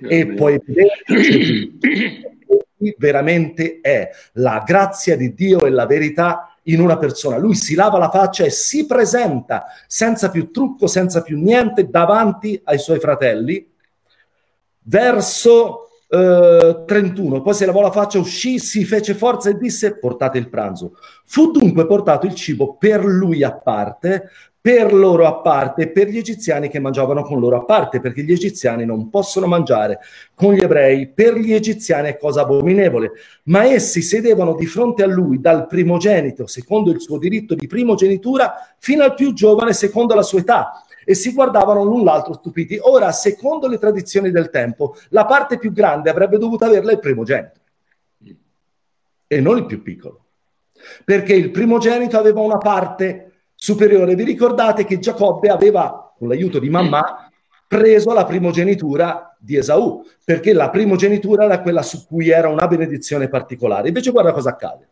E 0.08 0.28
puoi 0.28 0.62
vedere 0.64 0.92
veramente 2.98 3.80
è 3.82 4.10
la 4.34 4.64
grazia 4.66 5.16
di 5.16 5.34
Dio 5.34 5.66
e 5.66 5.70
la 5.70 5.86
verità 5.86 6.56
in 6.64 6.82
una 6.82 6.98
persona. 6.98 7.38
Lui 7.38 7.56
si 7.56 7.76
lava 7.76 7.98
la 7.98 8.10
faccia 8.10 8.44
e 8.44 8.50
si 8.50 8.86
presenta 8.86 9.66
senza 9.88 10.30
più 10.30 10.52
trucco, 10.52 10.88
senza 10.88 11.22
più 11.22 11.40
niente 11.42 11.90
davanti 11.90 12.60
ai 12.64 12.80
suoi 12.80 13.00
fratelli. 13.00 13.70
Verso 14.84 15.88
eh, 16.10 16.84
31, 16.86 17.42
poi 17.42 17.54
si 17.54 17.66
lavò 17.66 17.82
la 17.82 17.92
faccia, 17.92 18.20
uscì, 18.20 18.60
si 18.60 18.86
fece 18.86 19.14
forza 19.14 19.50
e 19.50 19.58
disse 19.58 19.98
portate 19.98 20.38
il 20.38 20.50
pranzo. 20.50 20.94
Fu 21.26 21.52
dunque 21.52 21.86
portato 21.86 22.26
il 22.26 22.36
cibo 22.36 22.76
per 22.76 23.04
lui 23.04 23.44
a 23.44 23.54
parte, 23.54 24.30
per 24.68 24.94
loro 24.94 25.26
a 25.26 25.36
parte 25.36 25.84
e 25.84 25.88
per 25.88 26.10
gli 26.10 26.18
egiziani 26.18 26.68
che 26.68 26.80
mangiavano 26.80 27.24
con 27.24 27.40
loro 27.40 27.56
a 27.56 27.64
parte, 27.64 28.02
perché 28.02 28.22
gli 28.22 28.34
egiziani 28.34 28.84
non 28.84 29.10
possono 29.10 29.48
mangiare 29.48 30.00
con 30.36 30.52
gli 30.52 30.60
ebrei, 30.60 31.08
per 31.08 31.38
gli 31.38 31.54
egiziani 31.54 32.10
è 32.10 32.18
cosa 32.18 32.42
abominevole, 32.42 33.14
ma 33.44 33.64
essi 33.64 34.02
sedevano 34.02 34.56
di 34.56 34.66
fronte 34.66 35.04
a 35.04 35.08
lui 35.08 35.40
dal 35.40 35.68
primogenito, 35.68 36.48
secondo 36.48 36.92
il 36.92 37.00
suo 37.00 37.18
diritto 37.18 37.56
di 37.56 37.66
primogenitura, 37.66 38.56
fino 38.78 39.06
al 39.06 39.14
più 39.14 39.32
giovane, 39.32 39.72
secondo 39.72 40.14
la 40.16 40.22
sua 40.22 40.40
età, 40.40 40.84
e 41.06 41.14
si 41.14 41.32
guardavano 41.32 41.86
l'un 41.86 42.04
l'altro 42.04 42.34
stupiti. 42.34 42.78
Ora, 42.82 43.14
secondo 43.14 43.70
le 43.70 43.78
tradizioni 43.78 44.32
del 44.32 44.50
tempo, 44.50 44.98
la 45.12 45.24
parte 45.24 45.60
più 45.60 45.72
grande 45.72 46.10
avrebbe 46.10 46.38
dovuto 46.38 46.66
averla 46.66 46.92
il 46.92 47.00
primogenito 47.00 47.62
e 49.28 49.40
non 49.40 49.60
il 49.60 49.66
più 49.66 49.82
piccolo, 49.82 50.26
perché 51.06 51.34
il 51.36 51.52
primogenito 51.52 52.18
aveva 52.20 52.42
una 52.42 52.58
parte 52.58 53.27
superiore. 53.58 54.16
Vi 54.16 54.24
ricordate 54.24 54.86
che 54.86 55.00
Giacobbe 55.00 55.50
aveva, 55.50 56.14
con 56.18 56.28
l'aiuto 56.28 56.60
di 56.60 56.70
mamma, 56.70 57.30
preso 57.68 58.14
la 58.14 58.24
primogenitura 58.24 59.36
di 59.40 59.58
Esaù, 59.58 60.06
perché 60.24 60.54
la 60.54 60.70
primogenitura 60.70 61.46
era 61.46 61.62
quella 61.62 61.82
su 61.82 62.06
cui 62.06 62.30
era 62.30 62.48
una 62.48 62.68
benedizione 62.68 63.28
particolare. 63.28 63.90
Invece 63.90 64.12
guarda 64.12 64.32
cosa 64.32 64.52
accade. 64.52 64.88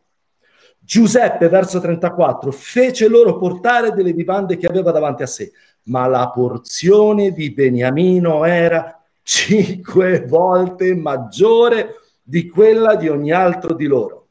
Giuseppe, 0.80 1.48
verso 1.48 1.80
34, 1.80 2.52
fece 2.52 3.08
loro 3.08 3.38
portare 3.38 3.92
delle 3.92 4.14
vivande 4.14 4.58
che 4.58 4.68
aveva 4.68 4.92
davanti 4.92 5.24
a 5.24 5.28
sé, 5.28 5.52
ma 5.84 6.06
la 6.08 6.30
porzione 6.30 7.32
di 7.32 7.52
Beniamino 7.52 8.44
era 8.46 9.00
cinque 9.24 10.26
volte 10.28 10.94
maggiore 10.96 12.02
di 12.22 12.48
quella 12.48 12.96
di 12.96 13.08
ogni 13.08 13.32
altro 13.32 13.74
di 13.74 13.86
loro. 13.86 14.28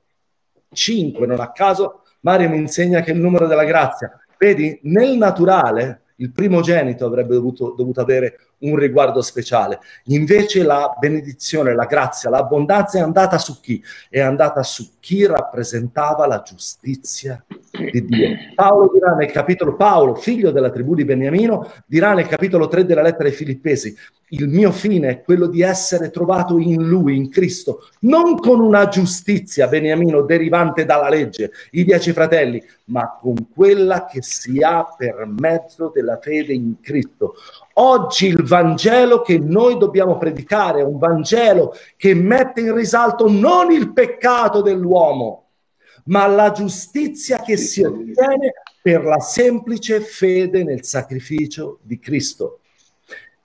Cinque, 0.72 1.26
non 1.26 1.40
a 1.40 1.50
caso, 1.50 2.02
Mario 2.20 2.48
mi 2.48 2.58
insegna 2.58 3.00
che 3.00 3.12
il 3.12 3.18
numero 3.18 3.46
della 3.46 3.64
grazia. 3.64 4.16
Vedi, 4.38 4.78
nel 4.82 5.16
naturale 5.16 6.02
il 6.16 6.30
primogenito 6.32 7.06
avrebbe 7.06 7.34
dovuto, 7.34 7.74
dovuto, 7.76 8.00
avere 8.00 8.38
un 8.64 8.76
riguardo 8.76 9.20
speciale. 9.22 9.80
Invece 10.04 10.62
la 10.62 10.94
benedizione, 10.98 11.74
la 11.74 11.84
grazia, 11.84 12.30
l'abbondanza 12.30 12.98
è 12.98 13.02
andata 13.02 13.38
su 13.38 13.60
chi? 13.60 13.82
È 14.08 14.20
andata 14.20 14.62
su 14.62 14.92
chi 15.00 15.26
rappresentava 15.26 16.26
la 16.26 16.42
giustizia 16.42 17.44
di 17.70 18.04
Dio. 18.04 18.28
Paolo 18.54 18.90
dirà 18.92 19.14
nel 19.14 19.30
capitolo, 19.30 19.76
Paolo, 19.76 20.14
figlio 20.14 20.50
della 20.50 20.70
tribù 20.70 20.94
di 20.94 21.04
Beniamino, 21.04 21.70
dirà 21.86 22.14
nel 22.14 22.26
capitolo 22.26 22.68
3 22.68 22.84
della 22.84 23.02
lettera 23.02 23.28
ai 23.28 23.34
Filippesi, 23.34 23.96
il 24.28 24.48
mio 24.48 24.72
fine 24.72 25.08
è 25.08 25.22
quello 25.22 25.46
di 25.46 25.62
essere 25.62 26.10
trovato 26.10 26.58
in 26.58 26.82
lui, 26.86 27.16
in 27.16 27.30
Cristo, 27.30 27.88
non 28.00 28.36
con 28.36 28.60
una 28.60 28.88
giustizia, 28.88 29.68
Beniamino, 29.68 30.22
derivante 30.22 30.84
dalla 30.84 31.08
legge, 31.08 31.52
i 31.72 31.84
dieci 31.84 32.12
fratelli, 32.12 32.62
ma 32.86 33.18
con 33.20 33.48
quella 33.54 34.06
che 34.06 34.22
si 34.22 34.60
ha 34.62 34.84
per 34.96 35.26
mezzo 35.38 35.90
della 35.94 36.18
fede 36.20 36.52
in 36.52 36.80
Cristo. 36.80 37.34
Oggi 37.76 38.26
il 38.26 38.44
Vangelo 38.44 39.20
che 39.22 39.38
noi 39.38 39.76
dobbiamo 39.78 40.16
predicare 40.16 40.80
è 40.80 40.84
un 40.84 40.98
Vangelo 40.98 41.74
che 41.96 42.14
mette 42.14 42.60
in 42.60 42.74
risalto 42.74 43.28
non 43.28 43.72
il 43.72 43.92
peccato 43.92 44.62
dell'uomo, 44.62 45.46
ma 46.04 46.26
la 46.26 46.52
giustizia 46.52 47.40
che 47.40 47.56
si 47.56 47.82
ottiene 47.82 48.52
per 48.80 49.02
la 49.02 49.18
semplice 49.18 50.00
fede 50.00 50.62
nel 50.62 50.84
sacrificio 50.84 51.78
di 51.82 51.98
Cristo. 51.98 52.60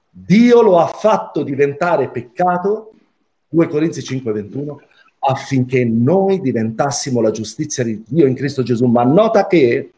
Dio 0.09 0.61
lo 0.61 0.79
ha 0.79 0.87
fatto 0.87 1.43
diventare 1.43 2.09
peccato, 2.09 2.91
2 3.47 3.67
Corinzi 3.67 4.01
5:21, 4.01 4.75
affinché 5.19 5.85
noi 5.85 6.39
diventassimo 6.39 7.19
la 7.19 7.31
giustizia 7.31 7.83
di 7.83 8.03
Dio 8.05 8.27
in 8.27 8.35
Cristo 8.35 8.61
Gesù. 8.61 8.85
Ma 8.85 9.03
nota 9.03 9.47
che 9.47 9.93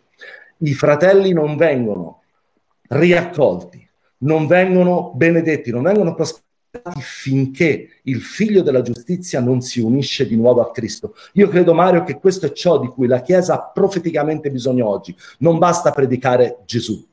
i 0.58 0.74
fratelli 0.74 1.34
non 1.34 1.58
vengono 1.58 2.22
riaccolti, 2.88 3.81
non 4.22 4.48
vengono 4.48 5.12
benedetti, 5.16 5.72
non 5.72 5.84
vengono 5.84 6.14
prosperati 6.14 6.50
finché 7.02 7.90
il 8.04 8.22
figlio 8.22 8.62
della 8.62 8.82
giustizia 8.82 9.42
non 9.42 9.62
si 9.62 9.82
unisce 9.82 10.26
di 10.26 10.36
nuovo 10.36 10.62
a 10.62 10.72
Cristo. 10.72 11.16
Io 11.34 11.48
credo, 11.50 11.74
Mario, 11.74 12.04
che 12.04 12.18
questo 12.18 12.46
è 12.46 12.52
ciò 12.54 12.80
di 12.80 12.88
cui 12.88 13.08
la 13.08 13.22
Chiesa 13.22 13.56
ha 13.56 13.72
profeticamente 13.74 14.50
bisogno 14.50 14.88
oggi. 14.88 15.16
Non 15.40 15.58
basta 15.58 15.92
predicare 15.92 16.60
Gesù, 16.66 17.06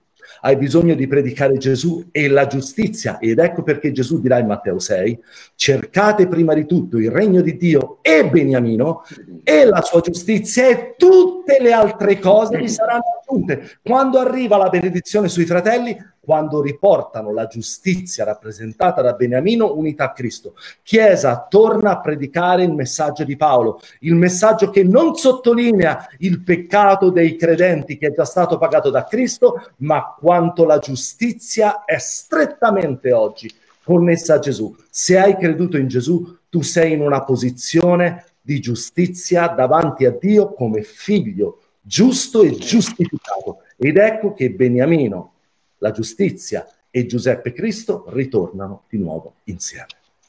hai 0.43 0.56
bisogno 0.56 0.94
di 0.94 1.06
predicare 1.06 1.56
Gesù 1.56 2.09
e 2.12 2.28
la 2.28 2.47
giustizia. 2.47 3.18
Ed 3.18 3.39
ecco 3.39 3.62
perché 3.62 3.90
Gesù 3.93 4.20
dirà 4.20 4.39
in 4.39 4.47
Matteo 4.47 4.78
6, 4.78 5.18
cercate 5.55 6.28
prima 6.28 6.55
di 6.55 6.66
tutto 6.66 6.98
il 6.98 7.10
regno 7.10 7.40
di 7.40 7.56
Dio 7.56 7.98
e 8.02 8.28
Beniamino 8.28 9.02
e 9.43 9.64
la 9.64 9.82
sua 9.82 10.01
giustizia 10.01 10.68
e 10.68 10.94
tutte 10.97 11.59
le 11.60 11.72
altre 11.72 12.18
cose 12.18 12.59
vi 12.59 12.68
saranno 12.68 13.20
aggiunte. 13.20 13.78
Quando 13.82 14.18
arriva 14.18 14.56
la 14.56 14.68
benedizione 14.68 15.28
sui 15.28 15.47
fratelli, 15.47 15.97
quando 16.28 16.60
riportano 16.60 17.32
la 17.32 17.46
giustizia 17.46 18.22
rappresentata 18.22 19.00
da 19.00 19.14
Beniamino 19.14 19.74
unita 19.74 20.05
a 20.05 20.12
Cristo. 20.12 20.56
Chiesa 20.82 21.46
torna 21.48 21.92
a 21.92 22.00
predicare 22.00 22.64
il 22.64 22.74
messaggio 22.74 23.24
di 23.24 23.34
Paolo, 23.34 23.80
il 24.00 24.14
messaggio 24.14 24.68
che 24.68 24.84
non 24.84 25.14
sottolinea 25.14 26.06
il 26.18 26.42
peccato 26.42 27.09
dei 27.09 27.34
credenti 27.34 27.96
che 27.96 28.09
è 28.09 28.12
già 28.12 28.26
stato 28.26 28.59
pagato 28.59 28.90
da 28.90 29.05
Cristo, 29.05 29.70
ma 29.78 30.14
quanto 30.20 30.66
la 30.66 30.76
giustizia 30.76 31.86
è 31.86 31.96
strettamente 31.96 33.10
oggi 33.10 33.50
connessa 33.82 34.34
a 34.34 34.38
Gesù. 34.38 34.76
Se 34.90 35.18
hai 35.18 35.34
creduto 35.34 35.78
in 35.78 35.88
Gesù, 35.88 36.40
tu 36.50 36.60
sei 36.60 36.92
in 36.92 37.00
una 37.00 37.24
posizione 37.24 38.26
di 38.42 38.60
giustizia 38.60 39.46
davanti 39.46 40.05
a 40.05 40.10
Dio 40.10 40.52
come 40.52 40.82
figlio 40.82 41.60
giusto 41.80 42.42
e 42.42 42.55
giustificato. 42.55 43.62
Ed 43.78 43.96
ecco 43.96 44.34
che 44.34 44.50
Beniamino 44.50 45.32
la 45.78 45.90
giustizia 45.90 46.68
e 46.90 47.06
Giuseppe 47.06 47.52
Cristo 47.52 48.06
ritornano 48.09 48.84
di 48.88 48.98
nuovo 48.98 49.36
insieme. 49.44 49.86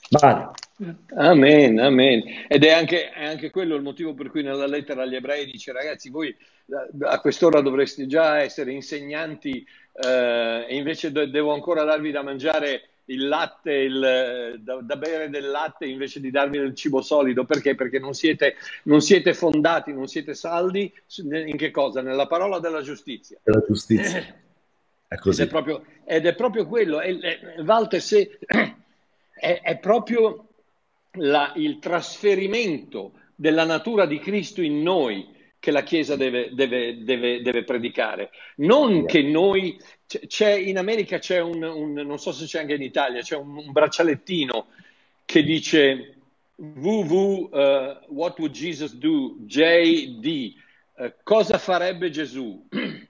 Mario. 0.09 0.51
Amen, 1.15 1.77
amen. 1.79 2.23
Ed 2.47 2.63
è 2.63 2.71
anche, 2.71 3.11
è 3.11 3.25
anche, 3.25 3.49
quello 3.49 3.75
il 3.75 3.81
motivo 3.81 4.13
per 4.13 4.29
cui 4.29 4.43
nella 4.43 4.65
lettera 4.65 5.03
agli 5.03 5.15
ebrei 5.15 5.45
dice 5.45 5.73
ragazzi 5.73 6.09
voi 6.09 6.33
a 7.01 7.19
quest'ora 7.19 7.61
dovreste 7.61 8.07
già 8.07 8.39
essere 8.39 8.71
insegnanti 8.71 9.65
eh, 9.91 10.65
e 10.67 10.75
invece 10.75 11.11
de- 11.11 11.29
devo 11.29 11.51
ancora 11.51 11.83
darvi 11.83 12.11
da 12.11 12.23
mangiare 12.23 12.89
il 13.05 13.27
latte, 13.27 13.71
il, 13.73 14.59
da, 14.59 14.79
da, 14.81 14.95
bere 14.95 15.29
del 15.29 15.49
latte 15.49 15.85
invece 15.85 16.19
di 16.19 16.29
darvi 16.31 16.59
del 16.59 16.75
cibo 16.75 17.01
solido. 17.01 17.43
Perché? 17.43 17.75
Perché 17.75 17.99
non 17.99 18.13
siete, 18.13 18.55
non 18.83 19.01
siete, 19.01 19.33
fondati, 19.33 19.91
non 19.91 20.07
siete 20.07 20.33
saldi 20.33 20.91
in 21.17 21.57
che 21.57 21.71
cosa? 21.71 22.01
Nella 22.01 22.27
parola 22.27 22.59
della 22.59 22.81
giustizia. 22.81 23.39
Della 23.43 23.63
giustizia. 23.67 24.47
È 25.09 25.15
così. 25.17 25.41
Ed 25.41 25.47
è 25.47 25.49
proprio, 25.49 25.85
ed 26.05 26.25
è 26.27 26.35
proprio 26.35 26.67
quello. 26.67 26.99
È, 26.99 27.17
è, 27.17 27.61
Walter, 27.63 27.99
se, 27.99 28.37
è, 28.45 29.59
è 29.63 29.77
proprio 29.79 30.49
la, 31.13 31.51
il 31.55 31.79
trasferimento 31.79 33.13
della 33.33 33.65
natura 33.65 34.05
di 34.05 34.19
Cristo 34.19 34.61
in 34.61 34.83
noi 34.83 35.27
che 35.57 35.71
la 35.71 35.81
Chiesa 35.81 36.15
deve, 36.15 36.53
deve, 36.53 37.03
deve, 37.03 37.41
deve 37.41 37.63
predicare. 37.63 38.29
Non 38.57 39.05
che 39.05 39.23
noi... 39.23 39.81
C'è, 40.05 40.53
in 40.53 40.77
America 40.77 41.19
c'è 41.19 41.39
un, 41.39 41.61
un, 41.61 41.93
non 41.93 42.17
so 42.17 42.31
se 42.31 42.45
c'è 42.45 42.59
anche 42.59 42.73
in 42.73 42.81
Italia, 42.81 43.21
c'è 43.21 43.35
un, 43.35 43.57
un 43.57 43.71
braccialettino 43.71 44.67
che 45.23 45.43
dice 45.43 46.15
www, 46.55 47.49
uh, 47.51 47.99
what 48.07 48.37
would 48.39 48.51
Jesus 48.51 48.95
do? 48.95 49.35
JD, 49.41 50.53
uh, 50.97 51.13
cosa 51.23 51.59
farebbe 51.59 52.09
Gesù? 52.09 52.67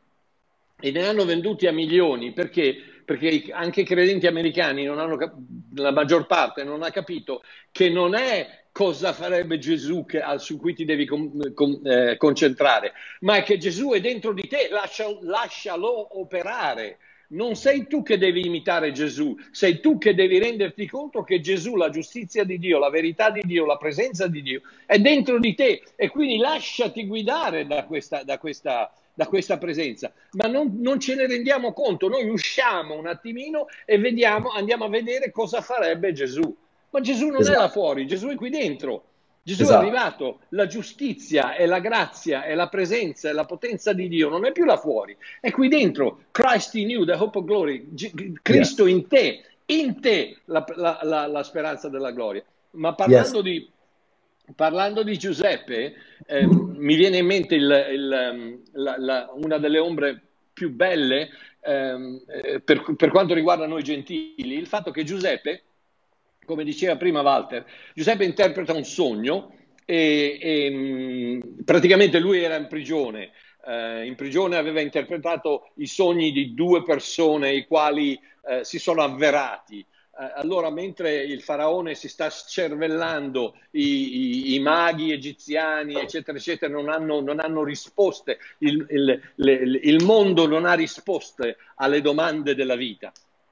e 0.79 0.91
ne 0.91 1.05
hanno 1.05 1.25
venduti 1.25 1.67
a 1.67 1.71
milioni 1.71 2.31
perché, 2.31 2.75
perché 3.03 3.47
anche 3.51 3.81
i 3.81 3.85
credenti 3.85 4.27
americani, 4.27 4.87
hanno, 4.87 5.17
la 5.75 5.91
maggior 5.91 6.25
parte, 6.25 6.63
non 6.63 6.83
ha 6.83 6.91
capito 6.91 7.43
che 7.71 7.89
non 7.89 8.15
è 8.15 8.59
cosa 8.71 9.13
farebbe 9.13 9.57
Gesù 9.57 10.05
che, 10.05 10.21
su 10.37 10.57
cui 10.57 10.73
ti 10.73 10.85
devi 10.85 11.05
con, 11.05 11.53
con, 11.53 11.81
eh, 11.85 12.15
concentrare, 12.17 12.93
ma 13.21 13.35
è 13.35 13.43
che 13.43 13.57
Gesù 13.57 13.91
è 13.91 13.99
dentro 13.99 14.31
di 14.31 14.47
te, 14.47 14.69
lascia, 14.69 15.05
lascialo 15.21 16.19
operare. 16.19 16.99
Non 17.31 17.55
sei 17.55 17.85
tu 17.85 18.01
che 18.01 18.17
devi 18.17 18.43
imitare 18.43 18.91
Gesù, 18.91 19.37
sei 19.51 19.81
tu 19.81 19.99
che 19.99 20.15
devi 20.15 20.39
renderti 20.39 20.87
conto 20.87 21.21
che 21.21 21.41
Gesù, 21.41 21.75
la 21.75 21.91
giustizia 21.91 22.43
di 22.43 22.57
Dio, 22.57 22.79
la 22.79 22.89
verità 22.89 23.29
di 23.29 23.41
Dio, 23.45 23.65
la 23.67 23.77
presenza 23.77 24.27
di 24.27 24.41
Dio 24.41 24.61
è 24.87 24.97
dentro 24.97 25.37
di 25.37 25.53
te 25.53 25.83
e 25.95 26.09
quindi 26.09 26.37
lasciati 26.37 27.05
guidare 27.05 27.67
da 27.67 27.83
questa, 27.85 28.23
da 28.23 28.39
questa, 28.39 28.91
da 29.19 29.27
questa 29.27 29.57
presenza, 29.57 30.13
ma 30.31 30.47
non, 30.47 30.77
non, 30.79 30.97
ce 30.97 31.13
ne 31.13 31.27
rendiamo 31.27 31.73
conto. 31.73 32.07
Noi 32.07 32.29
usciamo 32.29 32.97
un 32.97 33.05
attimino 33.05 33.65
e 33.83 33.97
vediamo, 33.97 34.51
andiamo 34.51 34.85
a 34.85 34.89
vedere 34.89 35.29
cosa 35.29 35.59
farebbe 35.59 36.13
Gesù. 36.13 36.55
Ma 36.91 37.01
Gesù 37.01 37.27
non 37.27 37.41
esatto. 37.41 37.57
è 37.57 37.61
là 37.61 37.67
fuori, 37.67 38.07
Gesù 38.07 38.29
è 38.29 38.35
qui 38.35 38.49
dentro. 38.49 39.03
Gesù 39.43 39.63
esatto. 39.63 39.81
è 39.81 39.81
arrivato, 39.81 40.39
la 40.49 40.67
giustizia 40.67 41.53
e 41.55 41.65
la 41.65 41.79
grazia 41.79 42.45
e 42.45 42.55
la 42.55 42.69
presenza 42.69 43.27
e 43.27 43.33
la 43.33 43.43
potenza 43.43 43.91
di 43.91 44.07
Dio 44.07 44.29
non 44.29 44.45
è 44.45 44.53
più 44.53 44.63
là 44.63 44.77
fuori, 44.77 45.17
è 45.41 45.51
qui 45.51 45.67
dentro. 45.67 46.21
Christ 46.31 46.75
in 46.75 46.89
you, 46.89 47.03
the 47.03 47.11
hope 47.11 47.37
of 47.39 47.43
glory, 47.43 47.89
Cristo 48.41 48.87
yes. 48.87 48.95
in 48.95 49.07
te, 49.09 49.43
in 49.65 49.99
te 49.99 50.37
la, 50.45 50.63
la, 50.77 50.99
la, 51.03 51.27
la, 51.27 51.43
speranza 51.43 51.89
della 51.89 52.11
gloria. 52.11 52.41
Ma 52.71 52.93
parlando 52.93 53.39
yes. 53.39 53.41
di 53.41 53.69
Parlando 54.55 55.03
di 55.03 55.17
Giuseppe, 55.17 55.95
eh, 56.25 56.45
mi 56.45 56.95
viene 56.95 57.17
in 57.17 57.25
mente 57.25 57.55
il, 57.55 57.87
il, 57.91 58.11
ehm, 58.11 58.61
la, 58.73 58.95
la, 58.97 59.31
una 59.33 59.57
delle 59.57 59.79
ombre 59.79 60.21
più 60.53 60.71
belle 60.71 61.29
ehm, 61.61 62.23
eh, 62.27 62.59
per, 62.61 62.95
per, 62.95 63.09
quanto 63.11 63.33
riguarda 63.33 63.65
noi 63.65 63.83
gentili, 63.83 64.55
il 64.57 64.67
fatto 64.67 64.91
che 64.91 65.03
Giuseppe, 65.03 65.63
come 66.45 66.63
diceva 66.63 66.97
prima 66.97 67.21
Walter, 67.21 67.65
Giuseppe 67.93 68.23
interpreta 68.23 68.73
un 68.73 68.83
sogno 68.83 69.53
e, 69.85 70.37
e 70.41 70.69
mm, 70.71 71.41
praticamente 71.65 72.19
lui 72.19 72.41
era 72.41 72.55
in 72.55 72.67
prigione. 72.67 73.31
Eh, 73.65 74.05
in 74.05 74.15
prigione 74.15 74.55
aveva 74.55 74.81
interpretato 74.81 75.71
i 75.75 75.85
sogni 75.85 76.31
di 76.31 76.53
due 76.53 76.83
persone 76.83 77.53
i 77.53 77.65
quali 77.65 78.19
eh, 78.47 78.63
si 78.63 78.79
sono 78.79 79.01
avverati. 79.01 79.85
Eh, 80.17 80.31
allora 80.35 80.69
mentre 80.69 81.23
il 81.23 81.41
faraone 81.41 81.95
si 81.95 82.09
sta 82.09 82.29
scervellando, 82.29 83.55
i, 83.71 84.51
i, 84.51 84.53
i 84.55 84.59
maghi 84.59 85.11
egiziani, 85.11 85.95
eccetera, 85.95 86.37
eccetera, 86.37 86.71
non 86.71 86.89
hanno, 86.89 87.21
non 87.21 87.39
hanno 87.39 87.63
risposte, 87.63 88.39
il, 88.59 88.85
il, 88.89 89.79
il 89.83 90.03
mondo 90.03 90.47
non 90.47 90.65
ha 90.65 90.73
risposte 90.73 91.57
alle 91.75 92.01
domande 92.01 92.55
della 92.55 92.75
vita. 92.75 93.11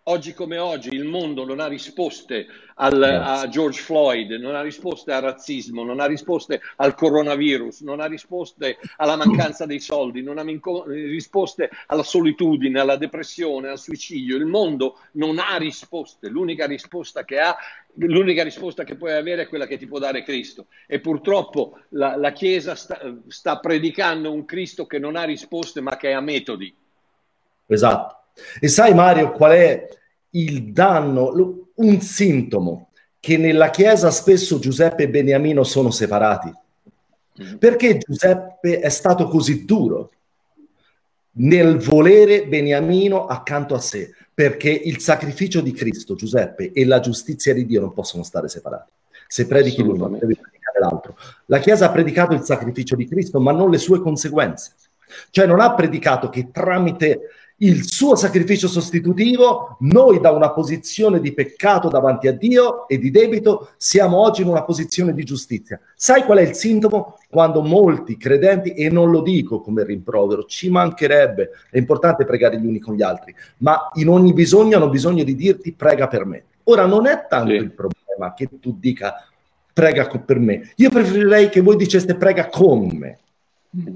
Oggi 0.10 0.34
come 0.34 0.58
oggi 0.58 0.94
il 0.94 1.04
mondo 1.04 1.44
non 1.44 1.60
ha 1.60 1.68
risposte 1.68 2.48
al, 2.76 3.04
a 3.04 3.50
George 3.50 3.82
Floyd, 3.82 4.32
non 4.32 4.56
ha 4.56 4.62
risposte 4.62 5.12
al 5.12 5.22
razzismo, 5.22 5.84
non 5.84 6.00
ha 6.00 6.06
risposte 6.06 6.62
al 6.78 6.96
coronavirus, 6.96 7.82
non 7.82 8.00
ha 8.00 8.06
risposte 8.06 8.78
alla 8.96 9.18
mancanza 9.18 9.66
dei 9.66 9.82
soldi, 9.82 10.24
non 10.24 10.38
ha 10.38 10.46
risposte 10.86 11.70
alla 11.88 12.04
solitudine, 12.04 12.80
alla 12.80 12.96
depressione, 12.96 13.68
al 13.68 13.80
suicidio. 13.80 14.38
Il 14.38 14.46
mondo 14.46 15.00
non 15.14 15.40
ha 15.40 15.58
risposte. 15.58 16.30
L'unica 16.30 16.66
risposta 16.68 17.26
che 17.26 17.40
ha, 17.40 17.58
l'unica 17.96 18.44
risposta 18.44 18.86
che 18.86 18.96
puoi 18.96 19.12
avere 19.12 19.42
è 19.42 19.48
quella 19.50 19.68
che 19.68 19.78
ti 19.78 19.88
può 19.88 20.00
dare 20.00 20.24
Cristo. 20.24 20.68
E 20.88 21.02
purtroppo 21.02 21.80
la, 21.90 22.16
la 22.16 22.32
Chiesa 22.32 22.76
sta, 22.76 22.98
sta 23.28 23.60
predicando 23.60 24.32
un 24.32 24.46
Cristo 24.46 24.86
che 24.86 25.00
non 25.00 25.18
ha 25.18 25.24
risposte 25.24 25.82
ma 25.82 25.98
che 25.98 26.14
ha 26.14 26.22
metodi. 26.22 26.74
Esatto. 27.66 28.16
E 28.59 28.68
sai 28.68 28.93
Mario 28.93 29.31
qual 29.31 29.51
è 29.51 29.88
il 30.31 30.72
danno, 30.72 31.69
un 31.73 32.01
sintomo 32.01 32.89
che 33.19 33.38
nella 33.38 33.69
Chiesa 33.69 34.11
spesso 34.11 34.59
Giuseppe 34.59 35.03
e 35.03 35.09
Beniamino 35.09 35.64
sono 35.64 35.91
separati? 35.91 36.53
Mm. 37.41 37.55
Perché 37.55 37.97
Giuseppe 37.97 38.80
è 38.80 38.89
stato 38.89 39.27
così 39.27 39.65
duro 39.65 40.11
nel 41.39 41.77
volere 41.77 42.47
Beniamino 42.47 43.26
accanto 43.26 43.76
a 43.76 43.80
sé? 43.80 44.11
Perché 44.34 44.69
il 44.69 44.99
sacrificio 44.99 45.61
di 45.61 45.72
Cristo, 45.72 46.15
Giuseppe, 46.15 46.72
e 46.72 46.85
la 46.85 46.99
giustizia 46.99 47.53
di 47.53 47.65
Dio 47.65 47.81
non 47.81 47.93
possono 47.93 48.23
stare 48.23 48.47
separati. 48.47 48.91
Se 49.27 49.45
predichi 49.45 49.84
l'uno, 49.84 50.07
devi 50.09 50.35
predicare 50.35 50.80
l'altro. 50.80 51.18
La 51.45 51.59
Chiesa 51.59 51.88
ha 51.88 51.91
predicato 51.91 52.34
il 52.34 52.43
sacrificio 52.43 52.95
di 52.95 53.07
Cristo, 53.07 53.39
ma 53.39 53.51
non 53.51 53.69
le 53.69 53.77
sue 53.77 53.99
conseguenze. 53.99 54.73
Cioè 55.31 55.45
non 55.45 55.59
ha 55.59 55.73
predicato 55.73 56.30
che 56.30 56.49
tramite 56.51 57.22
il 57.60 57.92
suo 57.92 58.16
sacrificio 58.16 58.68
sostitutivo, 58.68 59.78
noi 59.80 60.20
da 60.20 60.32
una 60.32 60.52
posizione 60.52 61.20
di 61.20 61.34
peccato 61.34 61.88
davanti 61.88 62.28
a 62.28 62.32
Dio 62.32 62.88
e 62.88 63.00
di 63.00 63.10
debito 63.10 63.70
siamo 63.78 64.18
oggi 64.18 64.44
in 64.44 64.48
una 64.48 64.64
posizione 64.64 65.14
di 65.14 65.24
giustizia. 65.24 65.80
Sai 65.96 66.24
qual 66.24 66.38
è 66.38 66.42
il 66.42 66.54
sintomo? 66.54 67.18
Quando 67.30 67.64
molti 67.64 68.16
credenti, 68.16 68.74
e 68.74 68.90
non 68.90 69.10
lo 69.10 69.22
dico 69.22 69.62
come 69.62 69.84
rimprovero, 69.84 70.44
ci 70.44 70.70
mancherebbe, 70.70 71.50
è 71.72 71.78
importante 71.78 72.26
pregare 72.26 72.60
gli 72.60 72.66
uni 72.66 72.80
con 72.80 72.94
gli 72.94 73.02
altri, 73.02 73.34
ma 73.58 73.90
in 73.94 74.10
ogni 74.10 74.34
bisogno 74.34 74.78
hanno 74.78 74.90
bisogno 74.90 75.24
di 75.24 75.36
dirti 75.36 75.74
prega 75.74 76.08
per 76.08 76.26
me. 76.26 76.44
Ora 76.66 76.86
non 76.86 77.08
è 77.08 77.26
tanto 77.28 77.52
sì. 77.52 77.56
il 77.56 77.72
problema 77.72 78.34
che 78.36 78.50
tu 78.60 78.76
dica 78.78 79.16
prega 79.74 80.08
per 80.08 80.40
me, 80.40 80.74
io 80.76 80.90
preferirei 80.90 81.50
che 81.50 81.62
voi 81.62 81.76
diceste 81.76 82.16
prega 82.16 82.50
con 82.50 82.88
me. 82.88 83.18
Mm. 83.76 83.96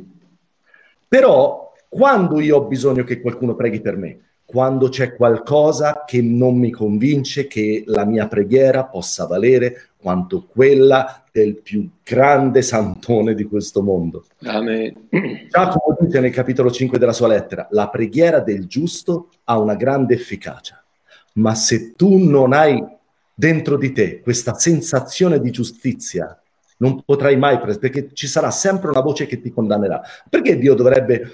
Però 1.08 1.71
quando 1.94 2.40
io 2.40 2.56
ho 2.56 2.68
bisogno 2.68 3.04
che 3.04 3.20
qualcuno 3.20 3.54
preghi 3.54 3.82
per 3.82 3.98
me? 3.98 4.20
Quando 4.46 4.88
c'è 4.88 5.14
qualcosa 5.14 6.06
che 6.08 6.22
non 6.22 6.58
mi 6.58 6.72
convince 6.72 7.48
che 7.48 7.84
la 7.86 8.06
mia 8.06 8.30
preghiera 8.30 8.86
possa 8.86 9.26
valere 9.26 9.90
quanto 9.98 10.46
quella 10.46 11.22
del 11.34 11.58
più 11.58 11.90
grande 12.02 12.62
santone 12.62 13.36
di 13.36 13.44
questo 13.44 13.84
mondo. 13.84 14.24
Amen. 14.44 15.10
Giacomo 15.50 15.98
dice 16.00 16.22
nel 16.22 16.32
capitolo 16.32 16.72
5 16.72 16.98
della 16.98 17.12
sua 17.12 17.28
lettera, 17.28 17.68
la 17.72 17.90
preghiera 17.90 18.40
del 18.40 18.68
giusto 18.68 19.28
ha 19.44 19.60
una 19.60 19.76
grande 19.76 20.14
efficacia, 20.14 20.82
ma 21.34 21.56
se 21.56 21.92
tu 21.98 22.18
non 22.18 22.54
hai 22.54 22.82
dentro 23.34 23.76
di 23.76 23.92
te 23.92 24.22
questa 24.22 24.54
sensazione 24.54 25.42
di 25.42 25.52
giustizia, 25.52 26.42
non 26.78 27.04
potrai 27.04 27.38
mai, 27.38 27.60
perché 27.60 28.10
ci 28.14 28.28
sarà 28.28 28.50
sempre 28.50 28.90
una 28.90 29.02
voce 29.02 29.28
che 29.28 29.40
ti 29.40 29.52
condannerà. 29.52 30.02
Perché 30.28 30.58
Dio 30.58 30.74
dovrebbe 30.74 31.30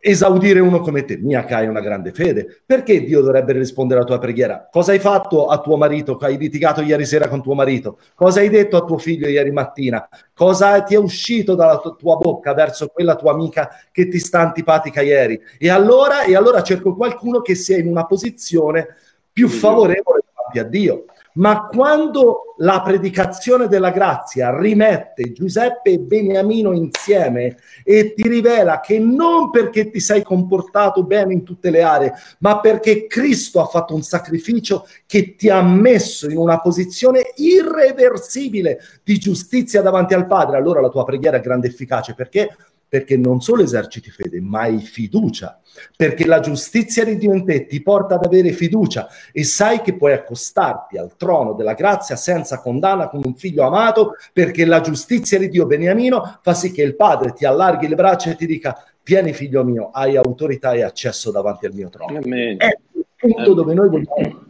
esaudire 0.00 0.60
uno 0.60 0.80
come 0.80 1.04
te. 1.04 1.18
Mia 1.18 1.44
che 1.44 1.54
hai 1.54 1.66
una 1.66 1.80
grande 1.80 2.12
fede. 2.12 2.62
Perché 2.64 3.04
Dio 3.04 3.20
dovrebbe 3.20 3.52
rispondere 3.52 4.00
alla 4.00 4.08
tua 4.08 4.18
preghiera? 4.18 4.68
Cosa 4.70 4.92
hai 4.92 4.98
fatto 4.98 5.46
a 5.46 5.60
tuo 5.60 5.76
marito? 5.76 6.16
Hai 6.16 6.38
litigato 6.38 6.80
ieri 6.80 7.04
sera 7.04 7.28
con 7.28 7.42
tuo 7.42 7.54
marito? 7.54 7.98
Cosa 8.14 8.40
hai 8.40 8.48
detto 8.48 8.76
a 8.76 8.84
tuo 8.84 8.98
figlio 8.98 9.28
ieri 9.28 9.50
mattina? 9.50 10.08
Cosa 10.34 10.82
ti 10.82 10.94
è 10.94 10.98
uscito 10.98 11.54
dalla 11.54 11.78
tua 11.78 12.16
bocca 12.16 12.54
verso 12.54 12.88
quella 12.88 13.14
tua 13.14 13.32
amica 13.32 13.68
che 13.92 14.08
ti 14.08 14.18
sta 14.18 14.40
antipatica 14.40 15.02
ieri? 15.02 15.40
E 15.58 15.68
allora, 15.68 16.24
e 16.24 16.34
allora 16.34 16.62
cerco 16.62 16.96
qualcuno 16.96 17.40
che 17.42 17.54
sia 17.54 17.76
in 17.76 17.86
una 17.86 18.06
posizione 18.06 18.88
più 19.32 19.48
favorevole 19.48 20.22
davanti 20.34 20.58
a 20.58 20.64
Dio. 20.64 21.04
Ma 21.34 21.66
quando 21.66 22.54
la 22.58 22.82
predicazione 22.82 23.68
della 23.68 23.90
grazia 23.90 24.56
rimette 24.58 25.32
Giuseppe 25.32 25.92
e 25.92 25.98
Beniamino 25.98 26.72
insieme 26.72 27.56
e 27.84 28.14
ti 28.14 28.28
rivela 28.28 28.80
che 28.80 28.98
non 28.98 29.50
perché 29.50 29.90
ti 29.90 30.00
sei 30.00 30.22
comportato 30.22 31.04
bene 31.04 31.32
in 31.32 31.42
tutte 31.42 31.70
le 31.70 31.82
aree, 31.82 32.12
ma 32.38 32.60
perché 32.60 33.06
Cristo 33.06 33.60
ha 33.60 33.66
fatto 33.66 33.94
un 33.94 34.02
sacrificio 34.02 34.86
che 35.06 35.36
ti 35.36 35.48
ha 35.48 35.62
messo 35.62 36.28
in 36.28 36.36
una 36.36 36.60
posizione 36.60 37.32
irreversibile 37.36 38.80
di 39.02 39.18
giustizia 39.18 39.82
davanti 39.82 40.14
al 40.14 40.26
Padre, 40.26 40.56
allora 40.56 40.80
la 40.80 40.88
tua 40.88 41.04
preghiera 41.04 41.36
è 41.36 41.40
grande 41.40 41.68
efficace 41.68 42.14
perché 42.14 42.56
perché 42.90 43.16
non 43.16 43.40
solo 43.40 43.62
eserciti 43.62 44.10
fede, 44.10 44.40
ma 44.40 44.62
hai 44.62 44.80
fiducia, 44.80 45.60
perché 45.96 46.26
la 46.26 46.40
giustizia 46.40 47.04
di 47.04 47.16
Dio 47.16 47.32
in 47.32 47.44
te 47.44 47.64
ti 47.64 47.80
porta 47.80 48.16
ad 48.16 48.24
avere 48.24 48.50
fiducia 48.50 49.06
e 49.32 49.44
sai 49.44 49.80
che 49.80 49.94
puoi 49.96 50.12
accostarti 50.12 50.98
al 50.98 51.14
trono 51.16 51.52
della 51.52 51.74
grazia 51.74 52.16
senza 52.16 52.60
condanna 52.60 53.08
come 53.08 53.26
un 53.26 53.36
figlio 53.36 53.64
amato, 53.64 54.16
perché 54.32 54.64
la 54.64 54.80
giustizia 54.80 55.38
di 55.38 55.48
Dio, 55.48 55.66
Beniamino, 55.66 56.40
fa 56.42 56.52
sì 56.52 56.72
che 56.72 56.82
il 56.82 56.96
Padre 56.96 57.32
ti 57.32 57.44
allarghi 57.44 57.86
le 57.86 57.94
braccia 57.94 58.30
e 58.30 58.34
ti 58.34 58.46
dica, 58.46 58.76
vieni 59.04 59.32
figlio 59.32 59.62
mio, 59.62 59.90
hai 59.92 60.16
autorità 60.16 60.72
e 60.72 60.82
accesso 60.82 61.30
davanti 61.30 61.66
al 61.66 61.74
mio 61.74 61.90
trono. 61.90 62.18
Amen. 62.18 62.56
È 62.58 62.66
il 62.94 63.06
punto 63.14 63.40
Amen. 63.40 63.54
dove 63.54 63.74
noi 63.74 63.88
vogliamo 63.88 64.48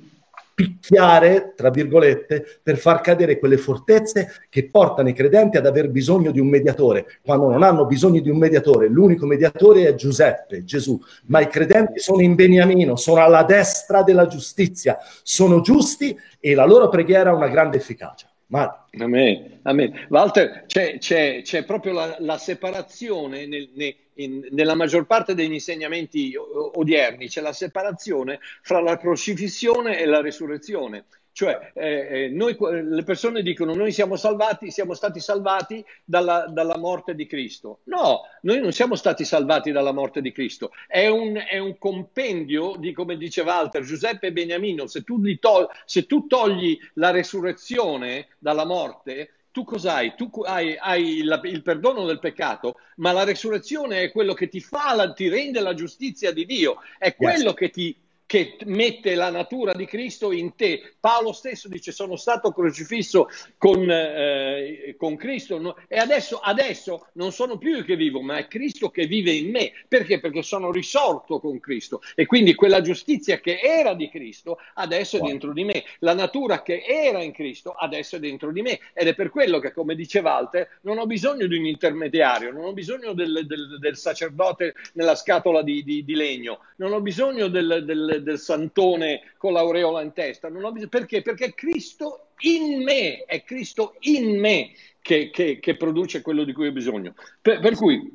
picchiare, 0.61 1.55
tra 1.57 1.70
virgolette, 1.70 2.45
per 2.62 2.77
far 2.77 3.01
cadere 3.01 3.39
quelle 3.39 3.57
fortezze 3.57 4.32
che 4.49 4.69
portano 4.69 5.09
i 5.09 5.15
credenti 5.15 5.57
ad 5.57 5.66
aver 5.66 5.89
bisogno 5.89 6.31
di 6.31 6.41
un 6.41 6.49
mediatore. 6.49 7.07
Quando 7.23 7.49
non 7.49 7.62
hanno 7.62 7.87
bisogno 7.87 8.20
di 8.20 8.28
un 8.28 8.37
mediatore, 8.37 8.89
l'unico 8.89 9.27
mediatore 9.27 9.89
è 9.89 9.95
Giuseppe, 9.95 10.65
Gesù, 10.65 11.01
ma 11.27 11.41
i 11.41 11.49
credenti 11.49 12.01
sono 12.01 12.20
in 12.20 12.35
Beniamino, 12.35 12.97
sono 12.97 13.23
alla 13.23 13.43
destra 13.43 14.03
della 14.03 14.27
giustizia, 14.27 14.99
sono 15.23 15.61
giusti 15.61 16.16
e 16.39 16.55
la 16.55 16.66
loro 16.66 16.89
preghiera 16.89 17.31
ha 17.31 17.35
una 17.35 17.49
grande 17.49 17.78
efficacia. 17.78 18.30
Ma... 18.51 18.86
Amen, 18.98 19.60
amen. 19.62 20.06
Walter, 20.09 20.64
c'è, 20.66 20.98
c'è, 20.98 21.43
c'è 21.43 21.64
proprio 21.64 21.93
la, 21.93 22.16
la 22.18 22.39
separazione 22.39 23.47
nel, 23.47 23.70
nel, 23.74 23.94
in, 24.14 24.48
nella 24.51 24.74
maggior 24.74 25.06
parte 25.06 25.35
degli 25.35 25.52
insegnamenti 25.52 26.35
odierni, 26.36 27.28
c'è 27.28 27.40
la 27.40 27.52
separazione 27.52 28.40
fra 28.62 28.81
la 28.81 28.98
crocifissione 28.98 30.01
e 30.01 30.06
la 30.06 30.20
risurrezione. 30.20 31.05
Cioè, 31.32 31.73
eh, 31.74 32.24
eh, 32.24 32.28
noi, 32.28 32.57
le 32.59 33.02
persone 33.02 33.43
dicono 33.43 33.74
noi 33.74 33.93
siamo 33.93 34.16
salvati, 34.16 34.70
siamo 34.70 34.94
stati 34.94 35.20
salvati 35.20 35.85
dalla, 36.05 36.47
dalla, 36.48 36.77
morte 36.77 37.15
di 37.15 37.27
Cristo. 37.27 37.81
No, 37.85 38.23
noi 38.43 38.61
non 38.61 38.73
siamo 38.73 38.94
stati 38.94 39.24
salvati 39.24 39.70
dalla 39.70 39.93
morte 39.93 40.20
di 40.20 40.32
Cristo. 40.32 40.73
È 40.86 41.07
un, 41.07 41.40
è 41.48 41.59
un 41.59 41.78
compendio 41.78 42.74
di, 42.77 42.93
come 42.93 43.16
dice 43.16 43.43
Walter, 43.43 43.82
Giuseppe 43.82 44.28
e 44.28 44.32
Beniamino, 44.32 44.86
se 44.86 45.02
tu, 45.02 45.20
togli, 45.39 45.66
se 45.85 46.07
tu 46.07 46.27
togli 46.27 46.78
la 46.94 47.11
resurrezione 47.11 48.28
dalla 48.39 48.66
morte, 48.66 49.31
tu 49.52 49.65
cos'hai? 49.65 50.15
Tu 50.16 50.31
hai, 50.44 50.77
hai 50.78 51.23
la, 51.23 51.40
il 51.44 51.62
perdono 51.62 52.07
del 52.07 52.19
peccato, 52.19 52.77
ma 52.97 53.12
la 53.12 53.24
resurrezione 53.24 54.02
è 54.02 54.11
quello 54.11 54.35
che 54.35 54.48
ti 54.48 54.61
fa, 54.61 54.94
la, 54.94 55.12
ti 55.12 55.28
rende 55.28 55.61
la 55.61 55.74
giustizia 55.74 56.32
di 56.32 56.44
Dio, 56.44 56.78
è 56.98 57.15
quello 57.15 57.51
yes. 57.51 57.55
che 57.55 57.70
ti 57.70 57.97
che 58.31 58.59
mette 58.66 59.16
la 59.16 59.28
natura 59.28 59.73
di 59.73 59.86
Cristo 59.86 60.31
in 60.31 60.55
te. 60.55 60.94
Paolo 61.01 61.32
stesso 61.32 61.66
dice 61.66 61.90
sono 61.90 62.15
stato 62.15 62.52
crocifisso 62.52 63.27
con, 63.59 63.90
eh, 63.90 64.94
con 64.97 65.16
Cristo 65.16 65.59
no? 65.59 65.74
e 65.89 65.97
adesso, 65.97 66.39
adesso, 66.39 67.09
non 67.15 67.32
sono 67.32 67.59
più 67.59 67.74
io 67.74 67.82
che 67.82 67.97
vivo, 67.97 68.20
ma 68.20 68.36
è 68.36 68.47
Cristo 68.47 68.89
che 68.89 69.07
vive 69.07 69.32
in 69.32 69.51
me. 69.51 69.73
Perché? 69.89 70.20
Perché 70.20 70.43
sono 70.43 70.70
risorto 70.70 71.40
con 71.40 71.59
Cristo 71.59 72.02
e 72.15 72.27
quindi 72.27 72.55
quella 72.55 72.81
giustizia 72.82 73.40
che 73.40 73.59
era 73.61 73.94
di 73.94 74.09
Cristo 74.09 74.59
adesso 74.74 75.16
è 75.16 75.20
dentro 75.23 75.52
di 75.52 75.65
me. 75.65 75.82
La 75.98 76.15
natura 76.15 76.62
che 76.62 76.85
era 76.86 77.24
in 77.24 77.32
Cristo 77.32 77.73
adesso 77.73 78.15
è 78.15 78.20
dentro 78.20 78.52
di 78.52 78.62
me 78.62 78.78
ed 78.93 79.09
è 79.09 79.15
per 79.16 79.31
quello 79.31 79.59
che, 79.59 79.73
come 79.73 79.97
dice 79.97 80.20
Walter, 80.20 80.78
non 80.82 80.98
ho 80.98 81.07
bisogno 81.07 81.48
di 81.48 81.57
un 81.57 81.66
intermediario, 81.66 82.52
non 82.52 82.62
ho 82.62 82.73
bisogno 82.73 83.12
del, 83.12 83.44
del, 83.44 83.78
del 83.81 83.97
sacerdote 83.97 84.74
nella 84.93 85.16
scatola 85.16 85.62
di, 85.62 85.82
di, 85.82 86.05
di, 86.05 86.15
legno, 86.15 86.61
non 86.77 86.93
ho 86.93 87.01
bisogno 87.01 87.48
del, 87.48 87.82
del 87.85 88.19
del 88.22 88.38
santone 88.38 89.20
con 89.36 89.52
l'aureola 89.52 90.02
in 90.02 90.12
testa. 90.12 90.48
Non 90.48 90.64
ho 90.64 90.72
bisogno, 90.72 90.90
perché? 90.90 91.22
Perché 91.22 91.47
è 91.47 91.55
Cristo 91.55 92.28
in 92.40 92.82
me, 92.82 93.24
è 93.24 93.42
Cristo 93.42 93.94
in 94.01 94.38
me 94.38 94.70
che, 95.01 95.30
che, 95.30 95.59
che 95.60 95.76
produce 95.76 96.22
quello 96.22 96.44
di 96.44 96.52
cui 96.52 96.68
ho 96.68 96.72
bisogno. 96.72 97.14
Per, 97.40 97.60
per 97.60 97.74
cui, 97.74 98.12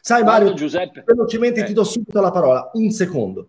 sai 0.00 0.22
Mario, 0.22 0.54
Giuseppe, 0.54 1.02
velocemente 1.04 1.60
eh. 1.60 1.64
ti 1.64 1.72
do 1.72 1.84
subito 1.84 2.20
la 2.20 2.30
parola, 2.30 2.70
un 2.74 2.90
secondo. 2.90 3.48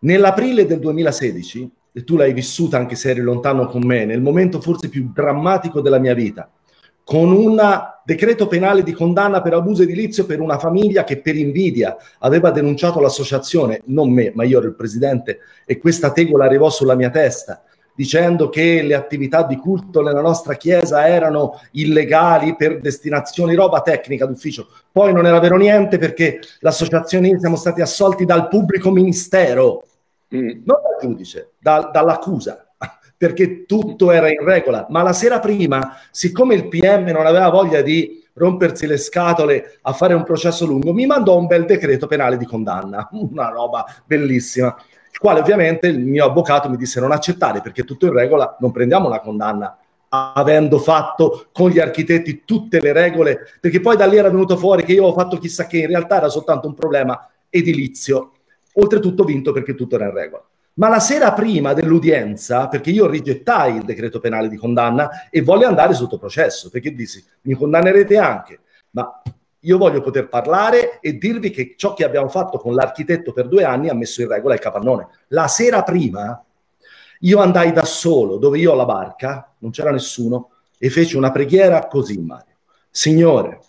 Nell'aprile 0.00 0.66
del 0.66 0.78
2016, 0.78 1.70
e 1.92 2.04
tu 2.04 2.16
l'hai 2.16 2.32
vissuta 2.32 2.76
anche 2.76 2.94
se 2.94 3.10
eri 3.10 3.20
lontano 3.20 3.66
con 3.66 3.82
me, 3.84 4.04
nel 4.04 4.20
momento 4.20 4.60
forse 4.60 4.88
più 4.88 5.10
drammatico 5.12 5.80
della 5.80 5.98
mia 5.98 6.14
vita, 6.14 6.50
con 7.08 7.32
un 7.32 7.58
decreto 8.04 8.48
penale 8.48 8.82
di 8.82 8.92
condanna 8.92 9.40
per 9.40 9.54
abuso 9.54 9.82
edilizio 9.82 10.26
per 10.26 10.42
una 10.42 10.58
famiglia 10.58 11.04
che 11.04 11.22
per 11.22 11.36
invidia 11.36 11.96
aveva 12.18 12.50
denunciato 12.50 13.00
l'associazione, 13.00 13.80
non 13.86 14.10
me, 14.10 14.30
ma 14.34 14.44
io 14.44 14.58
ero 14.58 14.66
il 14.66 14.74
presidente, 14.74 15.38
e 15.64 15.78
questa 15.78 16.12
tegola 16.12 16.44
arrivò 16.44 16.68
sulla 16.68 16.94
mia 16.94 17.08
testa 17.08 17.62
dicendo 17.94 18.50
che 18.50 18.82
le 18.82 18.94
attività 18.94 19.42
di 19.42 19.56
culto 19.56 20.02
nella 20.02 20.20
nostra 20.20 20.52
chiesa 20.52 21.08
erano 21.08 21.58
illegali 21.72 22.54
per 22.56 22.78
destinazioni, 22.78 23.54
roba 23.54 23.80
tecnica 23.80 24.26
d'ufficio. 24.26 24.68
Poi 24.92 25.10
non 25.14 25.24
era 25.24 25.40
vero 25.40 25.56
niente 25.56 25.96
perché 25.96 26.40
l'associazione 26.60 27.38
siamo 27.38 27.56
stati 27.56 27.80
assolti 27.80 28.26
dal 28.26 28.48
pubblico 28.48 28.90
ministero, 28.90 29.82
mm. 30.36 30.46
non 30.62 30.76
dal 30.82 30.98
giudice, 31.00 31.52
da, 31.58 31.88
dall'accusa 31.90 32.67
perché 33.18 33.66
tutto 33.66 34.12
era 34.12 34.30
in 34.30 34.42
regola. 34.42 34.86
Ma 34.88 35.02
la 35.02 35.12
sera 35.12 35.40
prima, 35.40 35.98
siccome 36.10 36.54
il 36.54 36.68
PM 36.68 37.10
non 37.10 37.26
aveva 37.26 37.50
voglia 37.50 37.82
di 37.82 38.24
rompersi 38.34 38.86
le 38.86 38.96
scatole 38.96 39.78
a 39.82 39.92
fare 39.92 40.14
un 40.14 40.22
processo 40.22 40.64
lungo, 40.64 40.94
mi 40.94 41.04
mandò 41.04 41.36
un 41.36 41.46
bel 41.46 41.66
decreto 41.66 42.06
penale 42.06 42.36
di 42.36 42.46
condanna, 42.46 43.08
una 43.12 43.48
roba 43.48 43.84
bellissima, 44.06 44.74
il 45.10 45.18
quale 45.18 45.40
ovviamente 45.40 45.88
il 45.88 45.98
mio 45.98 46.24
avvocato 46.24 46.70
mi 46.70 46.76
disse 46.76 47.00
non 47.00 47.10
accettare 47.10 47.60
perché 47.60 47.82
tutto 47.82 48.06
in 48.06 48.12
regola, 48.12 48.56
non 48.60 48.70
prendiamo 48.70 49.08
una 49.08 49.20
condanna 49.20 49.76
avendo 50.10 50.78
fatto 50.78 51.48
con 51.52 51.68
gli 51.68 51.78
architetti 51.80 52.42
tutte 52.46 52.80
le 52.80 52.92
regole, 52.92 53.40
perché 53.60 53.80
poi 53.80 53.96
da 53.96 54.06
lì 54.06 54.16
era 54.16 54.30
venuto 54.30 54.56
fuori 54.56 54.82
che 54.84 54.92
io 54.92 55.04
ho 55.04 55.12
fatto 55.12 55.36
chissà 55.36 55.66
che, 55.66 55.78
in 55.78 55.88
realtà 55.88 56.16
era 56.16 56.28
soltanto 56.30 56.66
un 56.66 56.74
problema 56.74 57.28
edilizio, 57.50 58.32
oltretutto 58.74 59.24
vinto 59.24 59.52
perché 59.52 59.74
tutto 59.74 59.96
era 59.96 60.06
in 60.06 60.14
regola. 60.14 60.42
Ma 60.78 60.88
la 60.88 61.00
sera 61.00 61.32
prima 61.32 61.72
dell'udienza, 61.72 62.68
perché 62.68 62.90
io 62.90 63.08
rigettai 63.08 63.76
il 63.76 63.82
decreto 63.82 64.20
penale 64.20 64.48
di 64.48 64.56
condanna 64.56 65.28
e 65.28 65.42
volle 65.42 65.64
andare 65.64 65.92
sotto 65.92 66.18
processo, 66.18 66.70
perché 66.70 66.92
dissi, 66.92 67.24
mi 67.42 67.54
condannerete 67.54 68.16
anche, 68.16 68.60
ma 68.90 69.20
io 69.60 69.76
voglio 69.76 70.00
poter 70.00 70.28
parlare 70.28 71.00
e 71.00 71.18
dirvi 71.18 71.50
che 71.50 71.74
ciò 71.76 71.94
che 71.94 72.04
abbiamo 72.04 72.28
fatto 72.28 72.58
con 72.58 72.74
l'architetto 72.74 73.32
per 73.32 73.48
due 73.48 73.64
anni 73.64 73.88
ha 73.88 73.94
messo 73.94 74.22
in 74.22 74.28
regola 74.28 74.54
il 74.54 74.60
capannone. 74.60 75.08
La 75.28 75.48
sera 75.48 75.82
prima 75.82 76.40
io 77.20 77.40
andai 77.40 77.72
da 77.72 77.84
solo, 77.84 78.36
dove 78.36 78.58
io 78.58 78.70
ho 78.70 78.76
la 78.76 78.84
barca, 78.84 79.52
non 79.58 79.72
c'era 79.72 79.90
nessuno, 79.90 80.50
e 80.78 80.90
feci 80.90 81.16
una 81.16 81.32
preghiera 81.32 81.88
così, 81.88 82.20
Mario. 82.20 82.54
Signore, 82.88 83.62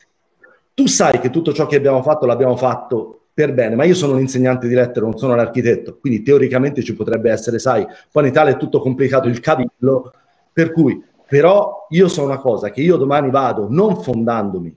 tu 0.75 0.85
sai 0.85 1.19
che 1.19 1.31
tutto 1.31 1.53
ciò 1.53 1.65
che 1.65 1.77
abbiamo 1.77 2.03
fatto 2.03 2.27
l'abbiamo 2.27 2.55
fatto 2.55 3.18
per 3.39 3.53
bene, 3.53 3.75
ma 3.75 3.85
io 3.85 3.93
sono 3.95 4.15
un 4.15 4.19
insegnante 4.19 4.67
di 4.67 4.73
lettere, 4.73 5.05
non 5.05 5.17
sono 5.17 5.31
un 5.31 5.39
architetto, 5.39 5.97
quindi 5.97 6.23
teoricamente 6.23 6.83
ci 6.83 6.93
potrebbe 6.93 7.31
essere, 7.31 7.57
sai, 7.57 7.87
poi 8.11 8.23
in 8.23 8.31
Italia 8.31 8.51
è 8.51 8.57
tutto 8.57 8.81
complicato, 8.81 9.29
il 9.29 9.39
cavillo, 9.39 10.11
per 10.51 10.73
cui, 10.73 11.01
però 11.25 11.87
io 11.91 12.09
so 12.09 12.21
una 12.21 12.37
cosa, 12.37 12.69
che 12.69 12.81
io 12.81 12.97
domani 12.97 13.29
vado 13.29 13.67
non 13.69 14.03
fondandomi 14.03 14.75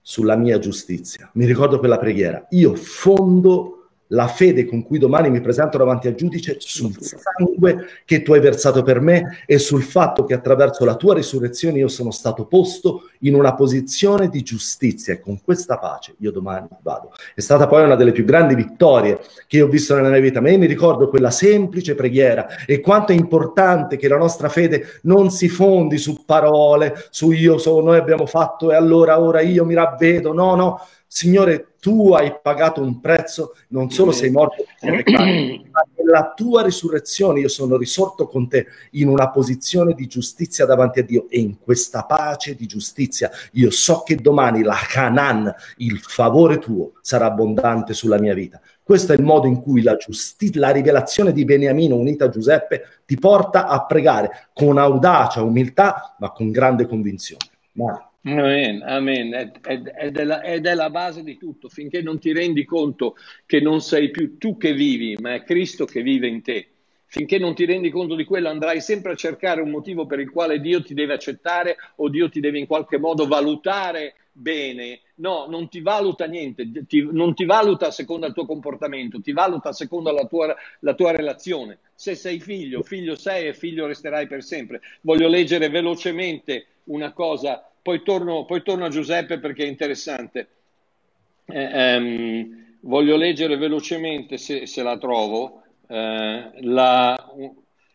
sulla 0.00 0.36
mia 0.36 0.58
giustizia, 0.58 1.28
mi 1.34 1.44
ricordo 1.44 1.78
quella 1.78 1.98
preghiera, 1.98 2.46
io 2.48 2.74
fondo 2.76 3.73
la 4.08 4.28
fede 4.28 4.66
con 4.66 4.82
cui 4.82 4.98
domani 4.98 5.30
mi 5.30 5.40
presento 5.40 5.78
davanti 5.78 6.08
al 6.08 6.14
giudice 6.14 6.56
sul 6.58 6.94
sangue 7.00 7.86
che 8.04 8.22
tu 8.22 8.32
hai 8.32 8.40
versato 8.40 8.82
per 8.82 9.00
me 9.00 9.38
e 9.46 9.58
sul 9.58 9.82
fatto 9.82 10.24
che 10.24 10.34
attraverso 10.34 10.84
la 10.84 10.96
tua 10.96 11.14
risurrezione 11.14 11.78
io 11.78 11.88
sono 11.88 12.10
stato 12.10 12.46
posto 12.46 13.08
in 13.20 13.34
una 13.34 13.54
posizione 13.54 14.28
di 14.28 14.42
giustizia. 14.42 15.14
E 15.14 15.20
con 15.20 15.40
questa 15.42 15.78
pace 15.78 16.14
io 16.18 16.30
domani 16.30 16.68
vado. 16.82 17.12
È 17.34 17.40
stata 17.40 17.66
poi 17.66 17.84
una 17.84 17.96
delle 17.96 18.12
più 18.12 18.24
grandi 18.24 18.54
vittorie 18.54 19.20
che 19.46 19.56
io 19.56 19.66
ho 19.66 19.70
visto 19.70 19.94
nella 19.94 20.10
mia 20.10 20.20
vita, 20.20 20.40
ma 20.40 20.50
io 20.50 20.58
mi 20.58 20.66
ricordo 20.66 21.08
quella 21.08 21.30
semplice 21.30 21.94
preghiera 21.94 22.46
e 22.66 22.80
quanto 22.80 23.12
è 23.12 23.14
importante 23.14 23.96
che 23.96 24.08
la 24.08 24.18
nostra 24.18 24.48
fede 24.48 25.00
non 25.02 25.30
si 25.30 25.48
fondi 25.48 25.98
su 25.98 26.24
parole, 26.24 26.94
su 27.10 27.30
io 27.30 27.58
sono, 27.58 27.86
noi 27.86 27.98
abbiamo 27.98 28.26
fatto 28.26 28.70
e 28.70 28.74
allora 28.74 29.20
ora 29.20 29.40
io 29.40 29.64
mi 29.64 29.74
ravvedo, 29.74 30.32
no, 30.32 30.54
no, 30.54 30.80
Signore, 31.16 31.74
tu 31.78 32.12
hai 32.12 32.34
pagato 32.42 32.82
un 32.82 33.00
prezzo, 33.00 33.54
non 33.68 33.88
solo 33.88 34.10
sei 34.10 34.30
morto, 34.30 34.64
ma 34.82 35.24
nella 35.96 36.32
tua 36.34 36.64
risurrezione 36.64 37.38
io 37.38 37.46
sono 37.46 37.76
risorto 37.76 38.26
con 38.26 38.48
te 38.48 38.66
in 38.92 39.06
una 39.06 39.30
posizione 39.30 39.94
di 39.94 40.08
giustizia 40.08 40.66
davanti 40.66 40.98
a 40.98 41.04
Dio 41.04 41.26
e 41.30 41.38
in 41.38 41.60
questa 41.60 42.02
pace 42.02 42.56
di 42.56 42.66
giustizia 42.66 43.30
io 43.52 43.70
so 43.70 44.02
che 44.02 44.16
domani 44.16 44.64
la 44.64 44.76
Canaan, 44.88 45.54
il 45.76 46.00
favore 46.00 46.58
tuo, 46.58 46.94
sarà 47.00 47.26
abbondante 47.26 47.94
sulla 47.94 48.18
mia 48.18 48.34
vita. 48.34 48.60
Questo 48.82 49.12
è 49.12 49.16
il 49.16 49.22
modo 49.22 49.46
in 49.46 49.62
cui 49.62 49.82
la, 49.82 49.94
giusti- 49.94 50.52
la 50.56 50.70
rivelazione 50.70 51.32
di 51.32 51.44
Beniamino 51.44 51.94
unita 51.94 52.24
a 52.24 52.28
Giuseppe 52.28 53.02
ti 53.06 53.16
porta 53.16 53.68
a 53.68 53.86
pregare 53.86 54.48
con 54.52 54.78
audacia, 54.78 55.42
umiltà, 55.42 56.16
ma 56.18 56.32
con 56.32 56.50
grande 56.50 56.88
convinzione. 56.88 57.44
Mario. 57.74 58.08
Amen, 58.26 58.82
amen. 58.82 59.34
Ed, 59.34 59.60
ed, 59.62 59.92
ed, 59.94 60.16
è 60.16 60.24
la, 60.24 60.42
ed, 60.42 60.66
è 60.66 60.74
la, 60.74 60.88
base 60.88 61.22
di 61.22 61.36
tutto, 61.36 61.68
finché 61.68 62.00
non 62.00 62.18
ti 62.18 62.32
rendi 62.32 62.64
conto 62.64 63.16
che 63.44 63.60
non 63.60 63.82
sei 63.82 64.10
più 64.10 64.38
tu 64.38 64.56
che 64.56 64.72
vivi, 64.72 65.14
ma 65.20 65.34
è 65.34 65.42
Cristo 65.42 65.84
che 65.84 66.00
vive 66.00 66.26
in 66.26 66.40
te. 66.42 66.68
Finché 67.06 67.38
non 67.38 67.54
ti 67.54 67.66
rendi 67.66 67.90
conto 67.90 68.14
di 68.14 68.24
quello, 68.24 68.48
andrai 68.48 68.80
sempre 68.80 69.12
a 69.12 69.14
cercare 69.14 69.60
un 69.60 69.70
motivo 69.70 70.06
per 70.06 70.20
il 70.20 70.30
quale 70.30 70.58
Dio 70.60 70.82
ti 70.82 70.94
deve 70.94 71.12
accettare 71.12 71.76
o 71.96 72.08
Dio 72.08 72.30
ti 72.30 72.40
deve 72.40 72.58
in 72.58 72.66
qualche 72.66 72.98
modo 72.98 73.26
valutare 73.26 74.14
bene. 74.32 75.00
No, 75.16 75.46
non 75.46 75.68
ti 75.68 75.80
valuta 75.80 76.24
niente, 76.24 76.66
ti, 76.86 77.06
non 77.12 77.34
ti 77.34 77.44
valuta 77.44 77.90
secondo 77.90 78.26
il 78.26 78.32
tuo 78.32 78.46
comportamento, 78.46 79.20
ti 79.20 79.32
valuta 79.32 79.72
secondo 79.72 80.10
la 80.10 80.24
tua, 80.24 80.56
la 80.80 80.94
tua 80.94 81.12
relazione. 81.12 81.78
Se 81.94 82.14
sei 82.14 82.40
figlio, 82.40 82.82
figlio 82.82 83.16
sei 83.16 83.48
e 83.48 83.54
figlio 83.54 83.86
resterai 83.86 84.26
per 84.26 84.42
sempre. 84.42 84.80
Voglio 85.02 85.28
leggere 85.28 85.68
velocemente 85.68 86.66
una 86.84 87.12
cosa 87.12 87.68
poi 87.84 88.02
torno, 88.02 88.46
poi 88.46 88.62
torno 88.62 88.86
a 88.86 88.88
Giuseppe 88.88 89.38
perché 89.38 89.64
è 89.64 89.68
interessante. 89.68 90.48
Eh, 91.44 91.62
ehm, 91.62 92.76
voglio 92.80 93.16
leggere 93.16 93.58
velocemente, 93.58 94.38
se, 94.38 94.64
se 94.64 94.82
la 94.82 94.96
trovo, 94.96 95.64
eh, 95.86 96.50
la, 96.62 97.32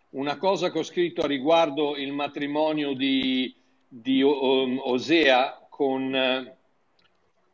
una 0.10 0.38
cosa 0.38 0.70
che 0.72 0.78
ho 0.78 0.84
scritto 0.84 1.22
a 1.22 1.28
riguardo 1.28 1.98
il 1.98 2.14
matrimonio 2.14 2.94
di, 2.94 3.52
di 3.88 4.22
um, 4.22 4.80
Osea 4.84 5.66
con, 5.68 6.54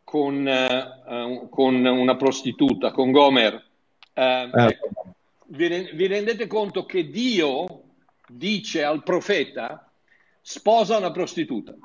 con, 0.04 0.46
uh, 0.46 1.48
con, 1.48 1.86
una 1.86 2.16
prostituta, 2.18 2.92
con 2.92 3.12
Gomer. 3.12 3.66
Eh, 4.12 4.50
ecco, 4.54 4.90
vi, 5.46 5.90
vi 5.94 6.08
rendete 6.08 6.48
conto 6.48 6.86
che 6.86 7.08
Dio 7.10 7.84
dice 8.28 8.84
al 8.84 9.04
profeta 9.04 9.90
sposa 10.42 10.98
una 10.98 11.12
prostituta? 11.12 11.78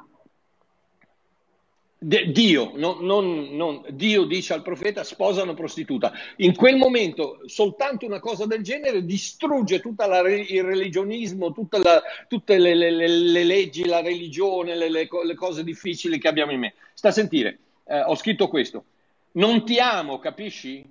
Dio, 2.03 2.73
non, 2.77 3.05
non, 3.05 3.55
non, 3.55 3.85
Dio 3.91 4.25
dice 4.25 4.55
al 4.55 4.63
profeta 4.63 5.05
sposa 5.05 5.43
una 5.43 5.53
prostituta. 5.53 6.11
In 6.37 6.57
quel 6.57 6.77
momento 6.77 7.43
soltanto 7.45 8.07
una 8.07 8.21
cosa 8.21 8.47
del 8.47 8.63
genere 8.63 9.05
distrugge 9.05 9.81
tutto 9.81 10.05
il 10.05 10.63
religionismo, 10.63 11.55
la, 11.73 12.03
tutte 12.27 12.57
le, 12.57 12.75
le, 12.75 12.91
le, 12.91 13.07
le, 13.07 13.45
leggi, 13.45 13.85
la 13.85 14.01
religione, 14.01 14.75
le, 14.77 15.07
cose 15.35 15.63
difficili 15.63 16.19
che 16.19 16.29
abbiamo 16.29 16.53
in 16.53 16.61
me. 16.61 16.75
Sta 16.95 17.09
a 17.09 17.13
sentire, 17.13 17.59
eh, 17.85 18.01
ho 18.01 18.15
scritto 18.15 18.49
questo. 18.49 18.85
Non 19.33 19.67
ti 19.67 19.79
amo, 19.79 20.19
capisci? 20.21 20.83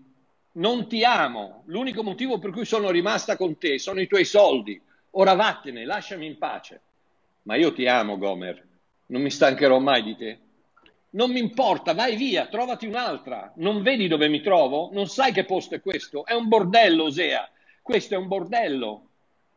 Non 0.53 0.87
ti 0.87 1.03
amo. 1.03 1.63
L'unico 1.65 2.03
motivo 2.03 2.37
per 2.37 2.51
cui 2.51 2.65
sono 2.65 2.91
rimasta 2.91 3.35
con 3.35 3.57
te 3.57 3.79
sono 3.79 3.99
i 3.99 4.05
tuoi 4.05 4.25
soldi. 4.25 4.79
Ora 5.11 5.33
vattene, 5.33 5.85
lasciami 5.85 6.27
in 6.27 6.37
pace. 6.37 6.81
Ma 7.43 7.55
io 7.55 7.73
ti 7.73 7.87
amo, 7.87 8.19
Gomer. 8.19 8.63
Non 9.07 9.23
mi 9.23 9.31
stancherò 9.31 9.79
mai 9.79 10.03
di 10.03 10.15
te 10.15 10.39
non 11.11 11.31
mi 11.31 11.39
importa, 11.39 11.93
vai 11.93 12.15
via, 12.15 12.47
trovati 12.47 12.85
un'altra. 12.85 13.51
Non 13.55 13.81
vedi 13.81 14.07
dove 14.07 14.27
mi 14.27 14.41
trovo? 14.41 14.89
Non 14.93 15.07
sai 15.07 15.31
che 15.31 15.45
posto 15.45 15.75
è 15.75 15.81
questo? 15.81 16.25
È 16.25 16.33
un 16.33 16.47
bordello, 16.47 17.05
Osea. 17.05 17.49
Questo 17.81 18.13
è 18.13 18.17
un 18.17 18.27
bordello. 18.27 19.07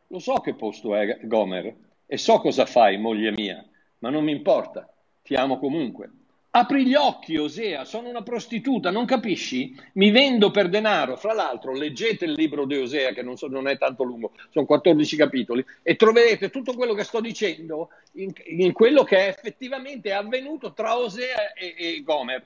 Lo 0.07 0.19
so 0.19 0.35
che 0.35 0.55
posto 0.55 0.95
è, 0.95 1.19
Gomer, 1.23 1.75
e 2.05 2.17
so 2.17 2.39
cosa 2.39 2.65
fai, 2.65 2.97
moglie 2.97 3.31
mia, 3.31 3.63
ma 3.99 4.09
non 4.09 4.23
mi 4.23 4.31
importa. 4.31 4.87
Ti 5.21 5.35
amo 5.35 5.59
comunque. 5.59 6.11
Apri 6.55 6.85
gli 6.85 6.93
occhi, 6.93 7.35
Osea, 7.35 7.83
sono 7.83 8.09
una 8.09 8.21
prostituta, 8.21 8.91
non 8.91 9.05
capisci? 9.05 9.75
Mi 9.93 10.11
vendo 10.11 10.51
per 10.51 10.69
denaro. 10.69 11.15
Fra 11.15 11.33
l'altro, 11.33 11.73
leggete 11.73 12.25
il 12.25 12.33
libro 12.33 12.65
di 12.67 12.77
Osea, 12.77 13.11
che 13.11 13.23
non, 13.23 13.37
so, 13.37 13.47
non 13.47 13.67
è 13.67 13.75
tanto 13.79 14.03
lungo, 14.03 14.33
sono 14.51 14.67
14 14.67 15.15
capitoli, 15.15 15.65
e 15.81 15.95
troverete 15.95 16.51
tutto 16.51 16.75
quello 16.75 16.93
che 16.93 17.05
sto 17.05 17.21
dicendo 17.21 17.89
in, 18.13 18.31
in 18.45 18.71
quello 18.71 19.03
che 19.03 19.17
è 19.17 19.29
effettivamente 19.29 20.13
avvenuto 20.13 20.73
tra 20.73 20.95
Osea 20.95 21.53
e, 21.53 21.73
e 21.75 22.03
Gomer. 22.03 22.45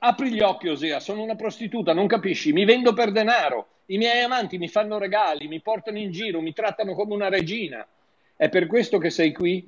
Apri 0.00 0.32
gli 0.32 0.42
occhi, 0.42 0.68
Osea, 0.68 1.00
sono 1.00 1.22
una 1.22 1.36
prostituta, 1.36 1.94
non 1.94 2.08
capisci? 2.08 2.52
Mi 2.52 2.66
vendo 2.66 2.92
per 2.92 3.10
denaro. 3.10 3.68
I 3.86 3.96
miei 3.96 4.22
amanti 4.22 4.58
mi 4.58 4.68
fanno 4.68 4.98
regali, 4.98 5.48
mi 5.48 5.62
portano 5.62 5.96
in 5.96 6.10
giro, 6.10 6.42
mi 6.42 6.52
trattano 6.52 6.92
come 6.92 7.14
una 7.14 7.30
regina. 7.30 7.88
È 8.36 8.50
per 8.50 8.66
questo 8.66 8.98
che 8.98 9.08
sei 9.08 9.32
qui? 9.32 9.66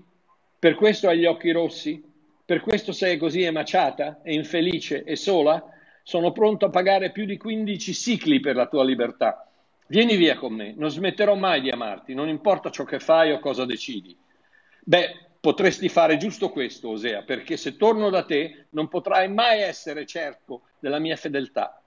Per 0.58 0.74
questo 0.74 1.08
hai 1.08 1.20
gli 1.20 1.24
occhi 1.24 1.52
rossi? 1.52 2.07
Per 2.48 2.62
questo 2.62 2.92
sei 2.92 3.18
così 3.18 3.42
emaciata 3.42 4.20
e 4.22 4.32
infelice 4.32 5.04
e 5.04 5.16
sola? 5.16 5.62
Sono 6.02 6.32
pronto 6.32 6.64
a 6.64 6.70
pagare 6.70 7.12
più 7.12 7.26
di 7.26 7.36
15 7.36 7.92
cicli 7.92 8.40
per 8.40 8.56
la 8.56 8.66
tua 8.68 8.82
libertà. 8.84 9.46
Vieni 9.88 10.16
via 10.16 10.38
con 10.38 10.54
me, 10.54 10.72
non 10.74 10.88
smetterò 10.88 11.34
mai 11.34 11.60
di 11.60 11.68
amarti, 11.68 12.14
non 12.14 12.26
importa 12.26 12.70
ciò 12.70 12.84
che 12.84 13.00
fai 13.00 13.32
o 13.32 13.38
cosa 13.38 13.66
decidi. 13.66 14.16
Beh, 14.82 15.26
potresti 15.38 15.90
fare 15.90 16.16
giusto 16.16 16.48
questo, 16.48 16.88
Osea, 16.88 17.20
perché 17.20 17.58
se 17.58 17.76
torno 17.76 18.08
da 18.08 18.24
te 18.24 18.68
non 18.70 18.88
potrai 18.88 19.28
mai 19.28 19.60
essere 19.60 20.06
certo 20.06 20.62
della 20.78 20.98
mia 20.98 21.16
fedeltà. 21.16 21.78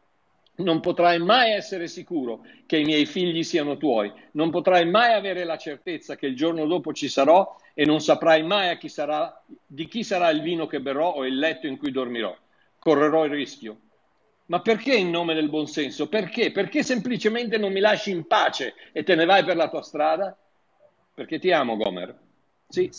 Non 0.57 0.79
potrai 0.79 1.17
mai 1.17 1.53
essere 1.53 1.87
sicuro 1.87 2.45
che 2.67 2.77
i 2.77 2.83
miei 2.83 3.07
figli 3.07 3.41
siano 3.41 3.77
tuoi, 3.77 4.13
non 4.33 4.51
potrai 4.51 4.87
mai 4.87 5.13
avere 5.13 5.43
la 5.43 5.57
certezza 5.57 6.15
che 6.15 6.27
il 6.27 6.35
giorno 6.35 6.67
dopo 6.67 6.93
ci 6.93 7.09
sarò 7.09 7.51
e 7.73 7.85
non 7.85 8.01
saprai 8.01 8.43
mai 8.43 8.77
chi 8.77 8.89
sarà, 8.89 9.43
di 9.65 9.87
chi 9.87 10.03
sarà 10.03 10.29
il 10.29 10.41
vino 10.41 10.67
che 10.67 10.81
berrò 10.81 11.13
o 11.13 11.25
il 11.25 11.37
letto 11.37 11.67
in 11.67 11.77
cui 11.77 11.91
dormirò. 11.91 12.35
Correrò 12.79 13.25
il 13.25 13.31
rischio. 13.31 13.79
Ma 14.45 14.59
perché 14.61 14.95
in 14.95 15.09
nome 15.09 15.33
del 15.33 15.49
buonsenso? 15.49 16.09
Perché? 16.09 16.51
Perché 16.51 16.83
semplicemente 16.83 17.57
non 17.57 17.71
mi 17.71 17.79
lasci 17.79 18.11
in 18.11 18.27
pace 18.27 18.73
e 18.91 19.03
te 19.03 19.15
ne 19.15 19.25
vai 19.25 19.45
per 19.45 19.55
la 19.55 19.69
tua 19.69 19.81
strada? 19.81 20.37
Perché 21.13 21.39
ti 21.39 21.51
amo, 21.51 21.77
Gomer. 21.77 22.17
Sì, 22.67 22.89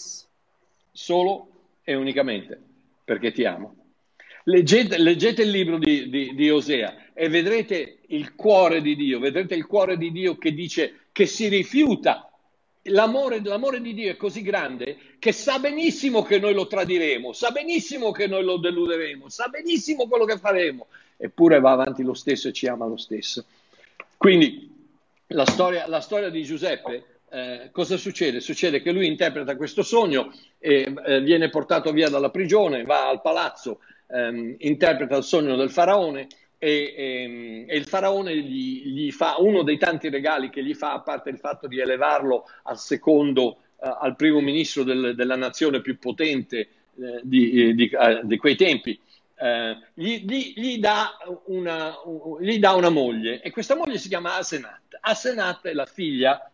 solo 0.91 1.49
e 1.83 1.95
unicamente 1.95 2.71
perché 3.05 3.33
ti 3.33 3.45
amo. 3.45 3.77
Leggete, 4.45 4.99
leggete 4.99 5.43
il 5.43 5.51
libro 5.51 5.79
di, 5.79 6.09
di, 6.09 6.35
di, 6.35 6.51
Osea 6.51 7.13
e 7.13 7.29
vedrete 7.29 7.99
il 8.09 8.35
cuore 8.35 8.81
di 8.81 8.97
Dio, 8.97 9.21
vedrete 9.21 9.55
il 9.55 9.67
cuore 9.67 9.97
di 9.97 10.11
Dio 10.11 10.37
che 10.37 10.53
dice 10.53 11.07
che 11.13 11.27
si 11.27 11.49
rifiuta 11.49 12.32
L'amore, 12.87 13.41
l'amore, 13.43 13.81
di 13.81 13.95
Dio 13.95 14.11
è 14.11 14.17
così 14.17 14.43
grande 14.43 14.97
che 15.21 15.31
sa 15.31 15.61
benissimo 15.61 16.23
che 16.23 16.41
noi 16.41 16.53
lo 16.53 16.67
tradiremo, 16.67 17.33
sa 17.33 17.51
benissimo 17.51 18.11
che 18.11 18.27
noi 18.27 18.43
lo 18.43 18.57
deluderemo, 18.57 19.29
sa 19.29 19.47
benissimo 19.49 20.09
quello 20.09 20.25
che 20.25 20.37
faremo, 20.37 20.89
eppure 21.17 21.61
va 21.61 21.71
avanti 21.71 22.03
lo 22.03 22.15
stesso 22.15 22.49
e 22.49 22.53
ci 22.53 22.67
ama 22.67 22.87
lo 22.87 22.97
stesso. 22.97 23.45
Quindi 24.17 24.69
la 25.29 25.47
storia, 25.47 25.87
la 25.87 26.01
storia 26.01 26.29
di 26.29 26.43
Giuseppe, 26.43 27.21
eh, 27.31 27.69
cosa 27.71 27.97
succede? 27.97 28.41
Succede 28.41 28.83
che 28.83 28.91
lui 28.91 29.07
interpreta 29.07 29.57
questo 29.57 29.83
sogno 29.83 30.33
e 30.59 30.93
eh, 31.07 31.21
viene 31.21 31.51
portato 31.51 31.93
via 31.93 32.09
dalla 32.09 32.31
prigione, 32.31 32.83
va 32.83 33.09
al 33.09 33.23
palazzo 33.23 33.79
ehm, 34.09 34.57
interpreta 34.59 35.17
il 35.17 35.25
sogno 35.25 35.57
del 35.57 35.71
faraone 35.71 36.27
e, 36.65 36.95
e, 36.97 37.23
ehm, 37.23 37.65
e 37.67 37.77
il 37.77 37.87
faraone 37.87 38.37
gli, 38.37 38.85
gli, 38.87 39.11
fa 39.11 39.35
uno 39.39 39.65
dei 39.65 39.79
tanti 39.79 40.09
regali 40.09 40.49
che 40.49 40.63
gli 40.63 40.75
fa, 40.75 40.93
a 40.93 41.01
parte 41.01 41.29
il 41.29 41.39
fatto 41.39 41.67
di 41.67 41.81
elevarlo 41.81 42.49
al 42.63 42.79
secondo, 42.79 43.57
uh, 43.79 43.97
al 44.01 44.15
primo 44.15 44.39
ministro 44.39 44.85
del, 44.85 45.17
della 45.17 45.35
nazione 45.35 45.81
più 45.81 45.99
potente 45.99 46.69
uh, 46.95 47.19
di, 47.25 47.75
di, 47.75 47.91
uh, 47.93 48.25
di, 48.25 48.37
quei 48.37 48.55
tempi, 48.55 48.97
gli, 49.95 50.25
gli, 50.25 50.53
gli, 50.55 50.79
dà 50.79 51.19
una, 51.47 51.97
gli 52.39 52.61
dà 52.61 52.75
una 52.75 52.91
moglie 52.91 53.41
e 53.41 53.51
questa 53.51 53.75
moglie 53.75 53.99
si 53.99 54.07
chiama 54.07 54.37
Asenat. 54.37 54.99
Asenat 55.01 55.67
è 55.67 55.73
la 55.73 55.87
figlia 55.87 56.49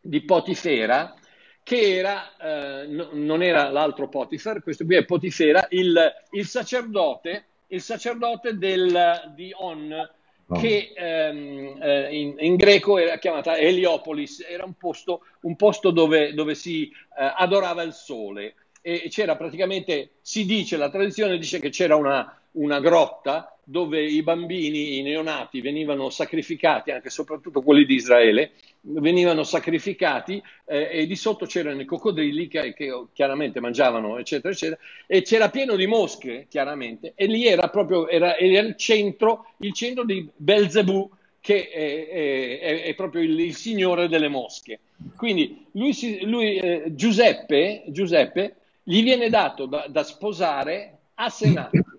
di 0.00 0.20
Potifera, 0.22 1.14
che 1.62 1.96
era, 1.96 2.34
eh, 2.36 2.86
no, 2.88 3.10
non 3.12 3.40
era 3.44 3.70
l'altro 3.70 4.08
Potifar, 4.08 4.64
questo 4.64 4.84
qui 4.84 4.96
è 4.96 5.04
Potifera, 5.04 5.68
il, 5.70 5.96
il 6.32 6.44
sacerdote, 6.44 7.44
il 7.68 7.80
sacerdote 7.80 8.56
del, 8.56 9.32
di 9.34 9.52
On, 9.54 10.10
oh. 10.46 10.58
che 10.58 10.92
ehm, 10.94 11.78
eh, 11.80 12.16
in, 12.16 12.34
in, 12.38 12.56
greco 12.56 12.98
era 12.98 13.18
chiamata 13.18 13.56
Heliopolis, 13.56 14.44
era 14.46 14.64
un 14.64 14.74
posto, 14.74 15.22
un 15.42 15.56
posto 15.56 15.90
dove, 15.90 16.34
dove, 16.34 16.54
si 16.54 16.88
eh, 16.88 17.32
adorava 17.36 17.82
il 17.82 17.92
sole. 17.92 18.54
E 18.80 19.08
c'era 19.10 19.36
praticamente, 19.36 20.12
si 20.20 20.46
dice, 20.46 20.76
la 20.76 20.88
tradizione 20.88 21.36
dice 21.36 21.58
che 21.58 21.68
c'era 21.68 21.96
una, 21.96 22.37
una 22.52 22.80
grotta 22.80 23.58
dove 23.70 24.02
i 24.02 24.22
bambini, 24.22 24.96
i 24.96 25.02
neonati 25.02 25.60
venivano 25.60 26.08
sacrificati, 26.08 26.90
anche 26.90 27.08
e 27.08 27.10
soprattutto 27.10 27.60
quelli 27.60 27.84
di 27.84 27.96
Israele, 27.96 28.52
venivano 28.80 29.42
sacrificati 29.42 30.42
eh, 30.64 30.88
e 30.90 31.06
di 31.06 31.16
sotto 31.16 31.44
c'erano 31.44 31.82
i 31.82 31.84
coccodrilli 31.84 32.48
che, 32.48 32.72
che, 32.72 32.90
chiaramente 33.12 33.60
mangiavano, 33.60 34.16
eccetera, 34.16 34.54
eccetera, 34.54 34.80
e 35.06 35.20
c'era 35.20 35.50
pieno 35.50 35.76
di 35.76 35.86
mosche, 35.86 36.46
chiaramente, 36.48 37.12
e 37.14 37.26
lì 37.26 37.46
era 37.46 37.68
proprio 37.68 38.08
era, 38.08 38.38
era 38.38 38.66
il, 38.66 38.74
centro, 38.76 39.52
il 39.58 39.74
centro 39.74 40.04
di 40.04 40.26
Belzebù, 40.34 41.10
che 41.38 41.68
è, 41.68 42.08
è, 42.08 42.82
è, 42.84 42.94
proprio 42.94 43.20
il, 43.20 43.38
il, 43.38 43.54
signore 43.54 44.08
delle 44.08 44.28
mosche. 44.28 44.80
Quindi 45.14 45.66
lui, 45.72 45.94
lui 46.22 46.56
eh, 46.56 46.84
Giuseppe, 46.94 47.84
Giuseppe, 47.88 48.54
gli 48.82 49.02
viene 49.02 49.28
dato 49.28 49.66
da, 49.66 49.86
da 49.88 50.02
sposare 50.02 50.96
a 51.14 51.28
Senato 51.28 51.97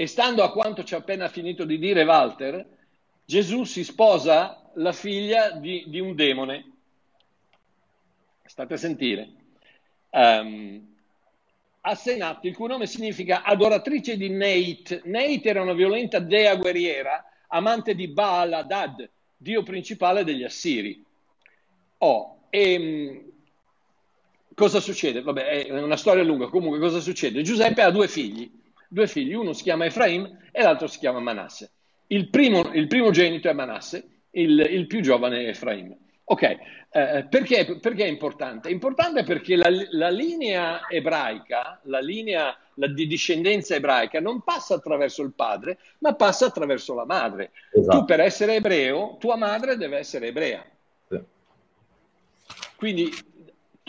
e 0.00 0.06
stando 0.06 0.42
a 0.42 0.50
quanto 0.50 0.82
ci 0.82 0.94
ha 0.94 0.96
appena 0.96 1.28
finito 1.28 1.66
di 1.66 1.78
dire 1.78 2.04
Walter, 2.04 2.66
Gesù 3.22 3.64
si 3.64 3.84
sposa 3.84 4.70
la 4.76 4.92
figlia 4.92 5.50
di, 5.50 5.84
di 5.88 6.00
un 6.00 6.14
demone. 6.14 6.72
State 8.42 8.72
a 8.72 8.76
sentire. 8.78 9.28
Um, 10.08 10.96
Assenat, 11.82 12.42
il 12.46 12.56
cui 12.56 12.68
nome 12.68 12.86
significa 12.86 13.42
adoratrice 13.42 14.16
di 14.16 14.30
Neit. 14.30 15.02
Neit 15.04 15.44
era 15.44 15.60
una 15.60 15.74
violenta 15.74 16.18
dea 16.18 16.56
guerriera, 16.56 17.22
amante 17.48 17.94
di 17.94 18.08
Baal 18.08 18.54
Adad, 18.54 19.06
dio 19.36 19.62
principale 19.62 20.24
degli 20.24 20.44
Assiri. 20.44 21.04
Oh, 21.98 22.44
e, 22.48 22.72
ehm, 22.72 23.22
cosa 24.54 24.80
succede? 24.80 25.20
Vabbè, 25.20 25.66
è 25.66 25.78
una 25.78 25.98
storia 25.98 26.24
lunga. 26.24 26.46
Comunque, 26.46 26.78
cosa 26.78 27.00
succede? 27.00 27.42
Giuseppe 27.42 27.82
ha 27.82 27.90
due 27.90 28.08
figli 28.08 28.59
due 28.90 29.06
figli, 29.06 29.34
uno 29.34 29.52
si 29.52 29.62
chiama 29.62 29.84
Efraim 29.84 30.38
e 30.50 30.62
l'altro 30.62 30.88
si 30.88 30.98
chiama 30.98 31.20
Manasse. 31.20 31.70
Il 32.08 32.28
primo, 32.28 32.72
il 32.72 32.88
primogenito 32.88 33.48
è 33.48 33.52
Manasse, 33.52 34.24
il, 34.30 34.58
il, 34.58 34.86
più 34.88 35.00
giovane 35.00 35.44
è 35.44 35.48
Efraim. 35.48 35.96
Ok, 36.24 36.42
eh, 36.42 37.26
perché, 37.28 37.78
perché, 37.80 38.04
è 38.04 38.08
importante? 38.08 38.68
È 38.68 38.72
importante 38.72 39.22
perché 39.22 39.54
la, 39.54 39.68
la 39.90 40.10
linea 40.10 40.88
ebraica, 40.88 41.80
la 41.84 42.00
linea 42.00 42.56
la, 42.74 42.88
di 42.88 43.06
discendenza 43.06 43.76
ebraica 43.76 44.20
non 44.20 44.42
passa 44.42 44.74
attraverso 44.74 45.22
il 45.22 45.32
padre, 45.34 45.78
ma 45.98 46.14
passa 46.14 46.46
attraverso 46.46 46.94
la 46.94 47.04
madre. 47.04 47.52
Esatto. 47.72 47.98
Tu 47.98 48.04
per 48.04 48.20
essere 48.20 48.56
ebreo, 48.56 49.16
tua 49.20 49.36
madre 49.36 49.76
deve 49.76 49.98
essere 49.98 50.28
ebrea. 50.28 50.64
Quindi 52.76 53.10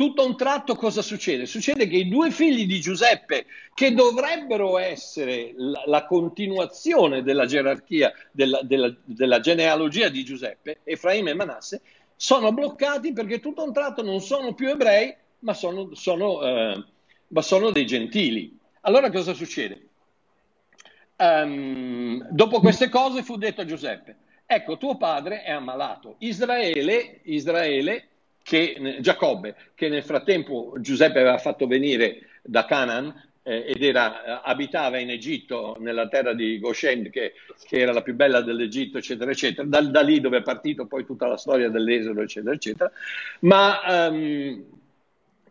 tutto 0.01 0.23
a 0.23 0.25
un 0.25 0.35
tratto 0.35 0.73
cosa 0.73 1.03
succede? 1.03 1.45
Succede 1.45 1.85
che 1.85 1.97
i 1.97 2.07
due 2.07 2.31
figli 2.31 2.65
di 2.65 2.81
Giuseppe, 2.81 3.45
che 3.75 3.93
dovrebbero 3.93 4.79
essere 4.79 5.53
la, 5.55 5.83
la 5.85 6.05
continuazione 6.07 7.21
della 7.21 7.45
gerarchia, 7.45 8.11
della, 8.31 8.61
della, 8.63 8.91
della, 9.05 9.39
genealogia 9.39 10.09
di 10.09 10.23
Giuseppe, 10.23 10.79
Efraim 10.85 11.27
e 11.27 11.35
Manasse, 11.35 11.81
sono 12.15 12.51
bloccati 12.51 13.13
perché 13.13 13.39
tutto 13.39 13.61
a 13.61 13.65
un 13.65 13.73
tratto 13.73 14.01
non 14.01 14.21
sono 14.21 14.55
più 14.55 14.69
ebrei, 14.69 15.15
ma 15.41 15.53
sono, 15.53 15.93
sono, 15.93 16.41
eh, 16.41 16.83
ma 17.27 17.41
sono 17.43 17.69
dei 17.69 17.85
gentili. 17.85 18.57
Allora 18.81 19.11
cosa 19.11 19.35
succede? 19.35 19.87
Um, 21.17 22.27
dopo 22.31 22.59
queste 22.59 22.89
cose 22.89 23.21
fu 23.21 23.37
detto 23.37 23.61
a 23.61 23.65
Giuseppe, 23.65 24.17
ecco 24.47 24.79
tuo 24.79 24.97
padre 24.97 25.43
è 25.43 25.51
ammalato, 25.51 26.15
Israele, 26.17 27.19
Israele 27.25 28.07
che 28.43 28.97
Giacobbe, 28.99 29.55
che 29.75 29.89
nel 29.89 30.03
frattempo 30.03 30.73
Giuseppe 30.79 31.19
aveva 31.19 31.37
fatto 31.37 31.67
venire 31.67 32.27
da 32.41 32.65
Canaan 32.65 33.29
eh, 33.43 33.65
ed 33.67 33.83
era, 33.83 34.23
eh, 34.23 34.41
abitava 34.43 34.99
in 34.99 35.09
Egitto, 35.09 35.75
nella 35.79 36.07
terra 36.07 36.33
di 36.33 36.59
Goshen, 36.59 37.09
che, 37.09 37.33
che 37.67 37.79
era 37.79 37.91
la 37.91 38.01
più 38.01 38.13
bella 38.13 38.41
dell'Egitto, 38.41 38.97
eccetera, 38.97 39.31
eccetera, 39.31 39.67
da, 39.67 39.81
da, 39.81 40.01
lì 40.01 40.19
dove 40.19 40.37
è 40.37 40.43
partito 40.43 40.85
poi 40.85 41.05
tutta 41.05 41.27
la 41.27 41.37
storia 41.37 41.69
dell'esodo, 41.69 42.21
eccetera, 42.21 42.53
eccetera. 42.53 42.91
Ma 43.39 44.09
um, 44.09 44.63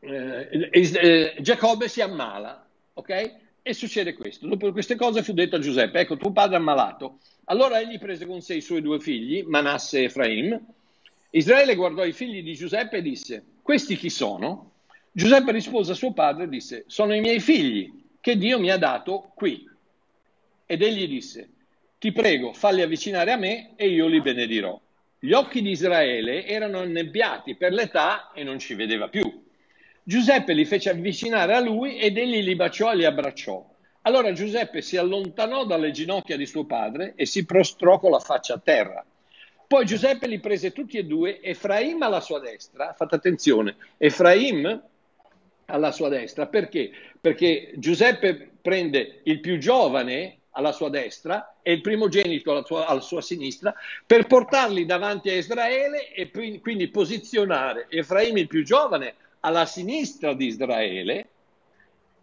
eh, 0.00 0.70
eh, 0.72 1.36
Giacobbe 1.40 1.88
si 1.88 2.00
ammala, 2.00 2.64
ok? 2.94 3.34
E 3.62 3.74
succede 3.74 4.14
questo. 4.14 4.46
Dopo 4.46 4.70
queste 4.72 4.96
cose 4.96 5.22
fu 5.22 5.32
detto 5.32 5.56
a 5.56 5.60
Giuseppe, 5.60 6.00
ecco, 6.00 6.16
tuo 6.16 6.32
padre 6.32 6.56
è 6.56 6.58
ammalato. 6.58 7.18
Allora 7.46 7.80
egli 7.80 7.98
prese 7.98 8.26
con 8.26 8.40
sé 8.40 8.54
i 8.54 8.60
suoi 8.60 8.80
due 8.80 9.00
figli, 9.00 9.42
Manasse 9.46 10.00
e 10.00 10.04
Efraim, 10.04 10.60
Israele 11.30 11.76
guardò 11.76 12.04
i 12.04 12.12
figli 12.12 12.42
di 12.42 12.54
Giuseppe 12.54 12.98
e 12.98 13.02
disse, 13.02 13.44
questi 13.62 13.96
chi 13.96 14.10
sono? 14.10 14.72
Giuseppe 15.12 15.52
rispose 15.52 15.92
a 15.92 15.94
suo 15.94 16.12
padre 16.12 16.44
e 16.44 16.48
disse, 16.48 16.84
sono 16.86 17.14
i 17.14 17.20
miei 17.20 17.40
figli 17.40 17.92
che 18.20 18.36
Dio 18.36 18.58
mi 18.58 18.70
ha 18.70 18.76
dato 18.76 19.30
qui. 19.34 19.68
Ed 20.66 20.82
egli 20.82 21.06
disse, 21.08 21.48
ti 21.98 22.12
prego, 22.12 22.52
falli 22.52 22.82
avvicinare 22.82 23.32
a 23.32 23.36
me 23.36 23.72
e 23.76 23.88
io 23.88 24.06
li 24.06 24.20
benedirò. 24.20 24.80
Gli 25.18 25.32
occhi 25.32 25.62
di 25.62 25.70
Israele 25.70 26.46
erano 26.46 26.78
annebbiati 26.78 27.54
per 27.54 27.72
l'età 27.72 28.32
e 28.32 28.42
non 28.42 28.58
ci 28.58 28.74
vedeva 28.74 29.08
più. 29.08 29.44
Giuseppe 30.02 30.54
li 30.54 30.64
fece 30.64 30.90
avvicinare 30.90 31.54
a 31.54 31.60
lui 31.60 31.98
ed 31.98 32.16
egli 32.16 32.42
li 32.42 32.56
baciò 32.56 32.90
e 32.90 32.96
li 32.96 33.04
abbracciò. 33.04 33.64
Allora 34.02 34.32
Giuseppe 34.32 34.80
si 34.80 34.96
allontanò 34.96 35.66
dalle 35.66 35.90
ginocchia 35.90 36.36
di 36.36 36.46
suo 36.46 36.64
padre 36.64 37.12
e 37.16 37.26
si 37.26 37.44
prostrò 37.44 37.98
con 37.98 38.10
la 38.10 38.18
faccia 38.18 38.54
a 38.54 38.58
terra. 38.58 39.04
Poi 39.70 39.86
Giuseppe 39.86 40.26
li 40.26 40.40
prese 40.40 40.72
tutti 40.72 40.98
e 40.98 41.04
due, 41.04 41.40
Efraim 41.40 42.02
alla 42.02 42.18
sua 42.18 42.40
destra, 42.40 42.92
fate 42.92 43.14
attenzione, 43.14 43.76
Efraim 43.98 44.82
alla 45.66 45.92
sua 45.92 46.08
destra, 46.08 46.48
perché? 46.48 46.90
Perché 47.20 47.70
Giuseppe 47.76 48.50
prende 48.60 49.20
il 49.22 49.38
più 49.38 49.58
giovane 49.58 50.38
alla 50.50 50.72
sua 50.72 50.90
destra 50.90 51.58
e 51.62 51.70
il 51.70 51.82
primogenito 51.82 52.50
alla 52.50 52.64
sua, 52.64 52.86
alla 52.86 53.00
sua 53.00 53.22
sinistra 53.22 53.72
per 54.04 54.26
portarli 54.26 54.84
davanti 54.86 55.28
a 55.28 55.36
Israele 55.36 56.12
e 56.14 56.32
quindi 56.60 56.88
posizionare 56.88 57.86
Efraim 57.90 58.38
il 58.38 58.48
più 58.48 58.64
giovane 58.64 59.14
alla 59.38 59.66
sinistra 59.66 60.34
di 60.34 60.46
Israele 60.46 61.28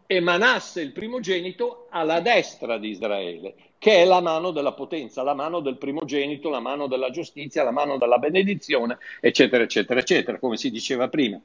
e 0.07 0.19
Manasse 0.21 0.81
il 0.81 0.93
primogenito 0.93 1.87
alla 1.89 2.21
destra 2.21 2.77
di 2.77 2.89
Israele 2.89 3.53
che 3.79 4.01
è 4.01 4.05
la 4.05 4.21
mano 4.21 4.51
della 4.51 4.73
potenza, 4.73 5.21
la 5.21 5.35
mano 5.35 5.59
del 5.59 5.77
primogenito, 5.77 6.49
la 6.49 6.59
mano 6.59 6.87
della 6.87 7.09
giustizia, 7.09 7.63
la 7.63 7.71
mano 7.71 7.97
della 7.97 8.17
benedizione, 8.17 8.97
eccetera, 9.19 9.63
eccetera, 9.63 9.99
eccetera, 9.99 10.39
come 10.39 10.57
si 10.57 10.71
diceva 10.71 11.07
prima. 11.09 11.39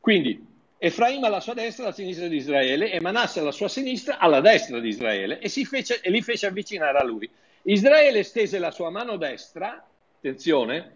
Quindi 0.00 0.44
Efraim 0.78 1.22
alla 1.24 1.40
sua 1.40 1.54
destra, 1.54 1.84
alla 1.84 1.92
sinistra 1.92 2.28
di 2.28 2.36
Israele, 2.36 2.90
e 2.90 3.00
Manasse 3.00 3.40
alla 3.40 3.52
sua 3.52 3.68
sinistra, 3.68 4.18
alla 4.18 4.40
destra 4.40 4.78
di 4.80 4.88
Israele, 4.88 5.38
e, 5.38 5.48
fece, 5.48 6.00
e 6.00 6.10
li 6.10 6.22
fece 6.22 6.46
avvicinare 6.46 6.98
a 6.98 7.04
lui. 7.04 7.28
Israele 7.62 8.22
stese 8.22 8.58
la 8.58 8.70
sua 8.70 8.90
mano 8.90 9.16
destra, 9.16 9.84
attenzione, 10.16 10.94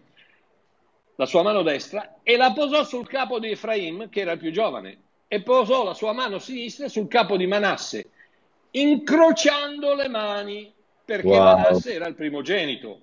la 1.17 1.27
sua 1.27 1.43
mano 1.43 1.63
destra, 1.63 2.21
e 2.23 2.37
la 2.37 2.53
posò 2.53 2.85
sul 2.85 3.07
capo 3.07 3.39
di 3.39 3.51
Efraim, 3.51 4.09
che 4.09 4.21
era 4.21 4.33
il 4.33 4.39
più 4.39 4.51
giovane, 4.51 4.97
e 5.33 5.43
posò 5.43 5.85
la 5.85 5.95
sua 5.95 6.13
mano 6.13 6.41
sinistra 6.41 6.89
sul 6.89 7.07
capo 7.07 7.37
di 7.37 7.47
Manasse 7.47 8.11
incrociando 8.73 9.95
le 9.95 10.09
mani 10.09 10.73
perché 11.05 11.27
wow. 11.27 11.57
Manasse 11.57 11.95
era 11.95 12.07
il 12.07 12.15
primogenito. 12.15 13.01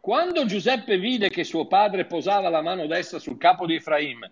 Quando 0.00 0.46
Giuseppe 0.46 0.98
vide 0.98 1.28
che 1.28 1.44
suo 1.44 1.66
padre 1.66 2.06
posava 2.06 2.48
la 2.48 2.62
mano 2.62 2.86
destra 2.86 3.18
sul 3.18 3.38
capo 3.38 3.66
di 3.66 3.74
Efraim, 3.74 4.30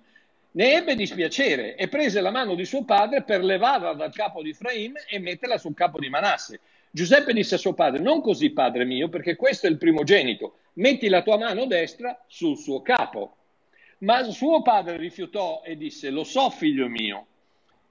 ne 0.52 0.74
ebbe 0.74 0.94
dispiacere 0.94 1.74
e 1.74 1.88
prese 1.88 2.20
la 2.20 2.30
mano 2.30 2.54
di 2.54 2.64
suo 2.64 2.84
padre 2.84 3.22
per 3.22 3.42
levarla 3.42 3.92
dal 3.92 4.12
capo 4.12 4.40
di 4.40 4.50
Efraim 4.50 4.94
e 5.08 5.18
metterla 5.18 5.58
sul 5.58 5.74
capo 5.74 5.98
di 5.98 6.08
Manasse. 6.08 6.60
Giuseppe 6.90 7.32
disse 7.32 7.56
a 7.56 7.58
suo 7.58 7.74
padre, 7.74 8.00
non 8.00 8.20
così 8.20 8.50
padre 8.50 8.84
mio, 8.84 9.08
perché 9.08 9.34
questo 9.34 9.66
è 9.66 9.70
il 9.70 9.78
primogenito, 9.78 10.58
metti 10.74 11.08
la 11.08 11.22
tua 11.22 11.36
mano 11.36 11.66
destra 11.66 12.22
sul 12.28 12.56
suo 12.56 12.82
capo. 12.82 13.36
Ma 13.98 14.22
suo 14.24 14.62
padre 14.62 14.96
rifiutò 14.96 15.62
e 15.64 15.76
disse, 15.76 16.10
lo 16.10 16.24
so 16.24 16.50
figlio 16.50 16.88
mio, 16.88 17.26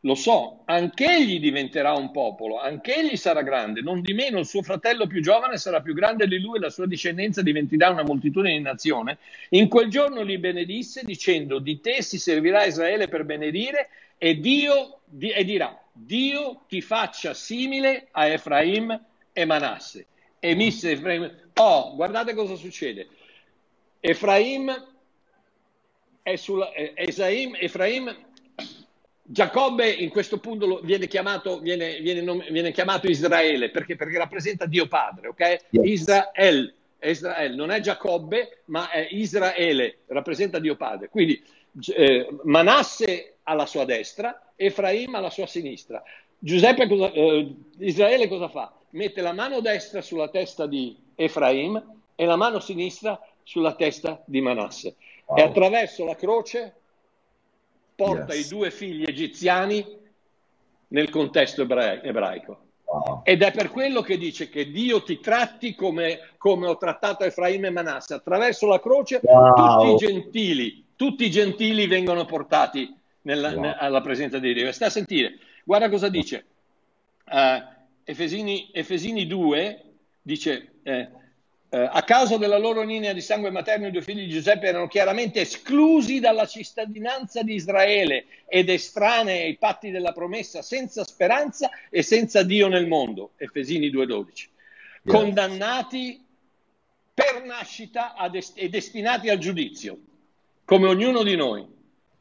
lo 0.02 0.16
so, 0.16 0.64
anch'egli 0.66 1.40
diventerà 1.40 1.94
un 1.94 2.12
popolo, 2.12 2.60
anch'egli 2.60 3.16
sarà 3.16 3.42
grande, 3.42 3.82
non 3.82 4.02
di 4.02 4.14
meno 4.14 4.40
il 4.40 4.46
suo 4.46 4.62
fratello 4.62 5.08
più 5.08 5.22
giovane 5.22 5.58
sarà 5.58 5.82
più 5.82 5.94
grande 5.94 6.28
di 6.28 6.40
lui 6.40 6.58
e 6.58 6.60
la 6.60 6.70
sua 6.70 6.86
discendenza 6.86 7.42
diventerà 7.42 7.90
una 7.90 8.04
moltitudine 8.04 8.58
di 8.58 8.62
nazione. 8.62 9.18
In 9.50 9.70
quel 9.70 9.90
giorno 9.90 10.22
li 10.22 10.38
benedisse 10.38 11.04
dicendo 11.06 11.60
di 11.60 11.80
te 11.80 12.02
si 12.02 12.20
servirà 12.20 12.66
Israele 12.66 13.08
per 13.08 13.24
benedire 13.24 13.90
e 14.18 14.40
Dio 14.40 15.00
di, 15.06 15.30
e 15.30 15.46
dirà 15.46 15.82
Dio 15.94 16.64
ti 16.68 16.82
faccia 16.82 17.34
simile 17.34 18.08
a 18.12 18.28
Efraim 18.28 19.00
e 19.32 19.46
Manasse. 19.46 20.08
E 20.40 20.56
misse 20.56 20.92
Efraim. 20.92 21.32
Oh, 21.54 21.96
guardate 21.96 22.34
cosa 22.34 22.56
succede. 22.56 23.08
Efraim 24.02 24.92
è 26.24 26.38
sulla, 26.38 26.72
eh, 26.72 26.94
Esaim, 26.96 27.56
Efraim 27.60 28.16
Giacobbe 29.26 29.90
in 29.90 30.10
questo 30.10 30.40
punto 30.40 30.80
viene 30.84 31.08
chiamato, 31.08 31.60
viene, 31.60 32.00
viene, 32.00 32.22
viene 32.50 32.72
chiamato 32.72 33.08
Israele 33.08 33.70
perché, 33.72 33.96
perché, 33.96 34.18
rappresenta 34.18 34.66
Dio 34.66 34.88
Padre, 34.88 35.28
ok? 35.30 35.40
Yes. 35.70 35.86
Israel, 35.86 36.74
Israel, 37.02 37.56
non 37.56 37.72
è 37.72 37.80
Giacobbe, 37.80 38.64
ma 38.66 38.90
è 38.90 39.08
Israele, 39.12 40.00
rappresenta 40.08 40.60
Dio 40.60 40.76
Padre. 40.76 41.10
Quindi 41.10 41.42
eh, 41.96 42.28
Manasse 42.44 43.36
alla 43.44 43.66
sua 43.66 43.86
destra, 43.86 44.52
Efraim 44.56 45.16
alla 45.16 45.30
sua 45.30 45.48
sinistra. 45.48 46.04
Giuseppe, 46.38 46.88
cosa, 46.88 47.12
eh, 47.12 47.56
Israele 47.80 48.28
cosa 48.28 48.50
fa? 48.50 48.74
Mette 48.92 49.22
la 49.22 49.34
mano 49.34 49.62
destra 49.62 50.02
sulla 50.02 50.28
testa 50.28 50.68
di 50.68 50.96
Efraim 51.16 51.82
e 52.16 52.26
la 52.26 52.36
mano 52.36 52.60
sinistra 52.60 53.20
sulla 53.42 53.74
testa 53.74 54.22
di 54.26 54.42
Manasse. 54.42 54.96
Wow. 55.26 55.38
E 55.38 55.42
attraverso 55.42 56.06
la 56.06 56.16
croce 56.16 56.74
porta 57.96 58.34
yes. 58.34 58.46
i 58.46 58.50
due 58.50 58.72
figli 58.72 59.04
egiziani 59.04 59.86
nel 60.90 61.10
contesto 61.10 61.62
ebra- 61.62 62.02
ebraico. 62.02 62.60
Wow. 62.86 63.22
Ed 63.24 63.42
è 63.42 63.52
per 63.52 63.70
quello 63.70 64.02
che 64.02 64.18
dice 64.18 64.50
che 64.50 64.70
Dio 64.70 65.02
ti 65.02 65.20
tratti 65.20 65.74
come, 65.74 66.20
come 66.38 66.68
ho 66.68 66.78
trattato 66.78 67.24
Efraim 67.24 67.66
e 67.66 67.70
Manasse. 67.70 68.14
Attraverso 68.14 68.68
la 68.68 68.80
croce 68.80 69.20
wow. 69.24 69.96
tutti 69.96 70.06
i 70.06 70.08
gentili, 70.08 70.86
tutti 70.96 71.26
i 71.26 71.32
gentili 71.32 71.88
vengono 71.88 72.26
portati 72.26 72.96
nella, 73.22 73.54
wow. 73.54 73.74
alla 73.78 74.02
presenza 74.02 74.38
di 74.40 74.54
Dio. 74.54 74.68
E 74.68 74.72
sta 74.72 74.88
a 74.88 74.92
sentire, 74.92 75.38
guarda 75.64 75.90
cosa 75.90 76.10
dice. 76.10 76.46
Uh, 77.26 77.72
Efesini, 78.04 78.70
Efesini 78.72 79.26
2 79.26 79.84
dice... 80.22 80.74
Eh, 80.84 81.22
eh, 81.74 81.90
a 81.92 82.04
causa 82.04 82.38
della 82.38 82.60
loro 82.60 82.84
linea 82.84 83.14
di 83.14 83.22
sangue 83.22 83.50
materno, 83.50 83.88
i 83.88 83.92
due 83.92 84.04
figli 84.04 84.26
di 84.26 84.30
Giuseppe 84.30 84.68
erano 84.68 84.88
chiaramente 84.88 85.42
esclusi 85.42 86.20
dalla 86.20 86.46
cittadinanza 86.46 87.42
di 87.42 87.56
Israele 87.56 88.26
ed 88.48 88.70
estranei 88.70 89.42
ai 89.42 89.58
patti 89.58 89.90
della 89.90 90.12
promessa, 90.12 90.62
senza 90.62 91.04
speranza 91.04 91.72
e 91.90 92.04
senza 92.04 92.44
Dio 92.44 92.68
nel 92.68 92.86
mondo. 92.86 93.32
Efesini 93.38 93.90
2:12. 93.90 94.50
Yes. 95.02 95.16
Condannati 95.16 96.24
per 97.12 97.44
nascita 97.44 98.14
est- 98.32 98.54
e 98.56 98.70
destinati 98.70 99.30
al 99.30 99.40
giudizio, 99.40 99.98
come 100.66 100.88
ognuno 100.88 101.24
di 101.24 101.36
noi. 101.36 101.66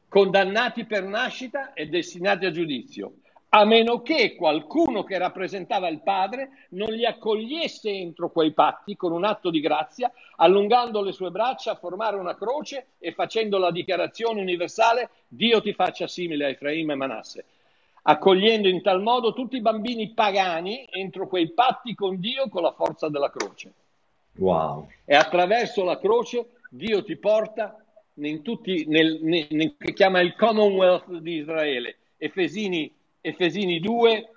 Condannati 0.07 0.85
per 0.85 1.03
nascita 1.03 1.73
e 1.73 1.87
destinati 1.89 2.45
al 2.45 2.53
giudizio 2.53 3.17
a 3.55 3.65
meno 3.65 4.01
che 4.01 4.35
qualcuno 4.35 5.03
che 5.03 5.17
rappresentava 5.19 5.87
il 5.87 6.01
padre 6.01 6.67
non 6.69 6.91
li 6.91 7.05
accogliesse 7.05 7.87
entro 7.87 8.31
quei 8.31 8.51
patti 8.51 8.95
con 8.95 9.11
un 9.11 9.23
atto 9.23 9.51
di 9.51 9.59
grazia, 9.59 10.11
allungando 10.37 11.03
le 11.03 11.11
sue 11.11 11.29
braccia 11.29 11.71
a 11.71 11.75
formare 11.75 12.17
una 12.17 12.35
croce 12.35 12.87
e 12.97 13.11
facendo 13.11 13.59
la 13.59 13.69
dichiarazione 13.69 14.41
universale 14.41 15.09
Dio 15.27 15.61
ti 15.61 15.71
faccia 15.73 16.07
simile 16.07 16.45
a 16.45 16.49
Efraim 16.49 16.89
e 16.89 16.95
Manasse, 16.95 17.45
accogliendo 18.01 18.67
in 18.67 18.81
tal 18.81 19.03
modo 19.03 19.33
tutti 19.33 19.57
i 19.57 19.61
bambini 19.61 20.13
pagani 20.13 20.87
entro 20.89 21.27
quei 21.27 21.51
patti 21.51 21.93
con 21.93 22.19
Dio 22.19 22.49
con 22.49 22.63
la 22.63 22.71
forza 22.71 23.07
della 23.07 23.29
croce. 23.29 23.71
Wow. 24.37 24.89
E 25.05 25.13
attraverso 25.13 25.83
la 25.83 25.99
croce 25.99 26.53
Dio 26.71 27.03
ti 27.03 27.15
porta 27.17 27.77
in 28.15 28.41
tutti, 28.41 28.85
nel, 28.87 29.19
nel, 29.21 29.45
nel, 29.51 29.75
che 29.77 29.93
chiama 29.93 30.21
il 30.21 30.35
Commonwealth 30.35 31.19
di 31.19 31.35
Israele, 31.35 31.97
Efesini 32.17 33.01
Efesini 33.25 33.79
2. 33.79 34.29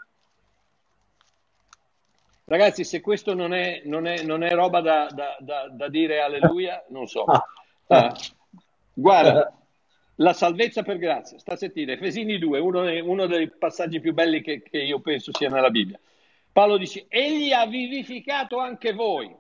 Ragazzi, 2.45 2.85
se 2.85 3.01
questo 3.01 3.35
non 3.35 3.53
è, 3.53 3.83
non 3.85 4.07
è, 4.07 4.23
non 4.23 4.45
è 4.45 4.53
roba 4.53 4.81
da, 4.81 5.09
da, 5.13 5.37
da, 5.41 5.69
da, 5.69 5.89
dire 5.89 6.21
alleluia, 6.21 6.85
non 6.89 7.07
so. 7.07 7.25
Ah, 7.89 8.13
guarda, 8.93 9.57
la 10.17 10.33
salvezza 10.33 10.83
per 10.83 10.99
grazia, 10.99 11.39
sta 11.39 11.53
a 11.53 11.57
sentire, 11.57 11.93
Efesini 11.93 12.37
2, 12.37 12.59
uno, 12.59 12.81
uno 13.05 13.27
dei 13.27 13.49
passaggi 13.49 14.01
più 14.01 14.13
belli 14.13 14.43
che, 14.43 14.61
che 14.61 14.79
io 14.79 14.99
penso 14.99 15.31
sia 15.33 15.49
nella 15.49 15.71
Bibbia. 15.71 15.97
Paolo 16.51 16.79
dice, 16.79 17.05
egli 17.07 17.53
ha 17.53 17.65
vivificato 17.65 18.59
anche 18.59 18.93
voi. 18.93 19.33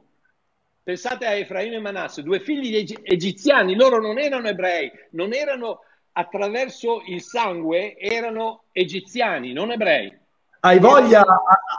Pensate 0.80 1.26
a 1.26 1.32
Efraim 1.32 1.72
e 1.72 1.80
Manasse, 1.80 2.22
due 2.22 2.38
figli 2.38 2.76
egiziani, 3.02 3.74
loro 3.74 4.00
non 4.00 4.16
erano 4.20 4.46
ebrei, 4.46 4.92
non 5.10 5.32
erano 5.32 5.80
attraverso 6.18 7.02
il 7.06 7.22
sangue 7.22 7.96
erano 7.98 8.64
egiziani, 8.72 9.52
non 9.52 9.70
ebrei. 9.70 10.12
Hai 10.60 10.78
voglia, 10.78 11.22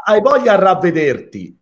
hai 0.05 0.22
voglia 0.22 0.53
a 0.53 0.55
ravvederti. 0.55 1.57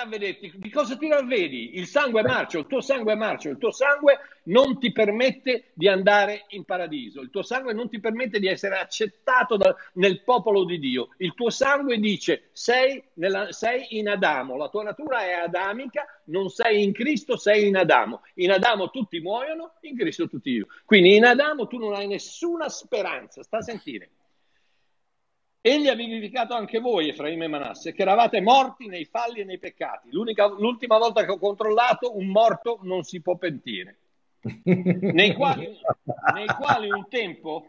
Di 0.00 0.06
ravvederti? 0.06 0.52
Di 0.56 0.70
cosa 0.70 0.96
ti 0.96 1.08
ravvedi? 1.08 1.76
Il 1.76 1.86
sangue 1.86 2.22
marcio, 2.22 2.60
il 2.60 2.66
tuo 2.66 2.80
sangue 2.80 3.14
marcio, 3.16 3.50
il 3.50 3.58
tuo 3.58 3.70
sangue 3.70 4.18
non 4.44 4.78
ti 4.78 4.92
permette 4.92 5.72
di 5.74 5.88
andare 5.88 6.46
in 6.48 6.64
paradiso, 6.64 7.20
il 7.20 7.28
tuo 7.28 7.42
sangue 7.42 7.74
non 7.74 7.90
ti 7.90 8.00
permette 8.00 8.38
di 8.38 8.46
essere 8.46 8.78
accettato 8.78 9.58
da, 9.58 9.76
nel 9.94 10.22
popolo 10.22 10.64
di 10.64 10.78
Dio. 10.78 11.10
Il 11.18 11.34
tuo 11.34 11.50
sangue 11.50 11.98
dice 11.98 12.48
sei, 12.52 13.02
nella, 13.14 13.52
sei 13.52 13.98
in 13.98 14.08
Adamo, 14.08 14.56
la 14.56 14.70
tua 14.70 14.84
natura 14.84 15.20
è 15.20 15.32
adamica, 15.32 16.06
non 16.24 16.48
sei 16.48 16.82
in 16.82 16.92
Cristo, 16.92 17.36
sei 17.36 17.68
in 17.68 17.76
Adamo. 17.76 18.22
In 18.36 18.52
Adamo 18.52 18.88
tutti 18.88 19.20
muoiono, 19.20 19.74
in 19.82 19.98
Cristo 19.98 20.28
tutti 20.28 20.48
io. 20.48 20.68
Quindi 20.86 21.16
in 21.16 21.26
Adamo 21.26 21.66
tu 21.66 21.76
non 21.76 21.92
hai 21.92 22.06
nessuna 22.06 22.70
speranza, 22.70 23.42
sta 23.42 23.58
a 23.58 23.62
sentire. 23.62 24.12
Egli 25.62 25.88
ha 25.88 25.94
vivificato 25.94 26.54
anche 26.54 26.78
voi, 26.78 27.08
Efraim 27.08 27.42
e 27.42 27.46
Manasse, 27.46 27.92
che 27.92 28.02
eravate 28.02 28.40
morti 28.40 28.86
nei 28.86 29.04
falli 29.04 29.40
e 29.40 29.44
nei 29.44 29.58
peccati. 29.58 30.08
l'ultima 30.10 30.98
volta 30.98 31.24
che 31.24 31.30
ho 31.32 31.38
controllato, 31.38 32.16
un 32.16 32.28
morto 32.28 32.78
non 32.82 33.02
si 33.02 33.20
può 33.20 33.36
pentire. 33.36 33.98
nei, 34.64 35.34
quali, 35.34 35.68
nei 36.34 36.46
quali 36.46 36.90
un 36.90 37.06
tempo, 37.08 37.66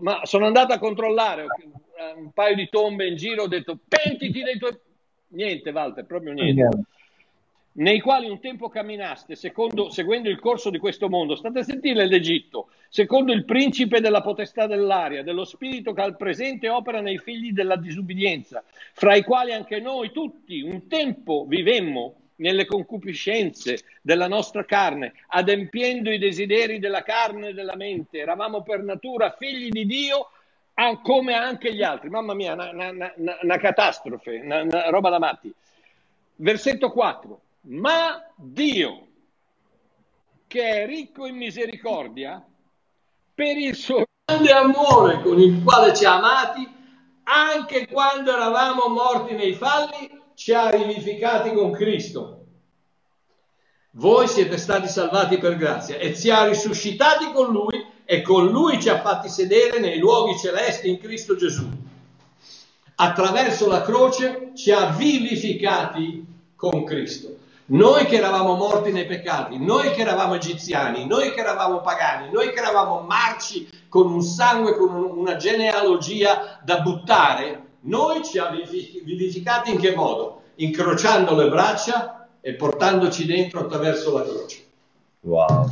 ma 0.00 0.26
sono 0.26 0.44
andato 0.44 0.74
a 0.74 0.78
controllare 0.78 1.46
un 2.16 2.32
paio 2.32 2.54
di 2.54 2.68
tombe 2.68 3.08
in 3.08 3.16
giro, 3.16 3.44
ho 3.44 3.48
detto 3.48 3.78
pentiti 3.88 4.42
dei 4.42 4.58
tuoi... 4.58 4.78
Niente, 5.28 5.70
Walter, 5.70 6.04
proprio 6.04 6.32
niente 6.32 6.68
nei 7.78 8.00
quali 8.00 8.28
un 8.28 8.40
tempo 8.40 8.68
camminaste 8.68 9.36
secondo, 9.36 9.90
seguendo 9.90 10.28
il 10.28 10.40
corso 10.40 10.70
di 10.70 10.78
questo 10.78 11.08
mondo, 11.08 11.36
state 11.36 11.60
a 11.60 11.64
sentire 11.64 12.06
l'Egitto, 12.06 12.70
secondo 12.88 13.32
il 13.32 13.44
principe 13.44 14.00
della 14.00 14.20
potestà 14.20 14.66
dell'aria, 14.66 15.22
dello 15.22 15.44
spirito 15.44 15.92
che 15.92 16.00
al 16.00 16.16
presente 16.16 16.68
opera 16.68 17.00
nei 17.00 17.18
figli 17.18 17.52
della 17.52 17.76
disubbidienza, 17.76 18.64
fra 18.94 19.14
i 19.14 19.22
quali 19.22 19.52
anche 19.52 19.78
noi 19.78 20.10
tutti 20.10 20.60
un 20.60 20.88
tempo 20.88 21.44
vivemmo 21.46 22.14
nelle 22.36 22.66
concupiscenze 22.66 23.84
della 24.02 24.28
nostra 24.28 24.64
carne, 24.64 25.12
adempiendo 25.28 26.10
i 26.10 26.18
desideri 26.18 26.78
della 26.80 27.02
carne 27.02 27.48
e 27.48 27.54
della 27.54 27.76
mente, 27.76 28.18
eravamo 28.18 28.62
per 28.62 28.82
natura 28.82 29.34
figli 29.38 29.68
di 29.70 29.86
Dio 29.86 30.30
come 31.02 31.34
anche 31.34 31.74
gli 31.74 31.82
altri. 31.82 32.08
Mamma 32.08 32.34
mia, 32.34 32.54
una, 32.54 32.70
una, 32.70 32.90
una, 33.16 33.38
una 33.42 33.56
catastrofe, 33.56 34.40
una 34.42 34.88
roba 34.90 35.10
da 35.10 35.18
matti. 35.18 35.52
Versetto 36.36 36.92
4 36.92 37.40
ma 37.68 38.22
Dio, 38.36 39.06
che 40.46 40.82
è 40.82 40.86
ricco 40.86 41.26
in 41.26 41.36
misericordia, 41.36 42.44
per 43.34 43.56
il 43.56 43.74
suo 43.74 44.04
grande 44.24 44.52
amore 44.52 45.20
con 45.22 45.38
il 45.38 45.62
quale 45.62 45.94
ci 45.94 46.04
ha 46.04 46.16
amati, 46.16 46.66
anche 47.24 47.86
quando 47.88 48.32
eravamo 48.32 48.88
morti 48.88 49.34
nei 49.34 49.52
falli, 49.52 50.10
ci 50.34 50.52
ha 50.54 50.70
vivificati 50.70 51.52
con 51.52 51.70
Cristo. 51.72 52.34
Voi 53.92 54.28
siete 54.28 54.56
stati 54.56 54.88
salvati 54.88 55.38
per 55.38 55.56
grazia 55.56 55.96
e 55.96 56.14
ci 56.14 56.30
ha 56.30 56.46
risuscitati 56.46 57.32
con 57.32 57.50
Lui 57.50 57.84
e 58.04 58.22
con 58.22 58.46
Lui 58.46 58.80
ci 58.80 58.88
ha 58.88 59.00
fatti 59.00 59.28
sedere 59.28 59.78
nei 59.78 59.98
luoghi 59.98 60.38
celesti 60.38 60.88
in 60.88 60.98
Cristo 60.98 61.36
Gesù. 61.36 61.68
Attraverso 62.94 63.68
la 63.68 63.82
croce 63.82 64.52
ci 64.54 64.70
ha 64.70 64.86
vivificati 64.90 66.24
con 66.54 66.84
Cristo. 66.84 67.37
Noi 67.70 68.06
che 68.06 68.16
eravamo 68.16 68.54
morti 68.54 68.92
nei 68.92 69.04
peccati, 69.04 69.58
noi 69.62 69.90
che 69.90 70.00
eravamo 70.00 70.34
egiziani, 70.34 71.06
noi 71.06 71.32
che 71.32 71.40
eravamo 71.40 71.80
pagani, 71.82 72.30
noi 72.32 72.50
che 72.50 72.58
eravamo 72.60 73.00
marci 73.00 73.68
con 73.90 74.10
un 74.10 74.22
sangue, 74.22 74.74
con 74.74 74.94
una 74.94 75.36
genealogia 75.36 76.60
da 76.64 76.80
buttare, 76.80 77.62
noi 77.80 78.24
ci 78.24 78.38
ha 78.38 78.48
vivificati 78.48 79.70
in 79.72 79.78
che 79.78 79.94
modo? 79.94 80.44
Incrociando 80.56 81.34
le 81.34 81.50
braccia 81.50 82.28
e 82.40 82.54
portandoci 82.54 83.26
dentro 83.26 83.60
attraverso 83.60 84.16
la 84.16 84.22
croce. 84.24 84.64
Wow. 85.20 85.68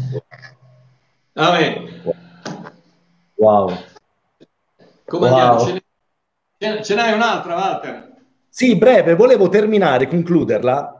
Amen. 1.32 2.02
Wow. 3.36 3.74
Come 5.06 5.30
wow. 5.30 5.38
andiamo? 5.38 5.80
Ce, 6.58 6.82
ce 6.82 6.94
n'hai 6.94 7.14
un'altra, 7.14 7.54
Walter? 7.54 8.14
Sì, 8.50 8.76
breve, 8.76 9.14
volevo 9.14 9.48
terminare, 9.48 10.08
concluderla. 10.08 10.96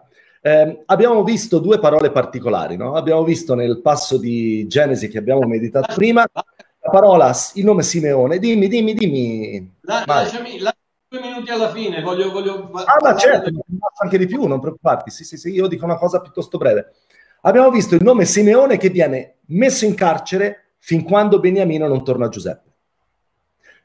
Eh, 0.47 0.85
abbiamo 0.87 1.25
visto 1.25 1.59
due 1.59 1.81
parole 1.81 2.13
particolari, 2.13 2.77
no? 2.77 2.95
Abbiamo 2.95 3.25
visto 3.25 3.57
nel 3.57 3.81
passo 3.81 4.17
di 4.17 4.65
Genesi 4.69 5.09
che 5.09 5.19
abbiamo 5.19 5.45
meditato 5.45 5.93
prima 5.97 6.25
la 6.33 6.89
parola, 6.89 7.35
il 7.55 7.65
nome 7.65 7.83
Simeone. 7.83 8.39
Dimmi, 8.39 8.69
dimmi, 8.69 8.95
dimmi. 8.95 9.75
La, 9.81 10.05
lasciami, 10.07 10.61
lasciami 10.61 10.85
due 11.09 11.21
minuti 11.21 11.51
alla 11.51 11.73
fine, 11.73 12.01
voglio... 12.01 12.31
voglio 12.31 12.71
ah, 12.75 12.97
ma 13.03 13.17
certo, 13.17 13.51
del... 13.51 13.61
anche 14.01 14.19
di 14.19 14.27
più, 14.27 14.47
non 14.47 14.61
preoccuparti. 14.61 15.11
Sì, 15.11 15.25
sì, 15.25 15.37
sì, 15.37 15.51
io 15.51 15.67
dico 15.67 15.85
una 15.85 15.99
cosa 15.99 16.21
piuttosto 16.21 16.59
breve. 16.59 16.93
Abbiamo 17.41 17.73
visto 17.73 17.97
il 17.97 18.05
nome 18.05 18.25
Simeone 18.25 18.77
che 18.77 18.91
viene 18.91 19.39
messo 19.47 19.85
in 19.85 19.97
carcere 19.97 20.75
fin 20.79 21.03
quando 21.03 21.41
Beniamino 21.41 21.89
non 21.89 22.05
torna 22.05 22.27
a 22.27 22.29
Giuseppe. 22.29 22.71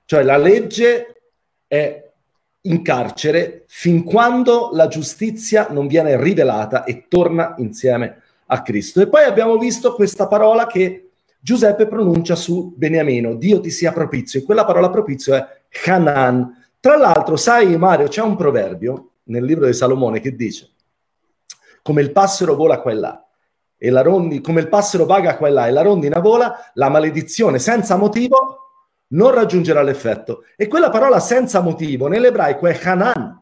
Cioè 0.05 0.21
la 0.21 0.38
legge 0.38 1.23
è 1.65 2.01
in 2.63 2.83
carcere 2.83 3.63
fin 3.67 4.03
quando 4.03 4.69
la 4.73 4.88
giustizia 4.88 5.67
non 5.69 5.88
viene 5.88 6.21
rivelata 6.21 6.83
e 6.83 7.05
torna 7.07 7.55
insieme 7.57 8.21
a 8.47 8.61
Cristo. 8.61 9.01
E 9.01 9.07
poi 9.07 9.23
abbiamo 9.23 9.57
visto 9.57 9.93
questa 9.95 10.27
parola 10.27 10.67
che 10.67 11.09
Giuseppe 11.39 11.88
pronuncia 11.88 12.35
su 12.35 12.73
Beniamino, 12.75 13.33
Dio 13.35 13.59
ti 13.61 13.71
sia 13.71 13.91
propizio, 13.91 14.39
e 14.39 14.43
quella 14.43 14.65
parola 14.65 14.89
propizio 14.91 15.33
è 15.33 15.45
Hanan. 15.85 16.65
Tra 16.79 16.97
l'altro, 16.97 17.35
sai 17.35 17.75
Mario, 17.77 18.07
c'è 18.07 18.21
un 18.21 18.35
proverbio 18.35 19.09
nel 19.23 19.43
libro 19.43 19.65
di 19.65 19.73
Salomone 19.73 20.19
che 20.19 20.35
dice, 20.35 20.69
come 21.81 22.01
il 22.01 22.11
passero 22.11 22.55
vola 22.55 22.79
qua 22.79 22.91
e 22.91 22.95
là, 22.95 23.25
e 23.75 23.89
la 23.89 24.01
rondi, 24.01 24.41
come 24.41 24.61
il 24.61 24.67
passero 24.67 25.05
vaga 25.05 25.35
qua 25.38 25.47
e 25.47 25.51
là 25.51 25.67
e 25.67 25.71
la 25.71 25.81
rondina 25.81 26.19
vola, 26.19 26.71
la 26.75 26.89
maledizione 26.89 27.57
senza 27.57 27.95
motivo 27.95 28.60
non 29.11 29.31
raggiungerà 29.31 29.81
l'effetto. 29.81 30.43
E 30.55 30.67
quella 30.67 30.89
parola 30.89 31.19
senza 31.19 31.61
motivo 31.61 32.07
nell'ebraico 32.07 32.67
è 32.67 32.79
Hanan. 32.83 33.39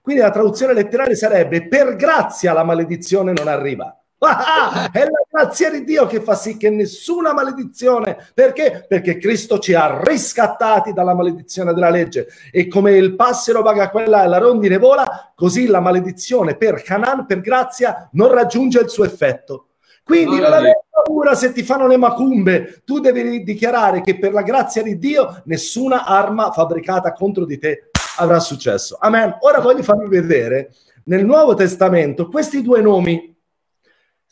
Quindi 0.00 0.22
la 0.22 0.30
traduzione 0.30 0.74
letterale 0.74 1.14
sarebbe 1.14 1.68
per 1.68 1.94
grazia 1.94 2.52
la 2.52 2.64
maledizione 2.64 3.32
non 3.32 3.46
arriva. 3.46 3.96
Ah, 4.18 4.90
è 4.92 5.00
la 5.00 5.24
grazia 5.28 5.70
di 5.70 5.84
Dio 5.84 6.06
che 6.06 6.20
fa 6.20 6.34
sì 6.34 6.56
che 6.56 6.70
nessuna 6.70 7.32
maledizione, 7.32 8.16
perché? 8.34 8.84
Perché 8.88 9.16
Cristo 9.18 9.58
ci 9.58 9.74
ha 9.74 10.00
riscattati 10.02 10.92
dalla 10.92 11.14
maledizione 11.14 11.74
della 11.74 11.90
legge 11.90 12.28
e 12.50 12.68
come 12.68 12.92
il 12.96 13.14
passero 13.16 13.62
vaga 13.62 13.90
quella 13.90 14.24
e 14.24 14.28
la 14.28 14.38
rondine 14.38 14.78
vola, 14.78 15.32
così 15.34 15.66
la 15.66 15.80
maledizione 15.80 16.56
per 16.56 16.82
Canaan, 16.82 17.26
per 17.26 17.40
grazia, 17.40 18.08
non 18.12 18.32
raggiunge 18.32 18.80
il 18.80 18.88
suo 18.88 19.04
effetto. 19.04 19.66
Quindi 20.04 20.40
non 20.40 20.52
avere 20.52 20.84
paura 20.90 21.34
se 21.34 21.52
ti 21.52 21.62
fanno 21.62 21.86
le 21.86 21.96
macumbe, 21.96 22.82
tu 22.84 22.98
devi 22.98 23.42
dichiarare 23.42 24.00
che 24.00 24.18
per 24.18 24.32
la 24.32 24.42
grazia 24.42 24.82
di 24.82 24.98
Dio 24.98 25.42
nessuna 25.44 26.04
arma 26.04 26.50
fabbricata 26.50 27.12
contro 27.12 27.44
di 27.44 27.58
te 27.58 27.90
avrà 28.18 28.40
successo. 28.40 28.96
Amen. 29.00 29.36
Ora 29.40 29.60
voglio 29.60 29.82
farvi 29.82 30.08
vedere 30.08 30.72
nel 31.04 31.24
Nuovo 31.24 31.54
Testamento 31.54 32.28
questi 32.28 32.62
due 32.62 32.80
nomi 32.80 33.30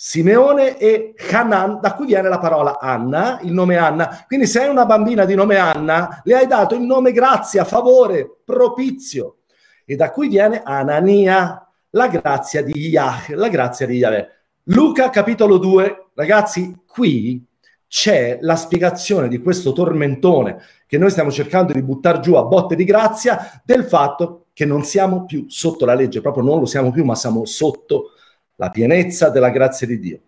Simeone 0.03 0.79
e 0.79 1.15
Hanan, 1.31 1.79
da 1.79 1.93
cui 1.93 2.07
viene 2.07 2.31
la 2.31 2.39
parola 2.39 2.79
Anna, 2.81 3.39
il 3.43 3.53
nome 3.53 3.77
Anna. 3.77 4.25
Quindi 4.27 4.47
se 4.47 4.63
hai 4.63 4.71
una 4.71 4.87
bambina 4.87 5.27
di 5.27 5.35
nome 5.35 5.57
Anna, 5.57 6.23
le 6.25 6.37
hai 6.37 6.47
dato 6.47 6.75
il 6.75 6.81
nome 6.81 7.13
grazia, 7.13 7.65
favore, 7.65 8.39
propizio. 8.43 9.41
E 9.85 9.97
da 9.97 10.11
cui 10.11 10.29
viene 10.29 10.63
Anania, 10.65 11.69
la 11.91 12.09
grazia 12.09 12.63
di 12.63 12.89
Yah, 12.89 13.25
la 13.35 13.49
grazia 13.49 13.87
di 13.87 13.99
Yahweh. 13.99 14.40
Luca 14.65 15.09
capitolo 15.09 15.57
2, 15.57 16.09
ragazzi, 16.15 16.83
qui 16.87 17.43
c'è 17.89 18.39
la 18.43 18.57
spiegazione 18.57 19.27
di 19.27 19.39
questo 19.39 19.73
tormentone 19.73 20.61
che 20.87 20.99
noi 20.99 21.09
stiamo 21.09 21.31
cercando 21.31 21.73
di 21.73 21.83
buttare 21.83 22.21
giù 22.21 22.35
a 22.35 22.45
botte 22.45 22.77
di 22.77 22.85
grazia 22.85 23.63
del 23.65 23.85
fatto 23.85 24.49
che 24.53 24.67
non 24.67 24.85
siamo 24.85 25.25
più 25.25 25.47
sotto 25.49 25.87
la 25.87 25.95
legge, 25.95 26.21
proprio 26.21 26.45
non 26.45 26.59
lo 26.59 26.67
siamo 26.67 26.91
più, 26.91 27.05
ma 27.05 27.15
siamo 27.15 27.47
sotto 27.47 28.11
la 28.57 28.69
pienezza 28.69 29.31
della 29.31 29.49
grazia 29.49 29.87
di 29.87 29.99
Dio. 29.99 30.21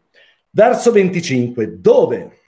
Verso 0.48 0.92
25, 0.92 1.78
dove, 1.78 2.38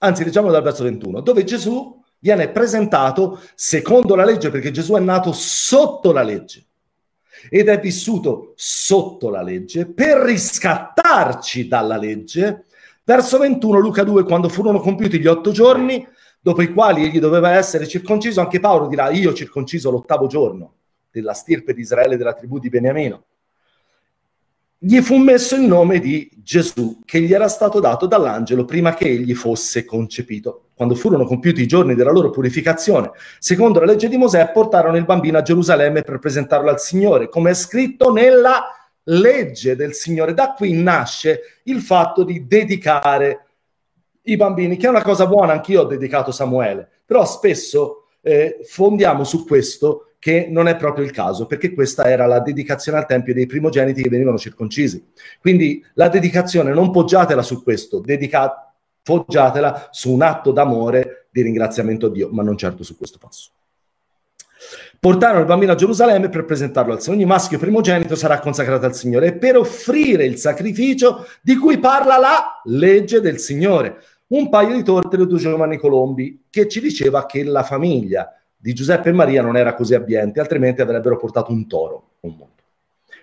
anzi 0.00 0.24
diciamo 0.24 0.50
dal 0.50 0.62
verso 0.62 0.82
21, 0.82 1.20
dove 1.20 1.44
Gesù 1.44 2.02
viene 2.18 2.50
presentato 2.50 3.40
secondo 3.54 4.16
la 4.16 4.24
legge, 4.24 4.50
perché 4.50 4.72
Gesù 4.72 4.94
è 4.94 5.00
nato 5.00 5.30
sotto 5.32 6.10
la 6.10 6.22
legge 6.22 6.69
ed 7.48 7.68
è 7.68 7.80
vissuto 7.80 8.52
sotto 8.56 9.30
la 9.30 9.42
legge 9.42 9.86
per 9.86 10.18
riscattarci 10.18 11.68
dalla 11.68 11.96
legge. 11.96 12.66
Verso 13.04 13.38
21, 13.38 13.78
Luca 13.78 14.04
2, 14.04 14.24
quando 14.24 14.48
furono 14.48 14.80
compiuti 14.80 15.18
gli 15.18 15.26
otto 15.26 15.50
giorni, 15.50 16.06
dopo 16.40 16.62
i 16.62 16.72
quali 16.72 17.04
egli 17.04 17.18
doveva 17.18 17.52
essere 17.52 17.88
circonciso, 17.88 18.40
anche 18.40 18.60
Paolo 18.60 18.86
dirà, 18.86 19.10
io 19.10 19.32
circonciso 19.32 19.90
l'ottavo 19.90 20.26
giorno 20.26 20.74
della 21.10 21.32
stirpe 21.32 21.74
di 21.74 21.80
Israele 21.80 22.16
della 22.16 22.34
tribù 22.34 22.58
di 22.58 22.68
Beniamino 22.68 23.24
gli 24.82 25.02
fu 25.02 25.18
messo 25.18 25.56
il 25.56 25.60
nome 25.60 25.98
di 25.98 26.30
Gesù, 26.42 27.02
che 27.04 27.20
gli 27.20 27.34
era 27.34 27.48
stato 27.48 27.80
dato 27.80 28.06
dall'angelo 28.06 28.64
prima 28.64 28.94
che 28.94 29.04
egli 29.04 29.34
fosse 29.34 29.84
concepito. 29.84 30.70
Quando 30.74 30.94
furono 30.94 31.26
compiuti 31.26 31.60
i 31.60 31.66
giorni 31.66 31.94
della 31.94 32.10
loro 32.10 32.30
purificazione, 32.30 33.10
secondo 33.38 33.78
la 33.78 33.84
legge 33.84 34.08
di 34.08 34.16
Mosè, 34.16 34.50
portarono 34.52 34.96
il 34.96 35.04
bambino 35.04 35.36
a 35.36 35.42
Gerusalemme 35.42 36.00
per 36.00 36.18
presentarlo 36.18 36.70
al 36.70 36.80
Signore, 36.80 37.28
come 37.28 37.50
è 37.50 37.54
scritto 37.54 38.10
nella 38.10 38.68
legge 39.02 39.76
del 39.76 39.92
Signore. 39.92 40.32
Da 40.32 40.54
qui 40.54 40.72
nasce 40.72 41.60
il 41.64 41.82
fatto 41.82 42.24
di 42.24 42.46
dedicare 42.46 43.48
i 44.22 44.36
bambini, 44.36 44.78
che 44.78 44.86
è 44.86 44.90
una 44.90 45.02
cosa 45.02 45.26
buona, 45.26 45.52
anch'io 45.52 45.82
ho 45.82 45.84
dedicato 45.84 46.32
Samuele, 46.32 46.88
però 47.04 47.26
spesso 47.26 48.06
eh, 48.22 48.60
fondiamo 48.64 49.24
su 49.24 49.44
questo 49.44 50.09
che 50.20 50.48
non 50.50 50.68
è 50.68 50.76
proprio 50.76 51.02
il 51.02 51.12
caso, 51.12 51.46
perché 51.46 51.72
questa 51.72 52.04
era 52.04 52.26
la 52.26 52.40
dedicazione 52.40 52.98
al 52.98 53.06
Tempio 53.06 53.32
dei 53.32 53.46
primogeniti 53.46 54.02
che 54.02 54.10
venivano 54.10 54.36
circoncisi. 54.36 55.02
Quindi 55.40 55.82
la 55.94 56.08
dedicazione 56.08 56.72
non 56.74 56.90
poggiatela 56.90 57.40
su 57.40 57.62
questo, 57.62 58.00
dedica- 58.00 58.70
poggiatela 59.02 59.88
su 59.90 60.12
un 60.12 60.20
atto 60.20 60.52
d'amore 60.52 61.28
di 61.32 61.40
ringraziamento 61.40 62.06
a 62.06 62.10
Dio, 62.10 62.28
ma 62.30 62.42
non 62.42 62.58
certo 62.58 62.84
su 62.84 62.98
questo 62.98 63.18
passo. 63.18 63.50
Portarono 65.00 65.40
il 65.40 65.46
bambino 65.46 65.72
a 65.72 65.74
Gerusalemme 65.74 66.28
per 66.28 66.44
presentarlo 66.44 66.92
al 66.92 67.00
Signore. 67.00 67.22
Ogni 67.22 67.30
maschio 67.30 67.58
primogenito 67.58 68.14
sarà 68.14 68.40
consacrato 68.40 68.84
al 68.84 68.94
Signore 68.94 69.28
e 69.28 69.32
per 69.32 69.56
offrire 69.56 70.26
il 70.26 70.36
sacrificio 70.36 71.26
di 71.40 71.56
cui 71.56 71.78
parla 71.78 72.18
la 72.18 72.60
legge 72.64 73.22
del 73.22 73.38
Signore. 73.38 74.02
Un 74.26 74.50
paio 74.50 74.76
di 74.76 74.82
torte 74.82 75.16
due 75.16 75.38
giovani 75.38 75.78
colombi 75.78 76.44
che 76.50 76.68
ci 76.68 76.80
diceva 76.80 77.24
che 77.24 77.42
la 77.42 77.62
famiglia 77.62 78.34
di 78.60 78.74
Giuseppe 78.74 79.08
e 79.08 79.12
Maria 79.12 79.40
non 79.40 79.56
era 79.56 79.74
così 79.74 79.94
abbiente, 79.94 80.38
altrimenti 80.38 80.82
avrebbero 80.82 81.16
portato 81.16 81.50
un 81.50 81.66
toro 81.66 82.08
un 82.20 82.30
mondo. 82.30 82.48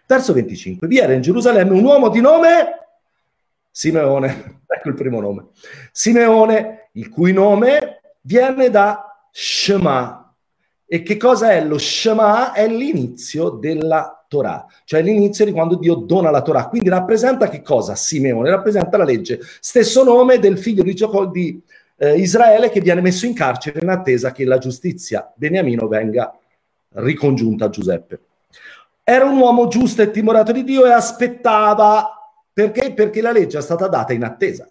Verso 0.07 0.33
25. 0.33 0.87
Vi 0.87 0.97
era 0.97 1.13
in 1.13 1.21
Gerusalemme 1.21 1.73
un 1.73 1.83
uomo 1.83 2.09
di 2.09 2.21
nome 2.21 2.87
Simeone, 3.77 4.61
ecco 4.65 4.89
il 4.89 4.95
primo 4.95 5.21
nome. 5.21 5.49
Simeone, 5.91 6.89
il 6.93 7.09
cui 7.09 7.31
nome 7.31 8.01
viene 8.21 8.71
da 8.71 9.27
Shema. 9.31 10.33
E 10.87 11.03
che 11.03 11.17
cosa 11.17 11.51
è 11.51 11.63
lo 11.63 11.77
Shema? 11.77 12.53
È 12.53 12.67
l'inizio 12.67 13.49
della 13.49 14.25
Torah, 14.27 14.65
cioè 14.83 15.03
l'inizio 15.03 15.45
di 15.45 15.51
quando 15.51 15.75
Dio 15.75 15.93
dona 15.93 16.31
la 16.31 16.41
Torah. 16.41 16.67
Quindi 16.69 16.89
rappresenta 16.89 17.49
che 17.49 17.61
cosa? 17.61 17.93
Simeone 17.93 18.49
rappresenta 18.49 18.97
la 18.97 19.03
legge. 19.03 19.39
Stesso 19.59 20.03
nome 20.03 20.39
del 20.39 20.57
figlio 20.57 20.81
di, 20.81 20.95
Gioco, 20.95 21.31
eh, 21.97 22.17
Israele 22.17 22.69
che 22.69 22.79
viene 22.79 23.01
messo 23.01 23.25
in 23.25 23.33
carcere 23.33 23.79
in 23.81 23.89
attesa 23.89 24.31
che 24.31 24.45
la 24.45 24.57
giustizia 24.57 25.31
Beniamino 25.35 25.87
venga 25.87 26.37
ricongiunta 26.89 27.65
a 27.65 27.69
Giuseppe. 27.69 28.21
Era 29.03 29.25
un 29.25 29.37
uomo 29.37 29.67
giusto 29.67 30.01
e 30.01 30.11
timorato 30.11 30.51
di 30.51 30.63
Dio 30.63 30.85
e 30.85 30.91
aspettava 30.91 32.11
perché? 32.51 32.93
Perché 32.93 33.21
la 33.21 33.31
legge 33.31 33.59
è 33.59 33.61
stata 33.61 33.87
data 33.87 34.13
in 34.13 34.23
attesa. 34.23 34.69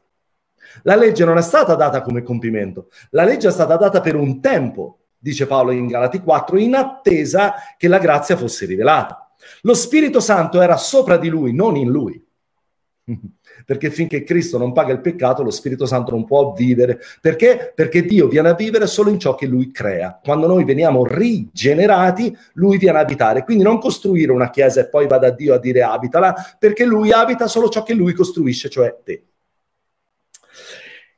La 0.82 0.96
legge 0.96 1.24
non 1.24 1.38
è 1.38 1.42
stata 1.42 1.74
data 1.74 2.02
come 2.02 2.22
compimento, 2.22 2.88
la 3.10 3.24
legge 3.24 3.48
è 3.48 3.52
stata 3.52 3.76
data 3.76 4.00
per 4.00 4.16
un 4.16 4.40
tempo, 4.40 4.98
dice 5.16 5.46
Paolo 5.46 5.70
in 5.70 5.86
Galati 5.86 6.20
4, 6.20 6.58
in 6.58 6.74
attesa 6.74 7.54
che 7.76 7.88
la 7.88 7.98
grazia 7.98 8.36
fosse 8.36 8.66
rivelata. 8.66 9.30
Lo 9.62 9.74
Spirito 9.74 10.20
Santo 10.20 10.60
era 10.60 10.76
sopra 10.76 11.16
di 11.16 11.28
lui, 11.28 11.54
non 11.54 11.76
in 11.76 11.88
lui. 11.88 12.22
perché 13.66 13.90
finché 13.90 14.22
Cristo 14.22 14.58
non 14.58 14.72
paga 14.72 14.92
il 14.92 15.00
peccato 15.00 15.42
lo 15.42 15.50
Spirito 15.50 15.86
Santo 15.86 16.12
non 16.12 16.24
può 16.24 16.52
vivere. 16.52 17.00
Perché? 17.20 17.72
Perché 17.74 18.04
Dio 18.04 18.28
viene 18.28 18.50
a 18.50 18.54
vivere 18.54 18.86
solo 18.86 19.10
in 19.10 19.18
ciò 19.18 19.34
che 19.34 19.46
Lui 19.46 19.72
crea. 19.72 20.18
Quando 20.22 20.46
noi 20.46 20.64
veniamo 20.64 21.04
rigenerati, 21.04 22.34
Lui 22.54 22.78
viene 22.78 22.98
a 22.98 23.00
abitare. 23.00 23.42
Quindi 23.42 23.64
non 23.64 23.80
costruire 23.80 24.30
una 24.30 24.50
chiesa 24.50 24.80
e 24.80 24.88
poi 24.88 25.08
vada 25.08 25.26
a 25.26 25.30
Dio 25.30 25.52
a 25.52 25.58
dire 25.58 25.82
abitala, 25.82 26.34
perché 26.58 26.84
Lui 26.84 27.10
abita 27.10 27.48
solo 27.48 27.68
ciò 27.68 27.82
che 27.82 27.92
Lui 27.92 28.12
costruisce, 28.12 28.68
cioè 28.68 28.96
te. 29.04 29.24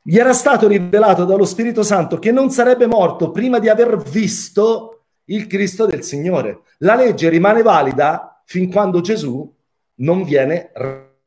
Gli 0.03 0.17
era 0.17 0.33
stato 0.33 0.67
rivelato 0.67 1.27
dallo 1.27 1.45
Spirito 1.45 1.83
Santo 1.83 2.19
che 2.19 2.33
non 2.33 2.51
sarebbe 2.51 2.87
morto 2.87 3.31
prima 3.31 3.59
di 3.59 3.69
aver 3.69 3.99
visto 3.99 5.03
il 5.27 5.47
Cristo 5.47 5.85
del 5.85 6.03
Signore. 6.03 6.61
La 6.79 6.95
legge 6.95 7.29
rimane 7.29 7.61
valida 7.61 8.43
fin 8.47 8.71
quando 8.71 9.03
Gesù 9.03 9.55
non 9.97 10.23
viene 10.23 10.73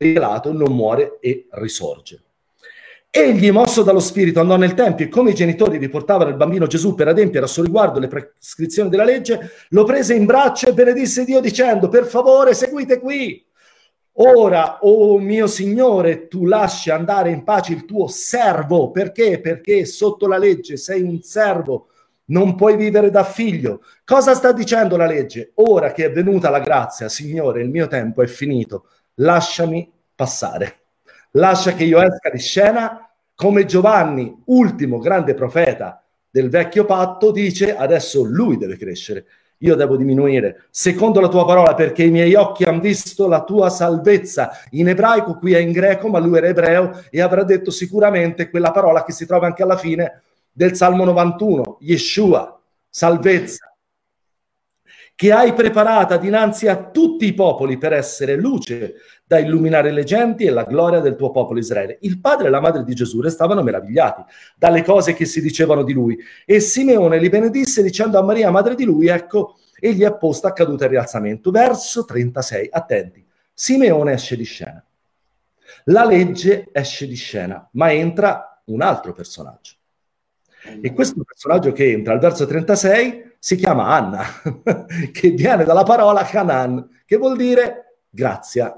rivelato, 0.02 0.52
non 0.52 0.72
muore 0.72 1.18
e 1.20 1.46
risorge. 1.52 2.20
Egli, 3.14 3.50
mosso 3.50 3.82
dallo 3.82 4.00
Spirito, 4.00 4.40
andò 4.40 4.56
nel 4.56 4.72
Tempio 4.72 5.04
e 5.04 5.08
come 5.10 5.32
i 5.32 5.34
genitori 5.34 5.76
riportavano 5.76 6.30
il 6.30 6.36
bambino 6.36 6.66
Gesù 6.66 6.94
per 6.94 7.08
adempiere 7.08 7.44
a 7.44 7.48
suo 7.48 7.62
riguardo 7.62 7.98
le 7.98 8.08
prescrizioni 8.08 8.88
della 8.88 9.04
legge, 9.04 9.50
lo 9.68 9.84
prese 9.84 10.14
in 10.14 10.24
braccio 10.24 10.68
e 10.68 10.72
benedisse 10.72 11.26
Dio 11.26 11.40
dicendo, 11.40 11.88
per 11.88 12.06
favore 12.06 12.54
seguite 12.54 12.98
qui. 12.98 13.44
Ora, 14.16 14.78
o 14.80 15.12
oh 15.12 15.18
mio 15.18 15.46
Signore, 15.46 16.26
tu 16.28 16.46
lasci 16.46 16.90
andare 16.90 17.30
in 17.30 17.44
pace 17.44 17.74
il 17.74 17.84
tuo 17.84 18.08
servo. 18.08 18.90
Perché? 18.90 19.40
Perché 19.40 19.84
sotto 19.84 20.26
la 20.26 20.38
legge 20.38 20.78
sei 20.78 21.02
un 21.02 21.20
servo, 21.20 21.88
non 22.26 22.54
puoi 22.54 22.76
vivere 22.76 23.10
da 23.10 23.24
figlio. 23.24 23.82
Cosa 24.06 24.34
sta 24.34 24.52
dicendo 24.52 24.96
la 24.96 25.06
legge? 25.06 25.52
Ora 25.56 25.92
che 25.92 26.06
è 26.06 26.12
venuta 26.12 26.48
la 26.48 26.60
grazia, 26.60 27.10
Signore, 27.10 27.60
il 27.60 27.68
mio 27.68 27.88
tempo 27.88 28.22
è 28.22 28.26
finito, 28.26 28.86
lasciami 29.16 29.91
passare. 30.14 30.80
Lascia 31.32 31.72
che 31.72 31.84
io 31.84 32.00
esca 32.00 32.30
di 32.30 32.38
scena 32.38 33.08
come 33.34 33.64
Giovanni, 33.64 34.42
ultimo 34.46 34.98
grande 34.98 35.34
profeta 35.34 36.02
del 36.30 36.48
vecchio 36.48 36.84
patto, 36.84 37.30
dice 37.30 37.76
adesso 37.76 38.22
lui 38.22 38.56
deve 38.56 38.76
crescere, 38.76 39.26
io 39.58 39.74
devo 39.74 39.96
diminuire, 39.96 40.64
secondo 40.70 41.20
la 41.20 41.28
tua 41.28 41.44
parola, 41.44 41.74
perché 41.74 42.02
i 42.02 42.10
miei 42.10 42.34
occhi 42.34 42.64
hanno 42.64 42.80
visto 42.80 43.28
la 43.28 43.44
tua 43.44 43.70
salvezza. 43.70 44.50
In 44.70 44.88
ebraico, 44.88 45.38
qui 45.38 45.54
è 45.54 45.58
in 45.58 45.72
greco, 45.72 46.08
ma 46.08 46.18
lui 46.18 46.36
era 46.36 46.48
ebreo 46.48 47.02
e 47.10 47.20
avrà 47.20 47.44
detto 47.44 47.70
sicuramente 47.70 48.50
quella 48.50 48.70
parola 48.70 49.04
che 49.04 49.12
si 49.12 49.26
trova 49.26 49.46
anche 49.46 49.62
alla 49.62 49.76
fine 49.76 50.22
del 50.50 50.74
Salmo 50.74 51.04
91, 51.04 51.78
Yeshua, 51.80 52.60
salvezza 52.88 53.72
che 55.14 55.30
hai 55.30 55.52
preparata 55.52 56.16
dinanzi 56.16 56.66
a 56.66 56.90
tutti 56.90 57.26
i 57.26 57.32
popoli 57.34 57.78
per 57.78 57.92
essere 57.92 58.34
luce 58.34 58.94
da 59.32 59.38
illuminare 59.38 59.92
le 59.92 60.04
genti 60.04 60.44
e 60.44 60.50
la 60.50 60.64
gloria 60.64 61.00
del 61.00 61.16
tuo 61.16 61.30
popolo 61.30 61.58
Israele. 61.58 61.96
Il 62.02 62.20
padre 62.20 62.48
e 62.48 62.50
la 62.50 62.60
madre 62.60 62.84
di 62.84 62.94
Gesù 62.94 63.22
restavano 63.22 63.62
meravigliati 63.62 64.22
dalle 64.58 64.82
cose 64.84 65.14
che 65.14 65.24
si 65.24 65.40
dicevano 65.40 65.84
di 65.84 65.94
lui 65.94 66.18
e 66.44 66.60
Simeone 66.60 67.18
li 67.18 67.30
benedisse 67.30 67.82
dicendo 67.82 68.18
a 68.18 68.22
Maria, 68.22 68.50
madre 68.50 68.74
di 68.74 68.84
lui, 68.84 69.06
ecco, 69.06 69.56
egli 69.80 70.02
è 70.02 70.14
posto 70.18 70.48
a 70.48 70.52
caduta 70.52 70.84
e 70.84 70.88
rialzamento. 70.88 71.50
Verso 71.50 72.04
36, 72.04 72.68
attenti, 72.70 73.24
Simeone 73.54 74.12
esce 74.12 74.36
di 74.36 74.44
scena. 74.44 74.84
La 75.84 76.04
legge 76.04 76.68
esce 76.70 77.06
di 77.06 77.16
scena, 77.16 77.66
ma 77.72 77.90
entra 77.90 78.60
un 78.66 78.82
altro 78.82 79.14
personaggio. 79.14 79.76
E 80.82 80.92
questo 80.92 81.24
personaggio 81.24 81.72
che 81.72 81.90
entra 81.90 82.12
al 82.12 82.20
verso 82.20 82.44
36 82.44 83.36
si 83.38 83.56
chiama 83.56 83.88
Anna, 83.88 84.26
che 85.10 85.30
viene 85.30 85.64
dalla 85.64 85.84
parola 85.84 86.28
Hanan, 86.30 86.86
che 87.06 87.16
vuol 87.16 87.38
dire 87.38 87.96
grazia. 88.10 88.76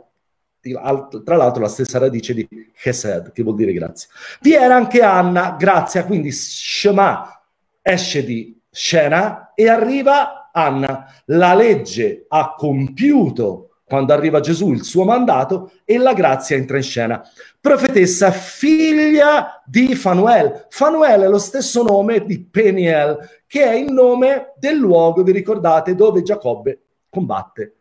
Tra 0.73 1.37
l'altro 1.37 1.63
la 1.63 1.69
stessa 1.69 1.99
radice 1.99 2.33
di 2.33 2.49
Chesed, 2.75 3.33
che 3.33 3.43
vuol 3.43 3.57
dire 3.57 3.73
grazia. 3.73 4.09
Vi 4.41 4.55
era 4.55 4.75
anche 4.75 5.03
Anna, 5.03 5.57
grazia, 5.59 6.05
quindi 6.07 6.33
Shema 6.33 7.43
esce 7.83 8.25
di 8.25 8.59
scena 8.71 9.53
e 9.55 9.69
arriva 9.69 10.51
Anna. 10.53 11.07
La 11.27 11.55
legge 11.55 12.25
ha 12.29 12.55
compiuto 12.57 13.81
quando 13.85 14.15
arriva 14.15 14.41
Gesù 14.41 14.73
il 14.73 14.83
suo 14.83 15.05
mandato 15.05 15.73
e 15.85 15.99
la 15.99 16.15
grazia 16.15 16.57
entra 16.57 16.79
in 16.79 16.83
scena. 16.83 17.23
Profetessa 17.61 18.31
figlia 18.31 19.63
di 19.67 19.95
Fanuel. 19.95 20.67
Fanuel 20.71 21.21
è 21.23 21.29
lo 21.29 21.39
stesso 21.39 21.83
nome 21.83 22.25
di 22.25 22.41
Peniel, 22.41 23.19
che 23.47 23.65
è 23.65 23.75
il 23.75 23.93
nome 23.93 24.55
del 24.57 24.77
luogo, 24.77 25.23
vi 25.23 25.33
ricordate, 25.33 25.95
dove 25.95 26.23
Giacobbe 26.23 26.81
combatte 27.11 27.75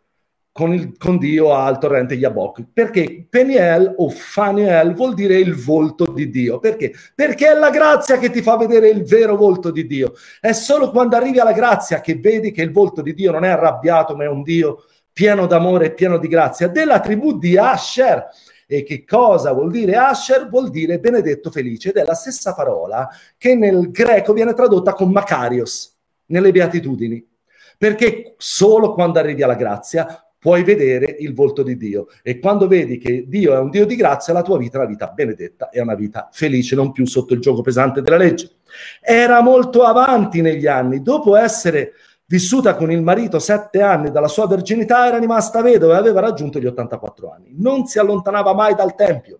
con, 0.53 0.71
il, 0.71 0.95
con 0.97 1.17
Dio 1.17 1.53
al 1.53 1.79
torrente 1.79 2.13
Yabok. 2.13 2.67
Perché 2.71 3.25
Peniel 3.27 3.95
o 3.97 4.09
Fanuel 4.09 4.93
vuol 4.93 5.15
dire 5.15 5.37
il 5.37 5.55
volto 5.55 6.05
di 6.05 6.29
Dio. 6.29 6.59
Perché? 6.59 6.93
Perché 7.13 7.47
è 7.47 7.55
la 7.55 7.71
grazia 7.71 8.17
che 8.19 8.29
ti 8.29 8.41
fa 8.41 8.55
vedere 8.55 8.87
il 8.87 9.03
vero 9.03 9.35
volto 9.35 9.71
di 9.71 9.85
Dio. 9.87 10.13
È 10.39 10.53
solo 10.53 10.91
quando 10.91 11.17
arrivi 11.17 11.39
alla 11.39 11.51
grazia 11.51 11.99
che 11.99 12.15
vedi 12.15 12.51
che 12.51 12.61
il 12.61 12.71
volto 12.71 13.01
di 13.01 13.13
Dio 13.15 13.31
non 13.31 13.43
è 13.43 13.49
arrabbiato, 13.49 14.15
ma 14.15 14.25
è 14.25 14.27
un 14.27 14.43
Dio 14.43 14.85
pieno 15.11 15.47
d'amore 15.47 15.87
e 15.87 15.93
pieno 15.93 16.17
di 16.17 16.27
grazia, 16.27 16.67
della 16.67 16.99
tribù 16.99 17.37
di 17.37 17.57
Asher. 17.57 18.27
E 18.67 18.83
che 18.83 19.03
cosa 19.05 19.51
vuol 19.53 19.71
dire 19.71 19.95
Asher? 19.95 20.47
Vuol 20.49 20.69
dire 20.69 20.99
benedetto 20.99 21.49
felice 21.49 21.89
ed 21.89 21.97
è 21.97 22.03
la 22.03 22.13
stessa 22.13 22.53
parola 22.53 23.09
che 23.37 23.55
nel 23.55 23.89
greco 23.91 24.33
viene 24.33 24.53
tradotta 24.53 24.93
con 24.93 25.11
Macarios, 25.11 25.97
nelle 26.27 26.51
beatitudini. 26.51 27.27
Perché 27.75 28.35
solo 28.37 28.93
quando 28.93 29.19
arrivi 29.19 29.41
alla 29.43 29.55
grazia 29.55 30.22
puoi 30.43 30.65
vedere 30.65 31.15
il 31.19 31.33
volto 31.33 31.63
di 31.63 31.77
Dio 31.77 32.07
e 32.21 32.37
quando 32.39 32.67
vedi 32.67 32.97
che 32.97 33.23
Dio 33.29 33.53
è 33.53 33.59
un 33.59 33.69
Dio 33.69 33.85
di 33.85 33.95
grazia, 33.95 34.33
la 34.33 34.41
tua 34.41 34.57
vita 34.57 34.75
è 34.75 34.81
una 34.81 34.89
vita 34.89 35.07
benedetta, 35.07 35.69
è 35.69 35.79
una 35.79 35.95
vita 35.95 36.27
felice, 36.33 36.75
non 36.75 36.91
più 36.91 37.05
sotto 37.05 37.33
il 37.33 37.39
gioco 37.39 37.61
pesante 37.61 38.01
della 38.01 38.17
legge. 38.17 38.57
Era 38.99 39.41
molto 39.41 39.83
avanti 39.83 40.41
negli 40.41 40.67
anni, 40.67 41.01
dopo 41.01 41.37
essere 41.37 41.93
vissuta 42.25 42.75
con 42.75 42.91
il 42.91 43.01
marito 43.01 43.39
sette 43.39 43.81
anni 43.81 44.11
dalla 44.11 44.27
sua 44.27 44.45
verginità, 44.45 45.07
era 45.07 45.17
rimasta 45.17 45.61
vedova 45.61 45.93
e 45.95 45.99
aveva 45.99 46.19
raggiunto 46.19 46.59
gli 46.59 46.65
84 46.65 47.31
anni. 47.31 47.53
Non 47.55 47.85
si 47.85 47.97
allontanava 47.97 48.53
mai 48.53 48.75
dal 48.75 48.95
Tempio. 48.95 49.39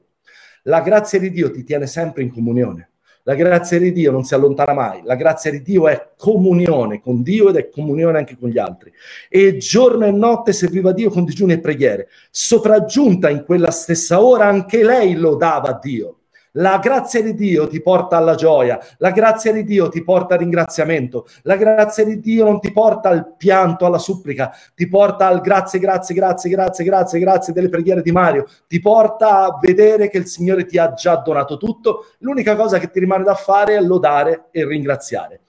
La 0.64 0.80
grazia 0.80 1.20
di 1.20 1.32
Dio 1.32 1.52
ti 1.52 1.66
tiene 1.66 1.86
sempre 1.86 2.24
in 2.24 2.32
comunione. 2.32 2.92
La 3.26 3.36
grazia 3.36 3.80
di 3.80 3.94
Dio 3.94 4.12
non 4.12 4.26
si 4.26 4.34
allontana 4.34 4.74
mai. 4.74 5.02
La 5.04 5.16
grazia 5.16 5.50
di 5.50 5.62
Dio 5.62 5.88
è 5.88 6.10
comunione 6.18 7.02
con 7.02 7.24
Dio 7.24 7.50
ed 7.50 7.56
è 7.56 7.70
comunione 7.70 8.18
anche 8.18 8.38
con 8.38 8.50
gli 8.50 8.58
altri. 8.58 8.91
E 9.30 9.56
giorno 9.58 10.06
e 10.06 10.12
notte 10.12 10.52
serviva 10.52 10.91
Dio 10.91 11.10
con 11.10 11.24
digiuni 11.24 11.54
e 11.54 11.60
preghiere. 11.60 12.10
Sopraggiunta 12.30 13.30
in 13.30 13.45
quella 13.45 13.72
stessa 13.72 14.22
ora, 14.22 14.48
anche 14.48 14.84
lei 14.84 15.16
lodava 15.16 15.80
Dio. 15.82 16.18
La 16.58 16.78
grazia 16.78 17.20
di 17.24 17.34
Dio 17.34 17.68
ti 17.68 17.82
porta 17.82 18.18
alla 18.18 18.36
gioia, 18.36 18.80
la 19.00 19.10
grazia 19.10 19.52
di 19.52 19.64
Dio 19.64 19.90
ti 19.90 20.04
porta 20.04 20.36
al 20.36 20.42
ringraziamento, 20.42 21.26
la 21.44 21.56
grazia 21.56 22.06
di 22.06 22.20
Dio 22.20 22.44
non 22.44 22.60
ti 22.60 22.72
porta 22.72 23.10
al 23.10 23.34
pianto, 23.36 23.88
alla 23.88 23.98
supplica, 23.98 24.54
ti 24.76 24.88
porta 24.88 25.26
al 25.26 25.42
grazie, 25.42 25.80
grazie, 25.80 26.14
grazie, 26.14 26.52
grazie, 26.52 26.86
grazie, 26.86 27.20
grazie 27.20 27.54
delle 27.54 27.70
preghiere 27.70 28.04
di 28.04 28.12
Mario, 28.12 28.46
ti 28.68 28.80
porta 28.80 29.46
a 29.46 29.58
vedere 29.60 30.10
che 30.10 30.20
il 30.20 30.28
Signore 30.28 30.66
ti 30.66 30.78
ha 30.78 30.94
già 30.94 31.16
donato 31.16 31.58
tutto, 31.58 32.06
l'unica 32.20 32.56
cosa 32.56 32.78
che 32.78 32.92
ti 32.92 33.00
rimane 33.00 33.24
da 33.24 33.34
fare 33.34 33.76
è 33.76 33.82
lodare 33.82 34.50
e 34.52 34.64
ringraziare 34.64 35.42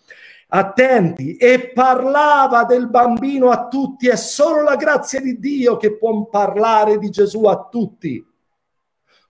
attenti, 0.49 1.37
e 1.37 1.73
parlava 1.75 2.65
del 2.65 2.89
bambino 2.89 3.51
a 3.51 3.67
tutti, 3.67 4.09
è 4.09 4.17
solo 4.17 4.63
la 4.63 4.77
grazia 4.77 5.21
di 5.21 5.39
Dio 5.39 5.77
che 5.77 5.99
può 5.99 6.25
parlare 6.27 6.97
di 6.99 7.11
Gesù 7.11 7.45
a 7.45 7.67
tutti. 7.71 8.25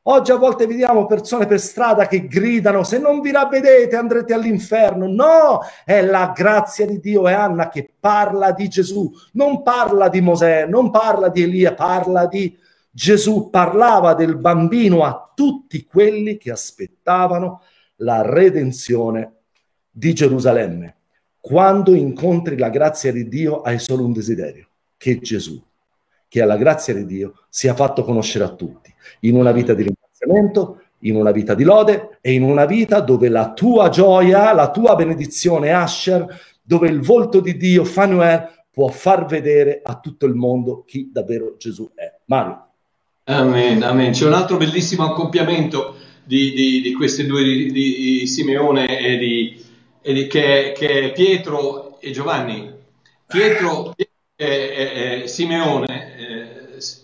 Oggi 0.07 0.33
a 0.33 0.37
volte 0.37 0.67
vediamo 0.67 1.07
persone 1.07 1.47
per 1.47 1.59
strada 1.59 2.07
che 2.07 2.27
gridano 2.27 2.83
se 2.83 2.99
non 2.99 3.21
vi 3.21 3.31
ravvedete 3.31 3.97
andrete 3.97 4.35
all'inferno. 4.35 5.07
No, 5.07 5.61
è 5.83 6.03
la 6.03 6.31
grazia 6.37 6.85
di 6.85 7.01
Dio. 7.01 7.27
È 7.27 7.33
Anna 7.33 7.71
che 7.71 7.91
parla 7.99 8.53
di 8.53 8.69
Gesù, 8.69 9.11
non 9.33 9.63
parla 9.63 10.11
di 10.11 10.21
Mosè, 10.21 10.67
non 10.67 10.91
parla 10.91 11.31
di 11.31 11.43
Elia, 11.43 11.73
parla 11.73 12.27
di 12.27 12.55
Gesù. 12.91 13.49
Parlava 13.49 14.13
del 14.13 14.37
bambino 14.37 15.05
a 15.05 15.33
tutti 15.35 15.87
quelli 15.87 16.37
che 16.37 16.51
aspettavano 16.51 17.63
la 17.97 18.21
redenzione 18.21 19.37
di 19.91 20.13
Gerusalemme. 20.13 20.97
Quando 21.41 21.95
incontri 21.95 22.59
la 22.59 22.69
grazia 22.69 23.11
di 23.11 23.27
Dio 23.27 23.63
hai 23.63 23.79
solo 23.79 24.05
un 24.05 24.13
desiderio, 24.13 24.69
che 24.99 25.19
Gesù 25.21 25.63
che 26.35 26.43
alla 26.43 26.57
grazia 26.57 26.93
di 26.93 27.07
Dio 27.07 27.45
sia 27.49 27.77
fatto 27.77 28.03
conoscere 28.03 28.43
a 28.43 28.49
tutti, 28.49 28.93
in 29.21 29.37
una 29.37 29.53
vita 29.53 29.73
di 29.73 29.85
ringraziamento, 29.85 30.81
in 31.03 31.15
una 31.15 31.31
vita 31.31 31.55
di 31.55 31.63
lode 31.63 32.19
e 32.21 32.33
in 32.33 32.43
una 32.43 32.65
vita 32.65 32.99
dove 32.99 33.29
la 33.29 33.53
tua 33.53 33.89
gioia, 33.89 34.53
la 34.53 34.73
tua 34.73 34.97
benedizione 34.97 35.71
Asher, 35.71 36.27
dove 36.61 36.89
il 36.89 37.01
volto 37.03 37.39
di 37.39 37.57
Dio, 37.57 37.85
Fanuel, 37.85 38.49
può 38.69 38.89
far 38.89 39.27
vedere 39.27 39.79
a 39.81 40.01
tutto 40.01 40.27
il 40.27 40.35
mondo 40.35 40.83
chi 40.85 41.09
davvero 41.13 41.55
Gesù 41.57 41.89
è. 41.95 42.13
Mario. 42.25 42.67
Amen, 43.27 43.85
amen. 43.85 44.11
C'è 44.11 44.27
un 44.27 44.33
altro 44.33 44.57
bellissimo 44.57 45.05
accoppiamento 45.05 45.95
di, 46.25 46.51
di, 46.51 46.81
di 46.81 46.93
questi 46.95 47.27
due, 47.27 47.45
di, 47.45 47.71
di 47.71 48.27
Simeone 48.27 48.99
e 48.99 49.19
di, 49.19 49.65
e 50.03 50.27
che, 50.27 50.73
che, 50.77 51.01
è 51.01 51.13
Pietro 51.13 52.01
e 52.01 52.11
Giovanni. 52.11 52.73
Pietro 53.25 53.95
e, 53.97 54.07
e, 54.37 55.23
e 55.23 55.29
Simeone 55.29 56.14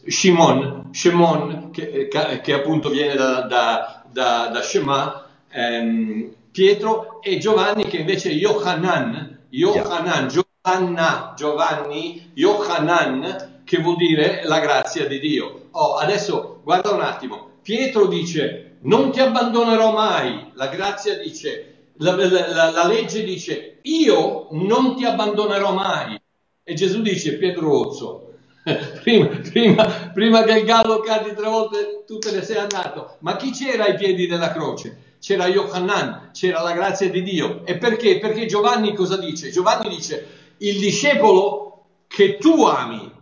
Shimon, 0.07 0.91
Shimon 0.93 1.71
che, 1.71 2.09
che, 2.43 2.53
appunto 2.53 2.89
viene 2.89 3.15
da, 3.15 3.43
da, 3.43 4.05
da, 4.11 4.49
da 4.49 4.63
Shema, 4.63 5.27
ehm, 5.51 6.35
Pietro 6.51 7.21
e 7.23 7.39
Giovanni 7.39 7.85
che 7.85 7.99
invece 7.99 8.31
è 8.31 8.35
Yohanan, 8.35 9.47
Yohanan, 9.51 10.29
Giovanna, 10.29 11.35
Giovanni, 11.37 12.31
Yohanan, 12.35 13.63
che 13.65 13.79
vuol 13.79 13.97
dire 13.97 14.43
la 14.45 14.59
grazia 14.59 15.07
di 15.07 15.19
Dio. 15.21 15.69
Oh, 15.73 15.97
adesso 15.97 16.61
guarda 16.63 16.91
un 16.91 17.03
attimo, 17.03 17.51
Pietro 17.63 18.07
dice 18.07 18.79
non 18.83 19.11
ti 19.13 19.21
abbandonerò 19.21 19.93
mai, 19.93 20.51
la 20.55 20.69
grazia 20.69 21.19
dice, 21.19 21.93
la, 21.99 22.15
la, 22.17 22.71
la 22.71 22.87
legge 22.87 23.23
dice 23.25 23.79
io 23.83 24.49
non 24.53 24.97
ti 24.97 25.05
abbandonerò 25.05 25.73
mai. 25.73 26.21
E 26.63 26.75
Gesù 26.75 27.03
dice, 27.03 27.37
Pietro 27.37 27.77
Ozzo, 27.77 28.30
prima, 29.03 29.27
prima, 29.27 30.11
prima, 30.13 30.43
che 30.43 30.59
il 30.59 30.65
gallo 30.65 31.01
cadi 31.01 31.35
tre 31.35 31.49
volte 31.49 32.05
tu 32.07 32.19
te 32.19 32.31
ne 32.33 32.43
sei 32.43 32.57
andato. 32.57 33.17
Ma 33.21 33.37
chi 33.37 33.51
c'era 33.51 33.85
ai 33.85 33.97
piedi 33.97 34.27
della 34.27 34.53
croce? 34.53 35.09
c'era 35.21 35.47
Yohanan, 35.47 36.31
c'era 36.33 36.63
la 36.63 36.73
grazia 36.73 37.09
di 37.09 37.23
Dio. 37.23 37.65
E 37.67 37.77
perché? 37.77 38.19
Perché 38.19 38.47
Giovanni 38.47 38.95
cosa 38.95 39.19
dice? 39.19 39.51
Giovanni 39.51 39.89
dice 39.89 40.27
il 40.59 40.79
discepolo 40.79 41.85
che 42.09 42.39
tu 42.39 42.65
ami. 42.65 43.13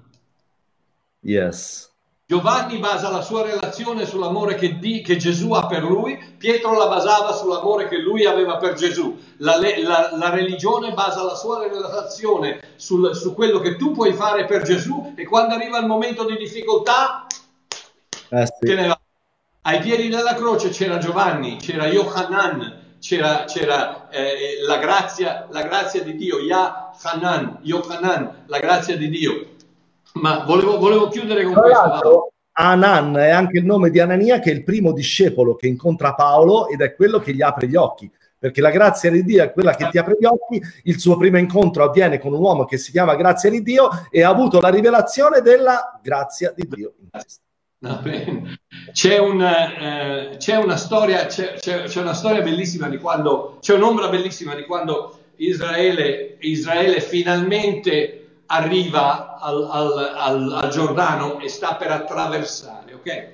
Yes. 1.21 1.88
Giovanni 2.31 2.77
basa 2.77 3.09
la 3.09 3.23
sua 3.23 3.43
relazione 3.43 4.05
sull'amore 4.05 4.55
che, 4.55 4.79
di, 4.79 5.01
che, 5.01 5.17
Gesù 5.17 5.53
ha 5.53 5.67
per 5.67 5.83
lui, 5.83 6.23
Pietro 6.37 6.77
la 6.77 6.87
basava 6.87 7.33
sull'amore 7.33 7.89
che 7.89 7.97
lui 7.97 8.27
aveva 8.27 8.59
per 8.59 8.75
Gesù. 8.75 9.19
La, 9.39 9.57
la, 9.57 10.11
la 10.15 10.29
religione 10.29 10.93
basa 10.93 11.23
la 11.23 11.35
sua 11.35 11.67
relazione 11.67 12.61
sul, 12.77 13.17
su 13.17 13.33
quello 13.33 13.61
che 13.61 13.77
tu 13.77 13.93
puoi 13.93 14.13
fare 14.13 14.45
per 14.45 14.61
Gesù 14.61 15.15
e 15.17 15.25
quando 15.25 15.55
arriva 15.55 15.79
il 15.79 15.87
momento 15.87 16.27
di 16.27 16.37
difficoltà, 16.37 17.27
eh 18.29 18.45
sì. 18.45 18.67
te 18.67 18.75
ne 18.75 18.89
va. 18.89 19.01
Ai 19.63 19.81
piedi 19.81 20.11
della 20.11 20.35
croce 20.35 20.69
c'era 20.69 20.99
Giovanni, 20.99 21.57
c'era 21.57 21.87
Yohanan, 21.87 22.97
c'era, 23.01 23.45
c'era 23.45 24.11
eh, 24.11 24.59
la, 24.67 24.77
grazia, 24.77 25.47
la, 25.51 25.63
grazia, 25.63 26.03
di 26.03 26.15
Dio, 26.15 26.41
Yahanan, 26.41 27.61
Yohanan, 27.63 28.45
la 28.49 28.59
grazia 28.59 28.99
di 28.99 29.09
Dio. 29.09 29.57
Ma 30.15 30.45
volevo, 30.45 30.79
volevo 30.79 31.09
chiudere 31.09 31.45
con 31.45 31.53
Tra 31.53 31.63
questo. 31.63 32.33
Anan 32.53 33.17
è 33.17 33.31
anche 33.31 33.59
il 33.59 33.65
nome 33.65 33.91
di 33.91 34.01
Anania, 34.01 34.41
che 34.41 34.51
è 34.51 34.55
il 34.55 34.65
primo 34.65 34.93
discepolo 34.93 35.55
che 35.55 35.69
incontra 35.69 36.15
Paolo 36.15 36.69
ed 36.69 36.81
è 36.81 36.95
quello 36.95 37.21
che 37.21 37.33
gli 37.33 37.43
apre 37.43 37.69
gli 37.69 37.77
occhi. 37.77 38.11
Perché 38.37 38.61
la 38.61 38.71
grazia 38.71 39.11
di 39.11 39.25
Dio 39.25 39.43
è 39.43 39.53
quella 39.53 39.75
che 39.75 39.89
ti 39.91 39.99
apre 39.99 40.17
gli 40.19 40.25
occhi. 40.25 40.61
Il 40.85 40.99
suo 40.99 41.17
primo 41.17 41.39
incontro 41.39 41.85
avviene 41.85 42.19
con 42.19 42.33
un 42.33 42.41
uomo 42.41 42.65
che 42.65 42.79
si 42.79 42.91
chiama 42.91 43.17
Grazia 43.17 43.51
di 43.51 43.63
Dio 43.63 43.89
e 44.11 44.23
ha 44.23 44.29
avuto 44.29 44.61
la 44.61 44.69
rivelazione 44.69 45.41
della 45.41 45.99
grazia 46.03 46.53
di 46.55 46.69
Dio. 46.69 46.95
C'è, 48.93 49.19
un, 49.19 49.41
eh, 49.41 50.37
c'è, 50.37 50.57
una 50.57 50.77
storia, 50.77 51.27
c'è, 51.27 51.55
c'è, 51.55 51.85
c'è, 51.85 52.01
una 52.01 52.13
storia 52.13 52.43
bellissima 52.43 52.89
di 52.89 52.99
quando, 52.99 53.59
c'è 53.61 53.75
un'ombra 53.75 54.09
bellissima 54.09 54.57
di 54.57 54.65
quando 54.65 55.17
Israele, 55.37 56.39
Israele 56.41 57.01
finalmente 57.01 58.18
arriva 58.51 59.39
al, 59.39 59.69
al, 59.71 60.15
al, 60.17 60.53
al, 60.53 60.71
Giordano 60.71 61.39
e 61.41 61.49
sta 61.49 61.75
per 61.75 61.91
attraversare, 61.91 62.95
ok? 62.95 63.29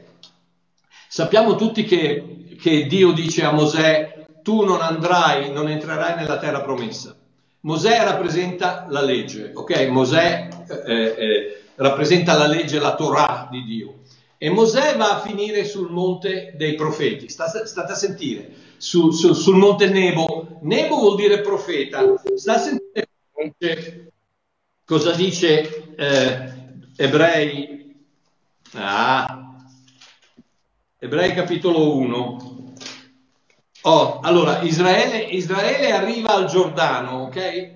Sappiamo 1.08 1.54
tutti 1.54 1.84
che, 1.84 2.56
che 2.60 2.86
Dio 2.86 3.12
dice 3.12 3.44
a 3.44 3.52
Mosè, 3.52 4.26
tu 4.42 4.64
non 4.64 4.80
andrai, 4.80 5.52
non 5.52 5.68
entrerai 5.68 6.16
nella 6.16 6.38
terra 6.38 6.62
promessa. 6.62 7.14
Mosè 7.60 8.02
rappresenta 8.04 8.86
la 8.88 9.00
legge, 9.00 9.52
ok? 9.54 9.86
Mosè 9.86 10.48
eh, 10.86 11.14
eh, 11.16 11.62
rappresenta 11.76 12.36
la 12.36 12.46
legge, 12.46 12.80
la 12.80 12.94
Torah 12.94 13.48
di 13.50 13.64
Dio. 13.64 13.94
E 14.36 14.50
Mosè 14.50 14.96
va 14.96 15.12
a 15.12 15.20
finire 15.20 15.64
sul 15.64 15.90
monte 15.90 16.52
dei 16.56 16.74
profeti, 16.74 17.28
state, 17.28 17.66
state 17.66 17.92
a 17.92 17.94
sentire, 17.94 18.52
su, 18.76 19.12
su, 19.12 19.32
sul 19.32 19.56
monte 19.56 19.88
Nebo. 19.88 20.58
Nebo 20.62 20.96
vuol 20.96 21.16
dire 21.16 21.40
profeta, 21.40 22.02
sta 22.34 22.54
a 22.54 22.58
sentire 22.58 24.12
Cosa 24.86 25.12
dice 25.12 25.94
eh, 25.96 26.52
Ebrei? 26.96 27.96
Ah, 28.74 29.56
Ebrei 30.98 31.32
capitolo 31.32 31.96
1. 31.96 32.74
Oh, 33.84 34.20
allora, 34.20 34.60
Israele, 34.60 35.22
Israele 35.22 35.90
arriva 35.90 36.34
al 36.34 36.44
Giordano, 36.48 37.22
ok? 37.22 37.70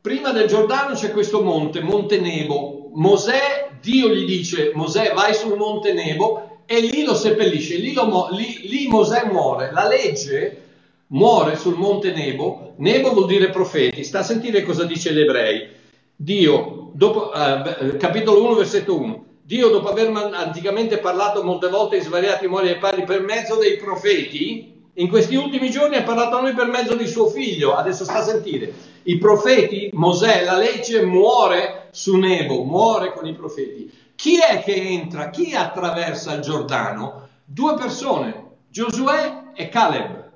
Prima 0.00 0.32
del 0.32 0.48
Giordano 0.48 0.94
c'è 0.94 1.10
questo 1.10 1.42
monte, 1.42 1.82
Monte 1.82 2.18
Nebo. 2.18 2.92
Mosè, 2.94 3.72
Dio 3.82 4.08
gli 4.08 4.24
dice, 4.24 4.72
Mosè 4.74 5.12
vai 5.12 5.34
sul 5.34 5.58
Monte 5.58 5.92
Nebo 5.92 6.62
e 6.64 6.80
lì 6.80 7.04
lo 7.04 7.14
seppellisce, 7.14 7.76
lì, 7.76 7.92
lo, 7.92 8.28
lì, 8.30 8.68
lì 8.68 8.88
Mosè 8.88 9.26
muore. 9.30 9.70
La 9.70 9.86
legge 9.86 10.62
muore 11.08 11.56
sul 11.56 11.76
Monte 11.76 12.12
Nebo. 12.12 12.72
Nebo 12.78 13.12
vuol 13.12 13.26
dire 13.26 13.50
profeti. 13.50 14.02
Sta 14.02 14.20
a 14.20 14.24
sentire 14.24 14.62
cosa 14.62 14.84
dice 14.84 15.12
l'Ebrei. 15.12 15.76
Dio, 16.20 16.90
dopo, 16.94 17.32
eh, 17.32 17.96
capitolo 17.96 18.42
1, 18.42 18.54
versetto 18.54 18.98
1, 18.98 19.24
Dio 19.42 19.68
dopo 19.68 19.88
aver 19.88 20.10
anticamente 20.34 20.98
parlato 20.98 21.44
molte 21.44 21.68
volte 21.68 21.96
in 21.96 22.02
svariati 22.02 22.48
modi 22.48 22.68
ai 22.68 22.78
padri 22.78 23.04
per 23.04 23.22
mezzo 23.22 23.54
dei 23.54 23.76
profeti, 23.76 24.82
in 24.94 25.08
questi 25.08 25.36
ultimi 25.36 25.70
giorni 25.70 25.94
ha 25.94 26.02
parlato 26.02 26.36
a 26.36 26.40
noi 26.40 26.54
per 26.54 26.66
mezzo 26.66 26.96
di 26.96 27.06
suo 27.06 27.28
figlio. 27.28 27.76
Adesso 27.76 28.02
sta 28.02 28.16
a 28.16 28.22
sentire. 28.22 28.72
I 29.04 29.16
profeti, 29.18 29.90
Mosè, 29.92 30.42
la 30.42 30.56
legge 30.56 31.04
muore 31.04 31.86
su 31.92 32.16
Nebo, 32.16 32.64
muore 32.64 33.12
con 33.12 33.24
i 33.24 33.32
profeti. 33.32 33.88
Chi 34.16 34.40
è 34.40 34.60
che 34.64 34.74
entra? 34.74 35.30
Chi 35.30 35.54
attraversa 35.54 36.34
il 36.34 36.40
Giordano? 36.40 37.28
Due 37.44 37.74
persone, 37.74 38.56
Giosuè 38.68 39.52
e 39.54 39.68
Caleb. 39.68 40.30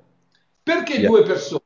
Perché 0.63 0.93
yeah. 0.93 1.09
due 1.09 1.23
persone? 1.23 1.62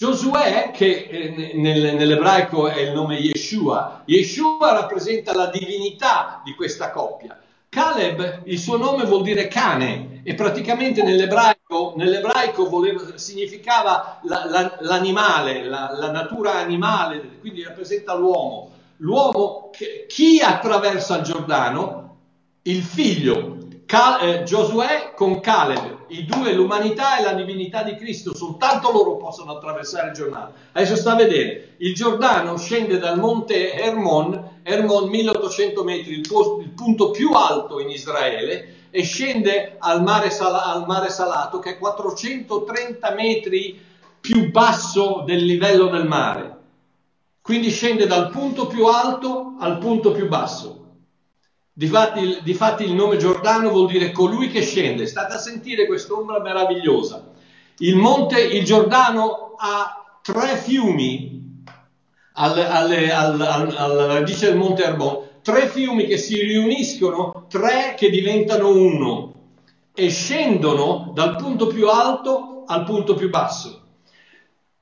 Giosuè, 0.00 0.70
che 0.72 1.08
eh, 1.10 1.52
nel, 1.56 1.94
nell'ebraico 1.94 2.68
è 2.68 2.80
il 2.80 2.92
nome 2.92 3.16
Yeshua, 3.16 4.02
Yeshua 4.06 4.72
rappresenta 4.72 5.34
la 5.34 5.48
divinità 5.48 6.40
di 6.42 6.54
questa 6.54 6.90
coppia. 6.90 7.38
Caleb, 7.68 8.44
il 8.44 8.58
suo 8.58 8.78
nome 8.78 9.04
vuol 9.04 9.22
dire 9.22 9.46
cane 9.46 10.22
e 10.22 10.32
praticamente 10.32 11.02
nell'ebraico, 11.02 11.92
nell'ebraico 11.98 12.66
voleva, 12.70 13.18
significava 13.18 14.20
la, 14.22 14.46
la, 14.46 14.78
l'animale, 14.80 15.64
la, 15.64 15.94
la, 15.94 16.10
natura 16.10 16.54
animale, 16.54 17.36
quindi 17.38 17.62
rappresenta 17.62 18.14
l'uomo. 18.14 18.70
L'uomo, 18.96 19.68
che, 19.70 20.06
chi 20.08 20.40
attraversa 20.40 21.18
il 21.18 21.24
Giordano? 21.24 22.16
Il 22.62 22.82
figlio, 22.82 23.58
Cal- 23.90 24.22
eh, 24.22 24.42
Giosuè 24.44 25.14
con 25.16 25.40
Caleb, 25.40 26.04
i 26.10 26.24
due, 26.24 26.52
l'umanità 26.52 27.18
e 27.18 27.24
la 27.24 27.32
divinità 27.32 27.82
di 27.82 27.96
Cristo, 27.96 28.32
soltanto 28.36 28.92
loro 28.92 29.16
possono 29.16 29.56
attraversare 29.56 30.10
il 30.10 30.14
Giordano. 30.14 30.52
Adesso 30.70 30.94
sta 30.94 31.14
a 31.14 31.16
vedere, 31.16 31.74
il 31.78 31.92
Giordano 31.92 32.56
scende 32.56 32.98
dal 32.98 33.18
monte 33.18 33.72
Hermon, 33.72 34.60
Hermon 34.62 35.08
1800 35.08 35.82
metri, 35.82 36.12
il, 36.12 36.24
posto, 36.28 36.60
il 36.60 36.68
punto 36.68 37.10
più 37.10 37.32
alto 37.32 37.80
in 37.80 37.90
Israele, 37.90 38.74
e 38.90 39.02
scende 39.02 39.74
al 39.80 40.04
mare, 40.04 40.30
Sal- 40.30 40.54
al 40.54 40.86
mare 40.86 41.08
Salato, 41.08 41.58
che 41.58 41.70
è 41.70 41.78
430 41.78 43.12
metri 43.14 43.76
più 44.20 44.52
basso 44.52 45.24
del 45.26 45.44
livello 45.44 45.88
del 45.88 46.06
mare. 46.06 46.58
Quindi 47.42 47.70
scende 47.70 48.06
dal 48.06 48.30
punto 48.30 48.68
più 48.68 48.86
alto 48.86 49.54
al 49.58 49.78
punto 49.78 50.12
più 50.12 50.28
basso. 50.28 50.79
Difatti, 51.80 52.40
difatti 52.42 52.84
il 52.84 52.92
nome 52.92 53.16
Giordano 53.16 53.70
vuol 53.70 53.86
dire 53.86 54.10
colui 54.10 54.50
che 54.50 54.60
scende. 54.60 55.06
State 55.06 55.32
a 55.32 55.38
sentire 55.38 55.86
quest'ombra 55.86 56.38
meravigliosa. 56.38 57.30
Il 57.78 57.96
monte, 57.96 58.38
il 58.38 58.66
Giordano 58.66 59.54
ha 59.56 60.18
tre 60.20 60.58
fiumi 60.58 61.64
alle, 62.34 62.66
alle, 62.68 63.10
al, 63.10 63.40
alla 63.40 64.04
radice 64.04 64.48
del 64.48 64.58
monte 64.58 64.84
Arbon, 64.84 65.40
tre 65.40 65.68
fiumi 65.68 66.04
che 66.04 66.18
si 66.18 66.38
riuniscono, 66.42 67.46
tre 67.48 67.94
che 67.96 68.10
diventano 68.10 68.68
uno 68.68 69.32
e 69.94 70.10
scendono 70.10 71.12
dal 71.14 71.36
punto 71.36 71.66
più 71.66 71.88
alto 71.88 72.64
al 72.66 72.84
punto 72.84 73.14
più 73.14 73.30
basso. 73.30 73.80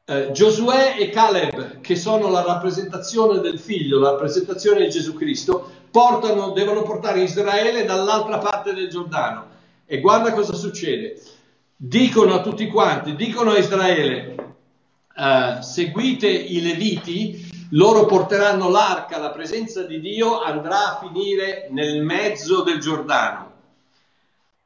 Eh, 0.04 0.32
Giosuè 0.32 0.96
e 0.98 1.10
Caleb, 1.10 1.80
che 1.80 1.94
sono 1.94 2.28
la 2.28 2.42
rappresentazione 2.42 3.38
del 3.38 3.60
figlio, 3.60 4.00
la 4.00 4.10
rappresentazione 4.10 4.80
di 4.80 4.90
Gesù 4.90 5.14
Cristo, 5.14 5.76
portano, 5.90 6.50
devono 6.50 6.82
portare 6.82 7.22
Israele 7.22 7.84
dall'altra 7.84 8.38
parte 8.38 8.74
del 8.74 8.88
Giordano. 8.88 9.46
E 9.86 10.00
guarda 10.00 10.32
cosa 10.32 10.54
succede. 10.54 11.20
Dicono 11.76 12.34
a 12.34 12.40
tutti 12.40 12.66
quanti, 12.66 13.14
dicono 13.14 13.52
a 13.52 13.58
Israele, 13.58 14.34
uh, 15.14 15.60
seguite 15.62 16.28
i 16.28 16.60
Leviti, 16.60 17.48
loro 17.70 18.06
porteranno 18.06 18.68
l'arca, 18.68 19.18
la 19.18 19.30
presenza 19.30 19.82
di 19.82 20.00
Dio 20.00 20.40
andrà 20.40 20.88
a 20.88 20.98
finire 20.98 21.68
nel 21.70 22.02
mezzo 22.02 22.62
del 22.62 22.80
Giordano. 22.80 23.46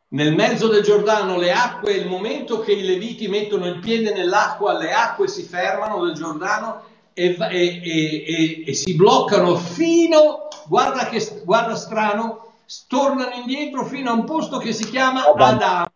Nel 0.09 0.35
mezzo 0.35 0.69
del 0.69 0.83
Giordano 0.83 1.39
le 1.39 1.53
acque, 1.53 1.93
il 1.93 2.07
momento 2.07 2.61
che 2.61 2.73
i 2.73 2.85
Leviti 2.85 3.29
mettono 3.29 3.67
il 3.67 3.79
piede 3.79 4.13
nell'acqua, 4.13 4.79
le 4.79 4.93
acque 4.93 5.27
si 5.27 5.43
fermano 5.43 6.05
del 6.05 6.15
Giordano 6.15 6.91
e, 7.15 7.37
e, 7.39 8.65
e, 8.67 8.75
si 8.75 8.95
bloccano 8.95 9.57
fino, 9.57 10.49
guarda 10.67 11.07
che 11.07 11.43
guarda 11.45 11.75
strano, 11.75 12.53
tornano 12.89 13.35
indietro 13.35 13.85
fino 13.85 14.11
a 14.11 14.15
un 14.15 14.25
posto 14.25 14.59
che 14.59 14.73
si 14.73 14.85
chiama 14.85 15.25
Adamo. 15.33 15.87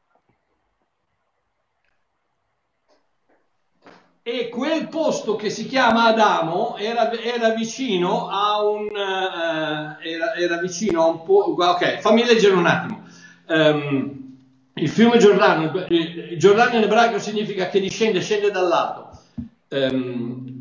E 4.22 4.48
quel 4.48 4.88
posto 4.88 5.36
che 5.36 5.50
si 5.50 5.66
chiama 5.66 6.06
Adamo 6.06 6.76
era, 6.76 7.12
era 7.12 7.50
vicino 7.50 8.28
a 8.28 8.60
un 8.60 8.86
uh, 8.86 10.02
era, 10.02 10.34
era, 10.34 10.58
vicino 10.58 11.02
a 11.02 11.06
un 11.06 11.22
po'. 11.22 11.54
Ok, 11.56 12.00
fammi 12.00 12.24
leggere 12.24 12.54
un 12.54 12.66
attimo. 12.66 13.04
Um, 13.46 14.24
il 14.74 14.88
fiume 14.88 15.18
Giordano, 15.18 15.86
Giordano 16.36 16.76
in 16.76 16.82
ebraico 16.82 17.20
significa 17.20 17.68
che 17.68 17.78
discende, 17.78 18.20
scende 18.20 18.50
dall'alto. 18.50 19.10
Um, 19.68 20.55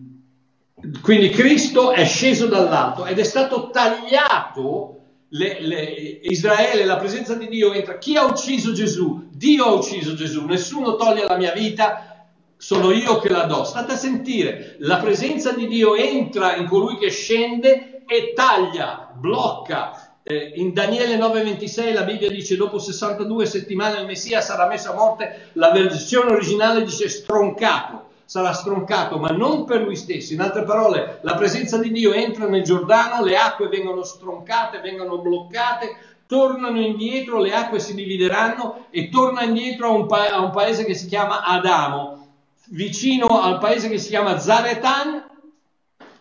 quindi 1.02 1.30
Cristo 1.30 1.92
è 1.92 2.06
sceso 2.06 2.48
dall'alto 2.48 3.06
ed 3.06 3.20
è 3.20 3.24
stato 3.24 3.70
tagliato 3.70 5.00
le, 5.30 5.58
le, 5.62 5.82
Israele, 6.24 6.86
la 6.86 6.98
presenza 6.98 7.36
di 7.36 7.48
Dio 7.48 7.74
entra. 7.74 7.98
Chi 7.98 8.16
ha 8.16 8.26
ucciso 8.26 8.74
Gesù? 8.74 9.28
Dio 9.32 9.66
ha 9.66 9.74
ucciso 9.74 10.14
Gesù. 10.14 10.46
Nessuno 10.46 10.96
toglie 10.96 11.26
la 11.26 11.38
mia 11.38 11.52
vita, 11.52 12.28
sono 12.58 12.92
io 12.92 13.20
che 13.20 13.30
la 13.30 13.44
do. 13.44 13.64
State 13.64 13.94
a 13.94 13.98
sentire, 13.98 14.76
la 14.80 14.98
presenza 14.98 15.52
di 15.52 15.68
Dio 15.68 15.96
entra 15.96 16.56
in 16.56 16.68
colui 16.68 16.98
che 16.98 17.10
scende 17.10 18.04
e 18.06 18.34
taglia, 18.36 19.12
blocca. 19.14 20.20
Eh, 20.24 20.54
in 20.56 20.74
Daniele 20.74 21.18
9:26 21.18 21.94
la 21.94 22.04
Bibbia 22.04 22.30
dice 22.30 22.56
dopo 22.56 22.80
62 22.80 23.46
settimane 23.46 24.00
il 24.00 24.06
Messia 24.08 24.42
sarà 24.42 24.68
messo 24.68 24.92
a 24.92 24.96
morte, 24.96 25.50
la 25.54 25.72
versione 25.72 26.32
originale 26.32 26.84
dice 26.84 27.10
stroncato 27.10 28.06
sarà 28.26 28.54
stroncato, 28.54 29.18
ma 29.18 29.30
non 29.30 29.66
per 29.66 29.82
lui 29.82 29.96
stesso. 29.96 30.34
In 30.34 30.42
altre 30.42 30.64
parole, 30.64 31.20
la 31.22 31.36
presenza 31.36 31.78
di 31.78 31.92
Dio 31.92 32.12
entra 32.12 32.48
nel 32.48 32.64
Giordano, 32.64 33.24
le 33.24 33.38
acque 33.38 33.68
vengono 33.68 34.04
stroncate, 34.04 34.80
vengono 34.80 35.20
bloccate, 35.20 35.96
tornano 36.28 36.80
indietro, 36.80 37.40
le 37.40 37.54
acque 37.54 37.80
si 37.80 37.94
divideranno 37.94 38.88
e 38.90 39.10
torna 39.10 39.44
indietro 39.44 39.88
a 39.88 39.92
un, 39.92 40.08
pa- 40.08 40.34
a 40.34 40.42
un 40.42 40.52
paese 40.52 40.86
che 40.86 40.96
si 40.96 41.06
chiama 41.08 41.44
Adamo, 41.44 42.28
vicino 42.70 43.28
al 43.28 43.60
paese 43.60 43.90
che 43.90 44.00
si 44.00 44.10
chiama 44.10 44.40
Zaretan, 44.40 45.24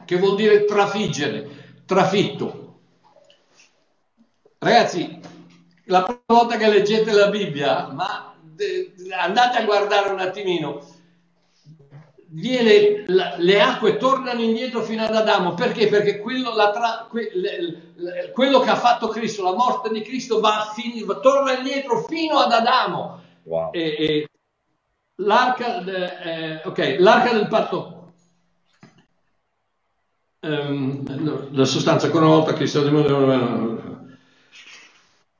che 0.04 0.16
vuol 0.16 0.36
dire 0.36 0.64
trafiggere, 0.66 1.80
trafitto. 1.86 2.62
Ragazzi, 4.58 5.20
la 5.84 6.02
prima 6.02 6.20
volta 6.26 6.56
che 6.56 6.68
leggete 6.68 7.12
la 7.12 7.28
Bibbia, 7.28 7.88
ma 7.92 8.34
andate 9.20 9.58
a 9.58 9.64
guardare 9.64 10.12
un 10.12 10.20
attimino, 10.20 10.82
viene, 12.34 13.04
le 13.06 13.60
acque 13.60 13.96
tornano 13.96 14.40
indietro 14.42 14.82
fino 14.82 15.04
ad 15.04 15.14
Adamo 15.14 15.54
perché? 15.54 15.86
Perché 15.86 16.18
quello, 16.18 16.52
tra, 16.72 17.06
que, 17.08 17.30
le, 17.32 17.92
quello, 18.32 18.60
che 18.60 18.70
ha 18.70 18.76
fatto 18.76 19.08
Cristo, 19.08 19.44
la 19.44 19.54
morte 19.54 19.90
di 19.90 20.02
Cristo, 20.02 20.40
va 20.40 20.72
fin, 20.74 21.06
torna 21.22 21.56
indietro 21.56 22.04
fino 22.08 22.38
ad 22.38 22.52
Adamo. 22.52 23.22
Wow. 23.44 23.70
E, 23.72 23.80
e 23.98 24.28
l'arca, 25.16 25.84
eh, 25.84 26.60
okay, 26.64 26.98
l'arca, 26.98 27.32
del 27.32 27.46
patto. 27.46 28.12
Um, 30.40 31.52
la 31.52 31.64
sostanza 31.64 32.04
ancora 32.04 32.26
una 32.26 32.34
volta 32.34 32.52
Cristo 32.52 32.80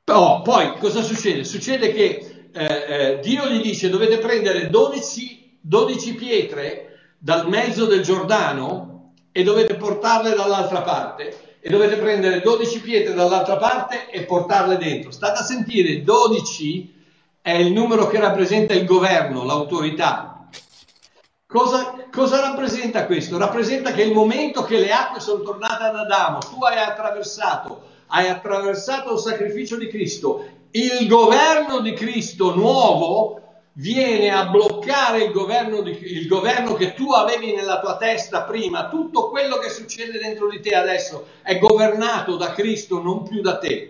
oh, 0.05 0.41
poi 0.41 0.73
cosa 0.79 1.03
succede? 1.03 1.43
Succede 1.43 1.93
che 1.93 2.47
eh, 2.51 2.65
eh, 2.65 3.19
Dio 3.21 3.45
gli 3.45 3.61
dice 3.61 3.89
dovete 3.89 4.17
prendere 4.17 4.67
12 4.67 5.44
12 5.67 6.13
pietre 6.13 6.99
dal 7.17 7.49
mezzo 7.49 7.85
del 7.85 8.03
Giordano 8.03 9.13
e 9.31 9.41
dovete 9.41 9.73
portarle 9.73 10.35
dall'altra 10.35 10.83
parte 10.83 11.57
e 11.59 11.69
dovete 11.71 11.97
prendere 11.97 12.41
12 12.41 12.81
pietre 12.81 13.15
dall'altra 13.15 13.57
parte 13.57 14.11
e 14.11 14.25
portarle 14.25 14.77
dentro. 14.77 15.09
State 15.09 15.39
a 15.39 15.43
sentire, 15.43 16.03
12 16.03 16.93
è 17.41 17.53
il 17.53 17.71
numero 17.71 18.05
che 18.05 18.19
rappresenta 18.19 18.75
il 18.75 18.85
governo, 18.85 19.43
l'autorità. 19.43 20.47
Cosa, 21.47 21.95
cosa 22.11 22.41
rappresenta 22.41 23.07
questo? 23.07 23.39
Rappresenta 23.39 23.91
che 23.91 24.03
il 24.03 24.13
momento 24.13 24.63
che 24.63 24.77
le 24.77 24.91
acque 24.91 25.19
sono 25.19 25.41
tornate 25.41 25.83
ad 25.85 25.95
Adamo, 25.95 26.37
tu 26.39 26.63
hai 26.63 26.77
attraversato, 26.77 27.81
hai 28.07 28.27
attraversato 28.27 29.13
il 29.13 29.19
sacrificio 29.19 29.77
di 29.77 29.87
Cristo, 29.87 30.45
il 30.69 31.07
governo 31.07 31.79
di 31.79 31.93
Cristo 31.93 32.53
nuovo 32.53 33.44
viene 33.77 34.29
a 34.29 34.45
bloccare 34.45 35.23
il 35.23 35.31
governo, 35.31 35.81
di, 35.81 35.97
il 36.01 36.27
governo, 36.27 36.73
che 36.73 36.93
tu 36.93 37.11
avevi 37.11 37.53
nella 37.53 37.79
tua 37.79 37.97
testa 37.97 38.43
prima, 38.43 38.87
tutto 38.87 39.29
quello 39.29 39.57
che 39.57 39.69
succede 39.69 40.19
dentro 40.19 40.49
di 40.49 40.59
te 40.59 40.75
adesso 40.75 41.27
è 41.41 41.57
governato 41.57 42.37
da 42.37 42.51
Cristo, 42.51 43.01
non 43.01 43.23
più 43.23 43.41
da 43.41 43.57
te. 43.57 43.89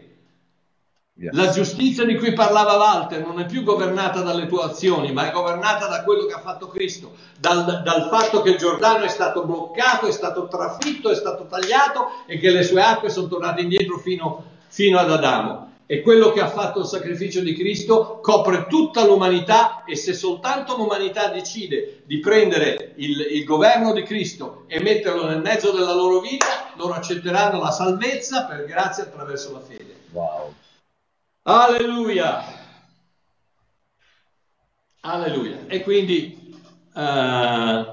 Yes. 1.17 1.33
La 1.33 1.49
giustizia 1.49 2.03
di 2.03 2.17
cui 2.17 2.33
parlava 2.33 2.75
Walter 2.75 3.25
non 3.25 3.39
è 3.39 3.45
più 3.45 3.63
governata 3.63 4.21
dalle 4.21 4.47
tue 4.47 4.63
azioni, 4.63 5.13
ma 5.13 5.29
è 5.29 5.31
governata 5.31 5.87
da 5.87 6.03
quello 6.03 6.25
che 6.25 6.33
ha 6.33 6.39
fatto 6.39 6.67
Cristo, 6.67 7.13
dal, 7.39 7.83
dal 7.83 8.09
fatto 8.09 8.41
che 8.41 8.57
Giordano 8.57 9.05
è 9.05 9.07
stato 9.07 9.45
bloccato, 9.45 10.07
è 10.07 10.11
stato 10.11 10.47
trafitto, 10.47 11.09
è 11.09 11.15
stato 11.15 11.45
tagliato 11.45 12.23
e 12.25 12.37
che 12.37 12.49
le 12.49 12.63
sue 12.63 12.81
acque 12.81 13.09
sono 13.09 13.27
tornate 13.27 13.61
indietro 13.61 13.97
fino, 13.97 14.43
fino 14.67 14.99
ad 14.99 15.09
Adamo 15.09 15.65
e 15.87 16.01
quello 16.01 16.31
che 16.31 16.41
ha 16.41 16.49
fatto 16.49 16.79
il 16.79 16.85
sacrificio 16.87 17.41
di 17.41 17.53
Cristo 17.53 18.19
copre 18.21 18.65
tutta 18.67 19.05
l'umanità 19.05 19.83
e 19.83 19.95
se 19.95 20.13
soltanto 20.13 20.75
l'umanità 20.75 21.27
decide 21.27 22.01
di 22.05 22.19
prendere 22.19 22.93
il, 22.95 23.19
il, 23.19 23.43
governo 23.43 23.93
di 23.93 24.01
Cristo 24.01 24.63
e 24.67 24.81
metterlo 24.81 25.27
nel 25.27 25.41
mezzo 25.41 25.71
della 25.71 25.93
loro 25.93 26.21
vita, 26.21 26.71
loro 26.75 26.93
accetteranno 26.93 27.61
la 27.61 27.69
salvezza 27.69 28.45
per 28.45 28.65
grazia 28.65 29.03
attraverso 29.03 29.51
la 29.51 29.59
fede. 29.59 29.95
Wow. 30.11 30.53
Alleluia. 31.43 32.43
Alleluia. 35.01 35.65
E 35.67 35.81
quindi 35.83 36.57
uh, 36.95 37.85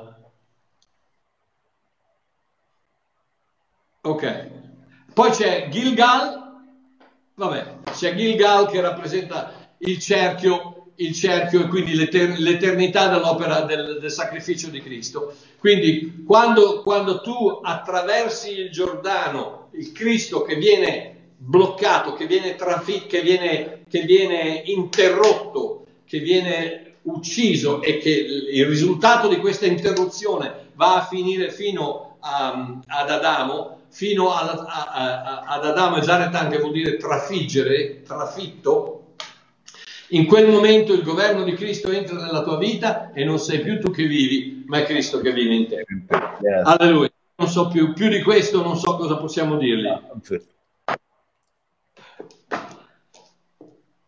ok. 4.00 4.50
Poi 5.12 5.30
c'è 5.30 5.68
Gilgal 5.68 6.41
Vabbè, 7.34 7.90
c'è 7.92 8.14
Gilgal 8.14 8.68
che 8.70 8.80
rappresenta 8.80 9.70
il 9.78 9.98
cerchio, 9.98 10.92
il 10.96 11.14
cerchio 11.14 11.62
e 11.62 11.68
quindi 11.68 11.94
l'eter- 11.94 12.36
l'eternità 12.36 13.08
dell'opera 13.08 13.60
del, 13.62 13.98
del, 14.00 14.10
sacrificio 14.10 14.68
di 14.68 14.80
Cristo. 14.80 15.34
Quindi 15.58 16.22
quando, 16.26 16.82
quando 16.82 17.20
tu 17.22 17.60
attraversi 17.62 18.52
il 18.52 18.70
Giordano, 18.70 19.70
il 19.72 19.92
Cristo 19.92 20.42
che 20.42 20.56
viene 20.56 21.30
bloccato, 21.36 22.12
che 22.12 22.26
viene, 22.26 22.54
trafi- 22.54 23.06
che 23.06 23.22
viene, 23.22 23.84
che 23.88 24.02
viene 24.02 24.62
interrotto, 24.66 25.86
che 26.04 26.18
viene 26.18 26.96
ucciso 27.02 27.82
e 27.82 27.98
che 27.98 28.10
il 28.10 28.66
risultato 28.66 29.26
di 29.26 29.38
questa 29.38 29.66
interruzione 29.66 30.68
va 30.74 30.96
a 30.96 31.06
finire 31.06 31.50
fino 31.50 32.16
a, 32.20 32.80
ad 32.86 33.10
Adamo, 33.10 33.78
fino 33.92 34.32
a, 34.32 34.50
a, 34.50 34.90
a, 34.90 35.40
ad 35.46 35.66
Adamo 35.66 35.98
e 35.98 36.02
Zaretan, 36.02 36.48
che 36.48 36.58
vuol 36.58 36.72
dire 36.72 36.96
trafiggere, 36.96 38.00
trafitto, 38.02 39.02
in 40.08 40.26
quel 40.26 40.48
momento 40.48 40.94
il 40.94 41.02
governo 41.02 41.44
di 41.44 41.52
Cristo 41.52 41.90
entra 41.90 42.16
nella 42.16 42.42
tua 42.42 42.56
vita 42.56 43.12
e 43.12 43.24
non 43.24 43.38
sei 43.38 43.60
più 43.60 43.78
tu 43.80 43.90
che 43.90 44.06
vivi, 44.06 44.64
ma 44.66 44.78
è 44.78 44.84
Cristo 44.84 45.20
che 45.20 45.32
vive 45.32 45.54
in 45.54 45.68
te. 45.68 45.84
Yes. 46.40 46.62
Alleluia. 46.64 47.10
Non 47.36 47.48
so 47.48 47.68
più, 47.68 47.92
più 47.92 48.08
di 48.08 48.22
questo, 48.22 48.62
non 48.62 48.76
so 48.76 48.96
cosa 48.96 49.16
possiamo 49.16 49.56
dirgli. 49.56 49.88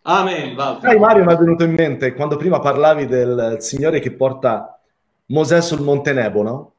Amen. 0.03 0.57
Sai, 0.81 0.99
Mario 0.99 1.25
mi 1.25 1.33
è 1.33 1.37
venuto 1.37 1.65
in 1.65 1.73
mente 1.73 2.13
quando 2.15 2.37
prima 2.37 2.59
parlavi 2.59 3.07
del 3.07 3.57
Signore 3.61 4.01
che 4.01 4.13
porta 4.13 4.79
Mosè 5.27 5.63
sul 5.63 5.81
Monte 5.81 6.13
Nebo, 6.13 6.43
no? 6.43 6.74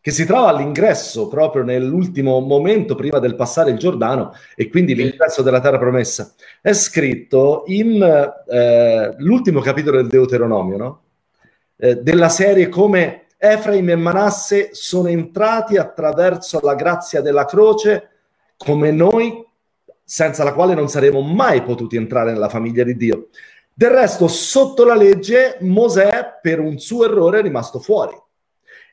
Che 0.00 0.10
si 0.10 0.24
trova 0.24 0.48
all'ingresso 0.48 1.28
proprio 1.28 1.62
nell'ultimo 1.62 2.38
momento 2.40 2.94
prima 2.94 3.18
del 3.18 3.34
passare 3.34 3.70
il 3.70 3.78
Giordano 3.78 4.32
e 4.54 4.68
quindi 4.68 4.94
l'ingresso 4.94 5.42
della 5.42 5.60
terra 5.60 5.78
promessa. 5.78 6.32
È 6.60 6.72
scritto 6.72 7.64
in 7.66 8.00
eh, 8.02 9.14
l'ultimo 9.18 9.60
capitolo 9.60 9.96
del 9.96 10.08
Deuteronomio, 10.08 10.76
no? 10.76 11.02
eh, 11.76 11.96
della 11.96 12.28
serie 12.28 12.68
come 12.68 13.26
Efraim 13.36 13.90
e 13.90 13.96
Manasse 13.96 14.70
sono 14.72 15.08
entrati 15.08 15.76
attraverso 15.76 16.60
la 16.62 16.74
grazia 16.74 17.20
della 17.20 17.44
croce 17.44 18.10
come 18.56 18.90
noi, 18.90 19.44
senza 20.04 20.42
la 20.42 20.54
quale 20.54 20.74
non 20.74 20.88
saremmo 20.88 21.20
mai 21.20 21.62
potuti 21.62 21.96
entrare 21.96 22.32
nella 22.32 22.48
famiglia 22.48 22.82
di 22.82 22.96
Dio. 22.96 23.28
Del 23.72 23.90
resto, 23.90 24.26
sotto 24.26 24.84
la 24.84 24.96
legge, 24.96 25.58
Mosè 25.60 26.38
per 26.40 26.58
un 26.58 26.78
suo 26.78 27.04
errore 27.04 27.38
è 27.38 27.42
rimasto 27.42 27.78
fuori 27.78 28.16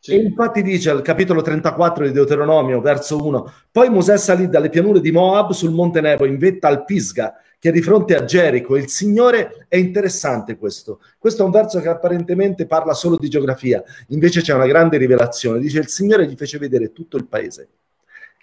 sì. 0.05 0.11
E 0.11 0.17
infatti 0.17 0.61
dice 0.61 0.91
al 0.91 1.01
capitolo 1.01 1.41
34 1.41 2.05
di 2.05 2.11
Deuteronomio, 2.11 2.79
verso 2.79 3.25
1, 3.25 3.51
poi 3.71 3.89
Mosè 3.89 4.17
salì 4.17 4.47
dalle 4.47 4.69
pianure 4.69 5.01
di 5.01 5.11
Moab 5.11 5.49
sul 5.49 5.71
monte 5.71 5.99
Nebo 5.99 6.25
in 6.25 6.37
vetta 6.37 6.67
al 6.67 6.85
Pisga, 6.85 7.33
che 7.57 7.69
è 7.69 7.71
di 7.71 7.81
fronte 7.81 8.15
a 8.15 8.23
Gerico. 8.23 8.75
Il 8.75 8.87
Signore 8.87 9.65
è 9.67 9.77
interessante 9.77 10.57
questo. 10.57 11.01
Questo 11.17 11.41
è 11.41 11.45
un 11.45 11.51
verso 11.51 11.81
che 11.81 11.87
apparentemente 11.87 12.67
parla 12.67 12.93
solo 12.93 13.17
di 13.17 13.27
geografia, 13.29 13.83
invece 14.09 14.41
c'è 14.41 14.53
una 14.53 14.67
grande 14.67 14.97
rivelazione. 14.97 15.57
Dice 15.57 15.79
il 15.79 15.87
Signore 15.87 16.27
gli 16.27 16.35
fece 16.35 16.59
vedere 16.59 16.91
tutto 16.91 17.17
il 17.17 17.25
paese. 17.25 17.69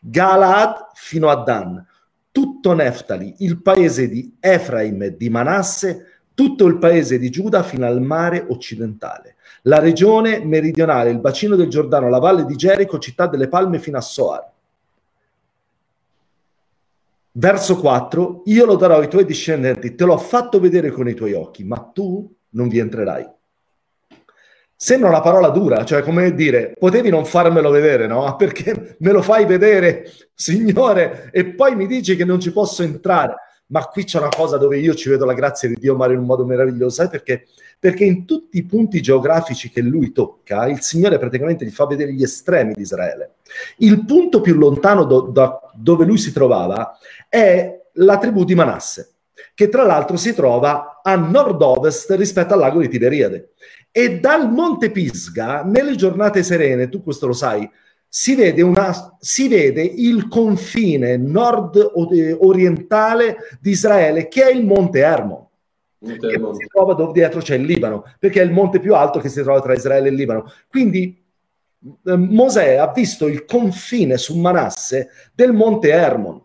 Galaad 0.01 0.89
fino 0.95 1.29
a 1.29 1.45
Dan, 1.45 1.87
tutto 2.33 2.73
Neftali, 2.73 3.37
il 3.39 3.63
paese 3.63 4.09
di 4.09 4.35
Efraim 4.41 5.01
e 5.03 5.17
di 5.17 5.31
Manasse, 5.31 6.07
tutto 6.35 6.67
il 6.67 6.79
paese 6.79 7.21
di 7.21 7.31
Giuda 7.31 7.63
fino 7.63 7.87
al 7.87 8.03
mare 8.03 8.45
occidentale 8.49 9.37
la 9.63 9.79
regione 9.79 10.45
meridionale, 10.45 11.11
il 11.11 11.21
bacino 11.21 11.57
del 11.57 11.69
Giordano, 11.69 12.09
la 12.09 12.19
valle 12.19 12.45
di 12.45 12.57
Gerico, 12.57 12.99
città 12.99 13.27
delle 13.27 13.49
palme 13.49 13.79
fino 13.79 13.99
a 13.99 14.01
Soar. 14.01 14.51
Verso 17.35 17.79
4, 17.79 18.43
io 18.47 18.67
lo 18.67 18.77
darò 18.77 18.99
ai 18.99 19.09
tuoi 19.09 19.25
discendenti, 19.25 19.95
te 19.95 20.05
l'ho 20.05 20.19
fatto 20.19 20.61
vedere 20.61 20.91
con 20.91 21.09
i 21.09 21.15
tuoi 21.15 21.33
occhi, 21.33 21.65
ma 21.65 21.79
tu 21.79 22.31
non 22.51 22.69
vi 22.69 22.79
entrerai. 22.79 23.27
sembra 24.77 25.09
una 25.09 25.21
parola 25.21 25.49
dura, 25.49 25.85
cioè 25.85 26.03
come 26.03 26.35
dire, 26.35 26.75
potevi 26.77 27.09
non 27.09 27.25
farmelo 27.25 27.71
vedere, 27.71 28.07
no? 28.07 28.35
Perché 28.37 28.97
me 28.99 29.13
lo 29.13 29.23
fai 29.23 29.47
vedere, 29.47 30.11
Signore, 30.35 31.31
e 31.33 31.55
poi 31.55 31.77
mi 31.77 31.87
dici 31.87 32.17
che 32.17 32.25
non 32.25 32.41
ci 32.41 32.53
posso 32.53 32.83
entrare. 32.83 33.37
Ma 33.73 33.87
qui 33.87 34.05
c'è 34.05 34.19
una 34.19 34.29
cosa 34.29 34.59
dove 34.59 34.79
io 34.79 34.95
ci 34.95 35.09
vedo 35.09 35.25
la 35.25 35.33
grazia 35.33 35.67
di 35.67 35.77
Dio, 35.77 35.97
Mario, 35.97 36.17
in 36.17 36.21
un 36.21 36.27
modo 36.27 36.45
meraviglioso, 36.45 36.97
sai 36.97 37.09
perché? 37.09 37.47
Perché 37.79 38.05
in 38.05 38.27
tutti 38.27 38.59
i 38.59 38.65
punti 38.65 39.01
geografici 39.01 39.71
che 39.71 39.81
lui 39.81 40.13
tocca, 40.13 40.69
il 40.69 40.83
Signore 40.83 41.19
praticamente 41.19 41.65
gli 41.65 41.71
fa 41.71 41.87
vedere 41.87 42.13
gli 42.13 42.23
estremi 42.23 42.75
di 42.75 42.83
Israele. 42.83 43.37
Il 43.79 44.05
punto 44.05 44.43
più 44.43 44.55
lontano 44.57 45.05
do, 45.05 45.23
da 45.23 45.59
dove 45.73 46.05
lui 46.05 46.19
si 46.19 46.33
trovava 46.33 46.99
è 47.31 47.81
la 47.95 48.19
tribù 48.19 48.45
di 48.45 48.55
Manasse, 48.55 49.15
che 49.55 49.71
tra 49.71 49.85
l'altro 49.85 50.19
si 50.19 50.35
trova 50.35 51.01
a 51.03 51.17
nord-ovest 51.17 52.11
rispetto 52.11 52.53
al 52.53 52.61
lago 52.61 52.79
di 52.79 52.91
Tiberiade. 52.91 53.53
E 53.91 54.21
dal 54.21 54.53
Monte 54.53 54.91
Pisga, 54.91 55.63
nelle 55.65 55.97
giornate 55.97 56.43
serene, 56.43 56.91
tu 56.91 57.03
questo 57.03 57.27
lo 57.27 57.33
sai, 57.33 57.69
si 58.15 58.35
vede, 58.35 58.61
una, 58.61 59.17
si 59.21 59.49
vede 59.49 59.81
il 59.81 60.29
confine 60.29 61.17
nord-orientale 61.17 63.37
di 63.59 63.71
Israele, 63.71 64.29
che 64.29 64.45
è 64.45 64.53
il 64.53 64.67
Monte. 64.67 65.01
Monte 65.99 66.29
che 66.29 66.39
si 66.53 66.67
trova 66.71 66.93
dove 66.93 67.13
dietro 67.13 67.41
c'è 67.41 67.55
il 67.55 67.65
Libano, 67.65 68.05
perché 68.19 68.43
è 68.43 68.45
il 68.45 68.53
monte 68.53 68.81
più 68.81 68.95
alto 68.95 69.19
che 69.19 69.31
si 69.31 69.41
trova 69.41 69.63
tra 69.63 69.73
Israele 69.73 70.09
e 70.09 70.11
il 70.11 70.17
Libano. 70.17 70.45
Quindi 70.69 71.25
eh, 72.05 72.17
Mosè 72.17 72.75
ha 72.75 72.93
visto 72.93 73.29
il 73.29 73.47
confine 73.47 74.19
su 74.19 74.39
Manasse 74.39 75.09
del 75.33 75.55
Monte 75.55 75.89
Hermon, 75.89 76.39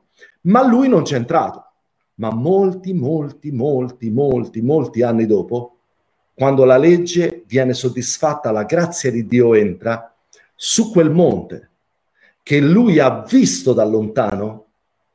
ma 0.43 0.65
lui 0.65 0.87
non 0.87 1.03
c'è 1.03 1.17
entrato. 1.17 1.65
Ma 2.15 2.33
molti, 2.33 2.93
molti, 2.93 3.51
molti, 3.51 4.09
molti, 4.09 4.61
molti 4.61 5.01
anni 5.01 5.25
dopo, 5.25 5.79
quando 6.33 6.63
la 6.63 6.77
legge 6.77 7.43
viene 7.45 7.73
soddisfatta, 7.73 8.51
la 8.51 8.63
grazia 8.63 9.11
di 9.11 9.27
Dio 9.27 9.53
entra 9.53 10.13
su 10.59 10.91
quel 10.91 11.11
monte 11.11 11.69
che 12.41 12.59
lui 12.59 12.97
ha 12.97 13.23
visto 13.29 13.73
da 13.73 13.85
lontano, 13.85 14.65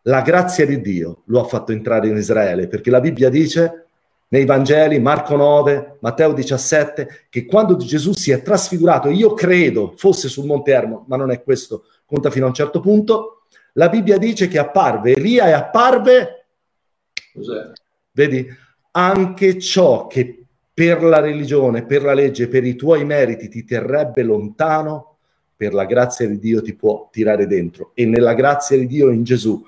la 0.03 0.23
grazia 0.23 0.65
di 0.65 0.81
Dio 0.81 1.23
lo 1.27 1.41
ha 1.41 1.45
fatto 1.45 1.73
entrare 1.73 2.09
in 2.09 2.17
Israele, 2.17 2.69
perché 2.69 2.91
la 2.91 3.01
Bibbia 3.01 3.29
dice 3.29 3.87
nei 4.29 4.45
Vangeli, 4.45 4.99
Marco 4.99 5.37
9, 5.37 5.99
Matteo 6.01 6.33
17, 6.33 7.27
che 7.29 7.45
quando 7.45 7.77
Gesù 7.77 8.13
si 8.13 8.31
è 8.31 8.41
trasfigurato, 8.41 9.11
io 9.11 9.35
credo 9.35 9.93
fosse 9.97 10.29
sul 10.29 10.47
Monte 10.47 10.73
Ermo, 10.73 11.05
ma 11.09 11.17
non 11.17 11.31
è 11.31 11.43
questo, 11.43 11.85
conta 12.07 12.31
fino 12.31 12.47
a 12.47 12.49
un 12.49 12.55
certo 12.55 12.81
punto, 12.81 13.43
la 13.75 13.89
Bibbia 13.89 14.19
dice 14.19 14.49
che 14.49 14.59
apparve 14.59 15.15
Elia 15.15 15.49
e 15.49 15.53
apparve, 15.53 16.47
Cos'è? 17.33 17.73
vedi, 18.13 18.47
anche 18.93 19.59
ciò 19.59 20.07
che 20.07 20.45
per 20.73 21.03
la 21.03 21.21
religione, 21.21 21.85
per 21.85 22.03
la 22.03 22.15
legge, 22.15 22.49
per 22.49 22.65
i 22.65 22.75
tuoi 22.75 23.05
meriti 23.05 23.49
ti 23.49 23.65
terrebbe 23.65 24.23
lontano, 24.23 25.12
per 25.63 25.75
la 25.75 25.85
grazia 25.85 26.27
di 26.27 26.41
Dio 26.41 26.61
ti 26.61 26.75
può 26.75 27.09
tirare 27.13 27.47
dentro. 27.47 27.93
E 27.95 28.05
nella 28.05 28.35
grazia 28.35 28.77
di 28.77 28.89
Dio 28.89 29.11
in 29.11 29.23
Gesù 29.23 29.65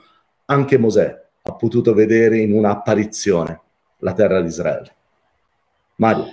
anche 0.46 0.76
Mosè 0.76 1.22
ha 1.40 1.52
potuto 1.52 1.94
vedere 1.94 2.38
in 2.38 2.52
un'apparizione 2.52 3.60
la 3.98 4.12
terra 4.12 4.40
di 4.40 4.48
Israele. 4.48 4.92
Mario. 5.96 6.26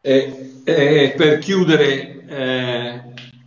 Eh, 0.00 0.60
eh, 0.62 1.14
per 1.16 1.38
chiudere, 1.38 2.24
eh, 2.28 3.02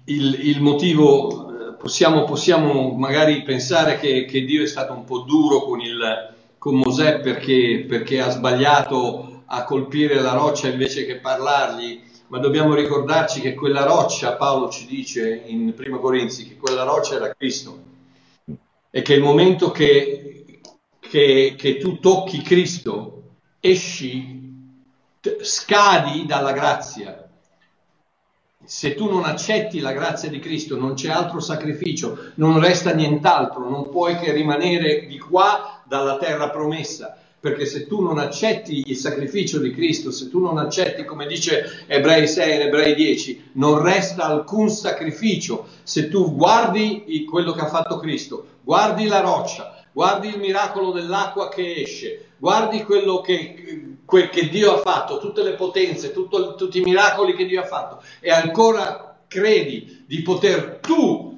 il, 0.06 0.50
il, 0.50 0.62
motivo, 0.62 1.30
eh, 1.70 1.74
possiamo, 1.76 2.26
possiamo 2.26 2.92
magari 2.92 3.42
pensare 3.44 4.00
che, 4.00 4.26
che, 4.26 4.44
Dio 4.44 4.64
è 4.64 4.68
stato 4.68 4.92
un 4.92 5.06
po' 5.06 5.20
duro 5.20 5.62
con, 5.62 5.80
il, 5.80 6.36
con 6.58 6.76
Mosè 6.76 7.22
perché, 7.22 7.86
perché 7.88 8.20
ha 8.20 8.30
sbagliato 8.30 9.44
a 9.46 9.64
colpire 9.64 10.20
la 10.20 10.34
roccia 10.34 10.68
invece 10.68 11.06
che 11.06 11.20
parlargli, 11.20 12.02
ma 12.32 12.40
dobbiamo 12.40 12.74
ricordarci 12.74 13.42
che 13.42 13.54
quella 13.54 13.84
roccia, 13.84 14.38
Paolo 14.38 14.70
ci 14.70 14.86
dice 14.86 15.44
in 15.48 15.74
Primo 15.74 16.00
Corinzi, 16.00 16.48
che 16.48 16.56
quella 16.56 16.84
roccia 16.84 17.16
era 17.16 17.34
Cristo 17.36 17.90
e 18.90 19.02
che 19.02 19.16
il 19.16 19.22
momento 19.22 19.70
che, 19.72 20.62
che, 20.98 21.56
che 21.58 21.78
tu 21.78 22.00
tocchi 22.00 22.42
Cristo, 22.42 23.24
esci, 23.60 24.40
scadi 25.42 26.26
dalla 26.26 26.54
grazia. 26.54 27.30
Se 28.64 28.96
tu 28.96 29.10
non 29.10 29.26
accetti 29.26 29.82
la 29.82 29.92
grazia 29.92 30.30
di 30.30 30.40
Cristo, 30.40 30.78
non 30.78 30.94
c'è 30.94 31.10
altro 31.10 31.42
sacrificio, 31.42 32.32
non 32.36 32.62
resta 32.62 32.94
nient'altro, 32.94 33.70
non 33.70 33.90
puoi 33.90 34.18
che 34.18 34.32
rimanere 34.32 35.06
di 35.06 35.20
qua 35.20 35.84
dalla 35.86 36.16
terra 36.18 36.50
promessa 36.50 37.21
perché 37.42 37.66
se 37.66 37.88
tu 37.88 38.02
non 38.02 38.20
accetti 38.20 38.84
il 38.86 38.96
sacrificio 38.96 39.58
di 39.58 39.72
Cristo, 39.72 40.12
se 40.12 40.30
tu 40.30 40.40
non 40.40 40.60
accetti, 40.60 41.04
come 41.04 41.26
dice 41.26 41.86
Ebrei 41.88 42.28
6 42.28 42.52
e 42.52 42.64
Ebrei 42.66 42.94
10, 42.94 43.50
non 43.54 43.82
resta 43.82 44.26
alcun 44.26 44.70
sacrificio. 44.70 45.66
Se 45.82 46.08
tu 46.08 46.36
guardi 46.36 47.26
quello 47.28 47.52
che 47.54 47.62
ha 47.62 47.68
fatto 47.68 47.98
Cristo, 47.98 48.46
guardi 48.62 49.08
la 49.08 49.22
roccia, 49.22 49.84
guardi 49.92 50.28
il 50.28 50.38
miracolo 50.38 50.92
dell'acqua 50.92 51.50
che 51.50 51.78
esce, 51.78 52.34
guardi 52.38 52.84
quello 52.84 53.22
che, 53.22 53.96
quel 54.06 54.30
che 54.30 54.48
Dio 54.48 54.76
ha 54.76 54.78
fatto, 54.78 55.18
tutte 55.18 55.42
le 55.42 55.54
potenze, 55.54 56.14
tutto, 56.14 56.54
tutti 56.54 56.78
i 56.78 56.84
miracoli 56.84 57.34
che 57.34 57.48
Dio 57.48 57.62
ha 57.62 57.66
fatto, 57.66 58.04
e 58.20 58.30
ancora 58.30 59.18
credi 59.28 60.04
di 60.06 60.22
poter 60.22 60.78
tu 60.80 61.31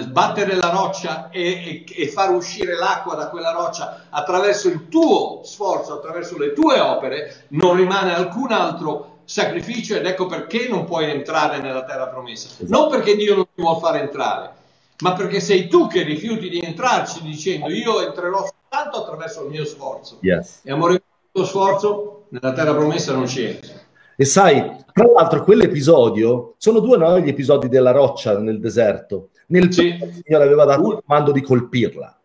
sbattere 0.00 0.52
eh, 0.52 0.54
eh, 0.54 0.58
la 0.58 0.70
roccia 0.70 1.30
e, 1.30 1.84
e, 1.86 2.02
e, 2.02 2.08
far 2.08 2.30
uscire 2.30 2.74
l'acqua 2.74 3.14
da 3.14 3.28
quella 3.28 3.52
roccia 3.52 4.06
attraverso 4.10 4.68
il 4.68 4.88
tuo 4.88 5.42
sforzo, 5.44 5.94
attraverso 5.94 6.38
le 6.38 6.52
tue 6.52 6.80
opere, 6.80 7.44
non 7.48 7.76
rimane 7.76 8.14
alcun 8.14 8.52
altro 8.52 9.18
sacrificio 9.24 9.94
ed 9.94 10.06
ecco 10.06 10.26
perché 10.26 10.68
non 10.68 10.84
puoi 10.84 11.10
entrare 11.10 11.60
nella 11.60 11.84
terra 11.84 12.08
promessa. 12.08 12.48
Esatto. 12.48 12.66
Non 12.68 12.90
perché 12.90 13.14
Dio 13.14 13.34
non 13.34 13.44
ti 13.54 13.60
vuole 13.60 13.80
fare 13.80 14.00
entrare, 14.00 14.52
ma 15.00 15.12
perché 15.12 15.40
sei 15.40 15.68
tu 15.68 15.86
che 15.86 16.02
rifiuti 16.02 16.48
di 16.48 16.60
entrarci 16.60 17.22
dicendo 17.22 17.70
io 17.70 18.00
entrerò 18.00 18.46
soltanto 18.46 19.02
attraverso 19.02 19.44
il 19.44 19.50
mio 19.50 19.64
sforzo. 19.64 20.18
Yes. 20.20 20.60
E 20.62 20.72
amore, 20.72 20.94
il 20.94 21.02
tuo 21.30 21.44
sforzo 21.44 22.24
nella 22.30 22.52
terra 22.52 22.74
promessa 22.74 23.12
non 23.12 23.26
ci 23.26 23.44
entra. 23.44 23.86
E 24.20 24.24
sai, 24.24 24.84
tra 24.92 25.06
l'altro, 25.06 25.44
quell'episodio 25.44 26.54
sono 26.58 26.80
due 26.80 26.96
no, 26.96 27.20
gli 27.20 27.28
episodi 27.28 27.68
della 27.68 27.92
roccia 27.92 28.36
nel 28.36 28.58
deserto. 28.58 29.28
Nel 29.46 29.72
sì. 29.72 29.94
primo 29.94 30.06
il 30.06 30.22
Signore 30.24 30.44
aveva 30.44 30.64
dato 30.64 30.90
il 30.90 31.02
comando 31.06 31.30
di 31.30 31.40
colpirla, 31.40 32.20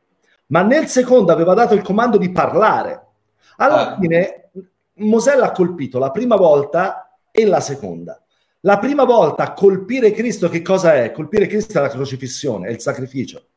ma 0.47 0.63
nel 0.63 0.87
secondo 0.87 1.31
aveva 1.31 1.53
dato 1.53 1.75
il 1.75 1.83
comando 1.83 2.17
di 2.17 2.31
parlare. 2.31 3.09
Alla 3.57 3.93
ah. 3.93 3.99
fine 3.99 4.49
Mosè 4.95 5.35
l'ha 5.35 5.51
colpito 5.51 5.99
la 5.99 6.09
prima 6.09 6.35
volta 6.35 7.15
e 7.29 7.45
la 7.45 7.59
seconda. 7.59 8.19
La 8.61 8.79
prima 8.79 9.03
volta 9.03 9.53
colpire 9.53 10.09
Cristo, 10.13 10.49
che 10.49 10.63
cosa 10.63 10.95
è? 10.95 11.11
Colpire 11.11 11.45
Cristo 11.45 11.77
è 11.77 11.81
la 11.81 11.89
crocifissione, 11.89 12.69
è 12.69 12.71
il 12.71 12.79
sacrificio. 12.79 13.49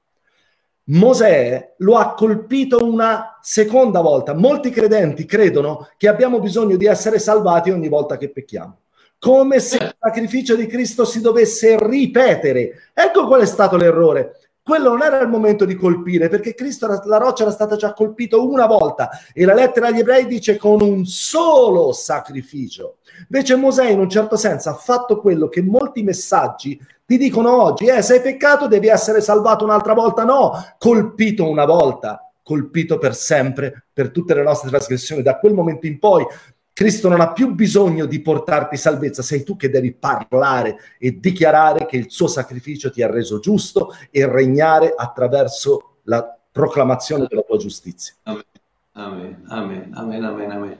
Mosè 0.88 1.74
lo 1.78 1.96
ha 1.96 2.14
colpito 2.14 2.84
una 2.84 3.38
seconda 3.40 4.00
volta. 4.00 4.34
Molti 4.34 4.70
credenti 4.70 5.24
credono 5.24 5.88
che 5.96 6.06
abbiamo 6.06 6.38
bisogno 6.38 6.76
di 6.76 6.86
essere 6.86 7.18
salvati 7.18 7.70
ogni 7.70 7.88
volta 7.88 8.16
che 8.16 8.30
pecchiamo. 8.30 8.78
Come 9.18 9.58
se 9.58 9.76
il 9.76 9.96
sacrificio 9.98 10.54
di 10.54 10.66
Cristo 10.66 11.04
si 11.04 11.20
dovesse 11.20 11.76
ripetere. 11.80 12.90
Ecco 12.94 13.26
qual 13.26 13.40
è 13.40 13.46
stato 13.46 13.76
l'errore. 13.76 14.38
Quello 14.62 14.90
non 14.90 15.02
era 15.02 15.20
il 15.20 15.28
momento 15.28 15.64
di 15.64 15.76
colpire, 15.76 16.28
perché 16.28 16.54
Cristo, 16.54 16.88
la 17.04 17.18
roccia 17.18 17.42
era 17.44 17.52
stata 17.52 17.76
già 17.76 17.92
colpita 17.92 18.36
una 18.36 18.66
volta 18.66 19.10
e 19.32 19.44
la 19.44 19.54
lettera 19.54 19.86
agli 19.86 20.00
ebrei 20.00 20.26
dice 20.26 20.56
con 20.56 20.82
un 20.82 21.04
solo 21.04 21.92
sacrificio. 21.92 22.96
Invece 23.28 23.56
Mosè 23.56 23.88
in 23.88 23.98
un 23.98 24.08
certo 24.08 24.36
senso 24.36 24.70
ha 24.70 24.74
fatto 24.74 25.20
quello 25.20 25.48
che 25.48 25.62
molti 25.62 26.02
messaggi 26.02 26.80
ti 27.04 27.16
dicono 27.18 27.62
oggi, 27.62 27.86
eh, 27.86 28.02
sei 28.02 28.20
peccato, 28.20 28.66
devi 28.66 28.88
essere 28.88 29.20
salvato 29.20 29.64
un'altra 29.64 29.94
volta. 29.94 30.24
No, 30.24 30.52
colpito 30.78 31.48
una 31.48 31.64
volta, 31.64 32.30
colpito 32.42 32.98
per 32.98 33.14
sempre, 33.14 33.86
per 33.92 34.10
tutte 34.10 34.34
le 34.34 34.42
nostre 34.42 34.70
trasgressioni. 34.70 35.22
Da 35.22 35.38
quel 35.38 35.54
momento 35.54 35.86
in 35.86 36.00
poi 36.00 36.26
Cristo 36.72 37.08
non 37.08 37.20
ha 37.20 37.32
più 37.32 37.54
bisogno 37.54 38.06
di 38.06 38.20
portarti 38.20 38.76
salvezza, 38.76 39.22
sei 39.22 39.44
tu 39.44 39.56
che 39.56 39.70
devi 39.70 39.94
parlare 39.94 40.76
e 40.98 41.18
dichiarare 41.18 41.86
che 41.86 41.96
il 41.96 42.10
suo 42.10 42.26
sacrificio 42.26 42.90
ti 42.90 43.02
ha 43.02 43.10
reso 43.10 43.38
giusto 43.38 43.94
e 44.10 44.26
regnare 44.26 44.92
attraverso 44.94 46.00
la 46.02 46.36
proclamazione 46.52 47.26
della 47.28 47.42
tua 47.42 47.56
giustizia. 47.56 48.14
Amen, 48.24 49.42
amen, 49.46 49.90
amen, 49.94 50.24
amen, 50.24 50.50
amen. 50.50 50.78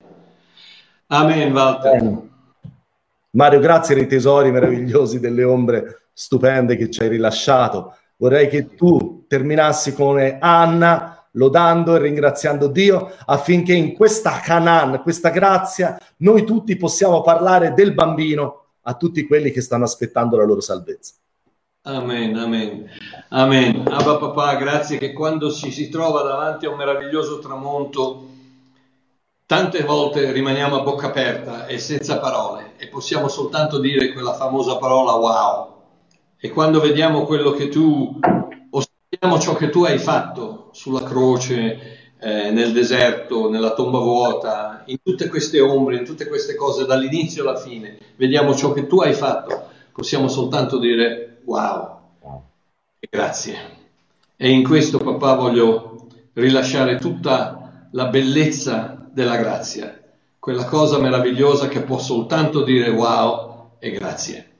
Amen, 1.08 1.52
Walter. 1.52 2.22
Mario, 3.30 3.60
grazie 3.60 3.94
dei 3.94 4.06
tesori 4.06 4.50
meravigliosi 4.50 5.20
delle 5.20 5.44
ombre 5.44 6.08
stupende 6.12 6.76
che 6.76 6.90
ci 6.90 7.02
hai 7.02 7.08
rilasciato. 7.08 7.94
Vorrei 8.16 8.48
che 8.48 8.74
tu 8.74 9.24
terminassi 9.28 9.92
come 9.92 10.38
Anna, 10.40 11.28
lodando 11.32 11.94
e 11.94 11.98
ringraziando 12.00 12.66
Dio 12.66 13.12
affinché 13.26 13.74
in 13.74 13.94
questa 13.94 14.40
Canaan, 14.40 15.02
questa 15.02 15.28
grazia, 15.28 15.98
noi 16.18 16.44
tutti 16.44 16.76
possiamo 16.76 17.20
parlare 17.20 17.74
del 17.74 17.92
bambino 17.92 18.64
a 18.80 18.94
tutti 18.94 19.26
quelli 19.26 19.50
che 19.50 19.60
stanno 19.60 19.84
aspettando 19.84 20.36
la 20.36 20.44
loro 20.44 20.60
salvezza. 20.60 21.14
Amen, 21.82 22.36
amen, 22.36 22.88
amen. 23.28 23.84
Abba 23.86 24.16
papà, 24.16 24.56
grazie 24.56 24.98
che 24.98 25.12
quando 25.12 25.52
ci 25.52 25.70
si 25.70 25.88
trova 25.88 26.22
davanti 26.22 26.66
a 26.66 26.70
un 26.70 26.76
meraviglioso 26.76 27.38
tramonto 27.38 28.34
tante 29.46 29.84
volte 29.84 30.32
rimaniamo 30.32 30.80
a 30.80 30.82
bocca 30.82 31.06
aperta 31.06 31.66
e 31.66 31.78
senza 31.78 32.18
parole 32.18 32.72
e 32.78 32.88
possiamo 32.88 33.28
soltanto 33.28 33.78
dire 33.78 34.12
quella 34.12 34.34
famosa 34.34 34.76
parola 34.76 35.12
wow. 35.12 35.74
E 36.38 36.50
quando 36.50 36.80
vediamo 36.80 37.24
quello 37.24 37.52
che 37.52 37.68
tu, 37.68 38.18
osserviamo 38.70 39.40
ciò 39.40 39.54
che 39.54 39.70
tu 39.70 39.84
hai 39.84 39.98
fatto 39.98 40.68
sulla 40.72 41.02
croce, 41.02 41.96
eh, 42.18 42.50
nel 42.50 42.72
deserto, 42.72 43.48
nella 43.48 43.72
tomba 43.72 43.98
vuota, 43.98 44.82
in 44.86 44.98
tutte 45.02 45.28
queste 45.28 45.60
ombre, 45.60 45.96
in 45.96 46.04
tutte 46.04 46.26
queste 46.26 46.54
cose, 46.54 46.84
dall'inizio 46.84 47.42
alla 47.42 47.58
fine, 47.58 47.98
vediamo 48.16 48.54
ciò 48.54 48.72
che 48.72 48.86
tu 48.86 49.00
hai 49.00 49.14
fatto, 49.14 49.68
possiamo 49.92 50.28
soltanto 50.28 50.78
dire 50.78 51.38
wow. 51.44 51.94
Grazie. 53.08 53.54
E 54.36 54.50
in 54.50 54.64
questo, 54.64 54.98
papà, 54.98 55.34
voglio 55.34 56.08
rilasciare 56.34 56.98
tutta 56.98 57.88
la 57.92 58.06
bellezza 58.06 58.95
della 59.16 59.38
grazia, 59.38 59.98
quella 60.38 60.66
cosa 60.66 60.98
meravigliosa 60.98 61.68
che 61.68 61.80
può 61.80 61.96
soltanto 61.96 62.62
dire 62.62 62.90
wow 62.90 63.70
e 63.78 63.90
grazie. 63.90 64.50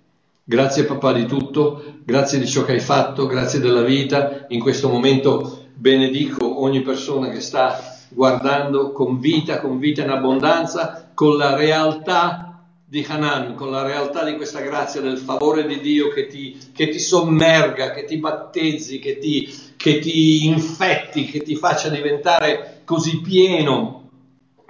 Grazie 0.43 0.85
papà 0.85 1.13
di 1.13 1.27
tutto, 1.27 1.99
grazie 2.03 2.39
di 2.39 2.47
ciò 2.47 2.65
che 2.65 2.73
hai 2.73 2.81
fatto, 2.81 3.27
grazie 3.27 3.59
della 3.59 3.83
vita. 3.83 4.47
In 4.49 4.61
questo 4.61 4.89
momento 4.89 5.67
benedico 5.75 6.63
ogni 6.63 6.81
persona 6.81 7.29
che 7.29 7.41
sta 7.41 7.99
guardando 8.09 8.93
con 8.93 9.21
vita, 9.21 9.61
con 9.61 9.79
vita 9.79 10.05
in 10.05 10.09
abbondanza, 10.09 11.11
con 11.13 11.37
la 11.37 11.55
realtà 11.55 12.65
di 12.83 13.05
Hanan, 13.07 13.57
con 13.57 13.71
la 13.71 13.83
realtà 13.83 14.25
di 14.25 14.37
questa 14.37 14.61
grazia, 14.61 15.03
del 15.03 15.19
favore 15.19 15.67
di 15.67 15.81
Dio 15.81 16.09
che 16.09 16.29
ti, 16.29 16.57
che 16.73 16.89
ti 16.89 16.99
sommerga, 16.99 17.91
che 17.91 18.05
ti 18.05 18.17
battezzi, 18.17 19.01
che 19.01 19.19
ti, 19.19 19.55
che 19.77 19.99
ti 19.99 20.47
infetti, 20.47 21.27
che 21.27 21.41
ti 21.43 21.57
faccia 21.57 21.91
diventare 21.91 22.81
così 22.87 23.21
pieno 23.21 24.05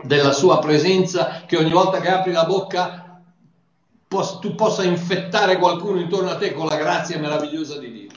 della 0.06 0.32
sua 0.32 0.58
presenza 0.58 1.42
che 1.46 1.56
ogni 1.56 1.70
volta 1.70 2.00
che 2.00 2.08
apri 2.08 2.32
la 2.32 2.44
bocca 2.44 3.20
tu 4.40 4.54
possa 4.54 4.84
infettare 4.84 5.58
qualcuno 5.58 6.00
intorno 6.00 6.30
a 6.30 6.36
te 6.36 6.52
con 6.52 6.66
la 6.66 6.76
grazia 6.76 7.18
meravigliosa 7.18 7.78
di 7.78 7.92
Dio. 7.92 8.08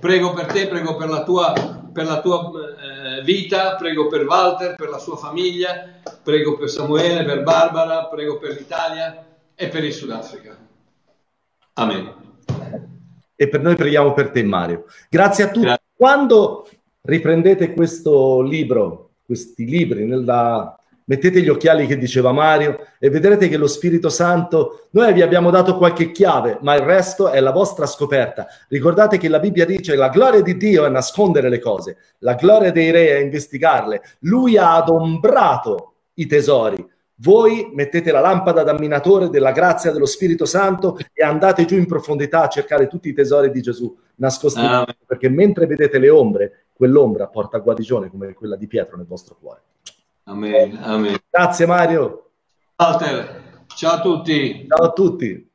Prego 0.00 0.34
per 0.34 0.46
te, 0.46 0.66
prego 0.66 0.96
per 0.96 1.08
la 1.08 1.22
tua, 1.22 1.52
per 1.92 2.04
la 2.04 2.20
tua 2.20 2.50
eh, 2.50 3.22
vita, 3.22 3.76
prego 3.76 4.06
per 4.08 4.26
Walter, 4.26 4.74
per 4.74 4.90
la 4.90 4.98
sua 4.98 5.16
famiglia, 5.16 6.00
prego 6.22 6.58
per 6.58 6.68
Samuele, 6.68 7.24
per 7.24 7.42
Barbara, 7.42 8.06
prego 8.06 8.38
per 8.38 8.50
l'Italia 8.50 9.24
e 9.54 9.68
per 9.68 9.84
il 9.84 9.92
Sudafrica. 9.92 10.58
Amen. 11.74 12.12
E 13.36 13.48
per 13.48 13.60
noi 13.62 13.76
preghiamo 13.76 14.12
per 14.12 14.30
te, 14.30 14.42
Mario. 14.42 14.84
Grazie 15.08 15.44
a 15.44 15.46
tutti. 15.48 15.66
Grazie. 15.66 15.84
Quando 15.96 16.68
riprendete 17.00 17.72
questo 17.72 18.42
libro, 18.42 19.12
questi 19.24 19.64
libri 19.64 20.06
nella, 20.06 20.78
mettete 21.04 21.40
gli 21.40 21.48
occhiali 21.48 21.86
che 21.86 21.98
diceva 21.98 22.32
Mario 22.32 22.78
e 22.98 23.10
vedrete 23.10 23.48
che 23.48 23.56
lo 23.56 23.66
Spirito 23.66 24.08
Santo, 24.08 24.88
noi 24.90 25.12
vi 25.12 25.22
abbiamo 25.22 25.50
dato 25.50 25.76
qualche 25.76 26.10
chiave, 26.12 26.58
ma 26.62 26.74
il 26.74 26.82
resto 26.82 27.28
è 27.28 27.40
la 27.40 27.50
vostra 27.50 27.86
scoperta. 27.86 28.46
Ricordate 28.68 29.18
che 29.18 29.28
la 29.28 29.38
Bibbia 29.38 29.66
dice 29.66 29.92
che 29.92 29.98
la 29.98 30.08
gloria 30.08 30.42
di 30.42 30.56
Dio 30.56 30.84
è 30.84 30.88
nascondere 30.88 31.48
le 31.48 31.58
cose, 31.58 31.96
la 32.18 32.34
gloria 32.34 32.72
dei 32.72 32.90
re 32.90 33.08
è 33.08 33.20
investigarle. 33.20 34.02
Lui 34.20 34.56
ha 34.56 34.74
adombrato 34.76 35.94
i 36.14 36.26
tesori. 36.26 36.84
Voi 37.18 37.70
mettete 37.72 38.10
la 38.10 38.20
lampada 38.20 38.64
da 38.64 38.76
minatore 38.76 39.28
della 39.28 39.52
grazia 39.52 39.92
dello 39.92 40.06
Spirito 40.06 40.46
Santo 40.46 40.98
e 41.12 41.22
andate 41.22 41.64
giù 41.64 41.76
in 41.76 41.86
profondità 41.86 42.42
a 42.42 42.48
cercare 42.48 42.88
tutti 42.88 43.08
i 43.08 43.12
tesori 43.12 43.50
di 43.50 43.60
Gesù 43.60 43.96
nascosti, 44.16 44.60
ah. 44.60 44.86
perché 45.06 45.28
mentre 45.28 45.66
vedete 45.66 45.98
le 45.98 46.10
ombre, 46.10 46.66
quell'ombra 46.72 47.28
porta 47.28 47.58
guarigione 47.58 48.10
come 48.10 48.32
quella 48.34 48.56
di 48.56 48.66
Pietro 48.66 48.96
nel 48.96 49.06
vostro 49.06 49.36
cuore. 49.40 49.62
Amen, 50.26 50.78
amen. 50.82 51.18
Grazie 51.30 51.66
Mario. 51.66 52.30
Walter, 52.76 53.42
ciao 53.76 53.96
a 53.96 54.00
tutti. 54.00 54.66
Ciao 54.66 54.86
a 54.86 54.92
tutti. 54.92 55.52